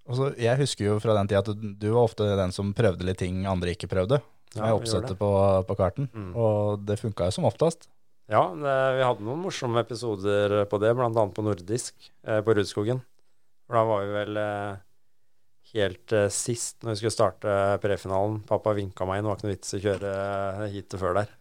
Og 0.09 0.37
jeg 0.37 0.59
husker 0.61 0.85
jo 0.85 0.99
fra 1.01 1.15
den 1.17 1.29
tida 1.31 1.41
at 1.41 1.49
du, 1.81 1.87
var 1.95 2.05
ofte 2.05 2.27
den 2.37 2.53
som 2.53 2.75
prøvde 2.77 3.05
litt 3.09 3.19
ting 3.23 3.47
andre 3.49 3.73
ikke 3.73 3.89
prøvde. 3.89 4.21
Ja, 4.55 4.67
jeg 4.69 4.75
det. 5.15 5.19
på, 5.19 5.31
på 5.67 5.77
karten. 5.77 6.09
Mm. 6.15 6.33
Og 6.37 6.85
det 6.87 6.99
funka 7.01 7.25
jo 7.31 7.35
som 7.39 7.45
oftest. 7.49 7.89
Ja, 8.31 8.43
det, 8.55 8.75
vi 8.99 9.03
hadde 9.05 9.25
noen 9.25 9.43
morsomme 9.45 9.81
episoder 9.85 10.65
på 10.71 10.79
det, 10.81 10.93
annet 11.21 11.35
på 11.37 11.45
nordisk 11.45 11.95
eh, 12.25 12.41
på 12.45 12.55
Rudskogen. 12.57 13.01
For 13.67 13.77
da 13.79 13.83
var 13.89 14.05
vi 14.05 14.13
vel 14.13 14.37
eh, 14.41 14.77
helt 15.75 16.15
eh, 16.15 16.31
sist 16.33 16.83
når 16.85 16.95
vi 16.95 17.01
skulle 17.03 17.15
starte 17.15 17.55
prefinalen. 17.83 18.41
Pappa 18.49 18.75
vinka 18.77 19.07
meg 19.09 19.21
inn, 19.21 19.27
det 19.27 19.33
var 19.33 19.39
ikke 19.41 19.49
noe 19.49 19.57
vits 19.57 19.77
å 19.77 19.83
kjøre 19.83 20.15
hit 20.69 20.75
heatet 20.77 21.01
før 21.03 21.19
der. 21.21 21.33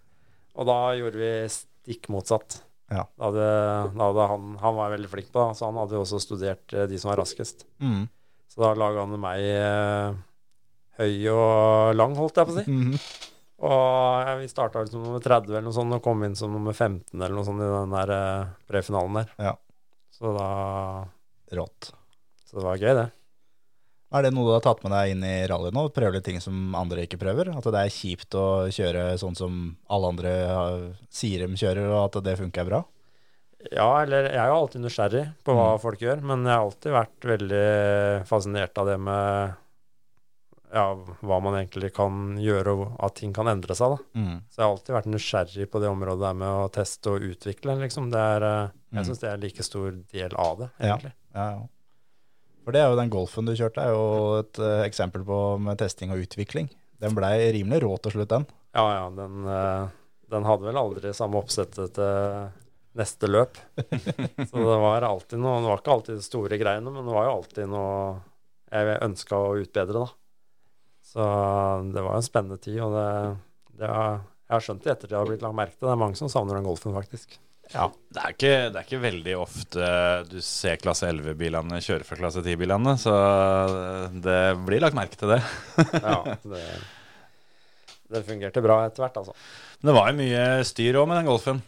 Og 0.53 0.69
da 0.69 0.77
gjorde 0.97 1.21
vi 1.21 1.31
stikk 1.53 2.09
motsatt. 2.13 2.61
Ja. 2.93 3.07
Da 3.17 3.29
hadde, 3.29 3.47
da 3.95 4.09
hadde 4.09 4.27
han, 4.29 4.49
han 4.61 4.77
var 4.77 4.93
veldig 4.93 5.09
flink 5.09 5.31
på 5.33 5.41
det, 5.41 5.57
så 5.57 5.69
han 5.69 5.79
hadde 5.81 5.97
jo 5.97 6.03
også 6.03 6.21
studert 6.21 6.75
eh, 6.75 6.87
de 6.89 6.99
som 7.01 7.13
var 7.13 7.23
raskest. 7.23 7.65
Mm. 7.81 8.05
Så 8.53 8.61
da 8.61 8.73
laga 8.77 9.05
han 9.05 9.17
meg 9.21 9.45
eh, 9.49 10.17
høy 10.99 11.15
og 11.33 11.95
lang, 11.97 12.17
holdt 12.19 12.37
jeg 12.37 12.49
på 12.49 12.55
å 12.55 12.59
si. 12.61 12.65
Mhm. 12.69 12.97
Og 13.63 14.25
ja, 14.27 14.33
vi 14.41 14.47
starta 14.51 14.81
som 14.89 15.05
nummer 15.05 15.21
30 15.23 15.53
eller 15.53 15.63
noe 15.63 15.75
sånt, 15.75 15.95
og 15.95 16.03
kom 16.03 16.23
inn 16.25 16.33
som 16.35 16.51
nummer 16.51 16.75
15 16.75 17.15
eller 17.15 17.31
noe 17.37 17.45
sånt 17.47 17.63
i 17.63 17.69
den 17.69 17.93
der 17.95 18.11
eh, 18.11 18.49
prefinalen 18.67 19.21
der. 19.21 19.29
Ja. 19.39 19.53
Så 20.11 20.33
da 20.35 20.47
Rått. 21.53 21.93
Så 22.43 22.57
det 22.57 22.65
var 22.65 22.81
gøy, 22.81 22.91
det. 22.97 23.05
Er 24.13 24.21
det 24.27 24.33
noe 24.35 24.45
du 24.45 24.51
har 24.53 24.61
tatt 24.61 24.83
med 24.83 24.91
deg 24.93 25.11
inn 25.15 25.23
i 25.25 25.47
rally 25.49 25.71
nå? 25.73 25.87
Prøve 25.93 26.13
litt 26.13 26.25
ting 26.27 26.39
som 26.43 26.75
andre 26.77 27.07
ikke 27.07 27.17
prøver? 27.17 27.49
At 27.57 27.63
det 27.65 27.79
er 27.81 27.89
kjipt 27.89 28.35
å 28.37 28.69
kjøre 28.69 29.17
sånn 29.17 29.35
som 29.35 29.75
alle 29.89 30.11
andre 30.13 30.33
sier 31.09 31.47
de 31.47 31.55
kjører, 31.57 31.87
og 31.89 32.03
at 32.15 32.19
det 32.23 32.37
funker 32.37 32.67
bra? 32.69 32.83
Ja, 33.71 34.03
eller 34.03 34.27
jeg 34.27 34.37
er 34.37 34.49
jo 34.51 34.59
alltid 34.59 34.81
nysgjerrig 34.83 35.25
på 35.47 35.53
hva 35.55 35.73
Mm. 35.73 35.79
folk 35.81 35.99
gjør, 36.03 36.21
men 36.21 36.43
jeg 36.43 36.51
har 36.53 36.65
alltid 36.65 36.91
vært 36.91 37.27
veldig 37.31 38.27
fascinert 38.27 38.77
av 38.77 38.85
det 38.91 38.99
med 38.99 39.53
ja, 40.73 40.87
hva 41.21 41.37
man 41.43 41.53
egentlig 41.59 41.91
kan 41.93 42.35
gjøre, 42.41 42.71
og 42.73 42.95
at 43.05 43.13
ting 43.19 43.31
kan 43.33 43.45
endre 43.47 43.75
seg, 43.77 43.93
da. 43.93 44.19
Mm. 44.19 44.39
Så 44.49 44.57
jeg 44.57 44.65
har 44.65 44.71
alltid 44.73 44.95
vært 44.95 45.11
nysgjerrig 45.13 45.67
på 45.69 45.81
det 45.83 45.89
området 45.91 46.23
der 46.25 46.33
med 46.33 46.49
å 46.49 46.71
teste 46.73 47.11
og 47.13 47.21
utvikle, 47.21 47.75
liksom. 47.83 48.09
Det 48.11 48.17
er, 48.19 48.43
eh, 48.43 48.69
Mm. 48.91 48.97
jeg 48.97 49.05
syns 49.05 49.19
det 49.21 49.29
er 49.29 49.33
en 49.33 49.39
like 49.41 49.63
stor 49.63 49.91
del 50.11 50.31
av 50.35 50.57
det, 50.59 50.69
egentlig. 50.81 51.13
Ja. 51.35 51.39
Ja, 51.41 51.51
ja. 51.59 51.67
For 52.63 52.75
det 52.75 52.81
er 52.81 52.91
jo 52.91 52.99
den 52.99 53.11
golfen 53.11 53.47
du 53.47 53.53
kjørte, 53.57 53.83
er 53.83 53.91
jo 53.91 54.39
et 54.39 54.59
uh, 54.61 54.81
eksempel 54.85 55.25
på 55.27 55.39
med 55.63 55.79
testing 55.81 56.13
og 56.15 56.23
utvikling. 56.23 56.69
Den 57.03 57.15
blei 57.17 57.35
rimelig 57.55 57.83
rå 57.83 57.95
til 57.99 58.15
slutt, 58.15 58.31
den. 58.31 58.47
Ja, 58.73 58.85
ja, 58.95 59.05
den, 59.17 59.43
uh, 59.43 59.91
den 60.31 60.47
hadde 60.47 60.69
vel 60.69 60.79
aldri 60.79 61.11
samme 61.15 61.41
oppsettet 61.41 61.95
til 61.97 62.51
neste 62.97 63.29
løp. 63.29 63.59
Så 64.49 64.63
det 64.63 64.79
var 64.85 65.05
alltid 65.07 65.41
noe 65.41 65.59
Det 65.61 65.69
var 65.71 65.81
ikke 65.81 65.95
alltid 65.97 66.19
de 66.21 66.25
store 66.25 66.59
greiene, 66.61 66.93
men 66.93 67.07
det 67.07 67.15
var 67.15 67.27
jo 67.27 67.37
alltid 67.39 67.71
noe 67.71 67.95
jeg 68.73 68.99
ønska 69.05 69.37
å 69.37 69.55
utbedre, 69.61 70.01
da. 70.01 70.07
Så 71.13 71.25
det 71.93 72.01
var 72.01 72.15
en 72.17 72.25
spennende 72.25 72.57
tid, 72.61 72.79
og 72.81 72.95
det, 72.95 73.09
det 73.81 73.89
har, 73.91 74.23
jeg 74.47 74.55
har 74.55 74.63
skjønt 74.65 74.87
i 74.87 74.93
ettertid 74.93 75.11
det 75.13 75.19
har 75.19 75.29
blitt 75.29 75.43
lagt 75.45 75.57
merke 75.59 75.75
til. 75.75 75.85
Det 75.85 75.93
er 75.93 75.99
mange 76.01 76.17
som 76.17 76.31
savner 76.31 76.57
den 76.57 76.65
golfen, 76.65 76.95
faktisk. 76.95 77.37
Ja, 77.73 77.87
det 78.13 78.21
er, 78.21 78.33
ikke, 78.35 78.53
det 78.69 78.77
er 78.77 78.85
ikke 78.85 79.01
veldig 79.01 79.35
ofte 79.41 79.85
du 80.29 80.37
ser 80.45 80.77
klasse 80.81 81.07
11-bilene 81.09 81.79
kjøre 81.81 82.05
for 82.05 82.21
klasse 82.21 82.43
10-bilene, 82.45 82.93
så 83.01 83.13
det 84.13 84.41
blir 84.67 84.83
lagt 84.83 84.97
merke 84.97 85.17
til 85.17 85.33
det. 85.33 85.39
Ja, 85.97 86.19
det, 86.53 86.61
det 88.13 88.25
fungerte 88.27 88.61
bra 88.61 88.83
etter 88.85 89.07
hvert, 89.07 89.17
altså. 89.23 89.33
Men 89.81 89.89
det 89.89 89.97
var 89.97 90.11
jo 90.11 90.19
mye 90.21 90.43
styr 90.69 91.01
òg 91.01 91.09
med 91.09 91.19
den 91.19 91.31
golfen. 91.31 91.63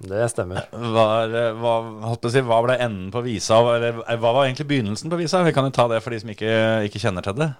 Det 0.00 0.30
stemmer. 0.32 0.64
Var, 0.72 1.34
hva, 1.60 1.74
på 2.16 2.30
å 2.30 2.32
si, 2.32 2.40
hva 2.40 2.62
ble 2.64 2.78
enden 2.80 3.10
på 3.12 3.20
visa? 3.26 3.58
Eller, 3.74 4.00
hva 4.00 4.32
var 4.32 4.46
egentlig 4.46 4.70
begynnelsen 4.70 5.12
på 5.12 5.18
visa? 5.20 5.42
Vi 5.44 5.52
kan 5.52 5.68
jo 5.68 5.74
ta 5.76 5.84
det 5.92 6.00
for 6.00 6.16
de 6.16 6.22
som 6.22 6.32
ikke, 6.32 6.54
ikke 6.88 7.02
kjenner 7.02 7.26
til 7.26 7.36
det. 7.36 7.50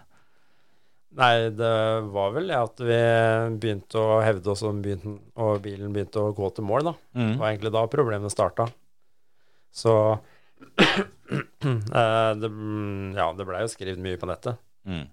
Nei, 1.18 1.50
det 1.50 1.70
var 2.14 2.34
vel 2.36 2.52
det 2.52 2.58
at 2.58 2.80
vi 2.86 2.98
begynte 3.58 3.98
å 3.98 4.20
hevde 4.22 4.52
oss, 4.52 4.62
begynte, 4.62 5.16
og 5.42 5.62
bilen 5.64 5.94
begynte 5.94 6.22
å 6.22 6.34
gå 6.36 6.50
til 6.54 6.66
mål, 6.68 6.92
da. 6.92 6.92
Mm. 7.18 7.32
Det 7.32 7.40
var 7.40 7.48
egentlig 7.48 7.72
da 7.74 7.82
problemet 7.90 8.34
starta. 8.34 8.68
Så 9.74 9.94
eh, 10.84 12.30
det, 12.38 12.50
ja, 13.18 13.26
det 13.34 13.48
blei 13.48 13.64
jo 13.64 13.72
skrevet 13.72 14.02
mye 14.02 14.20
på 14.20 14.30
nettet. 14.30 14.62
Mm. 14.86 15.08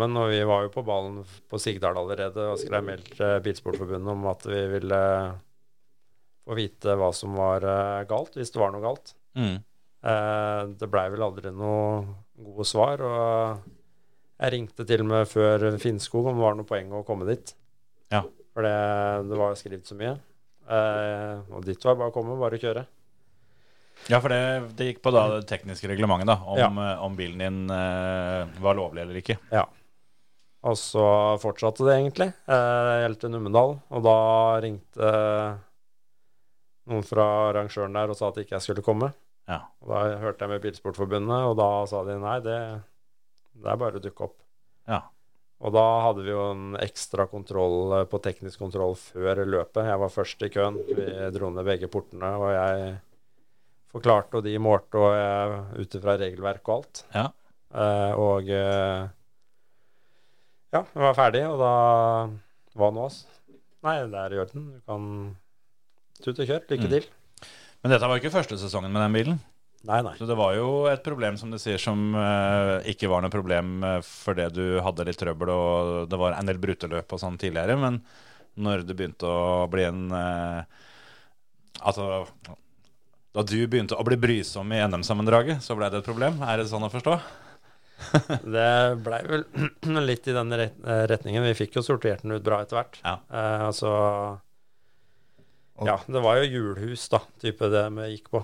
men 0.00 0.16
og 0.18 0.30
vi 0.32 0.40
var 0.48 0.64
jo 0.64 0.72
på 0.74 0.84
ballen 0.86 1.20
på 1.50 1.60
Sigdal 1.62 2.00
allerede 2.00 2.48
og 2.50 2.58
skrev 2.60 2.84
mail 2.88 3.04
til 3.06 3.36
Bilsportforbundet 3.44 4.16
om 4.16 4.26
at 4.32 4.48
vi 4.48 4.64
ville 4.72 5.00
få 6.46 6.56
vite 6.56 6.96
hva 6.96 7.12
som 7.14 7.36
var 7.36 7.64
eh, 7.66 8.04
galt, 8.08 8.36
hvis 8.38 8.54
det 8.54 8.62
var 8.62 8.72
noe 8.72 8.84
galt. 8.84 9.12
Mm. 9.36 9.56
Eh, 10.06 10.60
det 10.80 10.88
blei 10.90 11.08
vel 11.12 11.24
aldri 11.26 11.52
noe 11.52 12.04
gode 12.36 12.66
svar, 12.68 13.02
og 13.02 13.72
jeg 14.40 14.52
ringte 14.52 14.84
til 14.88 15.00
og 15.04 15.08
med 15.10 15.28
før 15.30 15.64
Finnskog 15.80 16.26
om 16.30 16.36
det 16.36 16.44
var 16.44 16.56
noe 16.58 16.68
poeng 16.68 16.90
å 16.92 17.04
komme 17.06 17.26
dit. 17.28 17.54
Ja. 18.12 18.22
For 18.54 18.64
det, 18.66 18.74
det 19.30 19.38
var 19.40 19.52
jo 19.54 19.60
skrevet 19.60 19.88
så 19.88 19.96
mye. 19.98 20.16
Eh, 20.66 21.40
og 21.54 21.64
dit 21.64 21.84
var 21.86 21.96
bare 22.00 22.10
å 22.12 22.14
komme, 22.14 22.36
bare 22.40 22.58
å 22.58 22.62
kjøre. 22.62 22.84
Ja, 24.12 24.18
for 24.20 24.28
det, 24.28 24.40
det 24.76 24.90
gikk 24.90 24.98
på 25.06 25.10
da 25.14 25.22
det 25.38 25.46
tekniske 25.48 25.88
reglementet, 25.88 26.28
da. 26.28 26.36
Om, 26.44 26.58
Ja. 26.60 26.68
eh, 26.68 27.02
om 27.06 27.16
bilen 27.16 27.40
din 27.40 27.70
eh, 27.72 28.44
var 28.62 28.76
lovlig 28.76 29.02
eller 29.06 29.20
ikke. 29.22 29.38
Ja. 29.50 29.64
Og 30.66 30.74
så 30.80 31.04
fortsatte 31.40 31.84
det 31.86 31.94
egentlig, 31.96 32.28
eh, 32.50 32.92
helt 33.04 33.20
til 33.22 33.30
Numedal. 33.32 33.76
Og 33.94 34.02
da 34.04 34.16
ringte 34.64 35.12
noen 36.86 37.06
fra 37.06 37.26
arrangøren 37.50 37.94
der 37.96 38.12
og 38.12 38.18
sa 38.18 38.28
at 38.30 38.40
ikke 38.42 38.56
jeg 38.58 38.64
skulle 38.66 38.84
komme. 38.86 39.12
Ja. 39.48 39.60
Og 39.82 39.90
da 39.92 40.02
hørte 40.22 40.42
jeg 40.44 40.52
med 40.54 40.62
Bilsportforbundet, 40.64 41.46
og 41.50 41.56
da 41.58 41.68
sa 41.90 42.02
de 42.06 42.16
nei, 42.18 42.36
det, 42.42 42.58
det 43.62 43.70
er 43.72 43.76
bare 43.80 43.98
å 44.00 44.02
dukke 44.04 44.24
opp. 44.28 44.36
Ja. 44.88 45.00
Og 45.64 45.72
da 45.72 45.82
hadde 46.04 46.22
vi 46.26 46.30
jo 46.34 46.42
en 46.52 46.76
ekstra 46.84 47.24
kontroll 47.30 47.94
eh, 48.00 48.04
på 48.12 48.20
teknisk 48.20 48.60
kontroll 48.60 48.94
før 49.00 49.40
løpet. 49.48 49.86
Jeg 49.88 49.98
var 50.02 50.12
først 50.12 50.42
i 50.44 50.50
køen. 50.52 50.76
Vi 50.90 51.06
dro 51.32 51.48
ned 51.50 51.64
begge 51.64 51.88
portene, 51.88 52.28
og 52.36 52.50
jeg 52.52 52.98
forklarte, 53.94 54.36
og 54.36 54.44
de 54.44 54.56
målte 54.60 55.00
og 55.00 55.14
jeg- 55.16 55.80
ut 55.86 55.94
ifra 55.96 56.18
regelverk 56.20 56.68
og 56.68 56.74
alt. 56.76 57.04
Ja. 57.14 57.26
Eh, 57.72 58.12
og 58.20 58.48
eh, 58.52 59.08
ja, 60.76 60.82
vi 60.92 61.00
var 61.00 61.14
ferdig, 61.16 61.44
og 61.48 61.58
da 61.62 61.72
Hva 62.76 62.90
nå, 62.92 63.06
ass? 63.08 63.22
Nei, 63.86 63.94
det 64.10 64.18
er 64.20 64.34
i 64.34 64.40
orden. 64.42 64.64
Du 64.74 64.80
kan 64.84 65.04
tut 66.20 66.38
og 66.42 66.46
kjør. 66.50 66.64
Lykke 66.68 66.84
Mm. 66.84 66.90
til. 66.92 67.06
Men 67.82 67.92
dette 67.94 68.08
var 68.10 68.18
ikke 68.20 68.32
første 68.34 68.58
sesongen 68.60 68.92
med 68.92 69.00
den 69.00 69.12
bilen. 69.16 69.38
Nei, 69.86 70.00
nei. 70.02 70.14
Så 70.18 70.26
det 70.26 70.36
var 70.38 70.56
jo 70.56 70.68
et 70.90 71.02
problem, 71.06 71.36
som 71.38 71.52
du 71.52 71.58
sier, 71.62 71.78
som 71.78 72.10
uh, 72.18 72.82
ikke 72.90 73.10
var 73.10 73.22
noe 73.22 73.32
problem 73.32 73.76
uh, 73.84 73.98
fordi 74.02 74.48
du 74.54 74.64
hadde 74.82 75.06
litt 75.06 75.20
trøbbel 75.20 75.52
og 75.54 76.10
det 76.10 76.18
var 76.20 76.34
en 76.34 76.50
del 76.50 76.58
bruteløp 76.62 77.14
og 77.14 77.22
sånn 77.22 77.38
tidligere. 77.38 77.78
Men 77.78 78.00
når 78.56 78.86
det 78.88 78.96
begynte 78.98 79.30
å 79.30 79.66
bli 79.70 79.86
en 79.86 80.06
uh, 80.12 80.84
Altså 81.84 82.24
Da 83.36 83.42
du 83.44 83.58
begynte 83.68 83.98
å 83.98 84.04
bli 84.06 84.16
brysom 84.16 84.70
i 84.72 84.80
NM-sammendraget, 84.80 85.60
så 85.64 85.76
ble 85.76 85.90
det 85.92 86.00
et 86.00 86.08
problem? 86.08 86.40
Er 86.40 86.62
det 86.62 86.70
sånn 86.70 86.86
å 86.86 86.92
forstå? 86.92 87.18
Det 88.56 88.70
blei 89.04 89.20
vel 89.28 89.44
litt 90.08 90.28
i 90.28 90.34
den 90.36 90.52
eh, 90.56 91.04
retningen. 91.12 91.44
Vi 91.50 91.54
fikk 91.60 91.78
jo 91.78 91.84
sortert 91.84 92.24
den 92.24 92.36
ut 92.36 92.44
bra 92.44 92.62
etter 92.64 92.80
hvert. 92.80 92.98
Ja. 93.04 93.18
Eh, 93.28 93.62
altså 93.68 93.92
Ja, 95.84 95.98
det 96.08 96.24
var 96.24 96.40
jo 96.40 96.48
julehus, 96.48 97.06
da, 97.12 97.20
type 97.42 97.68
det 97.72 97.86
vi 97.96 98.10
gikk 98.14 98.32
på. 98.32 98.42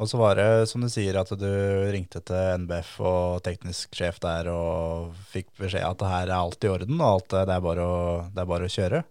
Og 0.00 0.08
så 0.08 0.16
var 0.16 0.38
det, 0.38 0.46
som 0.70 0.80
du 0.80 0.88
sier, 0.88 1.18
at 1.20 1.28
du 1.36 1.50
ringte 1.92 2.22
til 2.24 2.62
NBF 2.64 2.94
og 3.04 3.42
teknisk 3.44 3.92
sjef 3.96 4.16
der 4.22 4.48
og 4.48 5.12
fikk 5.34 5.50
beskjed 5.60 5.84
at 5.84 6.00
det 6.00 6.12
her 6.12 6.30
er 6.30 6.38
alt 6.38 6.64
i 6.64 6.70
orden, 6.72 7.00
og 7.00 7.08
alt 7.08 7.34
det 7.34 7.42
er 7.44 7.66
bare 7.66 7.84
å, 7.84 7.98
det 8.32 8.40
er 8.40 8.48
bare 8.54 8.70
å 8.70 8.72
kjøre. 8.72 9.02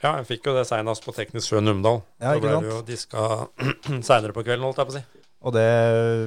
Ja, 0.00 0.14
jeg 0.16 0.24
fikk 0.30 0.46
jo 0.48 0.54
det 0.56 0.64
seinest 0.64 1.04
på 1.04 1.12
Teknisk 1.12 1.50
Sjø 1.50 1.60
Numedal. 1.60 1.98
Ja, 2.22 2.30
ikke 2.32 2.46
ble 2.46 2.54
sant? 2.54 2.64
vi 2.64 2.70
jo 2.72 2.78
diska 2.88 3.20
seinere 4.08 4.32
på 4.32 4.40
kvelden, 4.46 4.64
holdt 4.64 4.80
jeg 4.80 4.88
på 4.88 4.94
å 4.94 4.96
si. 4.96 5.02
Og 5.40 5.54
det, 5.56 5.64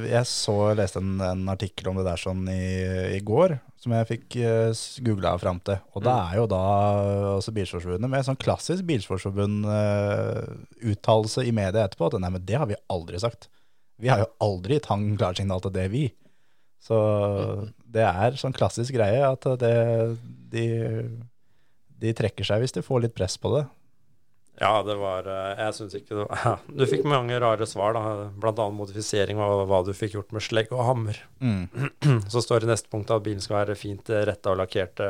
jeg 0.10 0.26
så, 0.30 0.74
leste 0.78 1.00
en, 1.02 1.22
en 1.22 1.50
artikkel 1.54 1.88
om 1.90 1.98
det 2.00 2.06
der 2.08 2.18
sånn 2.18 2.48
i, 2.50 2.66
i 3.14 3.20
går, 3.26 3.58
som 3.82 3.92
jeg 3.94 4.10
fikk 4.10 4.36
uh, 4.42 4.74
googla 5.06 5.38
fram 5.42 5.60
til. 5.66 5.78
Og 5.94 6.04
det 6.06 6.14
er 6.14 6.36
jo 6.40 6.46
da 6.50 6.62
også 7.36 7.52
Bilsportsforbundet 7.54 8.10
med 8.10 8.20
en 8.22 8.28
sånn 8.32 8.42
klassisk 8.42 8.84
Bilsportsforbund-uttalelse 8.90 11.42
i 11.46 11.52
media 11.54 11.84
etterpå 11.86 12.06
at 12.10 12.18
nei, 12.22 12.34
men 12.34 12.46
det 12.46 12.58
har 12.58 12.68
vi 12.70 12.84
aldri 12.94 13.18
sagt. 13.22 13.42
Vi 14.02 14.10
har 14.12 14.24
jo 14.24 14.32
aldri 14.44 14.78
gitt 14.78 14.90
han 14.92 15.14
klarsignal 15.20 15.62
til 15.64 15.74
det, 15.76 15.88
vi. 15.94 16.08
Så 16.84 16.98
det 17.94 18.04
er 18.04 18.40
sånn 18.40 18.56
klassisk 18.56 18.96
greie 18.96 19.22
at 19.24 19.46
det, 19.62 19.76
de, 20.52 20.66
de 22.02 22.12
trekker 22.18 22.48
seg 22.48 22.64
hvis 22.64 22.76
de 22.76 22.84
får 22.84 23.06
litt 23.06 23.16
press 23.16 23.38
på 23.40 23.54
det. 23.56 23.64
Ja, 24.62 24.84
det 24.86 24.94
var 25.00 25.26
eh, 25.26 25.62
Jeg 25.64 25.74
syns 25.74 25.96
ikke 25.98 26.14
det 26.14 26.26
var 26.28 26.60
Du 26.78 26.84
fikk 26.86 27.08
mange 27.10 27.40
rare 27.42 27.66
svar, 27.66 27.96
da. 27.98 28.28
Blant 28.38 28.60
annet 28.62 28.78
modifisering 28.78 29.40
av 29.42 29.64
hva 29.70 29.80
du 29.88 29.94
fikk 29.98 30.20
gjort 30.20 30.36
med 30.36 30.46
slegg 30.46 30.74
og 30.76 30.84
hammer. 30.92 31.22
Mm. 31.42 31.88
Så 32.32 32.44
står 32.44 32.62
det 32.62 32.70
i 32.70 32.74
neste 32.76 32.92
punkt 32.94 33.14
at 33.14 33.26
bilen 33.26 33.42
skal 33.44 33.64
være 33.64 33.80
fint 33.80 34.12
eh, 34.14 34.26
retta 34.30 34.54
og 34.54 34.60
lakkert 34.62 35.02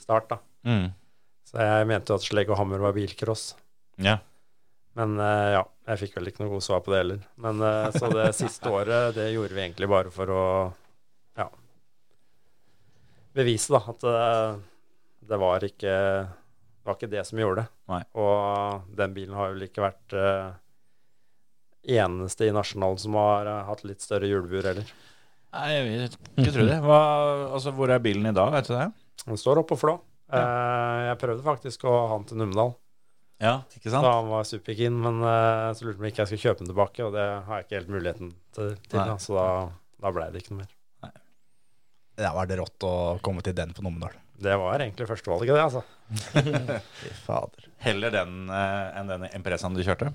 start, 0.00 0.32
da. 0.32 0.40
Mm. 0.66 0.88
Så 1.46 1.62
jeg 1.62 1.86
mente 1.92 2.10
jo 2.10 2.18
at 2.18 2.26
slegg 2.26 2.50
og 2.50 2.58
hammer 2.58 2.82
var 2.82 2.96
bilcross. 2.96 3.52
Ja. 4.02 4.18
Men 4.98 5.14
eh, 5.22 5.52
ja, 5.54 5.62
jeg 5.86 6.00
fikk 6.02 6.16
vel 6.18 6.30
ikke 6.30 6.42
noe 6.42 6.54
godt 6.56 6.66
svar 6.66 6.82
på 6.82 6.92
det 6.92 7.02
heller. 7.02 7.20
Men 7.42 7.62
eh, 7.62 7.88
så 7.94 8.10
det 8.12 8.26
siste 8.42 8.72
året, 8.72 9.14
det 9.16 9.30
gjorde 9.32 9.54
vi 9.54 9.62
egentlig 9.64 9.90
bare 9.92 10.12
for 10.14 10.32
å 10.34 10.42
ja 11.38 11.46
bevise, 13.36 13.74
da, 13.76 13.82
at 13.92 14.06
eh, 14.10 14.58
det 15.28 15.38
var 15.42 15.66
ikke 15.66 15.94
det 16.86 16.88
var 16.88 16.98
ikke 17.00 17.10
det 17.12 17.24
som 17.26 17.42
gjorde 17.42 17.64
det. 17.64 17.70
Nei. 17.90 18.02
Og 18.22 18.92
den 18.98 19.14
bilen 19.16 19.34
har 19.34 19.50
vel 19.50 19.64
ikke 19.66 19.82
vært 19.82 20.14
uh, 20.14 20.52
eneste 21.82 22.46
i 22.46 22.52
Nasjonalen 22.54 23.00
som 23.02 23.16
har 23.18 23.50
uh, 23.50 23.64
hatt 23.66 23.82
litt 23.82 24.04
større 24.04 24.28
hjulbur 24.30 24.68
heller. 24.70 24.92
Nei, 25.56 25.64
jeg 25.72 25.86
vil 25.88 26.04
ikke 26.06 26.52
tro 26.54 26.66
det. 26.68 26.76
Hva, 26.84 27.00
altså, 27.48 27.72
hvor 27.74 27.90
er 27.90 28.04
bilen 28.04 28.30
i 28.30 28.34
dag, 28.36 28.52
vet 28.54 28.70
du 28.70 28.76
det? 28.76 28.86
Den 29.24 29.40
står 29.40 29.64
oppe 29.64 29.74
på 29.74 29.80
Flå. 29.82 29.96
Eh, 30.26 31.00
jeg 31.06 31.18
prøvde 31.22 31.46
faktisk 31.46 31.86
å 31.86 31.94
ha 32.10 32.16
den 32.18 32.26
til 32.28 32.40
Numedal. 32.40 32.74
Ja, 33.42 33.58
ikke 33.76 33.90
sant? 33.92 34.04
Da 34.04 34.14
han 34.16 34.30
var 34.30 34.46
superkeen, 34.48 34.96
men 34.96 35.20
uh, 35.20 35.68
så 35.76 35.84
lurte 35.84 35.98
de 35.98 36.04
om 36.04 36.08
ikke 36.08 36.22
jeg 36.22 36.30
skulle 36.30 36.44
kjøpe 36.46 36.62
den 36.62 36.70
tilbake, 36.70 37.04
og 37.04 37.16
det 37.16 37.24
har 37.46 37.60
jeg 37.60 37.66
ikke 37.66 37.78
helt 37.80 37.90
muligheten 37.92 38.30
til, 38.56 38.70
til 38.88 38.96
da, 38.96 39.16
så 39.20 39.36
da, 39.36 39.48
da 40.06 40.12
ble 40.16 40.28
det 40.32 40.40
ikke 40.42 40.54
noe 40.54 40.62
mer. 40.64 40.72
Da 42.16 42.30
var 42.32 42.48
det 42.48 42.56
rått 42.56 42.86
å 42.88 42.94
komme 43.24 43.44
til 43.44 43.52
den 43.58 43.74
på 43.76 43.84
Numedal. 43.84 44.14
Det 44.40 44.54
var 44.56 44.80
egentlig 44.80 45.08
førstevalget, 45.08 45.52
det, 45.52 45.66
altså. 45.66 45.82
Fy 47.02 47.12
fader. 47.26 47.68
Heller 47.84 48.14
den 48.14 48.48
uh, 48.48 48.96
enn 48.96 49.12
den 49.12 49.28
Impresaen 49.36 49.76
du 49.76 49.84
kjørte? 49.84 50.14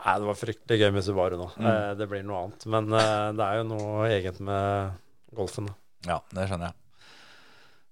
Nei, 0.00 0.16
det 0.20 0.28
var 0.28 0.36
fryktelig 0.36 0.80
gøy 0.80 0.92
med 0.96 1.04
Subaru 1.04 1.38
nå. 1.40 1.48
Mm. 1.56 1.64
Uh, 1.64 1.90
det 1.96 2.08
blir 2.12 2.24
noe 2.28 2.44
annet. 2.44 2.68
Men 2.72 2.92
det 2.92 3.46
er 3.46 3.60
jo 3.60 3.66
noe 3.72 4.04
eget 4.12 4.40
med 4.44 5.00
Golfen. 5.36 5.72
da. 5.72 5.76
Ja, 6.12 6.20
det 6.36 6.48
skjønner 6.48 6.70
jeg. 6.70 6.79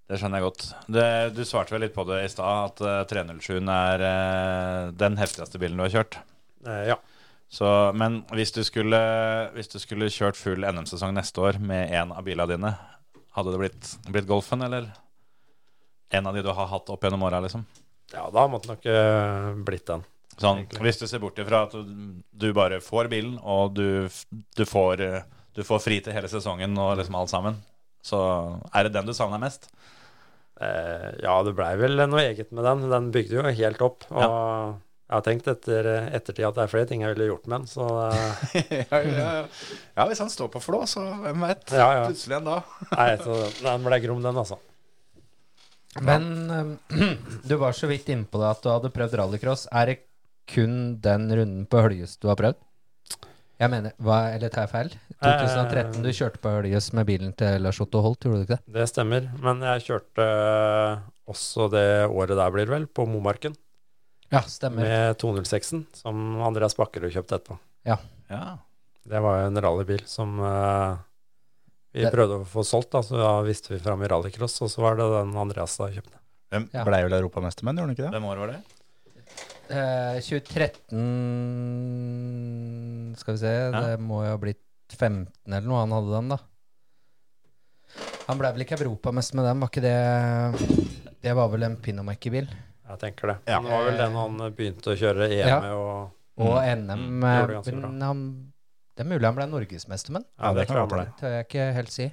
Det 0.09 0.17
skjønner 0.17 0.41
jeg 0.41 0.47
godt. 0.47 0.67
Det, 0.89 1.07
du 1.37 1.43
svarte 1.45 1.75
vel 1.75 1.85
litt 1.85 1.95
på 1.97 2.07
det 2.09 2.23
i 2.25 2.31
stad, 2.33 2.71
at 2.71 2.81
uh, 2.81 3.07
307 3.11 3.59
er 3.61 4.05
eh, 4.09 4.85
den 4.97 5.19
heftigste 5.21 5.61
bilen 5.61 5.77
du 5.77 5.85
har 5.85 5.93
kjørt. 5.99 6.17
Eh, 6.65 6.85
ja. 6.95 6.97
Så, 7.53 7.69
men 7.97 8.23
hvis 8.37 8.55
du, 8.57 8.63
skulle, 8.65 9.01
hvis 9.53 9.69
du 9.73 9.77
skulle 9.81 10.09
kjørt 10.13 10.41
full 10.41 10.65
NM-sesong 10.65 11.13
neste 11.17 11.45
år 11.45 11.61
med 11.61 11.93
en 11.97 12.17
av 12.17 12.25
bilene 12.25 12.49
dine, 12.55 12.73
hadde 13.37 13.53
det 13.53 13.61
blitt, 13.61 13.93
blitt 14.09 14.29
Golfen, 14.29 14.65
eller 14.65 14.89
en 16.09 16.29
av 16.29 16.37
de 16.37 16.45
du 16.45 16.51
har 16.57 16.73
hatt 16.73 16.89
opp 16.93 17.05
gjennom 17.05 17.29
åra, 17.29 17.41
liksom? 17.45 17.67
ja, 18.13 18.29
da 18.33 18.47
måtte 18.49 18.69
det 18.69 18.75
nok 18.77 18.89
eh, 18.93 19.51
blitt 19.67 19.87
den. 19.89 20.05
Sånn, 20.39 20.63
hvis 20.85 21.01
du 21.01 21.07
ser 21.11 21.21
bort 21.23 21.39
ifra 21.43 21.65
at 21.67 21.75
du, 21.75 22.21
du 22.31 22.49
bare 22.57 22.79
får 22.85 23.11
bilen, 23.11 23.37
og 23.43 23.75
du, 23.77 24.07
du, 24.31 24.65
får, 24.69 25.03
eh, 25.05 25.27
du 25.57 25.65
får 25.67 25.83
fri 25.83 25.99
til 26.05 26.15
hele 26.15 26.31
sesongen 26.31 26.79
og 26.79 26.95
liksom 27.01 27.19
alt 27.19 27.33
sammen, 27.33 27.59
så 28.05 28.21
er 28.73 28.87
det 28.87 28.95
den 28.95 29.09
du 29.09 29.15
savner 29.17 29.43
mest? 29.43 29.69
Eh, 30.59 31.09
ja, 31.23 31.39
det 31.47 31.55
blei 31.55 31.73
vel 31.79 32.05
noe 32.09 32.27
eget 32.27 32.51
med 32.51 32.67
den. 32.67 32.87
Den 32.91 33.11
bygde 33.15 33.39
jo 33.39 33.47
helt 33.47 33.83
opp. 33.85 34.07
Og 34.11 34.79
jeg 35.09 35.17
har 35.17 35.25
tenkt 35.25 35.47
etter 35.49 35.87
ettertid 36.13 36.45
at 36.45 36.57
det 36.59 36.65
er 36.67 36.73
flere 36.73 36.89
ting 36.89 37.01
jeg 37.01 37.15
ville 37.15 37.31
gjort 37.31 37.47
med 37.49 37.63
den, 37.63 37.69
så 37.71 37.85
eh, 38.11 38.57
ja, 38.93 38.99
ja, 39.01 39.29
ja. 39.39 39.45
ja, 39.97 40.05
hvis 40.11 40.21
han 40.21 40.29
står 40.29 40.51
på 40.53 40.61
flå, 40.61 40.83
så 40.91 41.01
hvem 41.23 41.47
vet? 41.47 41.63
Ja, 41.73 41.87
ja. 41.97 42.03
Plutselig 42.11 42.37
en 42.37 42.51
da. 42.51 42.59
Nei, 42.93 43.07
så 43.23 43.39
den 43.63 43.87
ble 43.87 44.01
grom, 44.05 44.21
den, 44.27 44.43
altså. 44.43 44.59
Men 46.05 46.29
eh, 46.53 47.09
du 47.49 47.57
var 47.57 47.73
så 47.79 47.89
vidt 47.89 48.11
inne 48.13 48.29
på 48.29 48.43
det 48.43 48.51
at 48.51 48.61
du 48.61 48.69
hadde 48.75 48.93
prøvd 48.93 49.17
rallycross. 49.23 49.65
Er 49.73 49.95
det 49.95 49.99
kun 50.49 50.99
den 51.05 51.25
runden 51.33 51.65
på 51.73 51.81
Høljes 51.87 52.19
du 52.21 52.29
har 52.29 52.37
prøvd? 52.41 52.61
Jeg 53.59 53.71
mener, 53.73 53.95
hva, 53.99 54.19
eller 54.37 54.53
tar 54.55 54.67
jeg 54.67 54.71
feil? 54.71 54.91
2013 55.19 56.05
du 56.05 56.11
kjørte 56.15 56.39
på 56.43 56.51
Høljes 56.55 56.93
med 56.95 57.09
bilen 57.09 57.33
til 57.39 57.59
Lars 57.65 57.81
Otto 57.83 57.99
Holt, 58.05 58.23
gjorde 58.23 58.39
du 58.39 58.45
ikke 58.47 58.59
det? 58.61 58.75
Det 58.77 58.85
stemmer. 58.91 59.27
Men 59.43 59.65
jeg 59.67 59.83
kjørte 59.89 60.27
eh, 60.29 61.01
også 61.33 61.67
det 61.73 61.87
året 62.07 62.37
der, 62.39 62.53
blir 62.55 62.69
det 62.69 62.75
vel, 62.77 62.87
på 62.87 63.07
Momarken. 63.11 63.57
Ja, 64.31 64.45
stemmer. 64.47 64.85
Med 64.87 65.19
206-en, 65.19 65.83
som 65.97 66.23
Andreas 66.47 66.77
Bakkerud 66.79 67.11
kjøpte 67.15 67.39
etterpå. 67.41 67.59
Ja. 67.89 67.99
Det 69.09 69.23
var 69.25 69.41
jo 69.41 69.49
en 69.49 69.61
rallybil 69.65 70.03
som 70.07 70.35
uh, 70.39 70.99
vi 71.97 72.05
Det- 72.05 72.13
prøvde 72.13 72.43
å 72.43 72.47
få 72.47 72.61
solgt, 72.69 72.91
da, 72.93 73.01
så 73.03 73.17
da 73.19 73.31
visste 73.47 73.73
vi 73.73 73.79
fram 73.83 74.03
i 74.05 74.11
rallycross, 74.13 74.61
og 74.63 74.71
så 74.71 74.85
var 74.85 74.99
det 75.01 75.07
den 75.17 75.33
Andreas 75.41 75.75
da 75.81 75.89
kjøpte. 75.95 76.15
Hvem, 76.53 76.69
Ja. 76.77 76.85
Blei 76.87 77.03
vel 77.09 77.17
europamester, 77.19 77.65
men 77.67 77.77
gjorde 77.81 77.89
han 77.91 77.97
ikke 77.97 78.05
det? 78.07 78.13
hvem 78.19 78.29
år 78.31 78.43
var 78.45 78.53
det? 78.55 78.61
Eh, 79.69 80.17
2013 80.25 80.97
Skal 83.21 83.35
vi 83.35 83.39
se, 83.43 83.51
det 83.75 83.99
må 84.01 84.23
jo 84.25 84.31
ha 84.33 84.39
blitt 84.41 84.63
15 84.95 85.27
eller 85.53 85.67
noe 85.69 85.83
han 85.83 85.93
hadde 85.93 86.13
den, 86.15 86.29
da. 86.33 86.39
Han 88.29 88.39
ble 88.41 88.49
vel 88.55 88.63
ikke 88.65 88.79
europamester 88.81 89.37
med 89.37 89.45
den, 89.49 89.61
var 89.61 89.69
ikke 89.73 89.85
det 89.85 90.01
Det 91.25 91.33
var 91.37 91.49
vel 91.53 91.63
en 91.69 91.77
Pinomaker-bil? 91.85 92.47
Jeg 92.89 92.99
tenker 93.03 93.25
det. 93.35 93.39
Ja. 93.51 93.59
Det 93.61 93.71
var 93.75 93.83
vel 93.91 93.99
den 94.01 94.15
han 94.17 94.33
begynte 94.57 94.93
å 94.95 94.97
kjøre 94.97 95.29
EM 95.29 95.49
Ja. 95.49 95.59
og 95.77 96.15
Og 96.39 96.55
Mm. 96.55 96.87
NM. 96.87 97.01
Mm, 97.19 97.25
eh, 97.25 97.47
det 97.65 97.75
men 97.75 98.01
han, 98.01 98.19
det 98.97 99.03
er 99.05 99.09
mulig 99.11 99.27
han 99.27 99.35
ble 99.35 99.47
norgesmester, 99.51 100.13
men 100.15 100.23
ja, 100.39 100.53
det 100.55 100.67
kan 100.69 100.89
det 100.89 101.09
tør 101.19 101.31
jeg 101.35 101.45
ikke 101.49 101.73
helt 101.75 101.91
si. 101.91 102.07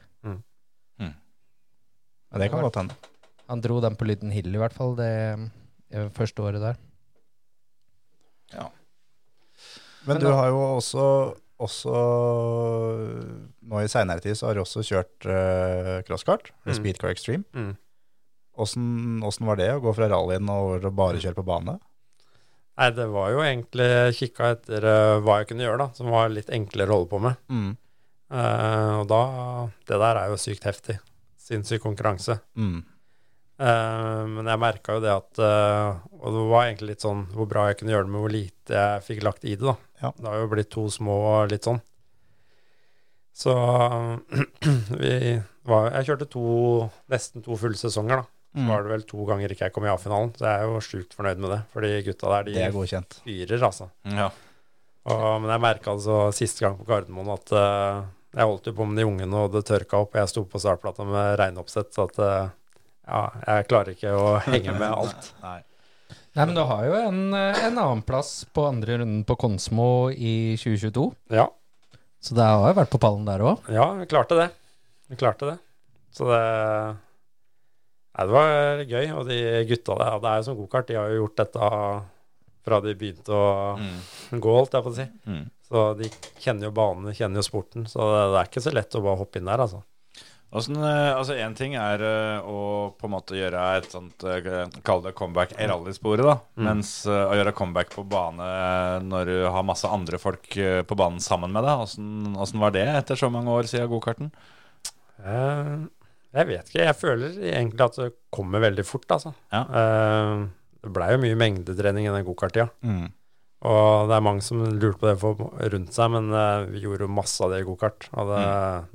Ja, 2.31 2.37
det 2.41 2.49
kan 2.51 2.61
godt 2.65 2.75
hende. 2.81 2.93
Han 3.47 3.61
dro 3.61 3.77
den 3.79 3.95
på 3.95 4.05
Lyden 4.09 4.31
Hill 4.33 4.49
i 4.49 4.57
hvert 4.59 4.73
fall, 4.73 4.95
det 4.97 5.37
det 5.93 6.09
første 6.17 6.41
året 6.41 6.57
der. 6.59 6.75
Men 8.53 8.71
Men 10.05 10.19
du 10.21 10.27
da- 10.27 10.35
har 10.37 10.47
jo 10.53 10.59
også, 10.77 11.05
også 11.65 11.95
Nå 13.65 13.79
i 13.81 13.87
seinere 13.89 14.21
tid 14.21 14.37
så 14.37 14.47
har 14.49 14.53
du 14.57 14.61
også 14.61 14.83
kjørt 14.85 15.25
uh, 15.25 16.01
crosskart, 16.05 16.51
Mm. 16.65 16.73
speedcar 16.77 17.09
extreme. 17.09 17.43
Mm. 17.53 17.75
Åssen 18.57 19.45
var 19.47 19.55
det 19.59 19.71
å 19.73 19.81
gå 19.83 19.93
fra 19.97 20.07
rallyen 20.11 20.47
og 20.49 20.61
over 20.69 20.79
til 20.79 20.89
å 20.91 20.95
bare 20.95 21.19
kjøre 21.23 21.35
på 21.39 21.45
bane? 21.47 21.79
Nei, 22.77 22.89
det 22.91 23.07
var 23.11 23.31
jo 23.31 23.39
egentlig 23.43 23.89
kikka 24.19 24.51
etter 24.55 24.83
uh, 24.85 25.19
hva 25.23 25.39
jeg 25.41 25.49
kunne 25.49 25.63
gjøre, 25.65 25.77
da, 25.79 25.87
som 25.95 26.09
var 26.11 26.29
litt 26.29 26.49
enklere 26.53 26.91
å 26.91 26.99
holde 26.99 27.09
på 27.11 27.19
med. 27.23 27.35
Mm. 27.49 27.73
Uh, 28.31 28.99
og 29.01 29.07
da 29.07 29.21
Det 29.87 29.99
der 30.01 30.17
er 30.21 30.27
jo 30.33 30.37
sykt 30.41 30.63
heftig. 30.67 30.99
Sinnssyk 31.45 31.81
konkurranse. 31.83 32.39
Mm. 32.57 32.83
Eh, 33.55 34.21
men 34.27 34.49
jeg 34.51 34.59
merka 34.59 34.97
jo 34.97 34.99
det 34.99 35.11
at 35.15 35.39
uh, 35.39 36.01
Og 36.19 36.25
det 36.35 36.41
var 36.51 36.65
egentlig 36.65 36.89
litt 36.89 37.05
sånn 37.05 37.21
hvor 37.31 37.47
bra 37.47 37.69
jeg 37.69 37.77
kunne 37.79 37.93
gjøre 37.93 38.03
det 38.03 38.11
med 38.11 38.23
hvor 38.25 38.33
lite 38.33 38.75
jeg 38.75 39.03
fikk 39.05 39.21
lagt 39.23 39.45
i 39.47 39.53
det, 39.55 39.63
da. 39.63 39.75
Ja. 40.01 40.09
Det 40.17 40.27
har 40.27 40.41
jo 40.41 40.49
blitt 40.51 40.71
to 40.73 40.83
små 40.91 41.15
og 41.29 41.53
litt 41.53 41.63
sånn. 41.69 41.79
Så 43.35 43.53
vi 45.01 45.13
var 45.67 45.91
Jeg 45.95 46.07
kjørte 46.09 46.27
to, 46.31 46.43
nesten 47.11 47.43
to 47.45 47.55
fulle 47.59 47.79
sesonger, 47.79 48.23
da. 48.23 48.31
Så 48.55 48.61
Mm. 48.61 48.67
var 48.71 48.83
det 48.85 48.91
vel 48.93 49.01
to 49.03 49.23
ganger 49.27 49.51
ikke 49.51 49.65
jeg 49.67 49.73
kom 49.75 49.83
i 49.83 49.89
A-finalen, 49.91 50.29
så 50.39 50.45
jeg 50.47 50.59
er 50.61 50.69
jo 50.69 50.77
sjukt 50.79 51.15
fornøyd 51.17 51.41
med 51.43 51.49
det. 51.51 51.57
For 51.73 51.83
de 51.83 51.89
gutta 52.05 52.29
der, 52.31 52.45
de 52.47 52.53
er 52.63 52.71
fyrer, 53.25 53.63
altså. 53.67 53.89
Ja. 54.07 54.29
Og, 55.11 55.41
men 55.43 55.49
jeg 55.51 55.63
merka 55.65 55.91
altså 55.91 56.19
siste 56.31 56.63
gang 56.63 56.77
på 56.79 56.87
Gardermoen 56.87 57.33
at 57.33 57.51
uh, 57.51 58.05
jeg 58.31 58.47
holdt 58.47 58.69
jo 58.69 58.73
på 58.77 58.87
med 58.87 59.01
de 59.01 59.05
ungene, 59.09 59.41
og 59.43 59.51
det 59.51 59.65
tørka 59.67 59.99
opp. 59.99 60.15
og 60.15 60.21
Jeg 60.21 60.31
sto 60.31 60.45
på 60.47 60.61
startplata 60.63 61.03
med 61.03 61.35
regnoppsett, 61.41 61.91
så 61.95 62.07
at 62.07 62.17
eh, 62.23 62.53
ja, 63.05 63.21
jeg 63.47 63.67
klarer 63.69 63.93
ikke 63.95 64.11
å 64.17 64.35
henge 64.47 64.75
med 64.77 64.89
alt. 65.01 65.31
Nei. 65.43 65.59
Nei, 66.35 66.43
men 66.49 66.55
du 66.57 66.61
har 66.67 66.81
jo 66.83 66.95
en, 66.99 67.19
en 67.33 67.77
annen 67.79 68.01
plass 68.03 68.41
på 68.51 68.65
andre 68.67 68.97
runden 68.99 69.21
på 69.27 69.37
Konsmo 69.39 70.09
i 70.11 70.55
2022. 70.59 71.05
Ja, 71.31 71.45
Så 72.19 72.35
det 72.35 72.43
har 72.43 72.65
jo 72.73 72.75
vært 72.81 72.91
på 72.91 72.99
pallen 72.99 73.23
der 73.27 73.39
òg. 73.45 73.69
ja 73.71 73.85
jeg 74.01 74.09
klarte 74.11 74.35
det. 74.41 74.49
Jeg 75.13 75.21
klarte 75.21 75.47
det. 75.53 75.57
Så 76.15 76.27
det 76.31 76.41
Nei, 78.15 78.25
det 78.25 78.31
var 78.35 78.83
gøy. 78.87 79.07
Og 79.19 79.25
de 79.27 79.37
gutta 79.69 79.95
der, 79.99 80.19
det 80.23 80.29
er 80.31 80.37
jo 80.41 80.45
som 80.47 80.59
gokart, 80.59 80.87
de 80.87 80.95
har 80.99 81.09
jo 81.11 81.23
gjort 81.23 81.39
dette 81.41 81.71
fra 82.65 82.79
de 82.81 82.93
begynte 82.97 83.29
å 83.35 83.75
gå, 84.31 84.53
holdt 84.55 84.73
jeg 84.77 84.85
på 84.85 84.91
å 84.93 84.95
si. 84.95 85.05
Mm. 85.29 85.41
Så 85.67 85.81
de 85.99 86.07
kjenner 86.41 86.67
jo 86.69 86.75
banene, 86.77 87.13
kjenner 87.17 87.41
jo 87.41 87.45
sporten. 87.45 87.83
Så 87.91 87.99
det, 88.01 88.21
det 88.33 88.39
er 88.39 88.47
ikke 88.49 88.63
så 88.63 88.73
lett 88.73 88.95
å 88.97 89.03
bare 89.05 89.19
hoppe 89.19 89.41
inn 89.41 89.49
der, 89.51 89.61
altså. 89.67 89.83
Hvordan, 90.55 90.77
eh, 90.87 91.09
altså 91.17 91.35
Én 91.35 91.55
ting 91.57 91.73
er 91.75 91.99
eh, 92.05 92.45
å 92.47 92.93
på 92.95 93.09
en 93.09 93.11
måte 93.11 93.35
gjøre 93.35 93.63
et 93.75 93.89
sånt 93.91 94.23
eh, 94.23 94.45
Kall 94.87 95.01
det 95.03 95.11
comeback 95.17 95.51
i 95.57 95.67
rallysporet, 95.67 96.23
da. 96.23 96.35
Mens 96.63 96.91
eh, 97.09 97.23
å 97.27 97.35
gjøre 97.35 97.51
comeback 97.57 97.91
på 97.91 98.05
bane 98.07 98.47
når 99.03 99.31
du 99.31 99.35
har 99.51 99.67
masse 99.67 99.89
andre 99.91 100.19
folk 100.21 100.47
på 100.87 100.97
banen 100.99 101.19
sammen 101.23 101.51
med 101.51 101.67
deg, 101.67 101.83
hvordan 102.37 102.63
var 102.63 102.75
det 102.77 102.85
etter 102.93 103.19
så 103.19 103.27
mange 103.33 103.51
år 103.51 103.67
siden 103.67 103.91
gokarten? 103.91 104.31
Jeg 105.25 106.47
vet 106.49 106.71
ikke. 106.71 106.85
Jeg 106.85 106.97
føler 106.99 107.35
egentlig 107.51 107.85
at 107.85 107.99
det 107.99 108.09
kommer 108.35 108.63
veldig 108.63 108.85
fort, 108.87 109.07
altså. 109.11 109.31
Ja. 109.51 109.61
Det 110.85 110.91
blei 110.93 111.11
jo 111.15 111.21
mye 111.23 111.37
mengdetrening 111.39 112.07
i 112.07 112.13
den 112.13 112.27
gokarttida. 112.27 112.69
Og 113.65 114.09
det 114.09 114.17
er 114.17 114.25
mange 114.25 114.43
som 114.45 114.61
lurte 114.61 114.99
på 115.01 115.09
det 115.09 115.15
for, 115.21 115.39
rundt 115.73 115.95
seg, 115.95 116.11
men 116.13 116.29
uh, 116.33 116.65
vi 116.69 116.83
gjorde 116.83 117.07
jo 117.07 117.15
masse 117.15 117.41
av 117.41 117.53
det 117.53 117.63
i 117.63 117.65
gokart. 117.67 118.07
Og 118.13 118.29
det, 118.29 118.43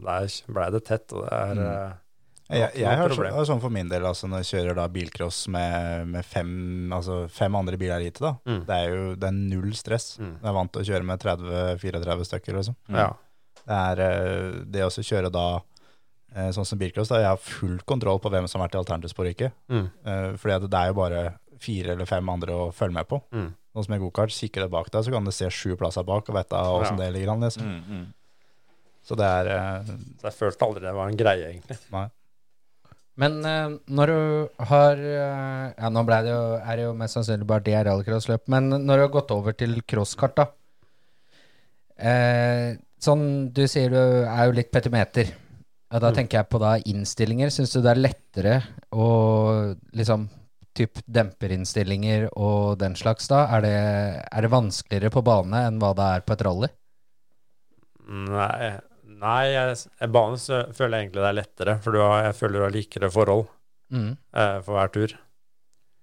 der 0.07 0.37
blei 0.55 0.69
det 0.77 0.85
tett, 0.87 1.11
og 1.17 1.27
det 1.27 1.41
er 1.41 1.59
mm. 1.59 1.99
Jeg, 2.51 2.67
ikke 2.75 2.81
jeg 2.83 3.31
har 3.31 3.45
sånn 3.47 3.61
for 3.63 3.71
min 3.71 3.87
del, 3.91 4.03
altså 4.09 4.27
når 4.27 4.41
jeg 4.43 4.49
kjører 4.49 4.75
da 4.81 4.89
bilcross 4.91 5.45
med, 5.55 6.09
med 6.11 6.27
fem, 6.27 6.51
altså 6.97 7.21
fem 7.31 7.55
andre 7.55 7.79
biler 7.79 8.03
hit, 8.03 8.19
da, 8.19 8.33
Mm. 8.43 8.65
det 8.67 8.75
er 8.77 8.89
jo 8.91 9.05
det 9.15 9.29
er 9.29 9.37
null 9.37 9.75
stress. 9.79 10.17
Mm. 10.19 10.33
Jeg 10.41 10.49
er 10.51 10.57
vant 10.57 10.73
til 10.75 10.83
å 10.83 10.89
kjøre 10.89 11.07
med 11.07 11.23
30-34 11.23 12.27
stykker, 12.27 12.59
liksom. 12.59 12.79
Ja. 12.91 13.13
Det 13.61 13.77
er 13.77 14.03
eh, 14.07 14.59
det 14.67 14.83
å 14.83 14.91
kjøre 14.91 15.31
da, 15.31 15.45
eh, 16.35 16.51
sånn 16.57 16.67
som 16.67 16.81
bilcross, 16.81 17.13
da 17.13 17.21
jeg 17.23 17.31
har 17.31 17.39
full 17.45 17.79
kontroll 17.87 18.19
på 18.19 18.33
hvem 18.35 18.51
som 18.51 18.59
har 18.59 18.67
vært 18.67 18.81
i 18.81 18.83
alternativsporet, 18.83 19.37
ikke. 19.37 19.53
Mm. 19.71 19.87
Eh, 19.87 20.29
Fordi 20.43 20.59
det 20.67 20.81
er 20.81 20.91
jo 20.91 20.99
bare 20.99 21.23
fire 21.61 21.95
eller 21.95 22.09
fem 22.09 22.35
andre 22.35 22.57
å 22.57 22.71
følge 22.75 22.99
med 22.99 23.07
på. 23.07 23.23
Mm. 23.37 23.51
Nå 23.71 23.85
som 23.87 23.95
er 23.95 24.01
gokart, 24.03 24.33
kikker 24.35 24.67
du 24.67 24.73
bak 24.73 24.89
deg, 24.91 25.05
så 25.07 25.13
kan 25.15 25.27
du 25.27 25.33
se 25.35 25.51
sju 25.55 25.77
plasser 25.79 26.07
bak 26.07 26.27
og 26.29 26.37
vite 26.37 26.59
åssen 26.59 26.99
Ja. 26.99 27.05
det 27.05 27.13
ligger 27.15 27.35
an, 27.35 27.45
liksom. 27.47 27.67
Mm, 27.67 27.83
mm. 28.01 28.07
Så 29.07 29.17
det 29.17 29.27
er 29.27 29.51
uh, 29.51 29.93
Så 30.21 30.27
jeg 30.29 30.37
følte 30.37 30.67
aldri 30.67 30.85
det 30.85 30.97
var 30.97 31.11
en 31.11 31.21
greie, 31.21 31.53
egentlig. 31.53 31.79
Nei. 31.95 32.09
Men 33.21 33.39
uh, 33.45 33.77
når 33.91 34.11
du 34.11 34.65
har 34.71 34.97
uh, 34.97 35.67
Ja, 35.77 35.91
nå 35.93 36.03
ble 36.09 36.19
det 36.27 36.33
jo, 36.35 36.43
er 36.59 36.81
det 36.81 36.89
jo 36.89 36.97
mest 36.99 37.19
sannsynlig 37.19 37.47
bare 37.49 37.65
det 37.67 37.79
rallycrossløp, 37.87 38.49
men 38.53 38.73
når 38.75 38.91
du 38.91 39.05
har 39.07 39.15
gått 39.21 39.35
over 39.35 39.57
til 39.57 39.79
crosskart, 39.87 40.41
da 40.41 40.51
eh, 42.01 42.79
Sånn 43.01 43.23
du 43.57 43.63
sier 43.71 43.93
du 43.93 44.01
er 44.01 44.43
jo 44.45 44.57
litt 44.59 44.69
petimeter. 44.75 45.31
Ja, 45.91 46.01
da 46.03 46.11
tenker 46.13 46.41
jeg 46.41 46.51
på 46.53 46.59
da 46.61 46.75
innstillinger. 46.85 47.49
Syns 47.49 47.73
du 47.73 47.81
det 47.81 47.95
er 47.95 48.03
lettere 48.03 48.57
å 48.93 49.07
liksom 49.97 50.27
typ 50.77 51.01
demperinnstillinger 51.11 52.29
og 52.39 52.79
den 52.81 52.95
slags 52.99 53.27
da? 53.31 53.45
Er 53.57 53.65
det, 53.65 53.75
er 54.31 54.47
det 54.47 54.51
vanskeligere 54.53 55.11
på 55.15 55.23
bane 55.27 55.65
enn 55.69 55.81
hva 55.83 55.93
det 55.99 56.11
er 56.17 56.27
på 56.27 56.37
et 56.37 56.45
rally? 56.47 56.71
Nei, 58.11 58.71
nei 59.21 59.41
jeg, 59.53 59.81
bane 60.11 60.39
føler 60.75 60.97
jeg 60.97 61.07
egentlig 61.09 61.23
det 61.23 61.31
er 61.31 61.39
lettere, 61.41 61.75
for 61.85 61.95
du 61.95 62.01
har, 62.03 62.25
jeg 62.31 62.39
føler 62.41 62.59
du 62.63 62.67
har 62.69 62.77
likere 62.77 63.11
forhold 63.15 63.49
Mm. 63.91 64.13
eh, 64.39 64.61
for 64.63 64.77
hver 64.77 64.91
tur. 64.95 65.13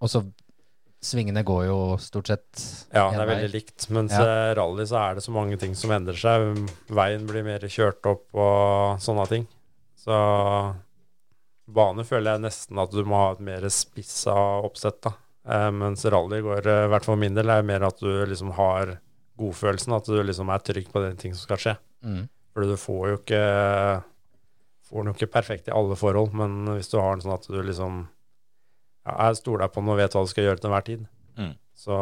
Og 0.04 0.10
så 0.12 0.20
svingene 1.00 1.40
går 1.48 1.62
jo 1.70 1.78
stort 2.04 2.28
sett 2.28 2.64
Ja, 2.92 3.06
det 3.14 3.22
er 3.22 3.30
veldig 3.30 3.52
likt. 3.54 3.86
Mens 3.96 4.12
Ja. 4.12 4.26
eh, 4.26 4.56
rally 4.60 4.84
så 4.84 4.98
er 5.00 5.16
det 5.16 5.24
så 5.24 5.32
mange 5.32 5.56
ting 5.58 5.74
som 5.74 5.92
endrer 5.96 6.18
seg. 6.20 6.68
Veien 6.92 7.26
blir 7.26 7.46
mer 7.48 7.60
kjørt 7.60 8.04
opp 8.12 8.26
og 8.36 9.00
sånne 9.00 9.28
ting. 9.30 9.48
Så 9.96 10.12
bane 11.68 12.06
føler 12.08 12.36
jeg 12.36 12.46
nesten 12.46 12.80
at 12.82 12.94
du 12.94 13.04
må 13.08 13.20
ha 13.20 13.32
et 13.36 13.44
mer 13.44 13.68
spissa 13.74 14.36
oppsett, 14.64 15.02
da. 15.06 15.14
Eh, 15.48 15.70
mens 15.76 16.06
rally 16.06 16.42
går, 16.44 16.68
eh, 16.68 16.86
i 16.88 16.92
hvert 16.92 17.08
fall 17.08 17.20
min 17.20 17.38
del, 17.38 17.52
er 17.52 17.66
mer 17.68 17.86
at 17.88 18.00
du 18.04 18.10
liksom 18.28 18.54
har 18.58 18.98
godfølelsen, 19.40 19.96
at 19.96 20.10
du 20.10 20.18
liksom 20.24 20.52
er 20.52 20.64
trygg 20.66 20.90
på 20.92 21.04
de 21.04 21.14
ting 21.20 21.36
som 21.36 21.48
skal 21.48 21.64
skje. 21.64 21.78
mm. 22.04 22.26
Fordi 22.58 22.72
du 22.74 22.78
får 22.82 23.02
jo 23.10 23.18
ikke 23.20 23.42
Får 24.88 25.04
den 25.04 25.12
jo 25.12 25.18
ikke 25.18 25.34
perfekt 25.34 25.68
i 25.68 25.74
alle 25.76 25.98
forhold, 26.00 26.32
men 26.34 26.64
hvis 26.72 26.88
du 26.88 26.96
har 26.96 27.12
den 27.12 27.22
sånn 27.26 27.36
at 27.36 27.44
du 27.52 27.58
liksom 27.60 28.08
ja, 29.04 29.28
Jeg 29.28 29.36
stoler 29.42 29.68
på 29.68 29.82
den 29.84 29.92
og 29.92 29.98
vet 30.00 30.16
hva 30.16 30.24
du 30.24 30.32
skal 30.32 30.48
gjøre 30.48 30.62
til 30.62 30.70
enhver 30.70 30.86
tid. 30.88 31.04
Mm. 31.36 31.52
Så 31.76 31.98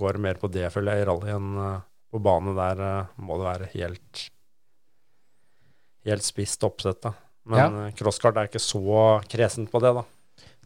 går 0.00 0.16
det 0.16 0.22
mer 0.24 0.40
på 0.40 0.48
det, 0.48 0.64
føler 0.72 0.96
jeg, 0.96 1.04
i 1.04 1.08
rally 1.10 1.34
enn 1.34 1.52
uh, 1.60 1.84
på 2.10 2.22
bane. 2.24 2.56
Der 2.56 2.80
uh, 2.80 3.12
må 3.20 3.36
det 3.36 3.46
være 3.50 3.68
helt 3.76 4.24
helt 6.08 6.24
spisst 6.24 6.64
oppsett, 6.64 7.02
da. 7.04 7.12
Men 7.46 7.58
Ja. 7.58 7.66
uh, 7.86 7.90
crosskart 7.96 8.36
er 8.36 8.48
ikke 8.48 8.60
så 8.62 9.22
kresent 9.28 9.70
på 9.70 9.80
det, 9.80 9.94
da. 9.94 10.02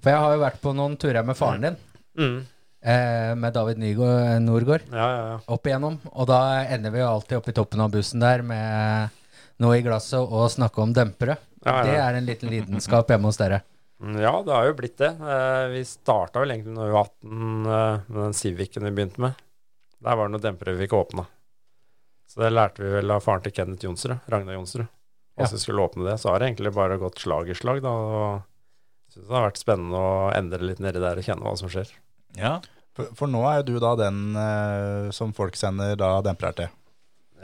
For 0.02 0.10
jeg 0.10 0.18
har 0.20 0.34
jo 0.34 0.40
vært 0.42 0.60
på 0.60 0.74
noen 0.74 0.96
turer 1.00 1.24
med 1.24 1.36
faren 1.36 1.60
din, 1.62 1.76
Mm. 2.18 2.46
eh, 2.82 3.34
med 3.34 3.52
David 3.54 3.78
Nygaard, 3.78 4.42
Norgård, 4.42 4.82
Ja, 4.92 5.06
ja, 5.16 5.26
ja. 5.32 5.38
opp 5.48 5.64
igjennom. 5.64 5.98
Og 6.12 6.26
da 6.26 6.64
ender 6.68 6.90
vi 6.90 6.98
jo 6.98 7.06
alltid 7.08 7.38
oppe 7.38 7.48
i 7.50 7.52
toppen 7.56 7.80
av 7.80 7.90
bussen 7.90 8.20
der 8.20 8.42
med 8.42 9.10
noe 9.60 9.78
i 9.78 9.82
glasset 9.82 10.18
og 10.20 10.50
snakke 10.50 10.82
om 10.82 10.92
dempere. 10.92 11.38
Det 11.62 11.94
er 11.96 12.14
en 12.18 12.26
liten 12.26 12.50
lidenskap 12.50 13.08
hjemme 13.08 13.24
hos 13.30 13.38
dere. 13.38 13.62
Mm, 14.02 14.18
Ja, 14.20 14.42
det 14.42 14.52
har 14.52 14.66
jo 14.66 14.74
blitt 14.74 14.96
det. 14.98 15.12
Eh, 15.18 15.68
vi 15.72 15.80
starta 15.84 16.40
vel 16.40 16.50
egentlig 16.50 16.74
når 16.74 16.86
vi 16.86 16.92
var 16.92 17.04
18, 17.04 17.66
eh, 17.66 18.00
med 18.08 18.22
den 18.24 18.32
Civicen 18.34 18.82
vi 18.82 18.90
begynte 18.90 19.18
med. 19.18 19.34
Der 20.02 20.16
var 20.16 20.28
det 20.28 20.32
noen 20.32 20.42
dempere 20.42 20.76
vi 20.76 20.86
ikke 20.86 20.98
åpna. 21.06 21.26
Så 22.28 22.42
det 22.42 22.52
lærte 22.52 22.82
vi 22.82 22.90
vel 22.90 23.10
av 23.10 23.22
faren 23.22 23.42
til 23.42 23.52
Kenneth 23.52 23.84
Jonsrud, 23.86 24.20
Ragnar 24.28 24.52
Jonsrud. 24.58 24.88
Ja. 25.34 25.42
Hvis 25.44 25.56
vi 25.56 25.62
skulle 25.64 25.82
åpne 25.82 26.04
det, 26.06 26.18
så 26.22 26.30
har 26.30 26.38
det 26.38 26.52
egentlig 26.52 26.70
bare 26.76 26.98
gått 27.02 27.18
slag 27.18 27.48
i 27.50 27.56
slag, 27.58 27.80
da. 27.82 27.90
Og 27.90 28.22
jeg 29.08 29.16
syns 29.16 29.26
det 29.28 29.34
har 29.34 29.46
vært 29.48 29.58
spennende 29.62 29.98
å 29.98 30.30
endre 30.36 30.62
litt 30.62 30.78
nedi 30.84 31.00
der 31.02 31.18
og 31.18 31.26
kjenne 31.26 31.42
hva 31.46 31.56
som 31.58 31.72
skjer. 31.72 31.90
Ja. 32.38 32.56
For, 32.94 33.08
for 33.18 33.26
nå 33.30 33.40
er 33.50 33.60
jo 33.60 33.66
du 33.72 33.78
da 33.82 33.96
den 33.98 34.20
eh, 34.38 35.08
som 35.16 35.32
folk 35.34 35.56
sender 35.58 35.96
da 35.98 36.12
dempere 36.22 36.54
til. 36.60 36.68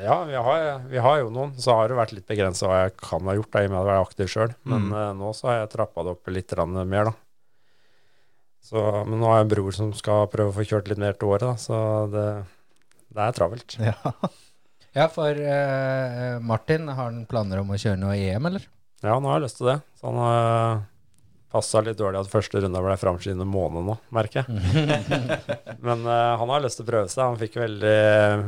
Ja, 0.01 0.21
vi 0.25 0.33
har, 0.39 0.79
vi 0.89 1.03
har 1.03 1.19
jo 1.21 1.33
noen. 1.35 1.51
Så 1.61 1.75
har 1.77 1.91
det 1.91 1.99
vært 1.99 2.15
litt 2.17 2.29
begrensa 2.31 2.71
hva 2.71 2.79
jeg 2.85 2.95
kan 3.03 3.27
ha 3.27 3.35
gjort, 3.37 3.51
da, 3.53 3.65
i 3.65 3.67
og 3.69 3.75
med 3.75 3.81
at 3.83 3.91
jeg 3.91 3.97
er 3.99 4.07
aktiv 4.07 4.31
sjøl. 4.33 4.55
Men 4.71 4.87
Mm. 4.89 4.95
eh, 5.01 5.11
nå 5.19 5.33
så 5.37 5.51
har 5.51 5.59
jeg 5.65 5.73
trappa 5.75 6.05
det 6.07 6.15
opp 6.15 6.31
litt 6.33 6.55
mer, 6.87 7.11
da. 7.11 7.13
Så, 8.63 8.81
men 9.09 9.19
nå 9.21 9.27
har 9.27 9.41
jeg 9.41 9.47
en 9.49 9.53
bror 9.57 9.73
som 9.77 9.91
skal 9.97 10.27
prøve 10.31 10.53
å 10.53 10.57
få 10.61 10.65
kjørt 10.69 10.89
litt 10.93 10.99
mer 11.01 11.15
til 11.19 11.29
året, 11.33 11.49
da, 11.49 11.57
så 11.59 11.77
det, 12.13 12.27
det 13.11 13.27
er 13.27 13.37
travelt. 13.37 13.77
Ja. 13.83 13.97
Ja, 14.97 15.07
for 15.13 15.31
uh, 15.39 16.41
Martin, 16.43 16.89
har 16.91 17.05
han 17.11 17.21
planer 17.31 17.61
om 17.63 17.71
å 17.71 17.79
kjøre 17.79 17.99
noe 18.01 18.17
EM, 18.19 18.49
eller? 18.51 18.65
Ja, 19.05 19.13
han 19.15 19.29
har 19.29 19.41
lyst 19.45 19.61
til 19.61 19.69
det. 19.71 19.77
Så 20.01 20.09
han 20.11 20.19
har 20.19 20.81
passa 21.51 21.81
litt 21.83 21.99
dårlig 21.99 22.21
at 22.21 22.31
første 22.31 22.61
runde 22.63 22.83
ble 22.83 22.97
framskyndet 23.01 23.43
en 23.47 23.51
måned 23.51 23.87
nå, 23.87 23.97
merker 24.15 24.43
jeg. 24.43 24.51
Men 25.87 26.05
uh, 26.07 26.37
han 26.43 26.53
har 26.55 26.63
lyst 26.67 26.79
til 26.81 26.87
å 26.87 26.91
prøve 26.91 27.11
seg. 27.11 27.23
Han 27.25 27.39
fikk 27.41 27.59
veldig 27.63 27.97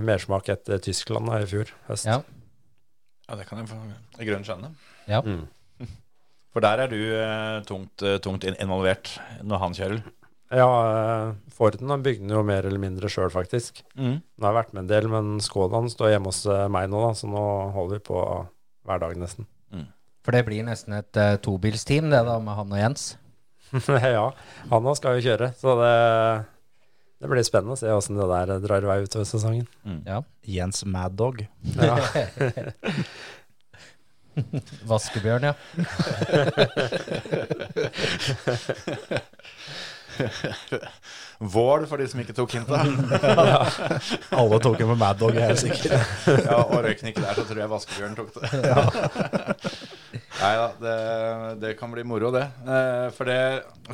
mersmak 0.06 0.50
etter 0.54 0.82
Tyskland 0.82 1.30
da, 1.30 1.40
i 1.42 1.48
fjor 1.50 1.70
høst. 1.88 2.06
Ja. 2.10 2.20
ja, 3.28 3.38
det 3.38 3.46
kan 3.48 3.62
jeg 3.62 3.70
få- 3.70 3.80
i 4.22 4.28
grunnen 4.28 4.46
skjønne. 4.46 4.74
ja. 5.10 5.22
Mm. 5.26 5.44
For 6.52 6.60
der 6.60 6.82
er 6.84 6.90
du 6.92 6.98
eh, 7.00 7.62
tungt, 7.64 8.02
eh, 8.04 8.18
tungt 8.20 8.42
involvert 8.44 9.08
når 9.40 9.60
han 9.62 9.72
kjører. 9.78 10.02
Ja, 10.52 10.68
eh, 10.68 11.52
Forden 11.56 11.90
han 11.90 12.02
bygde 12.04 12.26
den 12.26 12.34
jo 12.34 12.42
mer 12.44 12.66
eller 12.68 12.80
mindre 12.82 13.08
sjøl, 13.12 13.30
faktisk. 13.32 13.80
Mm. 13.96 14.20
Nå 14.20 14.44
har 14.46 14.52
jeg 14.52 14.58
vært 14.58 14.74
med 14.76 14.84
en 14.84 14.90
del, 14.90 15.08
men 15.12 15.32
Skådan 15.44 15.88
står 15.92 16.12
hjemme 16.12 16.32
hos 16.32 16.44
eh, 16.44 16.68
meg 16.72 16.90
nå, 16.92 17.00
da, 17.06 17.14
så 17.16 17.30
nå 17.30 17.44
holder 17.72 17.98
vi 18.00 18.06
på 18.10 18.20
hver 18.86 19.02
dag 19.02 19.16
nesten. 19.20 19.48
For 20.22 20.36
det 20.36 20.44
blir 20.46 20.62
nesten 20.62 20.94
et 20.94 21.18
uh, 21.18 21.34
tobilsteam, 21.42 22.06
det 22.12 22.20
da, 22.28 22.36
med 22.38 22.54
han 22.54 22.70
og 22.70 22.78
Jens. 22.78 23.06
ja, 24.14 24.28
han 24.70 24.86
òg 24.86 24.94
skal 24.98 25.16
jo 25.18 25.24
kjøre, 25.24 25.48
så 25.58 25.74
det, 25.80 25.94
det 27.18 27.30
blir 27.32 27.46
spennende 27.46 27.74
å 27.74 27.80
se 27.80 27.90
åssen 27.90 28.20
det 28.20 28.28
der 28.30 28.52
drar 28.62 28.86
i 28.86 28.90
vei 28.92 28.98
utover 29.02 29.26
sesongen. 29.26 29.66
Ja. 30.06 30.20
Jens 30.46 30.84
Mad 30.86 31.18
Dog. 31.18 31.42
Ja. 31.74 31.98
Vaskebjørn, 34.88 35.50
ja. 35.50 35.54
Vål, 41.54 41.86
for 41.90 41.98
de 41.98 42.06
som 42.10 42.20
ikke 42.22 42.34
tok 42.36 42.52
hinta. 42.54 42.78
Alle 44.40 44.58
tok 44.62 44.76
det 44.78 44.86
med 44.86 44.98
Mad 45.00 45.18
Dog, 45.18 45.34
jeg 45.34 45.42
er 45.42 45.50
helt 45.50 45.62
sikker. 45.62 46.04
ja, 46.46 46.58
og 46.62 46.76
røyken 46.86 47.10
ikke 47.10 47.24
der, 47.24 47.34
så 47.38 47.44
tror 47.48 47.62
jeg 47.64 47.72
vaskebjørnen 47.72 48.18
tok 48.20 48.30
det. 48.36 49.72
Nei 50.42 50.52
da, 50.58 50.66
det, 50.82 50.96
det 51.62 51.72
kan 51.80 51.92
bli 51.94 52.04
moro, 52.06 52.30
det. 52.34 52.44
Eh, 52.66 53.08
For 53.16 53.28
det, 53.30 53.40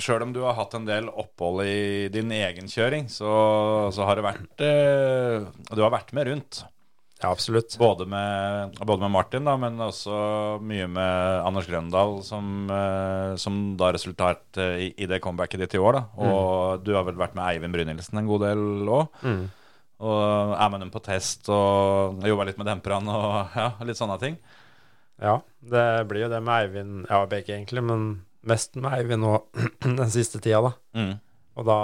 sjøl 0.02 0.26
om 0.26 0.34
du 0.36 0.42
har 0.44 0.56
hatt 0.58 0.76
en 0.78 0.88
del 0.88 1.08
opphold 1.08 1.64
i 1.66 2.08
din 2.12 2.32
egen 2.36 2.68
kjøring, 2.72 3.08
så, 3.12 3.30
så 3.94 4.08
har 4.08 4.18
det 4.20 4.26
vært 4.28 4.64
eh, 4.64 5.48
Du 5.72 5.80
har 5.84 5.94
vært 5.94 6.12
med 6.16 6.28
rundt. 6.32 6.62
Ja, 7.18 7.32
absolutt. 7.32 7.74
Både 7.78 8.06
med, 8.06 8.76
både 8.78 9.02
med 9.02 9.10
Martin, 9.10 9.46
da, 9.48 9.56
men 9.58 9.80
også 9.82 10.14
mye 10.62 10.86
med 10.86 11.40
Anders 11.42 11.66
Grøndal, 11.66 12.20
som, 12.22 12.68
eh, 12.70 13.32
som 13.42 13.56
da 13.80 13.90
resulterte 13.94 14.68
i, 14.78 14.92
i 14.94 15.08
det 15.10 15.18
comebacket 15.24 15.64
ditt 15.64 15.74
i 15.74 15.82
år. 15.82 15.98
da 15.98 16.04
Og 16.22 16.84
du 16.86 16.92
har 16.94 17.06
vel 17.08 17.18
vært 17.18 17.34
med 17.34 17.42
Eivind 17.48 17.74
Brynildsen 17.74 18.22
en 18.22 18.30
god 18.30 18.46
del 18.46 18.62
òg. 18.86 19.18
Mm. 19.26 19.42
Og 19.98 20.54
er 20.54 20.70
med 20.70 20.84
dem 20.84 20.94
på 20.94 21.02
test 21.02 21.50
og 21.50 22.22
jobba 22.22 22.46
litt 22.46 22.60
med 22.60 22.70
demperne 22.70 23.18
og 23.18 23.38
ja, 23.64 23.72
litt 23.82 23.98
sånne 23.98 24.20
ting. 24.22 24.38
Ja, 25.18 25.40
det 25.58 25.88
blir 26.06 26.28
jo 26.28 26.30
det 26.30 26.38
med 26.46 26.54
Eivind, 26.54 27.08
ja 27.10 27.24
begge 27.26 27.56
egentlig, 27.56 27.82
men 27.82 28.10
mest 28.46 28.78
med 28.78 28.94
Eivind 28.94 29.26
nå 29.26 29.40
den 29.82 30.14
siste 30.14 30.38
tida, 30.38 30.70
da. 30.70 30.76
Mm. 30.94 31.16
Og 31.58 31.66
da, 31.66 31.78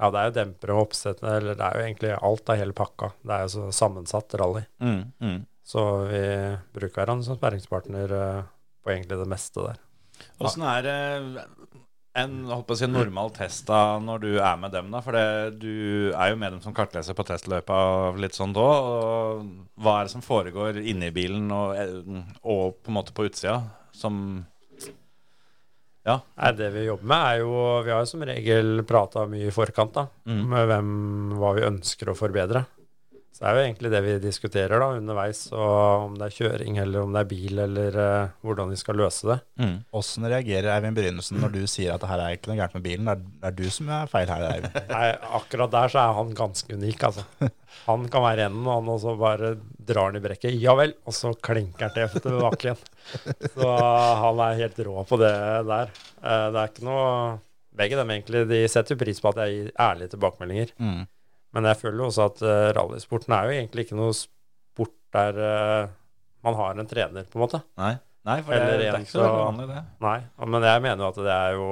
ja 0.00 0.10
det 0.10 0.20
er 0.20 0.30
jo 0.30 0.36
dempere 0.40 0.74
og 0.74 0.88
oppsett, 0.88 1.22
eller 1.22 1.54
det 1.54 1.62
er 1.62 1.78
jo 1.78 1.84
egentlig 1.84 2.14
alt 2.16 2.50
av 2.50 2.58
hele 2.58 2.74
pakka. 2.76 3.12
Det 3.22 3.36
er 3.36 3.44
jo 3.44 3.52
så 3.52 3.66
sammensatt 3.84 4.34
rally. 4.40 4.64
Mm. 4.82 5.02
Mm. 5.22 5.38
Så 5.66 5.82
vi 6.10 6.22
bruker 6.74 7.00
hverandre 7.00 7.26
som 7.26 7.38
sperringspartner 7.38 8.14
eh, 8.18 8.40
på 8.82 8.94
egentlig 8.94 9.18
det 9.22 9.28
meste 9.30 9.62
der. 9.62 9.82
Åssen 10.42 10.64
er 10.66 10.84
det 10.86 10.98
en 12.16 12.36
holdt 12.48 12.66
på 12.68 12.74
å 12.76 12.78
si, 12.80 12.88
normal 12.88 13.32
test 13.36 13.66
da 13.68 13.98
når 14.02 14.22
du 14.24 14.28
er 14.34 14.58
med 14.60 14.72
dem? 14.74 14.88
da? 14.94 15.02
For 15.04 15.16
det, 15.16 15.58
du 15.60 16.10
er 16.10 16.32
jo 16.32 16.40
med 16.40 16.56
dem 16.56 16.62
som 16.64 16.74
kartleser 16.76 17.16
på 17.16 17.26
testløypa 17.28 17.78
litt 18.18 18.36
sånn 18.38 18.56
da. 18.56 18.66
Og 18.66 19.82
hva 19.82 19.98
er 19.98 20.08
det 20.08 20.14
som 20.16 20.24
foregår 20.24 20.80
inni 20.82 21.12
bilen 21.14 21.50
og, 21.54 21.76
og 22.42 22.78
på 22.80 22.92
en 22.92 22.98
måte 22.98 23.14
på 23.16 23.28
utsida 23.28 23.60
som 23.96 24.46
Ja. 26.06 26.20
Nei, 26.38 26.52
det 26.54 26.70
vi 26.76 26.84
jobber 26.86 27.08
med, 27.10 27.24
er 27.26 27.40
jo 27.42 27.54
Vi 27.82 27.90
har 27.90 28.04
jo 28.04 28.10
som 28.12 28.22
regel 28.28 28.84
prata 28.86 29.24
mye 29.30 29.48
i 29.50 29.54
forkant, 29.54 29.96
da. 29.96 30.06
Mm. 30.30 30.42
Med 30.52 30.68
hvem, 30.70 30.90
hva 31.40 31.52
vi 31.56 31.66
ønsker 31.66 32.12
å 32.12 32.18
forbedre. 32.18 32.62
Så 33.36 33.44
det 33.44 33.50
er 33.50 33.56
jo 33.58 33.64
egentlig 33.66 33.90
det 33.92 33.98
vi 34.00 34.12
diskuterer 34.22 34.80
da 34.80 34.86
underveis, 34.96 35.42
og 35.52 36.04
om 36.06 36.14
det 36.16 36.24
er 36.30 36.36
kjøring 36.38 36.78
eller 36.80 37.02
om 37.04 37.12
det 37.12 37.20
er 37.20 37.28
bil, 37.28 37.58
eller 37.66 37.96
uh, 38.00 38.30
hvordan 38.40 38.70
vi 38.72 38.78
skal 38.80 38.96
løse 38.96 39.28
det. 39.28 39.36
Mm. 39.60 39.74
Åssen 40.00 40.24
reagerer 40.32 40.70
Eivind 40.72 40.96
Brynesen 40.96 41.42
når 41.42 41.52
du 41.52 41.58
sier 41.68 41.92
at 41.92 42.00
det 42.00 42.08
her 42.08 42.22
er 42.24 42.36
ikke 42.38 42.48
noe 42.48 42.56
gærent 42.62 42.78
med 42.78 42.84
bilen? 42.86 43.10
Det 43.10 43.12
er, 43.12 43.26
det 43.42 43.50
er 43.50 43.56
du 43.58 43.66
som 43.74 43.90
er 43.92 44.08
feil 44.08 44.30
her, 44.32 44.44
Eivind. 44.54 44.78
Nei, 44.94 45.08
akkurat 45.36 45.74
der 45.74 45.92
så 45.92 46.00
er 46.00 46.16
han 46.16 46.30
ganske 46.38 46.78
unik, 46.80 47.04
altså. 47.10 47.26
Han 47.84 48.06
kan 48.08 48.24
være 48.24 48.46
enden, 48.48 48.64
og 48.64 48.78
han 48.78 48.88
også 48.94 49.12
bare 49.20 49.50
drar 49.90 50.08
han 50.08 50.16
i 50.16 50.22
brekket. 50.24 50.56
Ja 50.62 50.72
vel, 50.80 50.94
og 51.04 51.16
så 51.18 51.34
klinker 51.36 51.90
han 51.90 51.92
til 51.92 52.22
tilbake 52.24 52.70
igjen. 52.70 52.86
Så 53.52 53.74
han 54.22 54.40
er 54.46 54.62
helt 54.62 54.80
rå 54.88 55.04
på 55.12 55.18
det 55.20 55.34
der. 55.68 55.92
Uh, 56.22 56.46
Det 56.56 56.62
er 56.62 56.72
ikke 56.72 56.88
noe 56.88 57.10
Begge 57.76 57.98
dem 57.98 58.08
egentlig, 58.08 58.46
de 58.48 58.62
setter 58.72 58.94
jo 58.94 59.00
pris 59.02 59.18
på 59.20 59.28
at 59.34 59.42
jeg 59.42 59.52
gir 59.52 59.66
ærlige 59.84 60.14
tilbakemeldinger. 60.14 60.70
Mm. 60.80 61.02
Men 61.56 61.70
jeg 61.70 61.80
føler 61.80 62.02
jo 62.02 62.08
også 62.10 62.26
at 62.28 62.42
uh, 62.44 62.70
rallysporten 62.76 63.32
er 63.32 63.46
jo 63.46 63.54
egentlig 63.56 63.86
ikke 63.86 63.96
noe 63.96 64.12
sport 64.16 64.92
der 65.16 65.38
uh, 65.40 65.94
man 66.44 66.58
har 66.58 66.76
en 66.76 66.88
trener, 66.90 67.24
på 67.30 67.40
en 67.40 67.44
måte. 67.46 67.62
Nei. 67.80 67.94
Nei, 68.26 68.40
for 68.42 68.52
det, 68.52 68.58
Eller 68.60 68.80
det 68.82 68.88
er 68.90 69.04
ikke 69.04 69.14
så 69.14 69.22
veldig 69.22 69.44
vanlig, 69.44 69.66
det. 69.70 69.82
Nei, 70.02 70.16
men 70.52 70.66
jeg 70.66 70.82
mener 70.82 71.04
jo 71.04 71.10
at 71.12 71.20
det 71.22 71.36
er 71.36 71.52
jo 71.56 71.68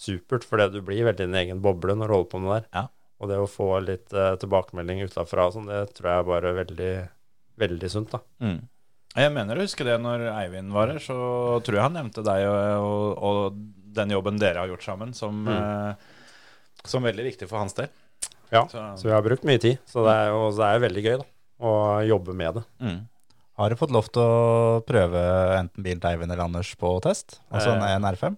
supert, 0.00 0.46
fordi 0.46 0.66
du 0.74 0.80
blir 0.84 1.06
veldig 1.06 1.28
din 1.28 1.38
egen 1.38 1.62
boble 1.62 1.94
når 1.96 2.10
du 2.10 2.16
holder 2.16 2.30
på 2.32 2.40
med 2.42 2.50
det 2.50 2.58
der. 2.58 2.66
Ja. 2.74 2.84
Og 3.20 3.30
det 3.30 3.38
å 3.38 3.48
få 3.50 3.70
litt 3.84 4.12
uh, 4.16 4.34
tilbakemelding 4.40 5.04
utafra 5.06 5.46
og 5.48 5.56
sånn, 5.56 5.70
det 5.70 5.80
tror 5.96 6.10
jeg 6.10 6.22
er 6.22 6.28
bare 6.28 6.52
veldig, 6.58 6.92
veldig 7.62 7.90
sunt, 7.92 8.12
da. 8.16 8.22
Mm. 8.44 8.60
Jeg 9.10 9.34
mener 9.34 9.58
å 9.58 9.64
huske 9.64 9.86
det 9.86 9.96
når 9.98 10.28
Eivind 10.30 10.74
var 10.74 10.92
her, 10.92 11.02
så 11.02 11.16
tror 11.66 11.76
jeg 11.78 11.86
han 11.86 11.96
nevnte 11.98 12.22
deg 12.26 12.44
og, 12.46 12.58
og, 12.86 13.24
og 13.26 13.62
den 13.96 14.14
jobben 14.14 14.38
dere 14.38 14.62
har 14.62 14.70
gjort 14.70 14.86
sammen, 14.86 15.14
som, 15.16 15.40
eh, 15.50 16.84
som 16.86 17.02
veldig 17.02 17.24
viktig 17.26 17.48
for 17.50 17.58
hans 17.58 17.74
del. 17.78 17.90
Ja, 18.50 18.64
Så, 18.70 18.82
Så 18.98 19.06
vi 19.08 19.14
har 19.14 19.22
brukt 19.22 19.44
mye 19.46 19.60
tid, 19.62 19.78
så 19.86 20.02
det 20.06 20.14
er 20.16 20.30
jo 20.32 20.40
det 20.56 20.66
er 20.66 20.74
jo 20.78 20.84
veldig 20.88 21.04
gøy, 21.06 21.16
da. 21.20 21.26
Å 21.60 21.70
jobbe 22.08 22.34
med 22.34 22.54
det. 22.60 22.64
mm. 22.80 23.00
Har 23.60 23.68
du 23.68 23.76
fått 23.76 23.90
lov 23.92 24.06
til 24.08 24.22
å 24.24 24.80
prøve 24.88 25.20
enten 25.58 25.84
bil 25.84 25.98
til 26.00 26.08
Eivind 26.08 26.32
eller 26.32 26.46
Anders 26.46 26.70
på 26.80 26.94
test? 27.04 27.42
Altså 27.52 27.74
Eh. 27.76 27.90
en 27.94 28.06
R5? 28.08 28.36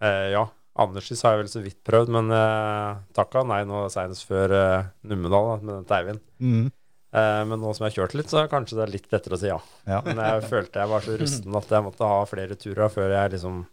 Eh, 0.00 0.28
ja, 0.36 0.44
Anders' 0.78 1.22
har 1.26 1.32
jeg 1.34 1.40
vel 1.40 1.48
så 1.50 1.62
vidt 1.64 1.80
prøvd, 1.82 2.08
men 2.14 2.30
eh, 2.30 3.00
takka 3.12 3.42
nei 3.44 3.64
nå 3.66 3.88
senest 3.90 4.22
før 4.28 4.54
eh, 4.54 4.84
Numedal 5.02 5.58
med 5.64 5.74
den 5.74 5.84
til 5.88 5.96
Eivind. 5.96 6.22
Mm. 6.38 6.70
Eh, 7.12 7.42
men 7.50 7.58
nå 7.60 7.74
som 7.74 7.84
jeg 7.84 7.90
har 7.92 7.96
kjørt 8.06 8.14
litt, 8.20 8.30
så 8.30 8.38
er 8.44 8.52
kanskje 8.54 8.78
det 8.78 8.84
er 8.86 8.92
litt 8.94 9.10
lettere 9.12 9.34
å 9.34 9.40
si 9.42 9.50
ja. 9.50 9.58
Ja. 9.90 9.98
Men 10.06 10.22
jeg 10.22 10.46
følte 10.54 10.78
jeg 10.84 10.92
var 10.94 11.00
så 11.04 11.18
rusten 11.18 11.58
at 11.58 11.74
jeg 11.74 11.86
måtte 11.90 12.12
ha 12.14 12.22
flere 12.30 12.54
turer 12.54 12.88
før 12.94 13.10
jeg 13.18 13.34
liksom 13.34 13.64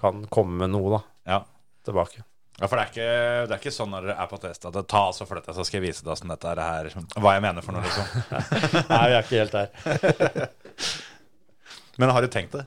kan 0.00 0.22
komme 0.30 0.54
med 0.62 0.70
noe 0.70 0.94
da, 0.96 1.02
ja. 1.34 1.40
tilbake. 1.84 2.22
Ja, 2.62 2.68
for 2.70 2.78
det 2.78 2.82
er, 2.82 2.90
ikke, 2.92 3.06
det 3.50 3.54
er 3.56 3.58
ikke 3.58 3.70
sånn 3.74 3.88
når 3.90 4.04
dere 4.06 4.22
er 4.22 4.28
på 4.30 4.36
test 4.38 4.66
at 4.68 4.76
det 4.76 4.84
ta 4.86 5.00
så 5.10 5.24
flytt 5.26 5.48
deg, 5.48 5.56
så 5.56 5.64
skal 5.66 5.80
jeg 5.80 5.82
vise 5.88 6.04
deg 6.04 6.12
hvordan 6.12 6.30
dette 6.30 6.50
er 6.52 6.60
her, 6.62 6.90
hva 7.18 7.32
jeg 7.34 7.42
mener 7.42 7.64
for 7.66 7.74
noe, 7.74 7.82
liksom. 7.82 8.06
Nei, 8.92 9.00
vi 9.10 9.16
er 9.16 9.24
ikke 9.24 9.40
helt 9.40 9.56
der. 9.56 10.46
Men 11.98 12.12
har 12.14 12.22
du 12.22 12.30
tenkt 12.30 12.54
det 12.54 12.62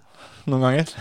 noen 0.52 0.66
ganger? 0.68 0.92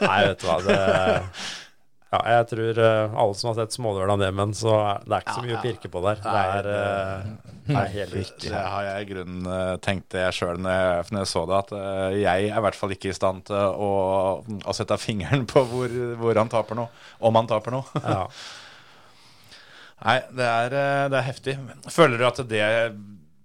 Nei, 0.00 0.16
vet 0.30 0.40
du 0.40 0.46
hva, 0.48 0.56
det 0.64 0.78
Ja, 2.10 2.18
jeg 2.26 2.46
tror 2.50 2.78
eh, 2.82 3.12
alle 3.22 3.34
som 3.38 3.52
har 3.52 3.58
sett 3.60 3.74
Smådøla 3.76 4.16
Nemen, 4.18 4.50
så 4.58 4.72
er 4.80 5.04
det 5.04 5.14
er 5.14 5.22
ikke 5.22 5.34
så 5.36 5.44
mye 5.44 5.58
å 5.58 5.62
pirke 5.62 5.90
på 5.92 6.00
der. 6.02 6.22
Det 6.24 6.40
er, 6.40 6.68
eh, 6.74 7.52
det 7.68 7.76
er 7.78 7.92
helt 7.92 8.16
vilt. 8.16 8.40
Det 8.42 8.62
har 8.64 8.86
jeg 8.88 9.04
i 9.04 9.08
grunnen 9.12 9.46
eh, 9.54 9.74
tenkt 9.84 10.08
det 10.16 10.24
sjøl 10.34 10.58
når, 10.58 11.04
når 11.14 11.22
jeg 11.22 11.30
så 11.30 11.44
det, 11.46 11.60
at 11.60 11.70
eh, 11.78 12.16
jeg 12.24 12.48
er 12.48 12.58
i 12.58 12.64
hvert 12.66 12.80
fall 12.80 12.96
ikke 12.96 13.12
i 13.12 13.14
stand 13.14 13.46
til 13.52 13.54
å, 13.86 13.92
å 14.42 14.74
sette 14.74 14.98
fingeren 14.98 15.46
på 15.50 15.62
hvor, 15.70 15.94
hvor 16.18 16.42
han 16.42 16.50
taper 16.50 16.80
noe, 16.82 16.90
om 17.22 17.38
han 17.38 17.52
taper 17.54 17.78
noe. 17.78 18.02
Ja. 18.02 18.26
Nei, 20.08 20.18
det 20.34 20.50
er, 20.50 20.78
eh, 20.82 21.06
det 21.12 21.20
er 21.20 21.26
heftig. 21.30 21.56
Føler 21.94 22.18
du 22.18 22.26
at 22.26 22.42
det 22.50 22.66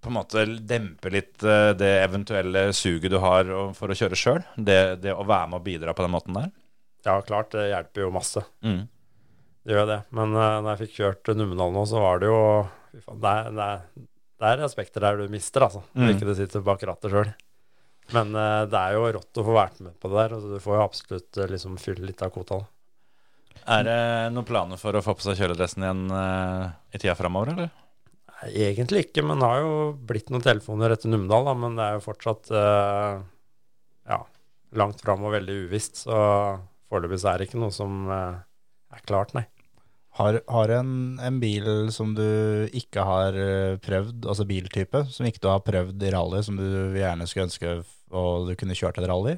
på 0.02 0.10
en 0.10 0.18
måte 0.18 0.42
demper 0.66 1.14
litt 1.14 1.42
eh, 1.46 1.70
det 1.78 1.94
eventuelle 2.02 2.68
suget 2.74 3.14
du 3.14 3.20
har 3.22 3.46
for 3.78 3.94
å 3.94 3.96
kjøre 4.02 4.18
sjøl? 4.18 4.42
Det, 4.58 4.80
det 5.06 5.14
å 5.14 5.22
være 5.22 5.52
med 5.52 5.60
og 5.62 5.66
bidra 5.70 5.94
på 5.94 6.02
den 6.06 6.18
måten 6.18 6.34
der? 6.42 6.50
Ja, 7.06 7.16
klart, 7.26 7.52
det 7.54 7.68
hjelper 7.70 8.04
jo 8.06 8.12
masse. 8.14 8.42
Mm. 8.66 8.82
Det 9.66 9.74
gjør 9.74 9.88
det. 9.90 10.00
Men 10.14 10.34
uh, 10.36 10.58
når 10.62 10.68
jeg 10.74 10.80
fikk 10.84 10.98
kjørt 11.00 11.32
Numedal 11.38 11.72
nå, 11.74 11.82
så 11.90 12.02
var 12.02 12.20
det 12.22 12.28
jo 12.30 12.38
faen, 13.06 13.18
det, 13.22 13.32
er, 13.32 13.48
det, 13.56 13.64
er, 13.66 14.06
det 14.42 14.50
er 14.52 14.62
aspekter 14.66 15.02
der 15.06 15.18
du 15.22 15.32
mister, 15.32 15.64
altså. 15.66 15.82
Når 15.94 16.06
Mm. 16.06 16.14
ikke 16.14 16.28
du 16.28 16.34
sitter 16.38 16.62
bak 16.66 16.84
rattet 16.86 17.14
sjøl. 17.14 17.32
Men 18.14 18.30
uh, 18.38 18.62
det 18.70 18.78
er 18.78 18.94
jo 18.94 19.08
rått 19.16 19.40
å 19.42 19.46
få 19.48 19.54
vært 19.56 19.80
med 19.82 19.96
på 19.98 20.10
det 20.12 20.18
der. 20.20 20.36
Altså, 20.36 20.52
Du 20.54 20.62
får 20.62 20.76
jo 20.78 20.84
absolutt 20.84 21.40
uh, 21.42 21.46
liksom 21.50 21.78
fylle 21.82 22.06
litt 22.06 22.22
av 22.22 22.30
kvota. 22.34 22.60
Er 23.66 23.82
det 23.88 23.98
noen 24.36 24.46
planer 24.46 24.78
for 24.78 24.94
å 24.94 25.02
få 25.02 25.16
på 25.18 25.24
seg 25.26 25.40
kjøledressen 25.40 25.82
igjen 25.82 26.04
uh, 26.14 26.68
i 26.94 27.00
tida 27.02 27.16
framover, 27.18 27.50
eller? 27.56 27.72
Nei, 28.36 28.50
Egentlig 28.68 29.06
ikke, 29.08 29.24
men 29.26 29.42
det 29.42 29.48
har 29.50 29.64
jo 29.64 29.74
blitt 30.06 30.30
noen 30.30 30.44
telefoner 30.44 30.94
etter 30.94 31.10
Numedal, 31.10 31.48
da, 31.48 31.54
men 31.58 31.74
det 31.78 31.86
er 31.88 31.96
jo 31.98 32.04
fortsatt 32.04 32.50
ja, 32.52 34.18
langt 34.76 35.00
fram 35.02 35.24
og 35.26 35.32
veldig 35.34 35.56
uvisst. 35.66 36.02
Så 36.04 36.14
foreløpig 36.90 37.18
så 37.22 37.32
er 37.32 37.38
det 37.42 37.48
ikke 37.50 37.60
noe 37.62 37.74
som 37.74 38.06
eh, 38.12 38.38
er 38.96 39.04
klart, 39.08 39.34
nei. 39.36 39.44
Har, 40.16 40.38
har 40.48 40.70
en, 40.78 40.92
en 41.20 41.40
bil 41.42 41.66
som 41.92 42.14
du 42.16 42.22
ikke 42.72 43.02
har 43.04 43.36
eh, 43.36 43.74
prøvd, 43.84 44.24
altså 44.24 44.46
biltype, 44.48 45.02
som 45.12 45.26
ikke 45.28 45.42
du 45.44 45.50
har 45.52 45.60
prøvd 45.66 46.06
i 46.08 46.12
rally, 46.14 46.40
som 46.46 46.56
du 46.56 46.94
gjerne 46.96 47.26
skulle 47.28 47.50
ønske 47.50 47.74
og 48.16 48.46
du 48.48 48.54
kunne 48.56 48.76
kjørt 48.78 48.96
et 49.02 49.08
rally? 49.10 49.34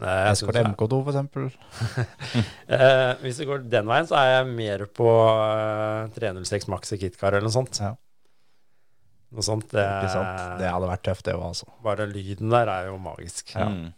Eskort 0.00 0.16
jeg 0.16 0.32
Escort 0.32 0.56
synes 0.56 0.64
jeg- 0.64 0.74
MK2 0.74 0.98
for 1.04 1.12
eksempel. 1.12 1.50
Eh, 2.70 3.12
hvis 3.20 3.36
det 3.42 3.46
går 3.50 3.64
den 3.68 3.88
veien, 3.90 4.06
så 4.08 4.14
er 4.16 4.28
jeg 4.30 4.46
mer 4.56 4.84
på 4.96 5.06
eh, 5.10 6.06
306 6.16 6.68
Maxi 6.72 6.96
Kitcar 7.02 7.34
eller 7.36 7.44
noe 7.46 7.52
sånt. 7.54 7.80
Ja. 7.82 7.90
Noe 9.30 9.44
sånt. 9.46 9.66
Det, 9.70 9.82
Ikke 9.82 10.12
sant? 10.14 10.58
Det 10.58 10.70
hadde 10.72 10.88
vært 10.90 11.02
tøft 11.06 11.26
det 11.28 11.34
òg, 11.36 11.44
altså. 11.52 11.66
Bare 11.84 12.06
lyden 12.10 12.50
der 12.50 12.70
er 12.72 12.88
jo 12.88 12.96
magisk. 13.02 13.52
Ja. 13.54 13.66
Mm. 13.70 13.90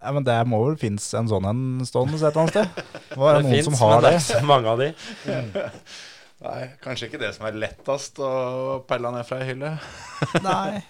Ja, 0.00 0.12
men 0.16 0.24
det 0.24 0.36
må 0.48 0.62
vel 0.64 0.78
finnes 0.80 1.04
en 1.18 1.28
sånn 1.28 1.44
en 1.50 1.62
stående 1.84 2.16
et 2.16 2.30
eller 2.30 2.40
annet 2.46 2.54
sted? 2.56 2.94
Må 3.18 3.26
være 3.26 3.42
noen 3.44 3.52
finnes, 3.52 3.66
som 3.68 3.74
men 3.76 3.82
har 3.84 4.06
det 4.06 4.12
det. 4.16 4.38
er 4.38 4.46
mange 4.48 4.72
av 4.72 4.80
de. 4.80 4.88
Nei, 6.46 6.60
kanskje 6.80 7.10
ikke 7.10 7.20
det 7.20 7.34
som 7.36 7.44
er 7.50 7.58
lettest 7.60 8.20
å 8.24 8.30
pelle 8.88 9.10
ned 9.12 9.26
fra 9.28 9.42
ei 9.42 9.50
hylle. 9.50 9.74
Nei. 10.46 10.80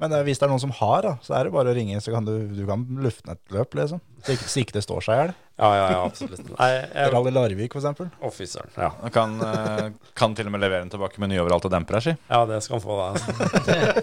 Men 0.00 0.14
hvis 0.26 0.40
det 0.40 0.46
er 0.46 0.50
noen 0.50 0.62
som 0.62 0.72
har, 0.74 1.04
da, 1.04 1.12
så 1.22 1.36
er 1.36 1.46
det 1.46 1.52
bare 1.54 1.70
å 1.70 1.76
ringe, 1.76 2.00
så 2.02 2.10
kan 2.10 2.26
du, 2.26 2.32
du 2.56 2.62
kan 2.66 2.82
lufte 3.04 3.28
ned 3.28 3.36
et 3.36 3.54
løp, 3.54 3.76
liksom. 3.78 4.00
Så 4.24 4.34
ikke, 4.34 4.48
så 4.48 4.62
ikke 4.62 4.74
det 4.78 4.82
står 4.86 5.04
seg 5.06 5.12
i 5.12 5.18
hjel. 5.20 5.32
Ja, 5.60 5.68
ja, 5.76 5.84
ja, 5.92 6.00
absolutt. 6.08 6.48
Nei, 6.56 6.68
jeg, 6.72 7.10
Rally 7.12 7.34
Larvik, 7.36 7.76
for 7.76 7.82
eksempel. 7.82 8.08
Å. 8.24 8.32
Ja. 8.80 8.88
Kan, 9.12 9.36
eh, 9.44 9.84
kan 10.16 10.34
til 10.34 10.48
og 10.48 10.56
med 10.56 10.64
levere 10.64 10.86
den 10.86 10.90
tilbake 10.96 11.20
med 11.22 11.30
nyoveralt 11.34 11.68
og 11.68 11.74
demper 11.76 12.00
her, 12.00 12.06
si. 12.08 12.16
ja, 12.32 12.40
det 12.48 12.62
skal 12.64 12.80
han 12.80 12.84
få, 12.88 12.96
da. 12.96 13.06
altså. 13.12 13.28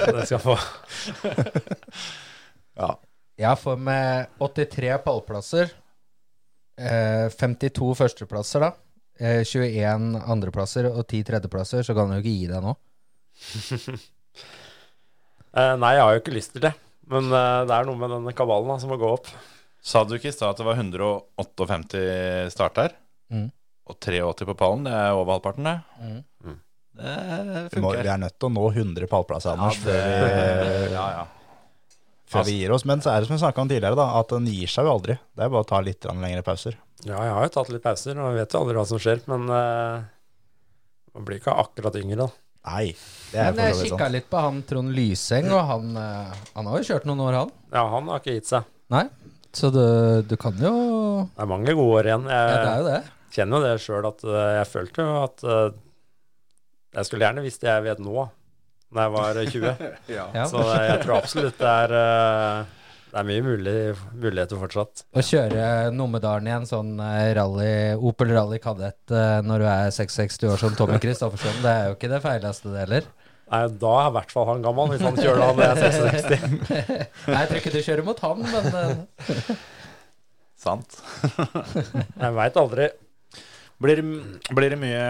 Det 0.05 0.29
skal 0.29 0.37
han 0.37 0.45
få. 0.45 0.57
Ja. 2.77 2.91
Ja, 3.37 3.53
for 3.59 3.77
med 3.77 4.31
83 4.41 4.97
pallplasser, 5.05 5.69
eh, 6.81 7.27
52 7.29 7.91
førsteplasser 7.99 8.63
da, 8.65 8.71
eh, 9.19 9.43
21 9.45 10.15
andreplasser 10.25 10.89
og 10.89 11.03
10 11.05 11.23
tredjeplasser, 11.29 11.85
så 11.85 11.93
kan 11.97 12.09
du 12.09 12.17
jo 12.17 12.23
ikke 12.23 12.37
gi 12.37 12.47
deg 12.53 12.65
nå. 12.65 12.75
Eh, 15.57 15.73
nei, 15.79 15.93
jeg 15.95 16.03
har 16.03 16.11
jo 16.13 16.19
ikke 16.21 16.33
lyst 16.35 16.51
til 16.53 16.61
det. 16.67 16.69
Men 17.09 17.31
eh, 17.33 17.61
det 17.65 17.73
er 17.73 17.85
noe 17.87 17.97
med 17.97 18.11
denne 18.13 18.33
kabalen 18.37 18.69
da, 18.69 18.75
som 18.77 18.91
må 18.91 18.97
gå 19.01 19.07
opp. 19.09 19.29
Sa 19.81 20.03
du 20.05 20.11
ikke 20.13 20.29
i 20.29 20.35
stad 20.35 20.51
at 20.51 20.59
det 20.59 20.67
var 20.67 20.77
158 20.77 22.51
start 22.53 22.77
her? 22.77 22.93
Mm. 23.33 23.47
Og 23.89 23.97
83 24.03 24.45
på 24.51 24.55
pallen, 24.59 24.83
det 24.85 24.93
er 24.93 25.15
over 25.15 25.37
halvparten, 25.37 25.65
det. 25.65 25.77
Mm. 26.03 26.19
Det 26.97 27.15
Vi, 27.73 27.81
må, 27.81 27.89
funker. 27.89 28.03
vi 28.03 28.11
er 28.11 28.21
nødt 28.21 28.35
til 28.37 28.49
å 28.49 28.53
nå 28.53 28.67
100 28.75 29.09
pallplasser, 29.09 29.55
Anders, 29.55 29.79
det, 29.87 29.97
før, 29.97 30.37
vi, 30.37 30.93
ja, 30.99 31.07
ja. 31.15 31.25
Før 32.31 32.45
vi 32.47 32.57
gir 32.59 32.73
oss. 32.75 32.85
Men 32.87 33.03
så 33.03 33.13
er 33.13 33.21
det 33.21 33.29
som 33.29 33.37
vi 33.37 33.43
snakka 33.43 33.63
om 33.63 33.69
tidligere, 33.71 33.97
da, 33.99 34.09
at 34.19 34.33
den 34.33 34.49
gir 34.51 34.71
seg 34.71 34.87
jo 34.87 34.97
aldri. 34.97 35.15
Det 35.35 35.45
er 35.45 35.53
bare 35.53 35.65
å 35.65 35.69
ta 35.69 35.79
litt 35.83 36.07
lengre 36.09 36.43
pauser. 36.45 36.77
Ja, 37.05 37.21
jeg 37.21 37.33
har 37.35 37.45
jo 37.45 37.53
tatt 37.53 37.71
litt 37.71 37.85
pauser, 37.85 38.17
og 38.17 38.31
jeg 38.31 38.41
vet 38.41 38.53
jo 38.55 38.61
aldri 38.63 38.77
hva 38.79 38.85
som 38.89 39.01
skjer. 39.01 39.23
Men 39.31 39.47
uh, 39.51 40.03
man 41.15 41.27
blir 41.27 41.41
ikke 41.41 41.55
akkurat 41.63 41.99
yngre, 41.99 42.27
da. 42.27 42.43
Nei, 42.67 42.87
det 43.31 43.39
er 43.39 43.53
Men 43.55 43.69
jeg 43.69 43.91
kikka 43.93 44.09
litt 44.11 44.25
på 44.27 44.39
han 44.43 44.59
Trond 44.67 44.91
Lyseng, 44.91 45.47
og 45.55 45.61
han, 45.69 45.93
uh, 45.95 46.47
han 46.57 46.67
har 46.67 46.81
jo 46.81 46.87
kjørt 46.89 47.07
noen 47.07 47.23
år, 47.23 47.37
han. 47.43 47.53
Ja, 47.71 47.85
han 47.93 48.09
har 48.11 48.23
ikke 48.23 48.35
gitt 48.35 48.49
seg. 48.49 48.67
Nei, 48.91 49.05
så 49.55 49.71
du, 49.71 49.83
du 50.27 50.35
kan 50.39 50.57
jo 50.59 50.71
Det 51.31 51.43
er 51.43 51.49
mange 51.49 51.75
gode 51.75 52.01
år 52.01 52.09
igjen. 52.11 52.27
Ja, 52.31 52.41
det 52.51 52.71
er 52.71 52.81
jo 52.81 52.89
det. 52.89 52.99
kjenner 53.35 53.59
jo 53.59 53.67
det 53.69 53.83
sjøl 53.83 54.09
at 54.09 54.25
uh, 54.27 54.41
jeg 54.57 54.67
følte 54.73 55.05
jo 55.07 55.15
at 55.21 55.45
Jeg 56.97 57.07
skulle 57.07 57.27
gjerne 57.27 57.43
visst 57.45 57.63
det 57.63 57.71
jeg 57.71 57.85
vet 57.87 58.03
nå, 58.03 58.27
da 58.93 59.03
jeg 59.05 59.13
var 59.17 59.39
20. 59.51 59.93
Ja. 60.17 60.45
Så 60.47 60.61
jeg 60.71 60.99
tror 61.03 61.17
absolutt 61.19 61.57
det 61.59 61.67
er 61.73 61.93
eh, 61.99 62.73
Det 63.11 63.19
er 63.21 63.27
mye 63.27 63.43
mulig, 63.45 63.75
muligheter 64.15 64.59
fortsatt. 64.61 65.03
Å 65.17 65.23
kjøre 65.23 65.67
Numedalen 65.95 66.47
i 66.49 66.53
en 66.55 66.67
sånn 66.69 66.93
eh, 67.03 67.31
rally, 67.37 67.69
Opel 67.99 68.31
Rally 68.35 68.59
Kadett 68.63 69.11
eh, 69.15 69.39
når 69.47 69.63
du 69.63 69.67
er 69.71 69.93
66 69.95 70.43
år 70.51 70.59
som 70.61 70.75
Tommy 70.77 70.99
Christoffersen, 71.03 71.61
det 71.63 71.71
er 71.73 71.89
jo 71.91 71.97
ikke 71.97 72.11
det 72.15 72.21
feileste, 72.23 72.71
det 72.73 72.83
heller. 72.85 73.07
Nei, 73.47 73.61
da 73.79 73.91
er 74.01 74.09
i 74.09 74.13
hvert 74.17 74.31
fall 74.35 74.47
han 74.49 74.63
gammel, 74.65 74.89
hvis 74.91 75.03
han 75.07 75.15
kjører 75.15 75.39
da 75.39 75.49
når 75.55 75.63
jeg 75.63 75.71
er 75.71 75.97
66. 76.11 77.27
Nei, 77.31 77.37
jeg 77.41 77.47
tror 77.51 77.59
ikke 77.61 77.71
du 77.77 77.81
kjører 77.85 78.07
mot 78.09 78.23
han, 78.27 78.41
men 78.43 78.79
eh, 78.83 79.51
Sant. 80.67 80.97
Jeg 82.23 82.33
veit 82.35 82.55
aldri. 82.59 82.87
Blir, 83.77 83.99
det- 84.01 84.55
blir 84.57 84.73
det 84.73 84.79
mye 84.81 85.01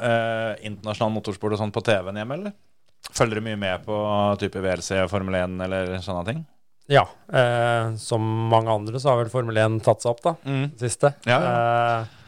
eh, 0.00 0.52
internasjonal 0.66 1.12
motorsport 1.18 1.52
og 1.54 1.60
sånn 1.60 1.72
på 1.74 1.82
TV-en 1.84 2.16
hjemme, 2.22 2.38
eller? 2.40 2.54
Følger 3.12 3.38
du 3.40 3.44
mye 3.46 3.58
med 3.60 3.84
på 3.84 3.96
type 4.40 4.60
VLC, 4.64 5.04
Formel 5.10 5.36
1 5.42 5.60
eller 5.66 5.94
sånne 6.02 6.24
ting? 6.30 6.44
Ja. 6.90 7.06
Eh, 7.32 7.94
som 8.00 8.24
mange 8.50 8.72
andre 8.72 9.00
så 9.00 9.12
har 9.12 9.22
vel 9.22 9.32
Formel 9.32 9.56
1 9.60 9.80
tatt 9.84 10.04
seg 10.04 10.12
opp, 10.16 10.22
da. 10.24 10.34
Mm. 10.44 10.66
Det 10.74 10.90
siste. 10.90 11.14
Ja, 11.28 11.40
Eh, 11.44 12.20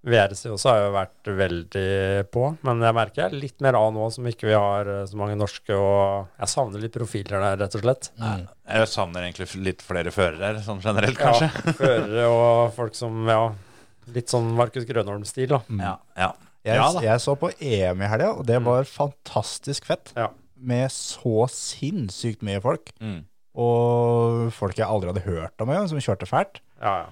VRC 0.00 0.46
også 0.48 0.70
har 0.70 0.78
jo 0.80 0.92
vært 0.94 1.28
veldig 1.36 2.30
på, 2.32 2.46
men 2.64 2.78
jeg 2.80 2.96
merker 2.96 3.20
jeg 3.20 3.26
er 3.34 3.40
litt 3.42 3.58
mer 3.60 3.76
av 3.76 3.90
nå 3.92 4.06
som 4.14 4.24
ikke 4.30 4.46
vi 4.48 4.54
har 4.56 4.88
eh, 4.88 5.02
så 5.10 5.18
mange 5.20 5.36
norske, 5.36 5.76
og 5.76 6.30
jeg 6.40 6.48
savner 6.54 6.80
litt 6.80 6.94
profiler 6.94 7.36
der, 7.44 7.58
rett 7.60 7.76
og 7.76 7.84
slett. 7.84 8.08
Jeg 8.16 8.86
savner 8.88 9.26
egentlig 9.26 9.50
litt 9.60 9.84
flere 9.84 10.14
førere, 10.14 10.62
sånn 10.64 10.80
generelt, 10.80 11.20
kanskje. 11.20 11.50
Ja, 11.52 11.74
førere 11.82 12.24
og 12.32 12.72
folk 12.78 12.96
som, 12.96 13.20
ja, 13.28 13.42
litt 14.16 14.32
sånn 14.32 14.48
Markus 14.56 14.88
Grønholm-stil, 14.88 15.52
da. 15.52 15.60
Ja, 15.82 15.98
ja. 16.16 16.30
Jeg, 16.66 16.76
Ja 16.76 17.04
jeg 17.04 17.22
så 17.24 17.34
på 17.40 17.48
EM 17.56 18.02
i 18.04 18.10
helga, 18.10 18.34
og 18.36 18.44
det 18.48 18.58
var 18.64 18.84
fantastisk 18.88 19.86
fett. 19.88 20.12
Ja. 20.16 20.28
Med 20.60 20.90
så 20.92 21.46
sinnssykt 21.48 22.44
mye 22.44 22.60
folk. 22.60 22.92
Mm. 23.00 23.22
Og 23.60 24.50
folk 24.54 24.76
jeg 24.78 24.86
aldri 24.86 25.10
hadde 25.10 25.24
hørt 25.24 25.64
om 25.64 25.72
engang, 25.72 25.88
som 25.90 26.02
kjørte 26.02 26.28
fælt. 26.28 26.60
Ja, 26.82 26.98
ja. 27.06 27.08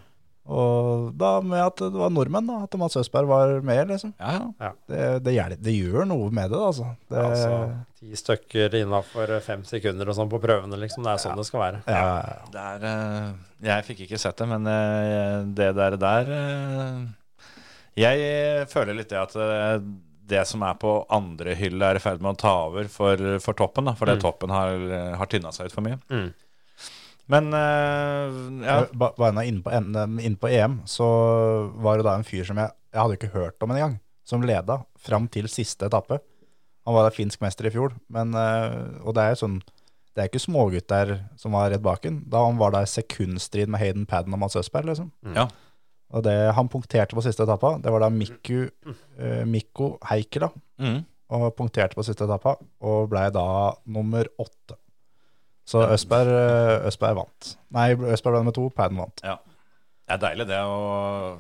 Og 0.49 1.11
da 1.21 1.43
med 1.45 1.61
at 1.61 1.81
det 1.83 1.99
var 2.01 2.09
nordmenn, 2.09 2.47
da. 2.49 2.63
At 2.65 2.77
Mats 2.81 2.97
Østberg 2.97 3.29
var 3.29 3.51
med, 3.61 3.91
liksom. 3.91 4.15
Ja, 4.17 4.47
ja. 4.57 4.71
Det, 4.89 5.03
det, 5.27 5.35
gjør, 5.37 5.55
det 5.61 5.75
gjør 5.75 6.09
noe 6.09 6.31
med 6.33 6.49
det, 6.55 6.61
altså. 6.71 6.87
Det, 7.11 7.21
Altså, 7.21 7.59
ti 8.01 8.17
stykker 8.17 8.79
innafor 8.81 9.35
fem 9.45 9.67
sekunder 9.69 10.09
og 10.09 10.17
sånn 10.17 10.31
på 10.33 10.41
prøvene, 10.41 10.79
liksom. 10.81 11.05
Det 11.05 11.13
er 11.13 11.21
sånn 11.27 11.37
det 11.37 11.45
skal 11.51 11.65
være. 11.67 11.83
ja, 11.85 12.01
ja, 12.01 12.33
ja. 12.33 12.49
Det 12.55 12.65
er 12.65 12.89
eh, 12.95 13.29
Jeg 13.69 13.89
fikk 13.91 14.03
ikke 14.07 14.21
sett 14.25 14.41
det, 14.41 14.49
men 14.49 14.73
eh, 14.73 15.37
det 15.59 15.69
der 15.77 15.99
der 16.01 16.33
eh, 16.39 17.05
Jeg 17.99 18.69
føler 18.71 18.95
litt 18.99 19.11
det 19.11 19.19
at 19.21 19.35
eh, 19.37 19.79
det 20.29 20.43
som 20.47 20.63
er 20.63 20.75
på 20.79 20.91
andre 21.11 21.55
hylle, 21.57 21.87
er 21.89 21.97
i 21.97 22.03
ferd 22.05 22.21
med 22.21 22.35
å 22.37 22.41
ta 22.43 22.53
over 22.69 22.89
for, 22.93 23.17
for 23.41 23.57
toppen. 23.57 23.89
da 23.89 23.95
Fordi 23.97 24.19
Mm. 24.19 24.21
toppen 24.23 24.51
har, 24.53 25.17
har 25.17 25.27
tynna 25.33 25.51
seg 25.57 25.71
ut 25.71 25.73
for 25.75 25.87
mye. 25.87 25.97
Mm. 26.13 26.29
Men 27.29 27.49
uh, 27.53 28.65
ja. 28.65 28.77
Bare 28.97 29.45
inne 29.45 29.63
på, 29.65 29.73
en- 29.73 30.37
på 30.41 30.49
EM, 30.53 30.79
så 30.89 31.09
var 31.81 31.99
det 32.01 32.05
da 32.09 32.15
en 32.17 32.25
fyr 32.25 32.45
som 32.49 32.57
jeg, 32.61 32.71
jeg 32.93 33.01
hadde 33.03 33.17
ikke 33.19 33.33
hørt 33.35 33.63
om 33.65 33.71
engang, 33.75 33.99
som 34.25 34.45
leda 34.45 34.79
fram 35.01 35.27
til 35.29 35.49
siste 35.49 35.89
etappe. 35.89 36.21
Han 36.89 36.95
var 36.97 37.05
da 37.09 37.13
finsk 37.13 37.41
mester 37.45 37.67
i 37.69 37.73
fjor, 37.75 37.93
men, 38.09 38.33
uh, 38.37 39.01
og 39.05 39.13
det 39.17 39.25
er 39.27 39.35
jo 39.35 39.43
sånn 39.47 39.59
Det 40.17 40.25
er 40.25 40.29
ikke 40.33 40.41
smågutter 40.43 41.11
som 41.39 41.53
var 41.55 41.69
rett 41.71 41.83
bak 41.85 42.03
ham. 42.05 42.23
Da 42.27 42.41
han 42.43 42.57
var 42.59 42.73
da 42.75 42.81
i 42.83 42.89
sekundstrid 42.91 43.69
med 43.71 43.79
Hayden 43.79 44.05
Padden 44.09 44.33
og 44.35 44.41
Mats 44.41 44.57
Østberg, 44.59 44.89
liksom. 44.89 45.13
Ja. 45.37 45.45
Og 46.17 46.25
det 46.25 46.37
han 46.57 46.71
punkterte 46.73 47.17
på 47.17 47.25
siste 47.25 47.45
etappa, 47.45 47.75
det 47.83 47.93
var 47.93 48.05
da 48.05 48.09
Miku, 48.13 48.69
eh, 49.21 49.45
Mikko 49.49 49.97
Heikela. 50.09 50.49
Mm. 50.81 51.03
Og 51.37 51.49
punkterte 51.57 51.99
på 51.99 52.05
siste 52.07 52.25
etappa, 52.25 52.55
og 52.81 53.11
ble 53.13 53.27
da 53.35 53.49
nummer 53.93 54.31
åtte. 54.41 54.79
Så 55.69 55.83
Østberg, 55.85 56.33
eh, 56.33 56.87
Østberg 56.89 57.19
vant. 57.21 57.53
Nei, 57.77 57.91
Østberg 57.93 58.39
ble 58.39 58.41
nummer 58.41 58.57
to, 58.57 58.71
Padden 58.73 59.03
vant. 59.03 59.21
Ja. 59.27 59.37
Det 60.09 60.17
er 60.17 60.21
deilig, 60.23 60.45
det 60.49 60.59
å 60.65 60.77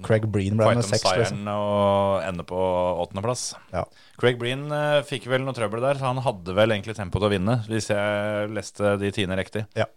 Craig 0.04 0.26
Breen 0.28 0.58
ble 0.58 0.66
nummer 0.68 0.84
seks. 0.84 1.06
Liksom. 1.16 1.46
og 1.48 2.18
ende 2.26 2.44
på 2.44 2.58
åttendeplass. 3.00 3.54
Ja. 3.72 3.86
Craig 4.20 4.36
Breen 4.36 4.66
eh, 4.68 4.98
fikk 5.08 5.30
vel 5.32 5.46
noe 5.46 5.56
trøbbel 5.56 5.80
der, 5.80 5.96
så 5.96 6.10
han 6.10 6.20
hadde 6.20 6.52
vel 6.52 6.76
egentlig 6.76 6.98
tempo 6.98 7.16
til 7.16 7.30
å 7.30 7.32
vinne, 7.32 7.62
hvis 7.70 7.88
jeg 7.94 8.50
leste 8.52 8.98
de 9.00 9.12
tiende 9.16 9.38
riktig. 9.40 9.64
Ja. 9.78 9.88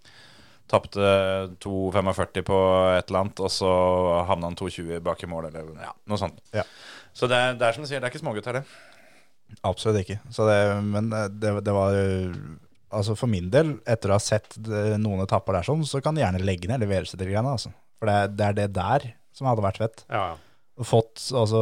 Tapte 0.72 1.04
2,45 1.60 2.46
på 2.48 2.58
et 2.96 3.10
eller 3.12 3.20
annet, 3.26 3.42
og 3.44 3.52
så 3.52 3.72
havna 4.30 4.48
han 4.48 4.56
2,20 4.56 5.02
bak 5.04 5.24
i 5.26 5.28
mål, 5.28 5.50
eller 5.50 5.68
ja, 5.84 5.92
noe 6.08 6.20
sånt. 6.22 6.38
Ja. 6.56 6.64
Så 7.14 7.28
det, 7.28 7.40
det 7.60 7.68
er 7.68 7.76
som 7.76 7.84
du 7.84 7.90
sier, 7.90 8.00
det 8.00 8.08
er 8.08 8.14
ikke 8.14 8.22
smågutt 8.24 8.48
her, 8.48 8.62
det. 8.62 8.66
Absolutt 9.68 10.00
ikke. 10.06 10.20
Så 10.32 10.46
det, 10.48 10.58
men 10.88 11.12
eh, 11.12 11.28
det, 11.28 11.58
det 11.68 11.74
var 11.76 11.98
Altså 12.92 13.14
For 13.16 13.28
min 13.32 13.46
del, 13.52 13.78
etter 13.88 14.12
å 14.12 14.18
ha 14.18 14.20
sett 14.24 14.58
eh, 14.68 14.96
noen 15.00 15.22
etapper 15.24 15.56
der 15.56 15.64
sånn, 15.68 15.84
så 15.88 16.02
kan 16.04 16.16
de 16.16 16.24
gjerne 16.26 16.42
legge 16.44 16.68
ned 16.68 16.82
leverelsetilgreiene. 16.84 17.54
Altså. 17.56 17.70
For 18.00 18.10
det, 18.10 18.16
er- 18.16 18.32
det 18.36 18.46
er 18.50 18.56
det 18.58 18.66
der 18.76 19.06
som 19.36 19.48
hadde 19.48 19.64
vært 19.64 19.80
fett. 19.80 20.04
Ja, 20.12 20.24
ja. 20.34 20.84
Fått 20.88 21.22
altså 21.36 21.62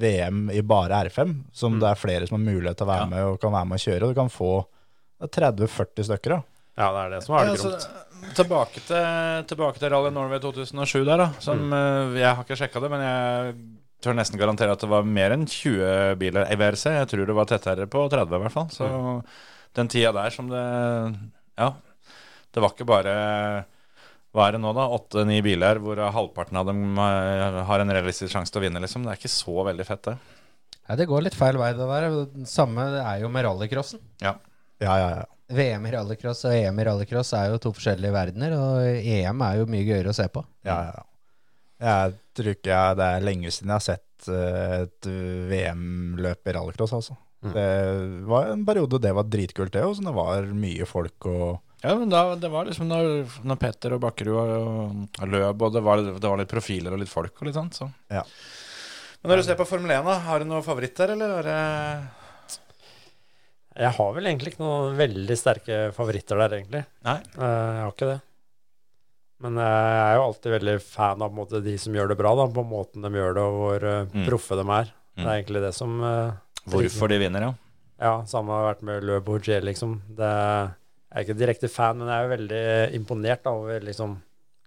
VM 0.00 0.46
i 0.54 0.62
bare 0.64 1.02
R5, 1.08 1.34
som 1.52 1.74
Mm. 1.76 1.80
det 1.82 1.88
er 1.90 2.00
flere 2.00 2.26
som 2.28 2.38
har 2.38 2.52
mulighet 2.54 2.76
til 2.80 2.86
å 2.86 2.92
være 2.92 3.04
Ja. 3.04 3.10
med 3.12 3.24
og 3.34 3.40
kan 3.42 3.52
være 3.52 3.68
med 3.68 3.76
og 3.80 3.84
kjøre. 3.84 4.02
Og 4.08 4.14
du 4.14 4.20
kan 4.20 4.32
få 4.32 4.50
30-40 5.28 6.04
stykker. 6.08 6.30
da. 6.38 6.42
Ja, 6.74 6.88
det 6.90 7.00
er 7.04 7.14
det 7.14 7.22
som 7.22 7.36
er 7.38 7.48
det 7.52 7.60
så, 7.60 7.70
gromt. 7.70 8.34
tilbake, 8.34 8.82
til, 8.88 9.46
tilbake 9.50 9.78
til 9.82 9.92
Rally 9.94 10.10
Norway 10.14 10.42
2007 10.42 11.04
der, 11.06 11.22
da. 11.22 11.28
Som 11.44 11.68
mm. 11.70 12.16
Jeg 12.18 12.30
har 12.30 12.42
ikke 12.42 12.58
sjekka 12.58 12.82
det, 12.82 12.90
men 12.90 13.04
jeg 13.04 13.56
tør 14.04 14.16
nesten 14.18 14.40
garantere 14.40 14.74
at 14.74 14.82
det 14.82 14.90
var 14.90 15.06
mer 15.06 15.34
enn 15.36 15.46
20 15.48 16.18
biler 16.20 16.50
i 16.50 16.58
VRC. 16.60 16.88
Jeg 16.98 17.10
tror 17.10 17.28
det 17.30 17.36
var 17.38 17.50
tettere 17.50 17.86
på 17.90 18.04
30 18.12 18.36
i 18.36 18.42
hvert 18.44 18.56
fall. 18.56 18.68
Så 18.74 18.88
den 19.78 19.90
tida 19.90 20.12
der 20.16 20.34
som 20.34 20.50
det 20.50 20.64
Ja. 21.58 21.74
Det 22.54 22.62
var 22.62 22.70
ikke 22.70 22.86
bare 22.86 23.14
Hva 24.34 24.46
er 24.46 24.56
det 24.56 24.62
nå, 24.62 24.70
da? 24.74 24.86
Åtte-ni 24.94 25.40
biler 25.46 25.78
hvor 25.82 25.98
halvparten 26.14 26.58
av 26.58 26.66
dem 26.66 26.98
eh, 26.98 27.60
har 27.68 27.82
en 27.82 27.94
realistisk 27.94 28.32
sjanse 28.34 28.50
til 28.50 28.62
å 28.62 28.64
vinne, 28.64 28.82
liksom. 28.82 29.06
Det 29.06 29.12
er 29.12 29.20
ikke 29.20 29.30
så 29.30 29.62
veldig 29.68 29.86
fett, 29.86 30.08
det. 30.08 30.16
Nei, 30.88 30.96
det 30.98 31.06
går 31.06 31.22
litt 31.22 31.36
feil 31.38 31.58
vei, 31.60 31.70
det 31.78 31.86
der. 31.86 32.08
Det 32.34 32.48
Samme 32.50 32.88
er 32.98 33.22
jo 33.22 33.30
med 33.30 33.46
rallycrossen. 33.46 34.02
Ja, 34.24 34.34
ja, 34.82 34.96
ja. 34.98 35.22
VM 35.52 35.86
i 35.86 35.90
rallycross 35.92 36.46
og 36.48 36.54
EM 36.56 36.78
i 36.80 36.86
rallycross 36.88 37.34
er 37.36 37.50
jo 37.52 37.58
to 37.60 37.74
forskjellige 37.76 38.14
verdener, 38.14 38.54
og 38.56 38.86
EM 39.00 39.42
er 39.44 39.58
jo 39.60 39.66
mye 39.68 39.84
gøyere 39.84 40.14
å 40.14 40.16
se 40.16 40.28
på. 40.32 40.44
ja, 40.68 40.78
ja. 40.92 41.04
Jeg 41.84 42.14
tror 42.38 42.54
ikke 42.54 42.70
jeg, 42.70 42.96
det 42.96 43.06
er 43.10 43.24
lenge 43.26 43.50
siden 43.52 43.72
jeg 43.72 43.74
har 43.74 43.82
sett 43.84 44.28
eh, 44.30 44.74
et 44.84 45.08
VM-løp 45.50 46.48
i 46.48 46.54
rallycross, 46.56 46.94
altså. 46.96 47.16
Mm. 47.44 47.52
Det 47.52 47.68
var 48.30 48.48
en 48.54 48.64
periode 48.64 49.00
det 49.04 49.12
var 49.12 49.26
dritkult, 49.28 49.72
det 49.74 49.82
òg. 49.84 49.98
Det 50.00 50.14
var 50.16 50.46
mye 50.56 50.86
folk 50.88 51.28
og 51.28 51.48
Ja, 51.84 51.92
men 51.98 52.08
da, 52.08 52.22
det 52.40 52.48
var 52.48 52.64
liksom 52.64 52.88
når, 52.88 53.26
når 53.44 53.58
Petter 53.60 53.98
og 53.98 54.00
Bakkerud 54.06 54.38
og, 54.38 55.02
og 55.20 55.28
løp, 55.28 55.66
og 55.66 55.74
det 55.74 55.82
var, 55.84 56.00
det 56.06 56.24
var 56.24 56.40
litt 56.40 56.52
profiler 56.54 56.96
og 56.96 57.02
litt 57.02 57.12
folk 57.12 57.34
og 57.36 57.50
litt 57.50 57.58
sånt, 57.58 57.76
så. 57.76 57.90
Ja. 58.08 58.22
Men 59.20 59.34
når 59.34 59.42
du 59.42 59.46
ser 59.50 59.58
på 59.60 59.68
Formel 59.68 59.92
1, 59.92 60.06
da, 60.08 60.16
har 60.24 60.40
du 60.40 60.48
noen 60.48 60.64
favoritter, 60.64 61.12
eller 61.12 61.38
er 61.42 61.50
det 61.50 61.60
Jeg 63.76 63.90
har 63.96 64.12
vel 64.14 64.28
egentlig 64.30 64.52
ikke 64.54 64.62
noen 64.62 64.94
veldig 64.98 65.36
sterke 65.38 65.78
favoritter 65.96 66.38
der, 66.38 66.52
egentlig. 66.60 66.84
Nei. 67.04 67.16
Eh, 67.18 67.72
jeg 67.74 67.82
har 67.82 67.90
ikke 67.94 68.10
det. 68.12 68.20
Men 69.44 69.58
jeg 69.58 70.04
er 70.04 70.14
jo 70.14 70.22
alltid 70.28 70.52
veldig 70.54 70.74
fan 70.84 71.24
av 71.26 71.32
måte, 71.34 71.60
de 71.64 71.74
som 71.82 71.92
gjør 71.96 72.12
det 72.12 72.16
bra, 72.20 72.34
da, 72.38 72.46
på 72.54 72.62
måten 72.64 73.02
de 73.04 73.10
gjør 73.18 73.34
det, 73.34 73.42
og 73.42 73.58
hvor 73.60 73.86
eh, 73.90 74.04
Mm. 74.14 74.26
proffe 74.28 74.56
de 74.60 74.66
er. 74.78 74.84
Det 75.16 75.24
Mm. 75.24 75.26
er 75.26 75.42
egentlig 75.42 75.60
det 75.62 75.74
som 75.74 76.00
uh, 76.02 76.32
Hvorfor 76.66 77.08
de 77.08 77.18
vinner, 77.18 77.40
ja. 77.40 77.52
Ja, 78.00 78.24
samme 78.26 78.48
har 78.50 78.74
vært 78.74 78.82
med 78.82 79.04
Le 79.04 79.20
Bourget, 79.20 79.62
liksom. 79.62 80.00
Det, 80.08 80.26
jeg 80.26 81.14
er 81.14 81.24
ikke 81.24 81.38
direkte 81.38 81.68
fan, 81.70 81.98
men 81.98 82.08
jeg 82.08 82.16
er 82.16 82.24
jo 82.24 82.36
veldig 82.36 82.94
imponert 82.98 83.42
da, 83.44 83.50
over 83.50 83.80
liksom 83.80 84.16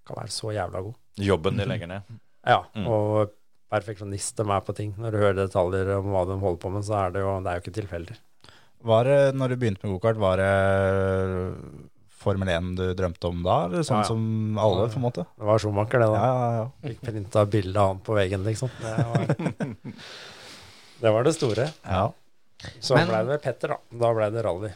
Kan 0.08 0.16
være 0.22 0.32
så 0.32 0.54
jævla 0.56 0.82
god. 0.86 0.96
Jobben 1.20 1.58
de 1.58 1.66
legger 1.66 1.88
ned. 1.88 2.02
Ja, 2.48 2.62
Mm. 2.76 2.88
og 2.88 3.32
perfeksjonist 3.70 4.38
de 4.38 4.44
er 4.50 4.62
på 4.62 4.74
ting. 4.76 4.94
Når 4.98 5.12
du 5.12 5.18
hører 5.18 5.36
detaljer 5.36 5.98
om 6.00 6.06
hva 6.14 6.26
de 6.26 6.40
holder 6.40 6.60
på 6.64 6.72
med, 6.72 6.84
så 6.88 6.96
er 7.08 7.12
det 7.12 7.20
jo, 7.26 7.34
det 7.44 7.48
er 7.52 7.60
jo 7.60 7.64
ikke 7.66 7.82
tilfeldig. 7.82 8.16
Var 8.88 9.08
det, 9.10 9.20
når 9.36 9.52
du 9.54 9.56
begynte 9.60 9.84
med 9.88 9.94
gokart, 9.98 10.20
var 10.22 10.40
det 10.40 10.52
Formel 12.18 12.50
1 12.50 12.70
du 12.80 12.84
drømte 12.98 13.30
om 13.30 13.42
da? 13.46 13.58
Eller 13.68 13.84
sånn 13.88 14.00
Ja, 14.00 14.04
ja. 14.04 14.10
som 14.10 14.60
alle, 14.64 14.88
på 14.92 15.00
en 15.00 15.06
måte? 15.06 15.26
Det 15.38 15.48
var 15.50 15.60
Schumacher, 15.62 16.02
det, 16.02 16.08
da. 16.12 16.22
ja, 16.22 16.32
ja. 16.38 16.50
ja. 16.62 16.66
Fikk 16.88 17.02
printa 17.10 17.44
bilde 17.52 17.80
av 17.84 17.92
han 17.94 18.00
på 18.08 18.16
veggen, 18.18 18.44
liksom. 18.48 18.72
Det 18.82 18.96
var 19.12 19.28
det, 21.02 21.12
var 21.14 21.28
det 21.28 21.36
store. 21.38 21.68
ja. 21.86 22.08
Så 22.82 22.96
Men- 22.98 23.08
ble 23.12 23.20
det 23.30 23.42
Petter, 23.44 23.76
da. 23.76 23.78
Da 24.02 24.14
ble 24.18 24.32
det 24.34 24.42
rally. 24.48 24.72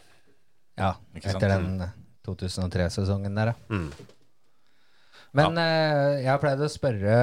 Ja, 0.78 0.92
Ikke 1.18 1.32
sant? 1.32 1.42
etter 1.44 1.56
den 1.56 1.82
2003-sesongen 2.28 3.36
der, 3.40 3.54
ja. 3.56 3.56
Mm. 3.74 3.88
Men 5.34 5.58
eh, 5.58 6.20
jeg 6.22 6.28
har 6.30 6.40
pleid 6.44 6.60
å 6.62 6.68
spørre 6.70 7.16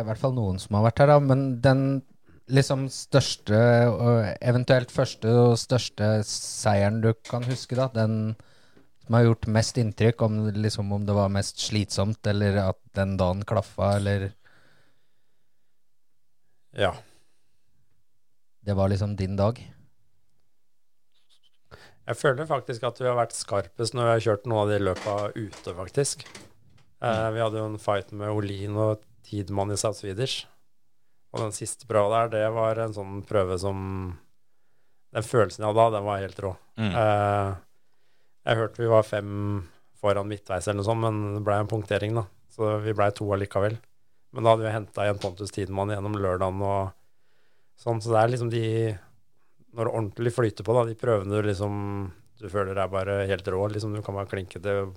i 0.00 0.04
hvert 0.06 0.20
fall 0.22 0.32
noen 0.36 0.58
som 0.62 0.76
har 0.78 0.84
vært 0.86 1.02
her, 1.02 1.10
da. 1.12 1.18
Men 1.20 1.42
den 1.60 1.80
liksom 2.52 2.86
største, 2.92 3.56
eventuelt 4.44 4.92
første 4.94 5.30
og 5.34 5.56
største 5.58 6.10
seieren 6.28 7.00
du 7.02 7.12
kan 7.26 7.44
huske, 7.46 7.76
da? 7.78 7.88
Den 7.94 8.36
som 9.06 9.14
har 9.18 9.26
gjort 9.28 9.46
mest 9.54 9.78
inntrykk, 9.78 10.22
om, 10.26 10.38
liksom, 10.54 10.90
om 10.94 11.04
det 11.06 11.14
var 11.14 11.30
mest 11.30 11.60
slitsomt, 11.62 12.26
eller 12.26 12.58
at 12.68 12.78
den 12.98 13.16
dagen 13.18 13.44
klaffa, 13.46 13.96
eller 14.00 14.32
Ja. 16.76 16.92
det 18.66 18.74
var 18.76 18.88
liksom 18.88 19.16
din 19.16 19.36
dag? 19.36 19.56
Jeg 22.06 22.16
føler 22.16 22.46
faktisk 22.46 22.82
at 22.86 22.98
vi 23.00 23.06
har 23.08 23.16
vært 23.16 23.32
skarpest 23.34 23.94
når 23.94 24.04
vi 24.04 24.10
har 24.10 24.20
kjørt 24.26 24.44
noen 24.46 24.60
av 24.62 24.68
de 24.70 24.78
løpa 24.84 25.14
ute, 25.34 25.72
faktisk. 25.74 26.26
Eh, 27.02 27.30
vi 27.34 27.40
hadde 27.42 27.58
jo 27.58 27.66
en 27.66 27.78
fight 27.78 28.12
med 28.12 28.30
Olin 28.30 28.76
og 28.76 29.02
Tidemann 29.26 29.72
i 29.72 29.76
South 29.80 29.98
Swedish. 29.98 30.46
Og 31.36 31.44
den 31.44 31.54
siste 31.56 31.88
prøva 31.88 32.22
der, 32.24 32.32
det 32.32 32.44
var 32.56 32.80
en 32.80 32.94
sånn 32.96 33.20
prøve 33.28 33.58
som 33.60 33.78
Den 35.14 35.24
følelsen 35.24 35.62
jeg 35.62 35.70
hadde 35.70 35.82
da, 35.84 35.96
den 35.96 36.06
var 36.06 36.22
helt 36.22 36.40
rå. 36.44 36.52
Mm. 36.80 36.92
Eh, 36.92 37.50
jeg 38.46 38.60
hørte 38.60 38.82
vi 38.82 38.90
var 38.90 39.06
fem 39.06 39.30
foran 40.00 40.28
midtveis 40.28 40.66
eller 40.66 40.80
noe 40.80 40.88
sånt, 40.88 41.02
men 41.02 41.20
det 41.38 41.42
ble 41.46 41.56
en 41.62 41.70
punktering, 41.70 42.18
da. 42.18 42.26
Så 42.52 42.76
vi 42.84 42.94
blei 42.96 43.08
to 43.16 43.28
allikevel. 43.32 43.78
Men 44.36 44.44
da 44.44 44.52
hadde 44.52 44.66
vi 44.66 44.74
henta 44.74 45.06
igjen 45.06 45.20
Pontus 45.22 45.54
Tidemann 45.54 45.92
gjennom 45.94 46.16
lørdagen 46.20 46.60
og 46.66 46.92
sånn, 47.80 48.02
så 48.04 48.12
det 48.12 48.20
er 48.20 48.32
liksom 48.32 48.52
de 48.52 48.64
Når 49.76 49.88
det 49.88 49.92
ordentlig 49.92 50.32
flyter 50.32 50.64
på, 50.64 50.76
da, 50.76 50.84
de 50.88 50.96
prøvene 50.96 51.36
du 51.36 51.48
liksom 51.48 51.74
Du 52.40 52.46
føler 52.52 52.76
er 52.76 52.92
bare 52.92 53.22
helt 53.30 53.48
rå, 53.48 53.62
liksom. 53.72 53.96
Du 53.96 54.04
kan 54.04 54.16
bare 54.16 54.30
klinke 54.30 54.60
til 54.60 54.92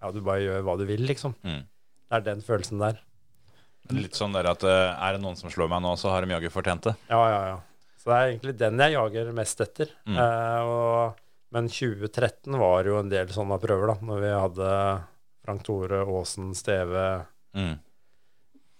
Ja, 0.00 0.10
du 0.12 0.20
bare 0.24 0.40
gjør 0.44 0.64
hva 0.64 0.78
du 0.80 0.86
vil, 0.88 1.04
liksom. 1.08 1.36
Mm. 1.44 1.62
Det 2.10 2.18
er 2.18 2.26
den 2.26 2.40
følelsen 2.44 2.80
der. 2.80 3.00
Litt 3.96 4.14
sånn 4.18 4.32
der 4.36 4.48
at 4.52 4.62
eh, 4.64 4.92
er 5.06 5.16
det 5.16 5.22
noen 5.24 5.36
som 5.38 5.50
slår 5.52 5.68
meg 5.72 5.82
nå, 5.84 5.94
så 5.98 6.10
har 6.14 6.22
de 6.26 6.32
jaggu 6.34 6.50
fortjent 6.54 6.86
det. 6.90 6.94
Ja, 7.10 7.20
ja, 7.30 7.40
ja. 7.54 7.58
Så 8.00 8.10
det 8.10 8.16
er 8.16 8.28
egentlig 8.30 8.54
den 8.60 8.78
jeg 8.80 8.94
jager 8.96 9.32
mest 9.36 9.60
etter. 9.60 9.90
Mm. 10.08 10.16
Eh, 10.16 10.70
og, 10.70 11.18
men 11.52 11.68
2013 11.68 12.56
var 12.60 12.88
jo 12.88 12.98
en 13.00 13.10
del 13.12 13.28
sånne 13.34 13.58
prøver, 13.60 13.92
da. 13.92 13.96
Når 14.10 14.22
vi 14.24 14.30
hadde 14.36 14.70
Frank 15.44 15.64
Tore, 15.66 16.02
Aasen, 16.06 16.52
Steve, 16.58 17.06
Mm. 17.50 17.72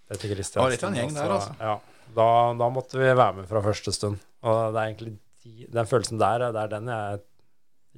Petter 0.07 0.28
Det 0.28 0.37
Kristiansen. 0.37 0.62
var 0.62 0.70
litt 0.70 0.82
av 0.85 0.91
en 0.93 0.97
gjeng 1.01 1.15
der, 1.15 1.32
altså. 1.35 1.55
Ja, 1.59 1.73
da, 2.15 2.27
da 2.59 2.69
måtte 2.70 2.99
vi 3.01 3.09
være 3.11 3.32
med 3.41 3.49
fra 3.51 3.62
første 3.65 3.93
stund. 3.95 4.19
Og 4.47 4.61
det 4.74 4.78
er 4.81 4.89
egentlig 4.93 5.12
de, 5.45 5.66
den 5.74 5.89
følelsen 5.91 6.20
der, 6.23 6.45
det 6.55 6.62
er 6.65 6.70
den 6.77 6.91
jeg 6.91 7.20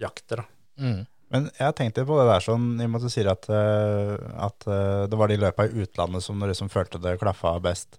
jakter, 0.07 0.43
da. 0.43 0.47
Mm. 0.81 1.03
Men 1.33 1.49
jeg 1.57 1.77
tenkte 1.79 2.05
på 2.05 2.19
det 2.19 2.29
der 2.29 2.45
sånn, 2.45 2.67
i 2.77 2.85
og 2.85 2.93
med 2.93 3.01
at 3.01 3.09
du 3.09 3.13
sier 3.13 3.31
at, 3.33 3.47
eh, 3.49 4.15
at 4.47 4.67
eh, 4.69 5.05
det 5.09 5.17
var 5.17 5.33
de 5.33 5.41
løpa 5.41 5.65
i 5.65 5.85
utlandet 5.87 6.25
som 6.25 6.37
du 6.37 6.45
liksom 6.49 6.69
følte 6.73 7.01
det 7.01 7.17
klaffa 7.23 7.55
best. 7.65 7.97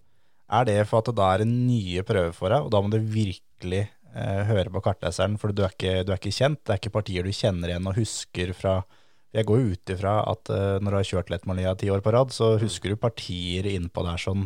Er 0.54 0.68
det 0.70 0.78
for 0.90 1.02
at 1.02 1.10
det 1.10 1.18
da 1.18 1.32
er 1.34 1.46
en 1.46 1.54
nye 1.66 2.04
prøve 2.06 2.34
for 2.38 2.54
deg, 2.54 2.66
og 2.66 2.74
da 2.74 2.82
må 2.84 2.92
du 2.94 3.00
virkelig 3.02 3.88
eh, 3.88 4.42
høre 4.50 4.70
på 4.74 4.84
kartleseren, 4.86 5.40
for 5.42 5.54
du 5.56 5.64
er, 5.66 5.74
ikke, 5.74 6.04
du 6.06 6.14
er 6.14 6.20
ikke 6.22 6.36
kjent, 6.36 6.62
det 6.62 6.76
er 6.76 6.82
ikke 6.82 6.98
partier 7.00 7.26
du 7.26 7.34
kjenner 7.34 7.74
igjen 7.74 7.90
og 7.90 7.98
husker 7.98 8.54
fra 8.58 8.82
Jeg 9.34 9.48
går 9.50 9.60
jo 9.64 9.74
ut 9.74 9.90
ifra 9.96 10.12
at 10.30 10.54
eh, 10.54 10.78
når 10.78 10.92
du 10.92 10.98
har 11.00 11.10
kjørt 11.10 11.34
Lettmalia 11.34 11.74
ti 11.74 11.90
år 11.90 12.06
på 12.06 12.14
rad, 12.14 12.30
så 12.30 12.52
husker 12.62 12.94
du 12.94 13.02
partier 13.02 13.66
innpå 13.72 14.06
der 14.06 14.22
sånn, 14.22 14.46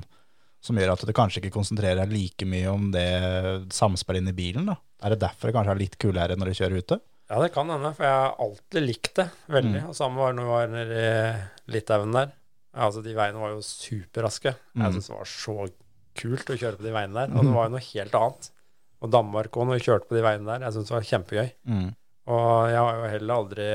som 0.64 0.80
gjør 0.80 0.94
at 0.94 1.04
du 1.04 1.12
kanskje 1.12 1.44
ikke 1.44 1.58
konsentrerer 1.58 2.00
deg 2.06 2.16
like 2.16 2.48
mye 2.48 2.72
om 2.72 2.88
det 2.96 3.10
samspillet 3.76 4.24
inni 4.24 4.38
bilen. 4.38 4.72
da. 4.72 4.78
Er 5.04 5.12
det 5.14 5.26
derfor 5.26 5.52
det 5.52 5.58
kanskje 5.60 5.76
er 5.76 5.84
litt 5.84 6.00
kulere 6.00 6.40
når 6.40 6.54
du 6.54 6.60
kjører 6.62 6.80
ute? 6.86 7.02
Ja, 7.30 7.42
det 7.44 7.50
kan 7.54 7.68
hende, 7.70 7.90
for 7.98 8.06
jeg 8.08 8.16
har 8.16 8.36
alltid 8.40 8.86
likt 8.88 9.16
det 9.20 9.26
veldig. 9.52 9.82
Og 9.90 9.96
samme 9.98 10.16
var 10.22 10.34
når 10.38 10.46
vi 10.48 10.54
var 10.54 10.68
nede 10.72 11.00
i 11.02 11.72
Litauen 11.76 12.14
der. 12.16 12.30
Altså, 12.78 13.02
de 13.04 13.16
veiene 13.18 13.42
var 13.42 13.50
jo 13.56 13.60
superraske. 13.66 14.54
Jeg 14.54 14.78
Mm. 14.80 14.94
syntes 14.94 15.08
det 15.10 15.18
var 15.18 15.26
så 15.26 15.56
kult 16.16 16.52
å 16.54 16.58
kjøre 16.58 16.78
på 16.78 16.84
de 16.88 16.92
veiene 16.96 17.14
der. 17.18 17.34
Og 17.36 17.44
det 17.44 17.54
var 17.54 17.68
jo 17.68 17.74
noe 17.76 17.84
helt 17.94 18.16
annet. 18.16 18.50
Og 19.02 19.12
Danmark 19.12 19.52
òg, 19.52 19.68
når 19.68 19.78
vi 19.80 19.86
kjørte 19.88 20.08
på 20.08 20.16
de 20.16 20.22
veiene 20.24 20.46
der. 20.48 20.60
Jeg 20.66 20.74
syntes 20.74 20.88
det 20.88 20.98
var 20.98 21.10
kjempegøy. 21.12 21.52
Mm. 21.68 21.90
Og 22.28 22.70
jeg 22.72 22.78
har 22.78 22.96
jo 22.96 23.12
heller 23.18 23.36
aldri 23.36 23.68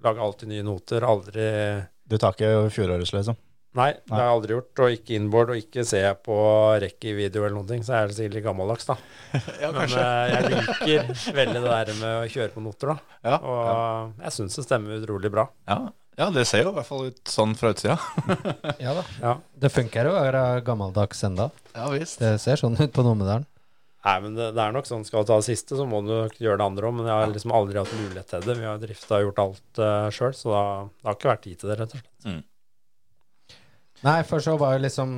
Laga 0.00 0.20
alltid 0.22 0.48
nye 0.48 0.62
noter. 0.62 1.02
Aldri 1.02 1.86
Du 2.06 2.16
tar 2.16 2.32
ikke 2.32 2.70
fjorårets, 2.70 3.10
liksom? 3.12 3.36
Nei, 3.76 3.90
det 3.92 4.14
har 4.14 4.22
jeg 4.24 4.32
aldri 4.38 4.54
gjort. 4.56 4.80
Og 4.82 4.94
ikke 4.96 5.14
inboard, 5.18 5.50
og 5.52 5.60
ikke 5.60 5.84
ser 5.86 6.06
jeg 6.06 6.16
på 6.24 6.36
rekkevideo 6.82 7.44
eller 7.44 7.56
noen 7.58 7.68
ting. 7.68 7.82
Så 7.86 7.92
jeg 7.94 8.06
er 8.08 8.14
sikkert 8.16 8.38
litt 8.38 8.46
gammeldags, 8.46 8.88
da. 8.88 8.96
Men 9.76 9.94
eh, 10.00 10.32
jeg 10.32 10.48
liker 10.54 11.12
veldig 11.36 11.60
det 11.60 11.74
der 11.74 11.92
med 12.00 12.16
å 12.16 12.30
kjøre 12.32 12.54
på 12.56 12.64
noter, 12.64 12.94
da. 12.94 13.18
Ja, 13.28 13.36
Og 13.38 14.24
jeg 14.24 14.34
syns 14.38 14.58
det 14.58 14.64
stemmer 14.66 14.98
utrolig 15.02 15.30
bra. 15.34 15.46
ja. 15.68 15.78
ja, 16.18 16.30
det 16.34 16.46
ser 16.50 16.64
jo 16.64 16.72
i 16.72 16.78
hvert 16.80 16.88
fall 16.88 17.12
ut 17.12 17.20
sånn 17.30 17.54
fra 17.60 17.70
utsida. 17.76 17.98
Ja 18.82 18.96
da. 18.96 19.04
Ja. 19.22 19.36
Det 19.62 19.70
funker 19.70 20.08
jo 20.08 20.16
å 20.16 20.18
være 20.24 20.42
gammeldags 20.66 21.22
enda. 21.28 21.50
Ja 21.76 21.86
visst. 21.92 22.18
Det 22.24 22.34
ser 22.42 22.58
sånn 22.58 22.74
ut 22.80 22.90
på 22.96 23.04
Numedalen. 23.06 23.46
Nei, 24.08 24.14
men 24.24 24.34
det, 24.38 24.52
det 24.56 24.62
er 24.62 24.72
nok 24.72 24.86
sånn 24.88 25.02
skal 25.04 25.22
du 25.26 25.28
ta 25.28 25.36
det 25.42 25.46
siste, 25.50 25.76
så 25.76 25.84
må 25.86 25.98
du 26.06 26.14
gjøre 26.40 26.56
det 26.62 26.64
andre 26.64 26.86
òg. 26.88 26.94
Men 26.96 27.08
jeg 27.10 27.18
har 27.20 27.32
liksom 27.34 27.52
aldri 27.52 27.78
hatt 27.82 27.94
mulighet 27.98 28.30
til 28.30 28.44
det. 28.46 28.54
Vi 28.56 28.66
har 28.66 28.78
drifta 28.80 29.18
og 29.18 29.24
gjort 29.26 29.40
alt 29.42 29.80
uh, 29.82 30.06
sjøl, 30.14 30.34
så 30.38 30.52
da, 30.54 30.62
det 30.88 31.08
har 31.10 31.18
ikke 31.18 31.30
vært 31.34 31.42
tid 31.44 31.58
til 31.60 31.68
det, 31.72 31.76
rett 31.82 31.92
og 31.98 32.00
slett. 32.00 32.38
Nei, 34.06 34.20
for 34.22 34.42
så 34.42 34.54
var 34.60 34.76
jo 34.76 34.84
liksom 34.84 35.10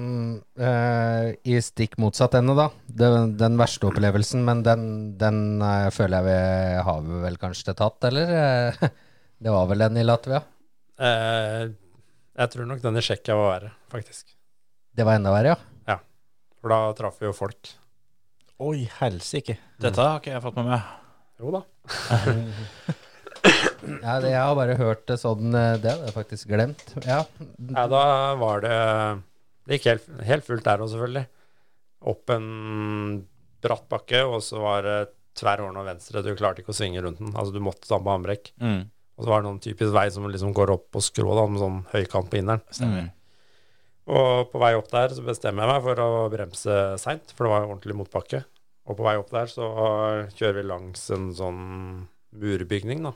eh, 0.56 1.26
i 1.52 1.58
stikk 1.60 1.98
motsatt 2.00 2.38
ende, 2.38 2.54
da. 2.56 2.70
Den, 2.86 3.34
den 3.40 3.58
verste 3.60 3.90
opplevelsen, 3.90 4.40
men 4.46 4.62
den, 4.64 4.84
den 5.20 5.60
eh, 5.60 5.90
føler 5.92 6.16
jeg 6.16 6.28
vi 6.30 6.84
har 6.86 7.02
vi 7.04 7.20
vel 7.26 7.36
kanskje 7.42 7.76
tatt, 7.76 8.08
eller? 8.08 8.32
Eh, 8.40 8.88
det 9.44 9.52
var 9.52 9.68
vel 9.68 9.84
den 9.84 10.00
i 10.00 10.06
Latvia? 10.06 10.40
Eh, 10.96 11.66
jeg 12.40 12.54
tror 12.54 12.70
nok 12.70 12.80
den 12.86 12.96
i 12.96 13.04
Tsjekkia 13.04 13.36
var 13.36 13.52
verre, 13.52 13.74
faktisk. 13.92 14.32
Det 14.96 15.04
var 15.04 15.20
enda 15.20 15.34
verre, 15.34 15.58
ja. 15.88 16.00
For 16.60 16.72
da 16.72 16.80
traff 16.96 17.20
vi 17.20 17.28
jo 17.28 17.36
folk. 17.36 17.74
Oi, 18.60 18.84
helsike. 18.98 19.56
Dette 19.80 20.04
har 20.04 20.18
ikke 20.20 20.34
jeg 20.34 20.44
fått 20.44 20.58
med 20.60 20.68
meg. 20.68 20.88
Jo 21.40 21.52
da. 21.54 21.62
ja 23.88 24.16
det, 24.22 24.32
jeg 24.32 24.40
har 24.40 24.56
bare 24.58 24.76
hørt 24.78 25.04
det 25.10 25.18
sånn, 25.22 25.50
eh, 25.54 25.76
det 25.82 25.92
hadde 25.92 26.08
jeg 26.08 26.16
faktisk 26.16 26.50
glemt. 26.50 26.84
Ja. 27.04 27.24
ja, 27.70 27.84
da 27.90 28.04
var 28.40 28.64
det 28.64 28.76
Det 29.66 29.78
gikk 29.78 29.88
helt, 29.90 30.10
helt 30.26 30.46
fullt 30.46 30.66
der 30.66 30.84
òg, 30.84 30.90
selvfølgelig. 30.92 31.26
Opp 32.10 32.32
en 32.32 32.46
bratt 33.60 33.86
bakke, 33.92 34.22
og 34.24 34.40
så 34.44 34.60
var 34.62 34.86
det 34.86 34.98
tverr 35.38 35.62
hånd 35.64 35.78
og 35.80 35.86
venstre. 35.86 36.24
Du 36.24 36.32
klarte 36.36 36.62
ikke 36.62 36.74
å 36.74 36.76
svinge 36.76 37.02
rundt 37.04 37.20
den. 37.20 37.32
Altså, 37.34 37.54
du 37.54 37.62
måtte 37.64 37.88
ta 37.88 38.00
på 38.00 38.12
håndbrekk. 38.12 38.52
Mm. 38.60 38.82
Og 39.20 39.26
så 39.26 39.32
var 39.32 39.42
det 39.42 39.50
noen 39.50 39.62
typisk 39.62 39.92
vei 39.94 40.06
som 40.12 40.28
liksom 40.32 40.54
går 40.56 40.72
opp 40.74 40.86
på 40.96 41.02
skrå, 41.04 41.32
da, 41.36 41.44
med 41.46 41.60
sånn 41.60 41.80
høykant 41.92 42.30
på 42.32 42.40
inneren. 42.40 42.62
Stemmer. 42.72 43.10
Og 44.10 44.48
på 44.50 44.60
vei 44.62 44.72
opp 44.78 44.88
der 44.90 45.12
så 45.14 45.22
bestemmer 45.22 45.66
jeg 45.66 45.74
meg 45.74 45.84
for 45.84 46.02
å 46.02 46.08
bremse 46.32 46.78
seint, 47.02 47.34
for 47.36 47.46
det 47.46 47.52
var 47.52 47.68
ordentlig 47.68 47.98
motbakke. 48.00 48.42
Og 48.88 48.96
på 48.98 49.04
vei 49.06 49.18
opp 49.20 49.28
der 49.34 49.50
så 49.52 49.66
kjører 50.34 50.56
vi 50.62 50.64
langs 50.66 51.04
en 51.14 51.28
sånn 51.36 51.60
murbygning, 52.40 53.04
da. 53.06 53.12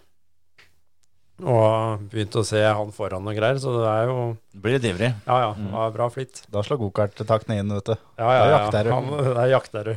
Og 1.42 2.04
begynte 2.12 2.44
å 2.44 2.46
se 2.46 2.60
han 2.62 2.92
foran 2.94 3.26
og 3.26 3.34
greier, 3.34 3.58
så 3.58 3.72
det 3.74 3.86
er 3.90 4.04
jo 4.06 4.18
Blir 4.54 4.76
litt 4.76 4.86
ivrig. 4.86 5.10
Ja, 5.26 5.38
ja, 5.42 5.48
det 5.58 5.70
var 5.72 5.94
bra 5.96 6.06
flytt. 6.14 6.44
Da 6.52 6.62
slår 6.62 6.78
gokarttaktene 6.84 7.58
inn, 7.58 7.72
vet 7.74 7.90
du. 7.90 7.96
Ja, 8.20 8.28
ja, 8.28 8.44
ja. 8.44 8.50
jakter 8.54 8.86
du. 8.86 8.92
Han, 8.94 9.08
der 9.34 9.50
jakter 9.50 9.90
du. 9.90 9.94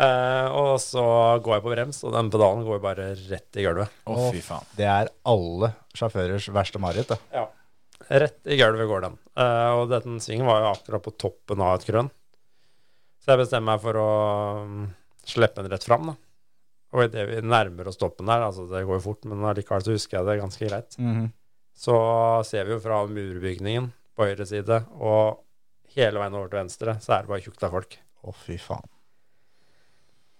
Eh, 0.00 0.46
og 0.54 0.76
så 0.80 1.02
går 1.42 1.56
jeg 1.56 1.64
på 1.64 1.72
brems, 1.74 1.98
og 2.06 2.14
den 2.14 2.30
pedalen 2.32 2.62
går 2.64 2.78
bare 2.84 3.08
rett 3.18 3.58
i 3.58 3.66
gulvet. 3.66 3.98
Å, 4.06 4.20
fy 4.30 4.44
faen. 4.44 4.70
Det 4.78 4.86
er 4.88 5.10
alle 5.28 5.72
sjåførers 5.98 6.46
verste 6.54 6.80
mareritt. 6.82 7.10
det. 7.10 7.18
Ja. 7.34 7.48
Rett 8.22 8.40
i 8.46 8.56
gulvet 8.60 8.88
går 8.88 9.04
den. 9.08 9.18
Eh, 9.42 9.72
og 9.74 9.90
den 9.90 10.22
svingen 10.22 10.48
var 10.48 10.62
jo 10.62 10.70
akkurat 10.70 11.04
på 11.04 11.16
toppen 11.18 11.66
av 11.66 11.80
et 11.80 11.90
krønn. 11.90 12.14
Så 13.20 13.34
jeg 13.34 13.42
bestemmer 13.42 13.74
meg 13.74 13.82
for 13.82 13.98
å 14.00 14.10
mm, 14.64 14.86
slippe 15.28 15.66
den 15.66 15.74
rett 15.74 15.84
fram, 15.84 16.12
da. 16.12 16.16
Og 16.90 17.04
idet 17.06 17.26
vi 17.30 17.42
nærmer 17.46 17.86
oss 17.90 18.00
toppen 18.00 18.26
der, 18.26 18.42
altså 18.48 18.64
det 18.70 18.82
går 18.86 18.98
jo 18.98 19.04
fort, 19.04 19.26
men 19.30 19.44
allikevel 19.46 19.84
så 19.86 19.94
husker 19.94 20.18
jeg 20.18 20.26
det 20.26 20.40
ganske 20.40 20.70
greit, 20.70 20.96
så 21.80 21.96
ser 22.48 22.66
vi 22.66 22.74
jo 22.74 22.82
fra 22.82 23.04
murbygningen 23.06 23.92
på 24.18 24.26
høyre 24.26 24.46
side, 24.48 24.82
og 24.98 25.44
hele 25.94 26.22
veien 26.22 26.34
over 26.36 26.50
til 26.50 26.60
venstre, 26.60 26.96
så 27.02 27.14
er 27.14 27.22
det 27.22 27.32
bare 27.32 27.44
tjukt 27.44 27.62
av 27.66 27.76
folk. 27.76 27.94
Å, 28.20 28.34
fy 28.36 28.58
faen. 28.60 28.90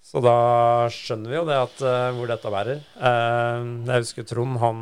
Så 0.04 0.20
da 0.24 0.88
skjønner 0.92 1.32
vi 1.32 1.38
jo 1.38 1.46
det 1.48 1.56
at 1.60 1.82
uh, 1.84 2.10
hvor 2.16 2.30
dette 2.30 2.52
bærer. 2.52 2.82
Uh, 2.96 3.84
jeg 3.88 4.04
husker 4.04 4.26
Trond, 4.28 4.58
han 4.62 4.78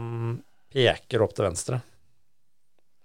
peker 0.73 1.25
opp 1.25 1.35
til 1.37 1.49
venstre. 1.49 1.81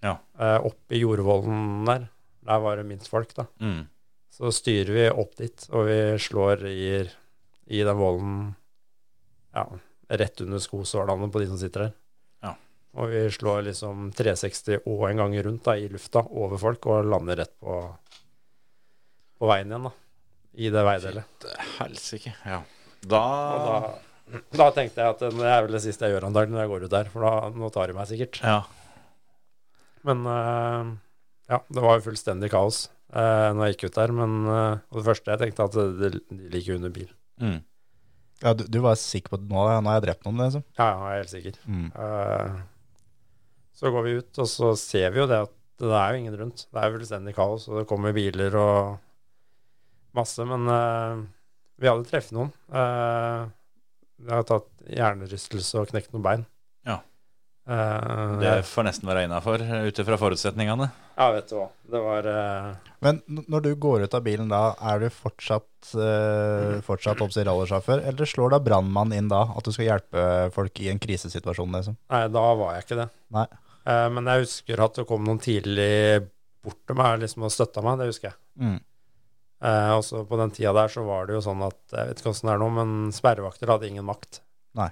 Ja. 0.03 0.17
Uh, 0.37 0.69
opp 0.69 0.93
i 0.93 1.01
jordvollen 1.01 1.87
der. 1.89 2.07
Der 2.43 2.61
var 2.63 2.77
det 2.77 2.85
minst 2.89 3.09
folk, 3.09 3.33
da. 3.37 3.47
Mm. 3.63 3.85
Så 4.33 4.51
styrer 4.53 4.93
vi 4.93 5.07
opp 5.09 5.35
dit, 5.39 5.65
og 5.71 5.87
vi 5.87 5.99
slår 6.21 6.65
i, 6.69 6.87
i 7.65 7.81
den 7.83 7.97
volden 7.97 8.37
ja, 9.53 9.67
rett 10.07 10.41
under 10.41 10.59
skosålene 10.59 11.29
på 11.31 11.41
de 11.41 11.49
som 11.51 11.59
sitter 11.61 11.87
der. 11.87 11.93
Ja. 12.43 12.53
Og 12.99 13.11
vi 13.13 13.23
slår 13.33 13.65
liksom 13.69 14.09
360 14.17 14.83
og 14.83 15.03
en 15.09 15.21
gang 15.23 15.35
rundt 15.45 15.65
da, 15.67 15.77
i 15.77 15.89
lufta 15.91 16.25
over 16.29 16.61
folk, 16.61 16.87
og 16.89 17.09
lander 17.09 17.43
rett 17.43 17.53
på, 17.61 17.81
på 19.39 19.51
veien 19.51 19.71
igjen, 19.71 19.89
da. 19.89 19.93
I 20.53 20.69
det 20.69 20.83
veidelet. 20.85 21.45
Helsike. 21.79 22.35
Ja. 22.45 22.59
Da, 23.09 23.21
da, 23.65 23.77
da 24.53 24.67
tenkte 24.75 25.01
jeg 25.01 25.15
at 25.15 25.23
det 25.23 25.47
er 25.49 25.63
vel 25.65 25.73
det 25.75 25.81
siste 25.83 26.05
jeg 26.07 26.15
gjør 26.15 26.29
antagelig 26.29 26.53
når 26.53 26.63
jeg 26.63 26.71
går 26.73 26.85
ut 26.85 26.93
der, 26.93 27.09
for 27.13 27.25
da, 27.25 27.33
nå 27.57 27.71
tar 27.73 27.89
de 27.89 27.97
meg 27.97 28.09
sikkert. 28.11 28.39
Ja. 28.45 28.59
Men 30.07 30.27
uh, 30.27 30.93
ja, 31.49 31.59
det 31.73 31.83
var 31.83 31.97
jo 31.97 32.05
fullstendig 32.09 32.51
kaos. 32.53 32.85
uh, 33.15 33.49
når 33.55 33.65
jeg 33.65 33.75
gikk 33.75 33.89
ut 33.89 33.99
der. 33.99 34.15
Men 34.19 34.39
uh, 34.45 34.79
det 34.93 35.05
første 35.07 35.33
jeg 35.33 35.41
tenkte, 35.41 35.67
at 35.69 35.99
det, 35.99 36.11
de 36.29 36.53
ligger 36.53 36.77
under 36.77 36.93
bil. 36.93 37.09
Mm. 37.41 37.61
Ja, 38.43 38.53
du, 38.57 38.65
du 38.67 38.79
var 38.83 38.99
sikker 38.99 39.33
på 39.33 39.39
at 39.39 39.47
nå, 39.47 39.63
nå 39.63 39.89
har 39.89 39.99
jeg 39.99 40.05
drept 40.09 40.27
noen, 40.27 40.41
liksom? 40.43 40.65
Ja, 40.75 40.87
ja, 40.89 40.95
jeg 40.99 41.13
er 41.13 41.21
helt 41.21 41.33
sikker. 41.33 41.59
Mm. 41.63 41.89
Uh, 41.95 42.57
så 43.79 43.91
går 43.93 44.05
vi 44.05 44.15
ut, 44.19 44.41
og 44.43 44.49
så 44.51 44.73
ser 44.79 45.13
vi 45.13 45.21
jo 45.23 45.29
det 45.31 45.39
at 45.45 45.53
det 45.83 45.95
er 45.97 46.13
jo 46.13 46.21
ingen 46.21 46.37
rundt. 46.39 46.65
Det 46.69 46.79
er 46.79 46.89
jo 46.89 46.97
fullstendig 46.97 47.35
kaos, 47.37 47.67
og 47.71 47.79
det 47.81 47.87
kommer 47.89 48.15
biler 48.15 48.55
og 48.59 48.97
masse. 50.17 50.45
Men 50.47 50.67
uh, 50.69 51.23
vi 51.81 51.89
hadde 51.89 52.07
truffet 52.09 52.35
noen. 52.35 52.51
Uh, 52.69 53.49
vi 54.23 54.31
har 54.31 54.45
tatt 54.47 54.69
hjernerystelse 54.87 55.81
og 55.81 55.89
knekt 55.91 56.13
noen 56.13 56.25
bein. 56.25 56.45
Ja. 56.87 56.99
Eh, 57.63 58.39
Det 58.41 58.55
får 58.67 58.83
nesten 58.89 59.07
være 59.07 59.23
innafor, 59.23 59.61
ut 59.87 59.99
ifra 59.99 60.17
forutsetningene. 60.19 60.89
ja, 61.15 61.27
vet 61.31 61.47
du 61.47 61.55
hva. 61.55 61.67
Det 61.93 62.01
var 62.03 62.27
uh... 62.27 62.73
Men 63.03 63.21
når 63.27 63.63
du 63.63 63.69
går 63.79 64.03
ut 64.03 64.13
av 64.17 64.23
bilen 64.25 64.51
da, 64.51 64.75
er 64.79 64.99
du 64.99 65.09
fortsatt, 65.13 65.93
uh, 65.95 66.79
fortsatt 66.83 67.19
rallersjåfør, 67.23 68.03
eller 68.09 68.29
slår 68.29 68.55
da 68.55 68.59
brannmann 68.63 69.13
inn 69.15 69.31
da, 69.31 69.45
at 69.55 69.63
du 69.63 69.71
skal 69.71 69.89
hjelpe 69.93 70.25
folk 70.55 70.79
i 70.83 70.89
en 70.91 70.99
krisesituasjon, 71.03 71.75
liksom? 71.79 71.99
Nei, 72.11 72.23
da 72.31 72.47
var 72.59 72.75
jeg 72.75 72.87
ikke 72.87 72.99
det. 73.03 73.09
Nei. 73.35 73.47
Eh, 73.83 74.07
men 74.15 74.27
jeg 74.31 74.45
husker 74.45 74.79
at 74.79 74.95
det 74.95 75.07
kom 75.09 75.25
noen 75.27 75.41
tidlig 75.43 76.23
bort 76.63 76.79
til 76.87 76.95
meg 76.95 77.19
liksom, 77.23 77.43
og 77.47 77.51
støtta 77.51 77.83
meg. 77.83 77.99
Det 77.99 78.09
husker 78.11 78.29
jeg. 78.31 78.39
Mm. 78.63 78.79
og 79.63 79.97
også 79.97 80.21
på 80.29 80.37
den 80.37 80.51
tida 80.53 80.71
der 80.75 80.91
så 80.93 81.01
var 81.07 81.25
det 81.25 81.33
jo 81.33 81.39
sånn 81.41 81.63
at 81.65 81.95
Jeg 81.95 82.09
vet 82.11 82.19
ikke 82.21 82.29
åssen 82.29 82.49
det 82.51 82.53
er 82.53 82.59
nå, 82.61 82.67
men 82.75 82.91
sperrevakter 83.15 83.71
hadde 83.71 83.87
ingen 83.89 84.05
makt. 84.07 84.39
Nei. 84.77 84.91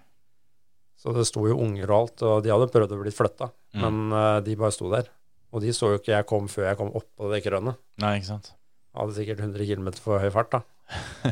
Så 1.02 1.14
det 1.18 1.24
sto 1.26 1.48
jo 1.50 1.56
unger 1.58 1.90
og 1.90 1.96
alt, 1.98 2.22
og 2.30 2.44
de 2.46 2.52
hadde 2.54 2.70
prøvd 2.70 2.92
å 2.94 3.02
bli 3.02 3.14
flytta, 3.16 3.50
Mm. 3.74 3.82
men 3.82 4.14
uh, 4.14 4.40
de 4.44 4.54
bare 4.60 4.74
sto 4.76 4.90
der. 4.92 5.08
Og 5.56 5.62
de 5.64 5.72
så 5.74 5.90
jo 5.94 5.98
ikke 6.00 6.12
jeg 6.14 6.26
kom 6.28 6.48
før 6.52 6.66
jeg 6.70 6.78
kom 6.80 6.90
opp 6.96 7.08
på 7.18 7.30
det 7.32 7.40
krønet. 7.46 7.78
Nei, 8.04 8.18
ikke 8.20 8.28
sant. 8.34 8.50
Hadde 8.96 9.16
sikkert 9.16 9.40
100 9.40 9.64
km 9.70 9.88
for 10.04 10.20
høy 10.20 10.30
fart, 10.36 10.52
da. 10.52 10.62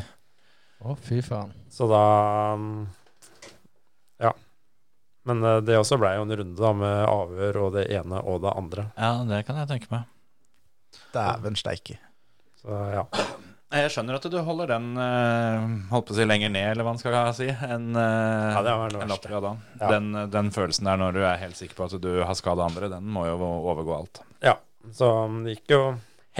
Å, 0.80 0.94
fy 1.04 1.20
faen. 1.22 1.52
Så 1.70 1.84
da 1.90 2.00
um, 2.56 2.86
Ja. 4.20 4.32
Men 5.28 5.44
uh, 5.44 5.58
det 5.60 5.76
også 5.76 5.98
blei 6.00 6.14
jo 6.16 6.24
en 6.24 6.32
runde 6.40 6.56
da 6.56 6.72
med 6.72 7.04
avhør 7.12 7.60
og 7.66 7.74
det 7.76 7.86
ene 7.92 8.22
og 8.24 8.40
det 8.46 8.54
andre. 8.56 8.86
Ja, 8.96 9.12
det 9.28 9.42
kan 9.46 9.60
jeg 9.60 9.68
tenke 9.70 9.92
meg. 9.92 10.08
Dæven 11.14 11.60
steike. 11.60 11.98
Så 12.64 12.72
ja. 12.96 13.04
Jeg 13.70 13.90
skjønner 13.94 14.16
at 14.18 14.24
du 14.26 14.36
holder 14.42 14.72
den 14.72 14.86
uh, 14.98 15.66
holdt 15.92 16.08
på 16.08 16.14
å 16.14 16.18
si 16.18 16.24
lenger 16.26 16.50
ned, 16.50 16.72
eller 16.72 16.82
hva 16.82 16.94
man 16.96 16.98
skal 16.98 17.14
si, 17.36 17.46
enn 17.46 17.92
uh, 17.94 18.56
Ja, 18.56 18.62
det 18.66 18.72
var 18.80 18.96
en 18.98 19.12
latter 19.12 19.36
da. 19.44 19.52
Ja. 19.78 19.90
Den, 19.94 20.08
den 20.32 20.50
følelsen 20.54 20.88
der 20.90 20.98
når 20.98 21.14
du 21.14 21.20
er 21.22 21.38
helt 21.38 21.58
sikker 21.58 21.78
på 21.78 21.86
at 21.86 21.94
du 22.02 22.10
har 22.26 22.34
skada 22.38 22.66
andre, 22.66 22.88
den 22.90 23.06
må 23.06 23.28
jo 23.28 23.36
overgå 23.38 23.94
alt. 23.94 24.22
Ja, 24.42 24.56
så 24.96 25.12
um, 25.28 25.44
det 25.46 25.60
gikk 25.60 25.76
jo 25.76 25.82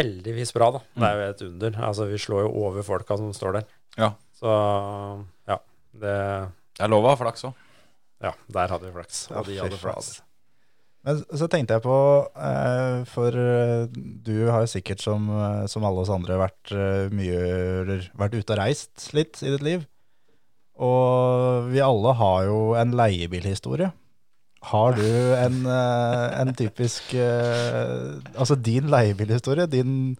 heldigvis 0.00 0.50
bra, 0.56 0.72
da. 0.74 0.82
Det 0.96 1.10
er 1.10 1.20
jo 1.20 1.28
et 1.28 1.44
under. 1.46 1.78
Altså, 1.90 2.08
vi 2.10 2.18
slår 2.18 2.48
jo 2.48 2.50
over 2.66 2.86
folka 2.86 3.18
som 3.20 3.30
står 3.36 3.60
der. 3.60 3.68
Ja. 4.00 4.10
Så 4.40 4.50
ja, 5.50 5.60
det 5.92 6.16
Det 6.78 6.86
er 6.86 6.90
lov 6.90 7.06
å 7.06 7.12
ha 7.12 7.20
flaks 7.20 7.46
òg. 7.46 7.66
Ja, 8.20 8.34
der 8.52 8.74
hadde 8.74 8.88
vi 8.88 8.92
flaks. 8.98 9.22
Ja, 9.30 9.38
Og 9.40 9.46
de 9.48 9.56
hadde 9.60 9.78
flaks. 9.80 10.18
Men 11.06 11.22
så 11.24 11.46
tenkte 11.48 11.78
jeg 11.78 11.84
på, 11.86 11.98
eh, 12.36 12.98
for 13.08 13.36
eh, 13.40 13.86
du 14.26 14.50
har 14.52 14.66
sikkert 14.68 15.00
som, 15.00 15.30
eh, 15.32 15.62
som 15.70 15.86
alle 15.88 16.02
oss 16.02 16.12
andre 16.12 16.36
vært 16.42 16.74
mye, 17.16 18.02
vært 18.20 18.36
ute 18.36 18.52
og 18.52 18.60
reist 18.60 19.08
litt 19.16 19.40
i 19.40 19.54
ditt 19.54 19.64
liv. 19.64 19.86
Og 20.80 21.70
vi 21.72 21.80
alle 21.84 22.12
har 22.20 22.44
jo 22.50 22.60
en 22.80 22.92
leiebilhistorie. 22.96 23.90
Har 24.70 24.92
du 24.92 25.08
en, 25.40 25.62
en 25.64 26.50
typisk 26.52 27.14
Altså 27.16 28.58
din 28.60 28.90
leiebilhistorie? 28.92 29.64
Din 29.72 30.18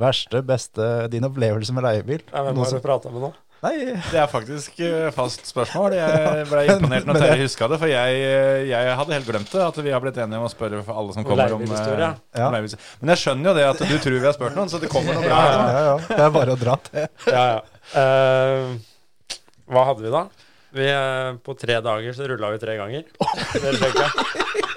verste, 0.00 0.40
beste 0.48 0.86
Din 1.12 1.28
opplevelse 1.28 1.74
med 1.76 1.84
leiebil? 1.84 2.22
Ja, 2.30 2.40
hvem 2.46 2.62
har 2.62 2.72
du 2.72 2.80
prata 2.80 3.12
med 3.12 3.26
nå? 3.26 3.30
Nei, 3.62 3.92
Det 3.94 4.18
er 4.18 4.26
faktisk 4.26 4.80
eh, 4.82 5.08
fast 5.14 5.46
spørsmål. 5.46 5.94
Jeg 5.94 6.46
ble 6.50 6.62
imponert 6.72 7.06
når 7.06 7.20
Terje 7.22 7.44
huska 7.44 7.68
det, 7.70 7.78
for 7.78 7.90
jeg, 7.92 8.22
eh, 8.26 8.62
jeg 8.66 8.96
hadde 8.98 9.14
helt 9.14 9.28
glemt 9.28 9.52
det. 9.52 9.62
At 9.62 9.78
vi 9.86 9.92
har 9.94 10.02
blitt 10.02 10.18
enige 10.18 10.40
om 10.40 10.48
å 10.48 10.50
spørre 10.50 10.80
for 10.82 10.98
alle 10.98 11.14
som 11.14 11.26
kommer 11.26 11.54
om 11.54 11.62
eh, 11.62 12.02
ja. 12.02 12.48
om. 12.48 12.56
Men 12.58 13.14
jeg 13.14 13.22
skjønner 13.22 13.52
jo 13.52 13.56
det 13.60 13.68
at 13.68 13.84
du 13.86 13.94
tror 14.02 14.18
vi 14.18 14.26
har 14.26 14.34
spurt 14.34 14.58
noen, 14.58 14.72
så 14.72 14.82
det 14.82 14.90
kommer 14.90 15.14
noe 15.14 15.22
bra. 15.28 15.42
ja, 15.46 15.52
ja, 15.62 15.84
ja. 15.92 15.94
Det 16.10 16.24
er 16.26 16.34
bare 16.34 16.56
å 16.56 16.58
dra 16.58 16.78
til. 16.88 17.06
Ja, 17.30 17.44
ja. 17.52 17.60
Eh, 18.02 18.66
hva 19.70 19.86
hadde 19.92 20.08
vi 20.08 20.14
da? 20.16 20.26
Vi, 20.72 20.88
på 21.44 21.54
tre 21.60 21.78
dager 21.84 22.14
så 22.16 22.26
rulla 22.32 22.50
vi 22.56 22.62
tre 22.62 22.78
ganger. 22.80 23.06
Det? 23.62 24.70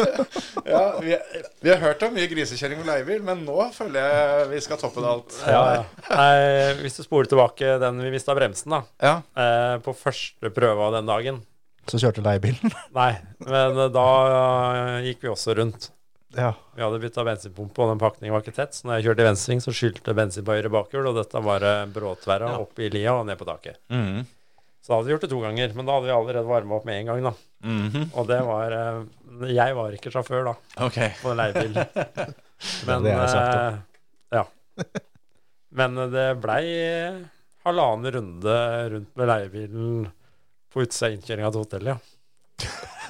Ja, 0.66 0.98
vi, 0.98 1.14
vi 1.62 1.70
har 1.70 1.78
hørt 1.78 2.02
om 2.02 2.14
mye 2.16 2.28
grisekjøring 2.30 2.80
med 2.80 2.88
leiebil, 2.90 3.20
men 3.26 3.44
nå 3.46 3.56
føler 3.74 4.02
jeg 4.02 4.46
vi 4.50 4.60
skal 4.64 4.80
toppe 4.80 5.02
det 5.04 5.10
alt. 5.10 5.36
Ja, 5.46 5.60
ja. 5.76 5.82
Nei, 6.10 6.78
hvis 6.82 6.98
du 6.98 7.04
spoler 7.06 7.30
tilbake 7.30 7.76
den 7.82 8.00
vi 8.02 8.12
mista 8.14 8.34
bremsen, 8.36 8.74
da. 8.74 8.80
Ja. 9.02 9.14
eh, 9.38 9.76
på 9.84 9.94
første 9.96 10.50
prøve 10.54 10.88
av 10.88 10.96
den 10.98 11.10
dagen. 11.10 11.42
Så 11.86 12.00
kjørte 12.02 12.24
leiebilen. 12.24 12.74
Nei, 12.98 13.12
men 13.46 13.82
eh, 13.86 13.92
da 13.94 14.06
eh, 14.32 14.96
gikk 15.10 15.26
vi 15.26 15.32
også 15.32 15.54
rundt. 15.58 15.90
Ja. 16.36 16.50
Vi 16.76 16.82
hadde 16.82 17.00
bytta 17.00 17.24
bensinpumpe, 17.24 17.84
og 17.84 17.94
den 17.94 18.02
pakningen 18.02 18.34
var 18.34 18.42
ikke 18.42 18.56
tett. 18.58 18.74
Så 18.76 18.88
når 18.88 18.98
jeg 18.98 19.08
kjørte 19.08 19.22
i 19.22 19.28
venstresving, 19.30 19.62
så 19.64 19.76
skylte 19.76 20.16
bensin 20.18 20.44
på 20.44 20.56
høyre 20.56 20.72
bakhjul, 20.74 21.06
og 21.12 21.20
dette 21.20 21.44
var 21.46 21.68
bråtverra 21.94 22.56
ja. 22.56 22.64
opp 22.66 22.82
i 22.82 22.90
lia 22.92 23.14
og 23.16 23.28
ned 23.30 23.38
på 23.40 23.46
taket. 23.48 23.78
Mm. 23.94 24.26
Så 24.86 24.92
da 24.92 24.98
hadde 25.00 25.08
vi 25.08 25.14
gjort 25.16 25.24
det 25.24 25.30
to 25.32 25.38
ganger, 25.42 25.72
men 25.74 25.86
da 25.88 25.94
hadde 25.96 26.06
vi 26.06 26.12
allerede 26.14 26.46
varma 26.46 26.76
opp 26.76 26.84
med 26.86 27.00
en 27.00 27.08
gang, 27.08 27.24
da. 27.26 27.32
Mhm. 27.66 28.02
Og 28.14 28.28
det 28.28 28.36
var 28.46 28.74
eh, 28.76 28.98
Jeg 29.52 29.76
var 29.76 29.94
ikke 29.96 30.12
sjåfør, 30.14 30.44
da, 30.50 30.54
Ok. 30.86 30.98
på 31.22 31.32
en 31.32 31.40
leiebil. 31.40 31.76
Men 32.88 33.04
Det 33.06 33.12
er 33.14 33.30
sagt, 33.32 33.54
eh, 33.56 33.78
Ja. 34.38 34.44
Men 35.76 35.98
eh, 36.04 36.10
det 36.12 36.26
blei 36.42 36.64
halvannen 37.66 38.12
runde 38.14 38.56
rundt 38.92 39.16
med 39.18 39.30
leiebilen 39.32 40.06
på 40.72 40.84
utsida 40.84 41.10
av 41.10 41.16
innkjøringa 41.16 41.52
til 41.54 41.64
hotellet, 41.64 41.96
ja. 41.96 41.98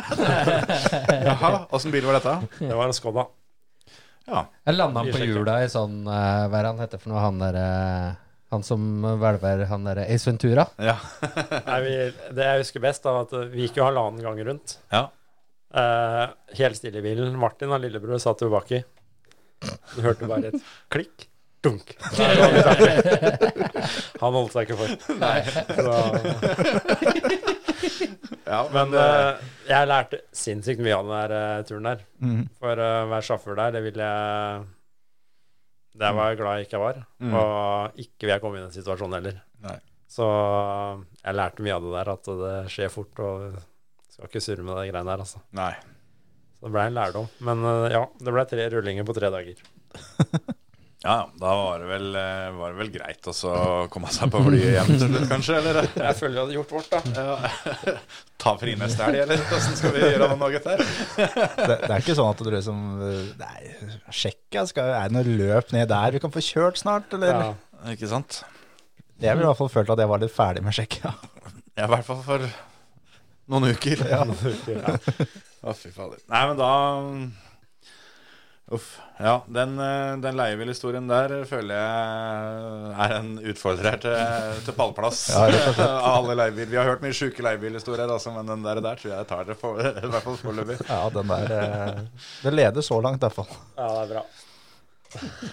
Jaha, 1.27 1.51
åssen 1.75 1.93
bil 1.95 2.07
var 2.07 2.19
dette? 2.19 2.35
Det 2.59 2.75
var 2.75 2.89
en 2.89 2.95
Skoda. 2.97 3.27
Ja. 4.27 4.47
Jeg 4.67 4.75
landa 4.75 5.05
på 5.07 5.21
hjula 5.23 5.61
i 5.63 5.69
sånn 5.71 6.01
eh, 6.11 6.47
Hva 6.51 6.59
er 6.59 6.67
han 6.67 6.81
heter 6.83 6.99
for 6.99 7.13
noe? 7.13 7.21
Han 7.23 7.37
derre 7.39 7.67
Han 8.51 8.65
som 8.67 8.81
hvelver 9.21 9.63
han 9.71 9.87
derre 9.87 10.07
Ace 10.11 10.27
Ventura? 10.27 10.65
Ja. 10.83 10.97
Nei, 11.69 11.79
vi, 11.85 11.93
det 12.35 12.49
jeg 12.49 12.65
husker 12.65 12.83
best, 12.83 13.07
da, 13.07 13.21
at 13.23 13.35
vi 13.53 13.67
gikk 13.67 13.79
jo 13.81 13.87
halvannen 13.87 14.23
gang 14.27 14.41
rundt. 14.49 14.77
Ja. 14.91 15.05
Eh, 15.77 16.29
helt 16.59 16.77
stille 16.77 16.99
i 16.99 17.03
bilen. 17.05 17.39
Martin, 17.39 17.71
han 17.71 17.81
lillebror, 17.85 18.19
satt 18.23 18.41
jo 18.45 18.51
baki. 18.53 18.79
Du 19.95 20.01
hørte 20.05 20.27
bare 20.29 20.47
et 20.53 20.61
klikk. 20.93 21.17
Dunk. 21.65 21.87
Han 24.21 24.35
holdt 24.37 24.53
seg 24.55 24.63
ikke 24.69 24.79
for. 24.79 24.89
Så, 25.09 25.15
ja 28.53 28.61
men 28.71 28.95
eh, 29.01 29.33
jeg 29.67 29.89
lærte 29.91 30.17
sinnssykt 30.37 30.83
mye 30.85 30.95
av 30.95 31.03
den 31.09 31.17
der 31.17 31.31
uh, 31.35 31.65
turen 31.67 31.89
der. 31.89 32.01
Mm. 32.23 32.43
For 32.61 32.75
å 32.79 33.09
være 33.11 33.27
sjåfør 33.27 33.59
der, 33.59 33.71
det 33.75 33.83
ville 33.89 34.05
jeg 34.13 34.63
Det 35.97 36.11
var 36.21 36.27
jeg 36.31 36.39
glad 36.43 36.53
jeg 36.61 36.67
ikke 36.69 36.85
var. 36.85 36.97
Mm. 37.19 37.33
Og 37.41 37.57
ikke 38.05 38.23
vil 38.29 38.35
jeg 38.37 38.43
komme 38.45 38.59
i 38.61 38.67
den 38.67 38.77
situasjonen 38.77 39.17
heller. 39.19 39.37
Nei. 39.67 39.79
Så 40.17 40.27
jeg 41.25 41.39
lærte 41.41 41.65
mye 41.67 41.77
av 41.81 41.85
det 41.89 41.93
der, 41.97 42.09
at 42.15 42.25
det 42.45 42.57
skjer 42.77 42.95
fort, 42.95 43.17
og 43.27 43.37
skal 44.17 44.31
ikke 44.31 44.45
surre 44.45 44.65
med 44.65 44.79
de 44.81 44.89
greiene 44.91 45.11
der, 45.13 45.23
altså. 45.27 45.43
Nei. 45.57 45.73
Så 46.57 46.67
det 46.67 46.73
ble 46.73 46.85
en 46.89 46.95
lærdom. 46.97 47.27
Men 47.45 47.65
eh, 47.69 47.89
ja, 47.93 48.07
det 48.17 48.33
ble 48.33 48.45
tre 48.49 48.71
rullinger 48.73 49.05
på 49.09 49.17
tre 49.19 49.33
dager. 49.35 49.67
Ja, 51.05 51.13
ja, 51.21 51.25
da 51.39 51.51
var 51.55 51.83
det 51.83 51.87
vel, 51.87 52.07
eh, 52.19 52.47
var 52.57 52.73
det 52.73 52.79
vel 52.81 52.89
greit 52.91 53.27
også 53.31 53.51
å 53.53 53.75
komme 53.93 54.09
seg 54.11 54.31
på 54.33 54.41
flyet 54.43 54.73
hjem 54.73 54.89
til 54.97 55.03
slutt, 55.05 55.27
kanskje? 55.31 55.59
Eller 55.61 55.79
Jeg 56.09 56.17
føler 56.19 56.33
vi 56.33 56.41
hadde 56.41 56.57
gjort 56.57 56.73
vårt, 56.73 56.89
da. 56.97 57.21
ja. 57.21 57.93
ta 58.43 58.55
fri 58.59 58.75
neste 58.81 59.05
helg, 59.07 59.21
eller 59.23 59.45
åssen 59.55 59.77
skal 59.79 59.93
vi 59.95 60.01
gjøre 60.03 60.31
noe 60.33 60.49
gutter? 60.57 60.83
Det, 60.83 61.77
det 61.85 61.93
er 61.93 62.01
ikke 62.01 62.17
sånn 62.19 62.33
at 62.33 62.43
du 62.43 62.51
liksom 62.51 62.83
Nei, 63.39 63.61
sjekk, 64.09 64.41
jeg 64.57 64.73
skal, 64.73 64.91
er 64.97 65.13
det 65.13 65.19
noe 65.21 65.37
løp 65.45 65.71
ned 65.77 65.93
der? 65.93 66.17
Vi 66.17 66.25
kan 66.25 66.35
få 66.35 66.43
kjørt 66.49 66.81
snart, 66.83 67.15
eller? 67.15 67.39
Ja. 67.45 67.93
Ikke 67.93 68.11
sant? 68.11 68.41
Jeg 69.21 69.37
ville 69.37 69.47
i 69.47 69.53
hvert 69.53 69.63
fall 69.63 69.75
følt 69.77 69.93
at 69.95 70.03
jeg 70.03 70.11
var 70.17 70.25
litt 70.25 70.35
ferdig 70.35 70.65
med 70.67 70.75
sjekka. 70.81 71.13
ja. 71.13 71.53
Ja, 71.77 71.85
i 71.85 71.91
hvert 71.93 72.07
fall 72.09 72.23
for 72.25 72.41
noen 73.51 73.73
uker. 73.73 74.07
Ja. 74.11 74.23
Å, 75.67 75.75
fy 75.75 75.91
fader. 75.95 76.23
Nei, 76.31 76.47
men 76.51 76.57
da 76.61 76.71
Uff. 78.67 78.97
Ja, 79.23 79.45
den, 79.47 79.77
eh, 79.79 80.17
den 80.19 80.35
leiebilhistorien 80.37 81.07
der 81.07 81.45
føler 81.47 81.77
jeg 81.79 82.97
er 83.05 83.13
en 83.15 83.29
utfordrer 83.53 84.01
til, 84.03 84.17
til 84.67 84.75
pallplass. 84.75 85.21
Ja. 85.31 85.45
Av 85.87 86.17
alle 86.25 86.35
leiebil. 86.41 86.67
Vi 86.73 86.81
har 86.81 86.89
hørt 86.91 87.05
mye 87.05 87.15
sjuke 87.15 87.45
leiebilhistorier, 87.47 88.11
altså, 88.11 88.33
men 88.35 88.51
den 88.51 88.67
der, 88.67 88.81
der 88.83 88.99
tror 88.99 89.13
jeg 89.15 89.29
tar 89.31 89.47
det 89.47 89.57
for, 89.61 89.79
i 90.03 90.11
hvert 90.11 90.27
fall 90.27 90.41
foreløpig. 90.43 90.81
Ja, 90.91 90.99
den 91.15 91.31
der 91.31 91.55
eh, 91.61 92.03
Det 92.43 92.55
leder 92.57 92.83
så 92.83 92.99
langt, 93.07 93.23
i 93.23 93.29
hvert 93.29 93.39
fall. 93.39 93.63
ja, 93.79 93.87
det 93.87 94.03
er 94.03 94.13
bra. 94.17 94.27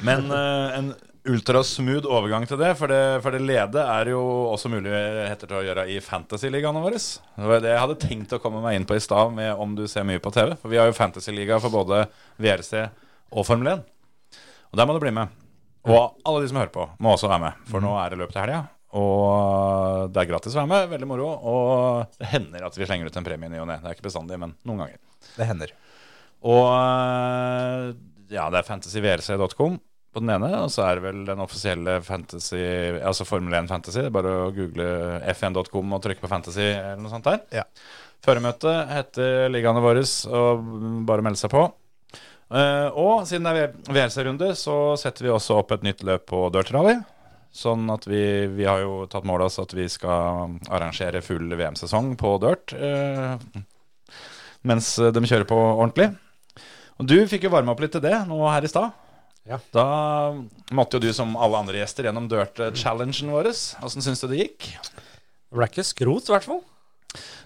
Men 0.09 0.33
eh, 0.33 0.77
en 0.79 0.93
ultrasmooth 1.29 2.09
overgang 2.11 2.43
til 2.47 2.59
det, 2.59 2.73
for 2.75 2.91
det, 2.91 2.99
for 3.23 3.35
det 3.35 3.43
lede 3.45 3.79
er 3.79 4.11
jo 4.11 4.21
også 4.51 4.71
muligheter 4.71 5.47
til 5.47 5.59
å 5.59 5.63
gjøre 5.63 5.85
i 5.93 5.99
fantasyligaene 6.03 6.81
våre. 6.83 6.99
Det 6.99 7.47
var 7.47 7.63
det 7.63 7.71
jeg 7.71 7.83
hadde 7.83 7.99
tenkt 8.01 8.35
å 8.35 8.41
komme 8.43 8.63
meg 8.63 8.77
inn 8.77 8.87
på 8.89 8.97
i 8.97 9.03
stad, 9.03 9.31
med 9.35 9.53
om 9.55 9.75
du 9.77 9.85
ser 9.87 10.07
mye 10.07 10.21
på 10.23 10.33
TV. 10.35 10.55
For 10.59 10.73
vi 10.73 10.81
har 10.81 10.89
jo 10.89 10.97
fantasyliga 10.97 11.61
for 11.63 11.73
både 11.73 12.03
VRC 12.43 12.73
og 13.31 13.47
Formel 13.47 13.71
1. 13.77 13.85
Og 14.73 14.79
der 14.79 14.89
må 14.89 14.97
du 14.97 15.01
bli 15.03 15.13
med. 15.15 15.31
Og 15.87 16.19
alle 16.27 16.43
de 16.43 16.51
som 16.51 16.59
hører 16.59 16.73
på, 16.75 16.87
må 17.03 17.15
også 17.15 17.31
være 17.31 17.45
med. 17.45 17.63
For 17.71 17.83
nå 17.83 17.95
er 17.99 18.11
det 18.11 18.19
løp 18.19 18.35
til 18.35 18.43
helga. 18.43 18.63
Og 18.99 20.11
det 20.13 20.21
er 20.21 20.29
gratis 20.29 20.53
å 20.55 20.61
være 20.61 20.71
med. 20.71 20.91
Veldig 20.91 21.09
moro. 21.09 21.29
Og 21.49 22.19
det 22.19 22.29
hender 22.33 22.67
at 22.67 22.77
vi 22.77 22.87
slenger 22.87 23.09
ut 23.09 23.17
en 23.19 23.25
premie 23.25 23.49
i 23.49 23.53
ny 23.53 23.63
og 23.63 23.69
ne. 23.69 23.79
Det 23.81 23.89
er 23.89 23.97
ikke 23.97 24.07
bestandig, 24.09 24.39
men 24.41 24.55
noen 24.67 24.85
ganger. 24.85 24.99
Det 25.37 25.47
hender. 25.49 25.73
Og 26.43 26.67
øh, 26.67 27.89
ja, 28.33 28.47
det 28.51 28.59
er 28.59 28.67
fantasyvrc.com 28.67 29.79
på 30.13 30.21
den 30.23 30.31
ene, 30.35 30.49
og 30.61 30.69
så 30.71 30.85
er 30.85 30.97
det 30.99 31.05
vel 31.07 31.21
den 31.27 31.41
offisielle 31.43 31.97
fantasy, 32.05 32.61
altså 33.01 33.25
Formel 33.27 33.55
1 33.57 33.69
Fantasy. 33.71 33.99
Det 33.99 34.09
er 34.11 34.15
bare 34.15 34.33
å 34.45 34.51
google 34.55 34.87
fn.com 35.33 35.95
og 35.97 36.03
trykke 36.03 36.23
på 36.23 36.31
fantasy 36.31 36.67
eller 36.69 37.01
noe 37.01 37.13
sånt 37.13 37.27
der. 37.27 37.41
Ja. 37.61 37.65
Føremøte 38.23 38.73
heter 38.87 39.49
ligaene 39.51 39.83
våre, 39.83 40.03
og 40.31 40.67
bare 41.09 41.25
melde 41.25 41.41
seg 41.41 41.51
på. 41.51 41.65
Uh, 42.53 42.87
og 42.99 43.25
siden 43.25 43.47
det 43.49 43.65
er 43.65 43.73
VRC-runde, 43.89 44.51
så 44.59 44.93
setter 44.99 45.25
vi 45.25 45.33
også 45.33 45.57
opp 45.57 45.73
et 45.73 45.85
nytt 45.87 46.03
løp 46.05 46.27
på 46.29 46.45
Dirt 46.53 46.69
Rally. 46.75 46.99
Sånn 47.53 47.89
at 47.93 48.05
vi, 48.09 48.23
vi 48.53 48.65
har 48.69 48.81
jo 48.81 49.03
tatt 49.09 49.25
mål 49.29 49.45
av 49.45 49.51
oss 49.51 49.61
at 49.61 49.73
vi 49.77 49.87
skal 49.89 50.55
arrangere 50.73 51.21
full 51.25 51.53
VM-sesong 51.57 52.13
på 52.19 52.35
Dirt. 52.43 52.75
uh, 52.77 53.37
mens 54.63 54.95
de 54.95 55.25
kjører 55.27 55.49
på 55.49 55.57
ordentlig. 55.59 56.13
Og 57.01 57.09
du 57.09 57.17
fikk 57.27 57.47
jo 57.47 57.51
varme 57.51 57.73
opp 57.73 57.81
litt 57.83 57.91
til 57.95 58.03
det 58.05 58.15
nå 58.29 58.37
her 58.47 58.63
i 58.63 58.71
stad. 58.71 58.93
Ja. 59.49 59.57
Da 59.75 59.85
måtte 60.71 60.97
jo 60.97 61.03
du 61.03 61.09
som 61.15 61.33
alle 61.35 61.59
andre 61.59 61.81
gjester 61.81 62.07
gjennom 62.07 62.29
Dirt-challengen 62.31 63.31
vår. 63.33 63.49
Åssen 63.83 64.05
syns 64.05 64.23
du 64.23 64.29
det 64.31 64.39
gikk? 64.45 64.69
Det 64.87 65.57
ble 65.59 65.67
ikke 65.67 65.83
skrot, 65.85 66.29
i 66.29 66.33
hvert 66.35 66.47
fall. 66.47 66.61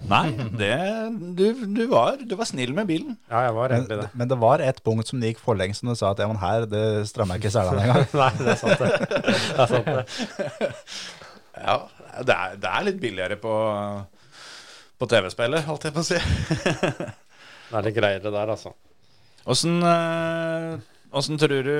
Nei, 0.07 0.29
det, 0.55 0.69
du, 1.35 1.41
du, 1.75 1.81
var, 1.91 2.21
du 2.21 2.35
var 2.39 2.47
snill 2.47 2.71
med 2.77 2.87
bilen. 2.87 3.17
Ja, 3.27 3.41
jeg 3.49 3.55
var 3.57 3.73
Men, 3.73 3.83
i 3.89 3.97
det. 3.99 4.05
men 4.15 4.29
det 4.31 4.37
var 4.39 4.61
et 4.63 4.77
punkt 4.85 5.09
som 5.09 5.19
det 5.19 5.33
gikk 5.33 5.41
forlengs, 5.43 5.81
som 5.81 5.89
du 5.91 5.97
sa 5.97 6.13
at 6.13 6.21
ja, 6.23 6.27
men 6.29 6.39
her 6.39 6.67
det 6.69 6.83
strammer 7.09 7.35
jeg 7.35 7.43
ikke 7.47 7.55
selene 7.57 7.83
engang. 7.83 8.05
Nei, 8.21 8.29
det 8.39 8.53
er 8.53 8.61
sant, 8.61 8.79
det. 8.79 9.09
det, 9.09 9.57
er 9.57 9.73
sant, 9.73 9.89
det. 9.89 10.77
Ja, 11.57 11.77
det 12.29 12.37
er, 12.37 12.55
det 12.61 12.71
er 12.77 12.85
litt 12.87 13.01
billigere 13.01 13.39
på, 13.41 13.55
på 15.01 15.09
TV-spillet, 15.11 15.65
holdt 15.67 15.89
jeg 15.89 15.97
på 15.97 16.05
å 16.05 16.07
si. 16.13 16.21
Det 16.21 17.75
er 17.81 17.89
litt 17.89 17.97
greiere 17.97 18.31
der, 18.31 18.53
altså. 18.53 18.71
Åssen 19.49 19.81
åssen 21.11 21.37
tror 21.39 21.63
du, 21.63 21.77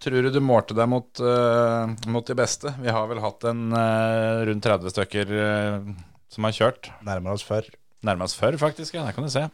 tror 0.00 0.22
du 0.22 0.30
du 0.34 0.40
målte 0.44 0.76
deg 0.76 0.88
mot, 0.90 1.08
uh, 1.22 1.90
mot 2.10 2.26
de 2.26 2.36
beste? 2.38 2.72
Vi 2.82 2.92
har 2.92 3.08
vel 3.10 3.22
hatt 3.22 3.46
en 3.48 3.68
uh, 3.74 4.44
rundt 4.48 4.64
30 4.64 4.94
stykker 4.94 5.32
uh, 5.34 5.92
som 6.32 6.48
har 6.48 6.56
kjørt. 6.56 6.90
Nærmer 7.06 7.36
oss 7.36 7.46
før. 7.46 7.68
Nærmest 8.06 8.38
før, 8.38 8.58
faktisk. 8.60 8.94
Ja, 8.94 9.06
der 9.06 9.16
kan 9.16 9.26
du 9.26 9.32
se. 9.32 9.46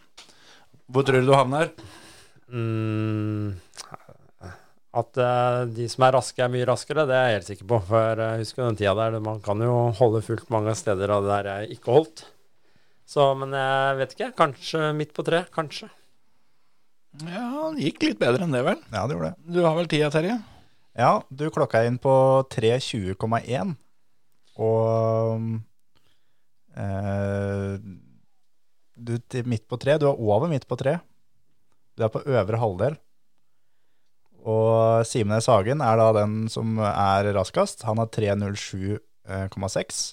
Hvor 0.93 1.06
tror 1.06 1.22
du 1.22 1.31
du 1.31 1.36
havner? 1.36 1.70
Mm, 2.52 3.56
at 4.94 5.20
de 5.74 5.86
som 5.90 6.05
er 6.06 6.12
raske, 6.14 6.43
er 6.44 6.52
mye 6.52 6.66
raskere, 6.68 7.06
det 7.09 7.16
er 7.16 7.24
jeg 7.31 7.39
helt 7.39 7.48
sikker 7.48 7.70
på. 7.72 7.81
For 7.89 8.20
jeg 8.20 8.43
husker 8.43 8.66
den 8.66 8.78
tida 8.78 8.93
der 8.98 9.16
man 9.24 9.40
kan 9.43 9.64
jo 9.64 9.72
holde 9.97 10.20
fullt 10.26 10.52
mange 10.52 10.76
steder 10.76 11.14
av 11.16 11.24
det 11.24 11.32
der 11.32 11.51
jeg 11.51 11.78
ikke 11.78 11.97
holdt. 11.97 12.26
Så, 13.09 13.32
men 13.39 13.56
jeg 13.56 13.98
vet 14.01 14.14
ikke. 14.16 14.31
Kanskje 14.36 14.93
midt 14.97 15.16
på 15.16 15.24
tre. 15.26 15.47
Kanskje. 15.56 15.89
Ja, 17.23 17.70
det 17.74 17.85
gikk 17.85 18.03
litt 18.09 18.19
bedre 18.19 18.43
enn 18.47 18.55
det, 18.55 18.65
vel. 18.66 18.81
Ja, 18.91 19.05
det 19.07 19.15
gjorde 19.15 19.31
det. 19.31 19.55
Du 19.55 19.61
har 19.62 19.77
vel 19.78 19.91
tida, 19.91 20.11
Terje? 20.11 20.41
Ja, 20.99 21.12
du 21.31 21.47
klokka 21.55 21.85
inn 21.86 21.99
på 22.03 22.15
3.20,1. 22.51 23.74
Og 24.65 25.47
eh, 26.78 27.78
du 28.95 29.15
til 29.31 29.49
midt 29.51 29.66
på 29.70 29.78
tre. 29.82 29.99
Du 29.99 30.09
er 30.11 30.19
over 30.19 30.51
midt 30.51 30.66
på 30.70 30.78
tre. 30.81 30.99
Du 31.95 32.03
er 32.07 32.11
på 32.15 32.23
øvre 32.27 32.61
halvdel. 32.62 32.99
Og 34.45 35.07
Simen 35.09 35.39
S. 35.41 35.49
Hagen 35.49 35.81
er 35.81 35.97
da 35.99 36.11
den 36.19 36.45
som 36.53 36.77
er 36.82 37.31
raskest. 37.36 37.86
Han 37.89 38.03
har 38.03 38.11
3.07,6. 38.12 40.05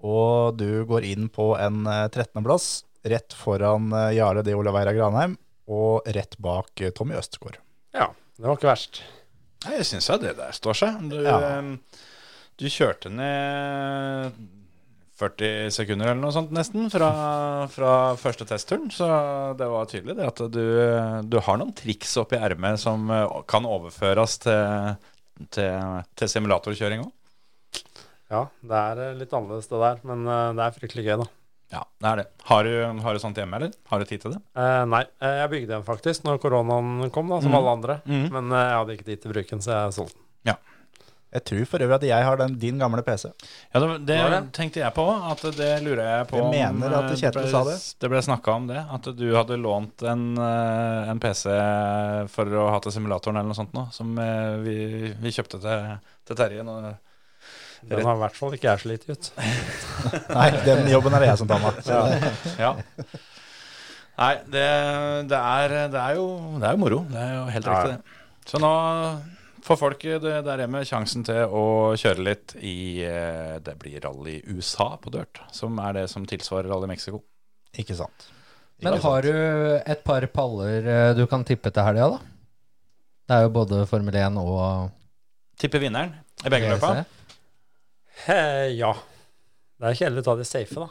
Og 0.00 0.56
du 0.56 0.84
går 0.88 1.04
inn 1.10 1.28
på 1.32 1.52
en 1.60 1.84
eh, 1.88 2.06
13.-plass, 2.08 2.68
rett 3.10 3.34
foran 3.36 3.90
eh, 3.92 4.14
Jarle 4.16 4.42
D. 4.46 4.54
Olaveira 4.56 4.94
Granheim, 4.96 5.36
og 5.70 6.06
rett 6.10 6.34
bak 6.42 6.80
eh, 6.82 6.90
Tommy 6.96 7.14
Østgaard. 7.18 7.60
Ja, 7.94 8.08
det 8.36 8.46
var 8.48 8.56
ikke 8.58 8.70
verst. 8.72 9.02
Nei, 9.66 9.76
Jeg 9.78 9.86
syns 9.90 10.08
det 10.22 10.34
der 10.38 10.54
står 10.56 10.78
seg. 10.80 11.02
Du, 11.12 11.18
Ja. 11.22 11.36
eh, 11.60 12.00
du 12.60 12.66
kjørte 12.68 13.10
ned 13.12 14.34
40 15.20 15.68
sekunder 15.76 16.08
eller 16.10 16.20
noe 16.22 16.32
sånt 16.32 16.52
nesten 16.56 16.88
fra, 16.92 17.10
fra 17.68 17.92
første 18.20 18.46
testturen. 18.48 18.88
Så 18.92 19.06
det 19.60 19.68
var 19.68 19.88
tydelig 19.90 20.16
det 20.16 20.26
at 20.30 20.40
du, 20.52 20.62
du 21.28 21.38
har 21.44 21.60
noen 21.60 21.74
triks 21.76 22.16
oppi 22.20 22.40
ermet 22.40 22.80
som 22.80 23.04
eh, 23.12 23.26
kan 23.50 23.68
overføres 23.68 24.38
til, 24.46 24.94
til, 25.52 26.04
til 26.16 26.32
simulatorkjøring 26.34 27.04
òg. 27.04 27.12
Ja, 28.30 28.44
det 28.62 28.78
er 28.78 29.16
litt 29.18 29.32
annerledes 29.34 29.66
det 29.68 29.78
der, 29.82 30.00
men 30.06 30.20
det 30.54 30.62
er 30.62 30.74
fryktelig 30.76 31.02
gøy, 31.08 31.16
da. 31.24 31.26
Ja, 31.70 31.84
det 32.02 32.08
er 32.10 32.16
det. 32.18 32.26
Har 32.48 32.64
du, 32.66 32.72
har 33.04 33.14
du 33.14 33.22
sånt 33.22 33.38
hjemme, 33.38 33.60
eller? 33.60 33.70
Har 33.92 34.02
du 34.02 34.08
tid 34.08 34.24
til 34.24 34.34
det? 34.34 34.40
Eh, 34.58 34.82
nei, 34.90 35.04
eh, 35.22 35.36
jeg 35.44 35.50
bygde 35.52 35.76
en 35.78 35.86
faktisk 35.86 36.24
når 36.26 36.40
koronaen 36.42 37.12
kom, 37.14 37.30
da, 37.30 37.38
som 37.44 37.52
mm. 37.54 37.58
alle 37.60 37.74
andre. 37.76 37.96
Mm. 38.10 38.24
Men 38.34 38.50
eh, 38.50 38.64
jeg 38.66 38.80
hadde 38.80 38.96
ikke 38.96 39.06
tid 39.06 39.22
til 39.22 39.34
bruken, 39.36 39.62
så 39.62 39.76
jeg 39.76 39.96
solgte 40.00 40.18
den. 40.18 40.24
Ja. 40.50 40.56
Jeg 41.30 41.44
tror 41.46 41.68
for 41.70 41.84
øvrig 41.86 41.94
at 42.00 42.06
jeg 42.08 42.26
har 42.26 42.40
den, 42.40 42.56
din 42.58 42.80
gamle 42.82 43.04
PC. 43.06 43.28
Ja, 43.70 43.82
det, 43.84 43.90
det 44.08 44.16
det? 44.32 44.40
tenkte 44.56 44.82
jeg 44.82 44.90
på. 44.96 45.04
At 45.30 45.44
det 45.60 45.68
lurer 45.84 46.02
jeg 46.02 46.26
på 46.32 46.40
Jeg 46.40 46.46
om, 46.48 46.56
mener 46.56 46.96
at 46.98 47.06
eh, 47.12 47.20
Kjetil 47.20 47.44
ble- 47.44 47.52
sa 47.52 47.60
det. 47.68 47.76
Det 48.02 48.10
ble 48.10 48.22
snakka 48.26 48.56
om 48.58 48.66
det. 48.72 48.82
At 48.98 49.06
du 49.20 49.28
hadde 49.36 49.60
lånt 49.62 50.02
en, 50.10 50.24
en 50.40 51.22
PC 51.22 51.54
for 52.34 52.50
å 52.50 52.66
ha 52.74 52.82
til 52.82 52.96
simulatoren 52.98 53.38
eller 53.38 53.52
noe 53.52 53.60
sånt 53.60 53.78
nå, 53.78 53.86
som 53.94 54.10
vi, 54.66 55.14
vi 55.22 55.34
kjøpte 55.38 55.62
til, 55.62 55.94
til 56.26 56.42
Terje. 56.42 56.66
nå. 56.66 56.80
Den 57.88 58.04
har 58.04 58.16
i 58.18 58.20
hvert 58.20 58.36
fall 58.36 58.54
ikke 58.56 58.68
jeg 58.68 58.82
slitt 58.84 59.06
ut. 59.08 59.30
Nei, 60.36 60.48
den 60.66 60.88
jobben 60.92 61.14
er 61.16 61.24
det 61.24 61.28
jeg 61.32 61.40
som 61.40 61.48
tar 61.50 61.62
meg. 61.64 61.80
Så 61.86 62.00
Ja. 62.60 62.74
Nei, 64.20 64.34
det, 64.52 64.64
det, 65.30 65.38
er, 65.40 65.74
det, 65.88 66.00
er 66.00 66.16
jo, 66.18 66.24
det 66.60 66.66
er 66.68 66.74
jo 66.76 66.80
moro. 66.82 66.98
Det 67.08 67.20
er 67.22 67.30
jo 67.38 67.44
helt 67.54 67.68
Ja. 67.70 67.76
riktig, 67.78 67.94
det. 67.96 68.50
Så 68.50 68.60
nå 68.60 68.72
får 69.64 69.78
folk 69.80 70.02
der 70.24 70.60
hjemme 70.64 70.82
sjansen 70.88 71.24
til 71.24 71.40
å 71.56 71.62
kjøre 72.00 72.24
litt 72.26 72.54
i 72.64 73.00
eh, 73.06 73.54
Det 73.64 73.76
blir 73.80 74.00
rally 74.04 74.38
USA 74.50 74.90
på 75.00 75.12
Dirt, 75.14 75.40
som 75.56 75.78
er 75.80 75.96
det 76.00 76.04
som 76.12 76.26
tilsvarer 76.28 76.68
rally 76.68 76.88
Mexico. 76.90 77.22
Ikke 77.80 77.96
sant. 77.96 78.28
Men 78.80 78.96
har 79.00 79.22
du 79.24 79.32
et 79.84 80.04
par 80.04 80.24
paller 80.32 80.84
eh, 80.88 81.14
du 81.16 81.26
kan 81.30 81.44
tippe 81.44 81.72
til 81.72 81.84
helga, 81.84 82.10
da? 82.16 82.20
Det 83.30 83.36
er 83.38 83.44
jo 83.46 83.52
både 83.54 83.84
Formel 83.86 84.16
1 84.16 84.36
og 84.42 84.90
Tippe 85.60 85.78
vinneren 85.78 86.12
i 86.44 86.50
begge 86.50 86.70
løpa. 86.72 87.04
Eh, 88.28 88.68
ja. 88.76 88.94
Det 89.80 89.88
er 89.88 90.00
kjedelig 90.02 90.24
å 90.24 90.28
ta 90.30 90.34
de 90.40 90.46
safe, 90.48 90.76
da. 90.76 90.88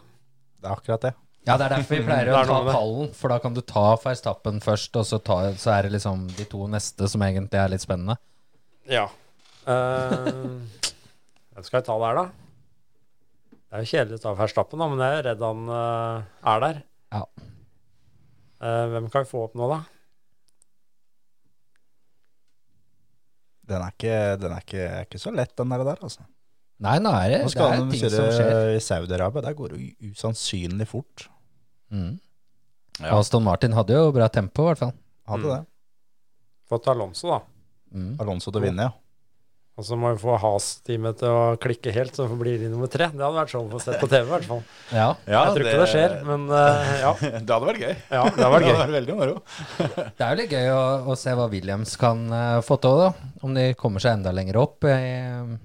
Det 0.60 0.70
er 0.70 0.76
akkurat 0.76 1.06
det. 1.06 1.14
Ja, 1.48 1.56
det 1.56 1.68
er 1.68 1.76
derfor 1.78 1.96
vi 1.96 2.06
pleier 2.08 2.32
å 2.34 2.42
ta 2.50 2.58
pallen, 2.68 3.12
for 3.16 3.34
da 3.34 3.38
kan 3.44 3.56
du 3.56 3.62
ta 3.66 3.86
Verstappen 4.02 4.60
først, 4.64 4.98
og 5.00 5.08
så, 5.08 5.20
ta, 5.24 5.40
så 5.58 5.74
er 5.76 5.88
det 5.88 5.96
liksom 5.96 6.28
de 6.38 6.46
to 6.50 6.66
neste 6.72 7.10
som 7.12 7.24
egentlig 7.26 7.62
er 7.62 7.74
litt 7.74 7.86
spennende. 7.86 8.18
Ja. 8.90 9.06
Eh, 9.70 10.30
hvem 11.54 11.68
skal 11.68 11.80
jeg 11.80 11.88
ta 11.88 12.00
der, 12.02 12.24
da? 12.24 12.50
Det 13.70 13.78
er 13.78 13.86
jo 13.86 13.92
kjedelig 13.92 14.18
å 14.18 14.24
ta 14.24 14.36
Verstappen, 14.40 14.82
da, 14.82 14.90
men 14.90 15.06
jeg 15.06 15.20
er 15.20 15.26
redd 15.30 15.46
han 15.46 15.70
uh, 15.70 16.28
er 16.54 16.66
der. 16.66 16.82
Ja. 17.14 17.24
Uh, 18.60 18.86
hvem 18.96 19.10
kan 19.14 19.24
vi 19.24 19.30
få 19.30 19.46
opp 19.46 19.56
nå, 19.60 19.70
da? 19.70 19.80
Den 23.70 23.86
er 23.86 23.94
ikke, 23.94 24.18
den 24.42 24.56
er 24.56 24.66
ikke, 24.66 24.86
er 24.88 25.06
ikke 25.06 25.22
så 25.22 25.34
lett, 25.36 25.54
den 25.62 25.70
der, 25.76 25.86
der 25.86 26.02
altså. 26.02 26.26
Nei, 26.80 26.96
nå 27.04 27.12
er 27.12 27.34
det, 27.34 27.40
Nå 27.44 27.50
det 27.52 27.66
er 27.66 27.82
ting 27.92 28.10
som 28.14 28.30
skjer. 28.32 28.70
i 28.78 28.80
Saudi-Arabia. 28.84 29.42
Der 29.50 29.54
går 29.58 29.74
det 29.76 29.80
jo 29.82 30.14
usannsynlig 30.14 30.88
fort. 30.88 31.26
Mm. 31.92 32.14
Ja. 33.02 33.18
Aston 33.18 33.44
Martin 33.44 33.76
hadde 33.76 33.96
jo 33.98 34.12
bra 34.16 34.30
tempo, 34.32 34.64
i 34.64 34.72
hvert 34.74 34.86
fall. 34.86 34.94
Hadde 35.28 35.44
Mm. 35.44 35.52
det. 35.58 35.66
Fått 36.70 36.88
Alonso, 36.88 37.28
da. 37.34 37.40
Mm. 37.96 38.16
Alonso 38.22 38.52
til 38.52 38.62
å 38.62 38.64
vinne, 38.64 38.88
ja. 38.90 38.92
Og 39.80 39.86
så 39.88 39.96
må 39.96 40.10
vi 40.12 40.20
få 40.20 40.34
Has-teamet 40.38 41.20
til 41.22 41.30
å 41.32 41.56
klikke 41.58 41.92
helt, 41.96 42.12
så 42.14 42.26
blir 42.38 42.60
de 42.60 42.68
nummer 42.68 42.88
tre. 42.92 43.08
Det 43.16 43.24
hadde 43.24 43.38
vært 43.40 43.52
sånn 43.54 43.70
å 43.70 43.72
få 43.72 43.80
sett 43.82 44.00
på 44.02 44.10
TV, 44.12 44.26
i 44.28 44.30
hvert 44.34 44.44
fall. 44.50 44.60
Ja. 44.92 45.06
Ja, 45.26 45.46
jeg 45.48 45.54
tror 45.56 45.68
ikke 45.70 45.80
det 45.80 45.88
skjer, 45.94 46.16
men 46.28 46.44
uh, 46.52 47.00
ja. 47.00 47.14
Det 47.48 47.54
hadde 47.54 47.70
vært 47.70 47.80
gøy. 47.86 47.96
ja. 48.12 48.24
Det 48.28 48.44
hadde 48.44 48.52
vært 48.56 48.68
gøy. 48.68 48.74
Det 48.76 48.76
hadde 48.76 48.84
vært 48.84 48.98
veldig 48.98 49.16
moro. 49.16 49.38
Det 50.20 50.26
er 50.28 50.34
jo 50.36 50.40
litt 50.42 50.52
gøy 50.58 50.68
å, 50.76 50.82
å 51.08 51.16
se 51.16 51.36
hva 51.40 51.48
Williams 51.50 51.96
kan 52.02 52.26
uh, 52.28 52.60
få 52.68 52.76
til, 52.84 53.00
da. 53.06 53.32
Om 53.48 53.56
de 53.56 53.66
kommer 53.80 54.04
seg 54.04 54.18
enda 54.20 54.32
lenger 54.36 54.60
opp. 54.60 54.84
eh, 54.84 55.56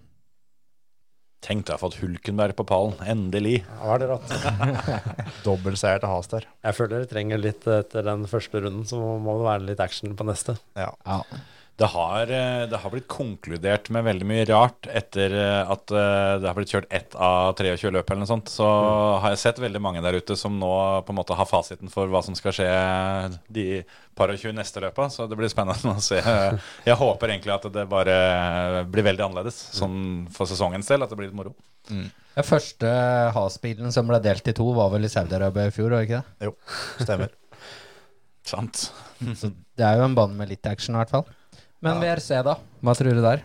Tenk 1.44 1.66
deg 1.66 1.74
å 1.74 1.76
ha 1.76 1.82
fått 1.82 1.98
Hulkenberg 2.00 2.56
på 2.56 2.64
pallen. 2.68 2.94
Endelig. 3.04 3.58
Ja, 3.68 3.98
det 4.00 4.08
rått. 4.08 4.30
rått. 4.34 5.34
Dobbeltseier 5.44 6.00
til 6.00 6.08
Has 6.08 6.30
der. 6.32 6.46
Jeg 6.64 6.78
føler 6.78 6.94
dere 6.96 7.10
trenger 7.10 7.42
litt 7.42 7.66
etter 7.68 8.06
den 8.06 8.24
første 8.30 8.62
runden, 8.64 8.86
så 8.88 9.00
må 9.00 9.36
det 9.40 9.48
være 9.50 9.68
litt 9.68 9.82
action 9.84 10.16
på 10.16 10.26
neste. 10.28 10.56
Ja. 10.78 10.88
ja. 11.04 11.20
Det 11.76 11.88
har, 11.90 12.30
eh, 12.30 12.68
det 12.70 12.78
har 12.78 12.90
blitt 12.90 13.08
konkludert 13.10 13.88
med 13.90 14.04
veldig 14.06 14.26
mye 14.30 14.44
rart 14.46 14.86
etter 14.86 15.32
eh, 15.34 15.70
at 15.72 15.90
eh, 15.90 16.34
det 16.38 16.46
har 16.46 16.54
blitt 16.54 16.70
kjørt 16.70 16.86
ett 16.94 17.16
av 17.18 17.50
23 17.58 17.90
løp 17.96 18.12
eller 18.12 18.22
noe 18.22 18.30
sånt. 18.30 18.52
Så 18.52 18.68
har 19.18 19.34
jeg 19.34 19.40
sett 19.42 19.58
veldig 19.58 19.82
mange 19.82 20.02
der 20.04 20.14
ute 20.14 20.36
som 20.38 20.54
nå 20.60 20.70
på 21.02 21.10
en 21.10 21.18
måte 21.18 21.34
har 21.34 21.50
fasiten 21.50 21.90
for 21.90 22.06
hva 22.12 22.22
som 22.22 22.38
skal 22.38 22.54
skje 22.54 22.70
de 23.58 23.82
par 24.14 24.30
og 24.30 24.38
20 24.38 24.54
neste 24.54 24.84
løpa. 24.86 25.08
Så 25.10 25.26
det 25.26 25.40
blir 25.40 25.50
spennende 25.50 25.96
å 25.96 26.04
se. 26.04 26.22
Jeg 26.88 27.00
håper 27.02 27.34
egentlig 27.34 27.56
at 27.56 27.66
det 27.74 27.88
bare 27.90 28.16
blir 28.86 29.10
veldig 29.10 29.26
annerledes 29.26 29.58
sånn 29.74 30.28
for 30.30 30.46
sesongens 30.46 30.94
del. 30.94 31.02
At 31.02 31.10
det 31.10 31.18
blir 31.18 31.32
litt 31.32 31.40
moro. 31.42 31.56
Den 31.90 32.46
første 32.46 32.90
Has-bilen 33.34 33.90
som 33.94 34.06
ble 34.06 34.22
delt 34.22 34.46
i 34.46 34.54
to, 34.54 34.70
var 34.78 34.94
vel 34.94 35.10
i 35.10 35.10
Saudi-Arabia 35.10 35.66
i 35.66 35.74
fjor, 35.74 35.90
var 35.90 36.04
det 36.04 36.12
ikke 36.12 36.22
det? 36.22 36.52
Jo, 36.52 36.54
stemmer. 37.02 37.34
Sant. 38.54 38.92
Det 39.18 39.82
er 39.82 39.98
jo 39.98 40.06
en 40.06 40.14
bane 40.14 40.38
med 40.38 40.54
litt 40.54 40.70
action, 40.70 40.94
i 40.94 41.02
hvert 41.02 41.18
fall. 41.18 41.26
Men 41.84 42.00
VRC, 42.00 42.30
da? 42.46 42.54
Hva 42.84 42.94
tror 42.96 43.16
du 43.18 43.20
der? 43.24 43.42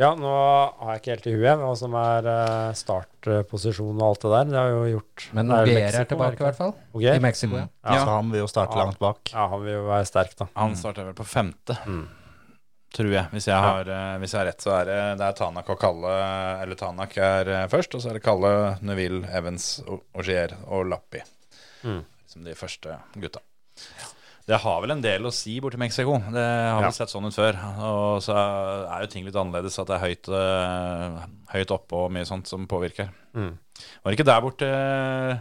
Ja, 0.00 0.14
nå 0.16 0.24
har 0.32 0.94
jeg 0.94 1.00
ikke 1.02 1.10
helt 1.12 1.26
i 1.28 1.32
huet 1.36 1.58
hva 1.60 1.72
som 1.76 1.92
er 2.00 2.28
eh, 2.32 2.70
startposisjon 2.80 3.98
og 4.00 4.06
alt 4.06 4.22
det 4.24 4.30
der. 4.32 4.46
Det 4.48 4.56
har 4.56 4.70
jo 4.72 4.84
gjort 4.94 5.26
Men 5.36 5.52
er 5.52 5.66
Ogier 5.68 5.98
er 6.00 6.06
tilbake, 6.08 6.40
i 6.40 6.46
hvert 6.46 6.56
fall. 6.56 6.72
Okay. 6.94 7.18
I 7.18 7.20
Mexico, 7.20 7.58
ja. 7.60 7.66
Ja. 7.84 7.98
Så 8.00 8.14
han 8.14 8.30
vil 8.32 8.40
jo 8.40 8.48
starte 8.48 8.72
Ja. 8.78 8.86
langt 8.86 8.98
bak. 9.02 9.20
Ja, 9.34 9.44
han 9.52 9.60
vil 9.66 9.74
jo 9.76 9.82
være 9.90 10.06
sterk, 10.08 10.32
da. 10.40 10.46
Han 10.56 10.72
starter 10.80 11.04
vel 11.10 11.18
på 11.18 11.26
femte, 11.28 11.76
Mm. 11.84 12.06
tror 12.96 13.12
jeg. 13.12 13.26
Hvis 13.36 13.46
jeg 13.52 13.60
har, 13.66 13.80
eh, 13.92 14.16
hvis 14.22 14.32
jeg 14.32 14.38
har 14.40 14.46
rett, 14.48 14.64
så 14.64 14.72
er 14.80 14.84
det, 14.88 15.18
det 15.18 15.26
er 15.28 15.32
Tanak 15.42 15.68
og 15.68 15.78
Kalle 15.80 16.14
Eller 16.62 16.74
Tanak 16.74 17.18
er 17.18 17.48
eh, 17.48 17.66
først, 17.68 17.94
og 17.94 18.00
så 18.00 18.08
er 18.10 18.12
det 18.14 18.22
Kalle, 18.24 18.78
Neville, 18.80 19.28
Evans, 19.28 19.82
Ogier 20.14 20.56
og 20.68 20.86
Lappi. 20.88 21.20
Mm. 21.84 22.04
Som 22.26 22.44
de 22.44 22.54
første 22.56 22.96
gutta. 23.20 23.40
Det 24.48 24.58
har 24.58 24.80
vel 24.82 24.90
en 24.96 25.02
del 25.04 25.22
å 25.28 25.30
si 25.32 25.54
borti 25.62 25.78
Mexico. 25.78 26.16
Det 26.18 26.42
har 26.42 26.80
Ja. 26.80 26.88
vel 26.88 26.92
sett 26.96 27.08
sånn 27.12 27.26
ut 27.28 27.34
før. 27.34 27.54
Og 27.86 28.22
så 28.24 28.34
er 28.34 29.00
jo 29.04 29.06
ting 29.12 29.24
litt 29.24 29.34
annerledes, 29.38 29.78
at 29.78 29.86
det 29.86 29.94
er 29.96 30.06
høyt, 30.06 30.28
eh, 30.28 31.26
høyt 31.54 31.70
oppe 31.70 31.92
og 31.94 32.10
mye 32.10 32.26
sånt 32.26 32.46
som 32.50 32.66
påvirker. 32.66 33.08
Mm. 33.36 33.52
Var 34.02 34.10
det 34.10 34.18
ikke 34.18 34.26
der 34.26 34.40
borte 34.42 34.66
eh, 34.66 35.38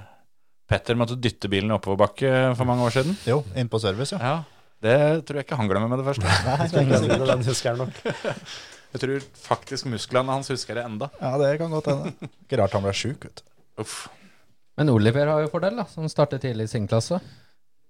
Petter 0.71 0.95
måtte 0.95 1.19
dytte 1.19 1.49
bilen 1.51 1.71
i 1.71 1.75
oppoverbakke 1.75 2.55
for 2.55 2.63
mange 2.69 2.85
år 2.85 2.91
siden? 2.95 3.17
Jo, 3.27 3.43
inn 3.55 3.67
på 3.67 3.79
service, 3.81 4.11
ja. 4.13 4.19
Ja, 4.19 4.43
Det 4.81 5.25
tror 5.25 5.35
jeg 5.41 5.45
ikke 5.45 5.57
han 5.57 5.67
glemmer 5.67 5.89
med 5.89 5.99
det 5.99 6.07
første. 6.07 6.23
Nei, 6.45 6.67
det 6.67 7.27
den 7.27 7.43
husker 7.43 7.73
jeg 7.73 7.77
nok. 7.77 7.93
Jeg 8.91 8.99
tror 8.99 9.21
faktisk 9.47 9.85
musklene 9.87 10.33
hans 10.35 10.49
husker 10.51 10.75
det 10.75 10.83
enda. 10.83 11.07
Ja, 11.21 11.37
det 11.39 11.57
kan 11.61 11.71
godt 11.71 11.85
hende. 11.87 12.11
Ikke 12.43 12.57
rart 12.59 12.73
han 12.75 12.83
ble 12.83 12.91
sjuk, 12.91 13.23
vet 13.23 13.39
du. 13.39 13.43
Uff. 13.79 14.09
Men 14.77 14.89
Oliver 14.91 15.29
har 15.31 15.39
jo 15.45 15.47
fordel, 15.53 15.77
da, 15.79 15.85
som 15.87 16.09
starter 16.11 16.41
tidlig 16.43 16.65
i 16.67 16.71
sin 16.73 16.87
klasse. 16.91 17.21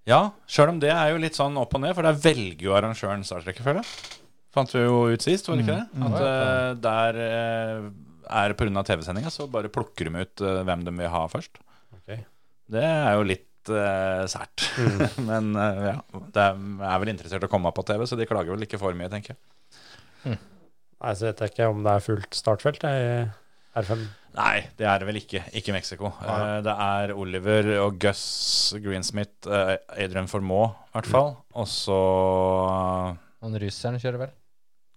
Ja, 0.10 0.22
sjøl 0.50 0.74
om 0.74 0.80
det 0.82 0.90
er 0.94 1.12
jo 1.12 1.20
litt 1.22 1.38
sånn 1.38 1.60
opp 1.62 1.76
og 1.78 1.84
ned, 1.84 1.94
for 1.98 2.08
der 2.08 2.18
velger 2.18 2.66
jo 2.66 2.74
arrangøren 2.78 3.26
startrekkefølge. 3.28 3.84
Fant 4.52 4.74
vi 4.74 4.82
jo 4.82 5.04
ut 5.14 5.24
sist, 5.24 5.48
var 5.48 5.60
det 5.60 5.68
ikke 5.68 5.78
det? 5.78 6.08
At 6.08 6.18
uh, 6.18 6.72
der 6.84 7.20
uh, 7.22 7.86
er 8.42 8.56
pga. 8.58 8.84
TV-sendinga, 8.88 9.32
så 9.32 9.48
bare 9.52 9.72
plukker 9.72 10.10
de 10.10 10.26
ut 10.26 10.44
uh, 10.44 10.64
hvem 10.68 10.84
de 10.88 10.96
vil 10.98 11.14
ha 11.14 11.22
først. 11.32 11.62
Okay. 12.02 12.24
Det 12.72 12.84
er 12.84 13.14
jo 13.16 13.28
litt 13.28 13.72
eh, 13.72 14.24
sært. 14.32 14.66
Men 15.30 15.52
eh, 15.60 15.82
ja, 15.92 15.98
det 16.34 16.46
er, 16.48 16.62
er 16.88 17.02
vel 17.04 17.12
interessert 17.14 17.46
i 17.46 17.50
å 17.50 17.52
komme 17.52 17.72
på 17.76 17.86
TV, 17.88 18.06
så 18.10 18.18
de 18.20 18.28
klager 18.30 18.56
vel 18.56 18.66
ikke 18.66 18.80
for 18.82 18.98
mye, 18.98 19.12
tenker 19.12 19.36
jeg. 19.36 20.38
Nei, 21.02 21.14
så 21.18 21.28
vet 21.28 21.42
jeg 21.42 21.54
ikke 21.54 21.70
om 21.72 21.86
det 21.86 21.94
er 21.94 22.04
fullt 22.06 22.38
startfelt 22.38 22.84
i 22.86 22.98
R5. 23.82 24.04
Nei, 24.32 24.62
det 24.80 24.86
er 24.88 25.02
det 25.02 25.08
vel 25.10 25.20
ikke. 25.20 25.42
Ikke 25.60 25.74
Mexico. 25.76 26.12
Eh, 26.24 26.58
det 26.64 26.74
er 26.86 27.12
Oliver 27.20 27.68
og 27.82 27.98
Gus 28.00 28.22
Greensmith, 28.80 29.48
eh, 29.50 29.76
Adrian 30.00 30.30
Formoe 30.32 30.70
i 30.72 30.94
hvert 30.96 31.10
fall. 31.12 31.34
Og 31.60 31.68
så 31.68 31.98
Han 33.42 33.58
russeren 33.60 34.00
kjører 34.00 34.22
vel? 34.28 34.36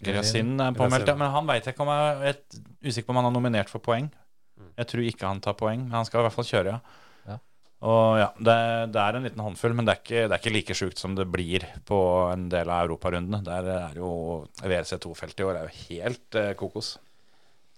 Grasin 0.05 0.59
er 0.61 0.75
påmeldt, 0.77 1.09
ja, 1.09 1.15
men 1.17 1.33
han 1.33 1.47
veit 1.49 1.65
jeg 1.65 1.75
ikke 1.75 1.85
om 1.87 1.91
jeg 1.95 2.29
er 2.29 2.37
usikker 2.85 3.09
på 3.09 3.15
om 3.15 3.23
han 3.23 3.31
er 3.31 3.35
nominert 3.35 3.73
for 3.73 3.83
poeng. 3.83 4.11
Jeg 4.77 4.91
tror 4.91 5.07
ikke 5.07 5.31
han 5.31 5.41
tar 5.43 5.57
poeng, 5.59 5.87
men 5.87 5.97
han 5.97 6.07
skal 6.07 6.21
i 6.21 6.27
hvert 6.27 6.37
fall 6.37 6.49
kjøre, 6.49 6.75
ja. 6.75 7.01
Ja. 7.31 7.39
Og 7.89 8.19
ja, 8.21 8.29
det, 8.37 8.57
det 8.95 9.01
er 9.01 9.19
en 9.19 9.27
liten 9.27 9.43
håndfull, 9.45 9.75
men 9.79 9.89
det 9.89 9.95
er 9.95 10.03
ikke, 10.03 10.21
det 10.29 10.37
er 10.37 10.43
ikke 10.43 10.55
like 10.55 10.77
sjukt 10.79 11.01
som 11.01 11.17
det 11.19 11.27
blir 11.31 11.65
på 11.89 11.99
en 12.33 12.47
del 12.53 12.71
av 12.71 12.85
europarundene. 12.85 13.41
Der 13.47 13.71
er 13.79 13.99
jo 13.99 14.11
WRC2-feltet 14.61 15.43
i 15.43 15.49
år 15.49 15.61
er 15.63 15.71
jo 15.71 15.89
helt 15.89 16.39
eh, 16.41 16.53
kokos. 16.59 16.95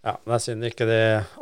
Ja, 0.07 0.13
det 0.23 0.35
er 0.37 0.43
synd 0.45 0.67
ikke 0.69 0.87
de 0.87 0.99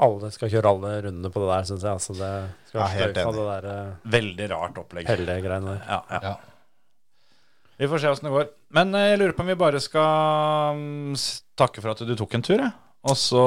alle 0.06 0.30
skal 0.32 0.48
kjøre 0.48 0.70
alle 0.72 0.92
rundene 1.04 1.30
på 1.32 1.42
det 1.42 1.48
der, 1.50 1.66
syns 1.68 1.82
jeg. 1.84 1.98
Altså, 1.98 2.14
det 2.16 2.32
skal 2.70 2.80
Ja, 2.80 2.86
helt 2.94 3.18
enig. 3.20 3.34
det 3.36 3.46
der 3.50 3.66
uh, 3.68 4.12
Veldig 4.14 4.46
rart 4.54 4.78
opplegg. 4.80 5.10
Der. 5.10 5.82
Ja, 5.84 5.98
ja. 6.08 6.20
Ja. 6.30 6.34
Vi 7.76 7.90
får 7.90 8.00
se 8.00 8.12
åssen 8.14 8.30
det 8.30 8.32
går. 8.32 8.48
Men 8.78 8.94
eh, 8.94 9.10
jeg 9.10 9.20
lurer 9.20 9.34
på 9.36 9.44
om 9.44 9.50
vi 9.50 9.58
bare 9.58 9.82
skal 9.82 10.78
mm, 10.78 11.18
takke 11.58 11.82
for 11.82 11.92
at 11.92 12.02
du 12.06 12.14
tok 12.16 12.38
en 12.38 12.46
tur. 12.46 12.62
jeg. 12.62 12.72
Og 13.04 13.18
så 13.20 13.44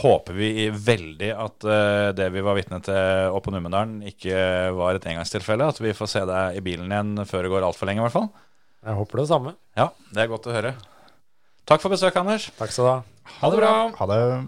håper 0.00 0.36
vi 0.38 0.68
veldig 0.70 1.30
at 1.34 1.66
eh, 1.66 2.10
det 2.16 2.28
vi 2.32 2.44
var 2.46 2.56
vitne 2.56 2.78
til 2.86 3.34
oppe 3.34 3.48
på 3.48 3.54
Numedalen, 3.56 3.98
ikke 4.06 4.70
var 4.78 4.96
et 4.96 5.08
engangstilfelle. 5.10 5.66
At 5.68 5.82
vi 5.82 5.92
får 5.96 6.12
se 6.14 6.24
deg 6.30 6.60
i 6.60 6.64
bilen 6.64 6.94
igjen 6.94 7.26
før 7.28 7.44
det 7.44 7.52
går 7.52 7.66
altfor 7.66 7.90
lenge, 7.90 8.00
i 8.00 8.06
hvert 8.06 8.16
fall. 8.16 8.30
Jeg 8.86 8.96
håper 9.02 9.20
det 9.20 9.28
samme. 9.28 9.56
Ja, 9.76 9.90
det 10.14 10.24
er 10.24 10.30
godt 10.30 10.48
å 10.48 10.54
høre. 10.54 10.76
Takk 11.68 11.82
for 11.82 11.92
besøket, 11.92 12.22
Anders. 12.22 12.48
Takk 12.56 12.72
skal 12.72 12.86
du 12.86 12.92
ha. 12.94 13.00
Ha 13.38 13.50
det 13.50 13.56
bra. 13.56 13.92
Ha 13.98 14.06
det. 14.06 14.46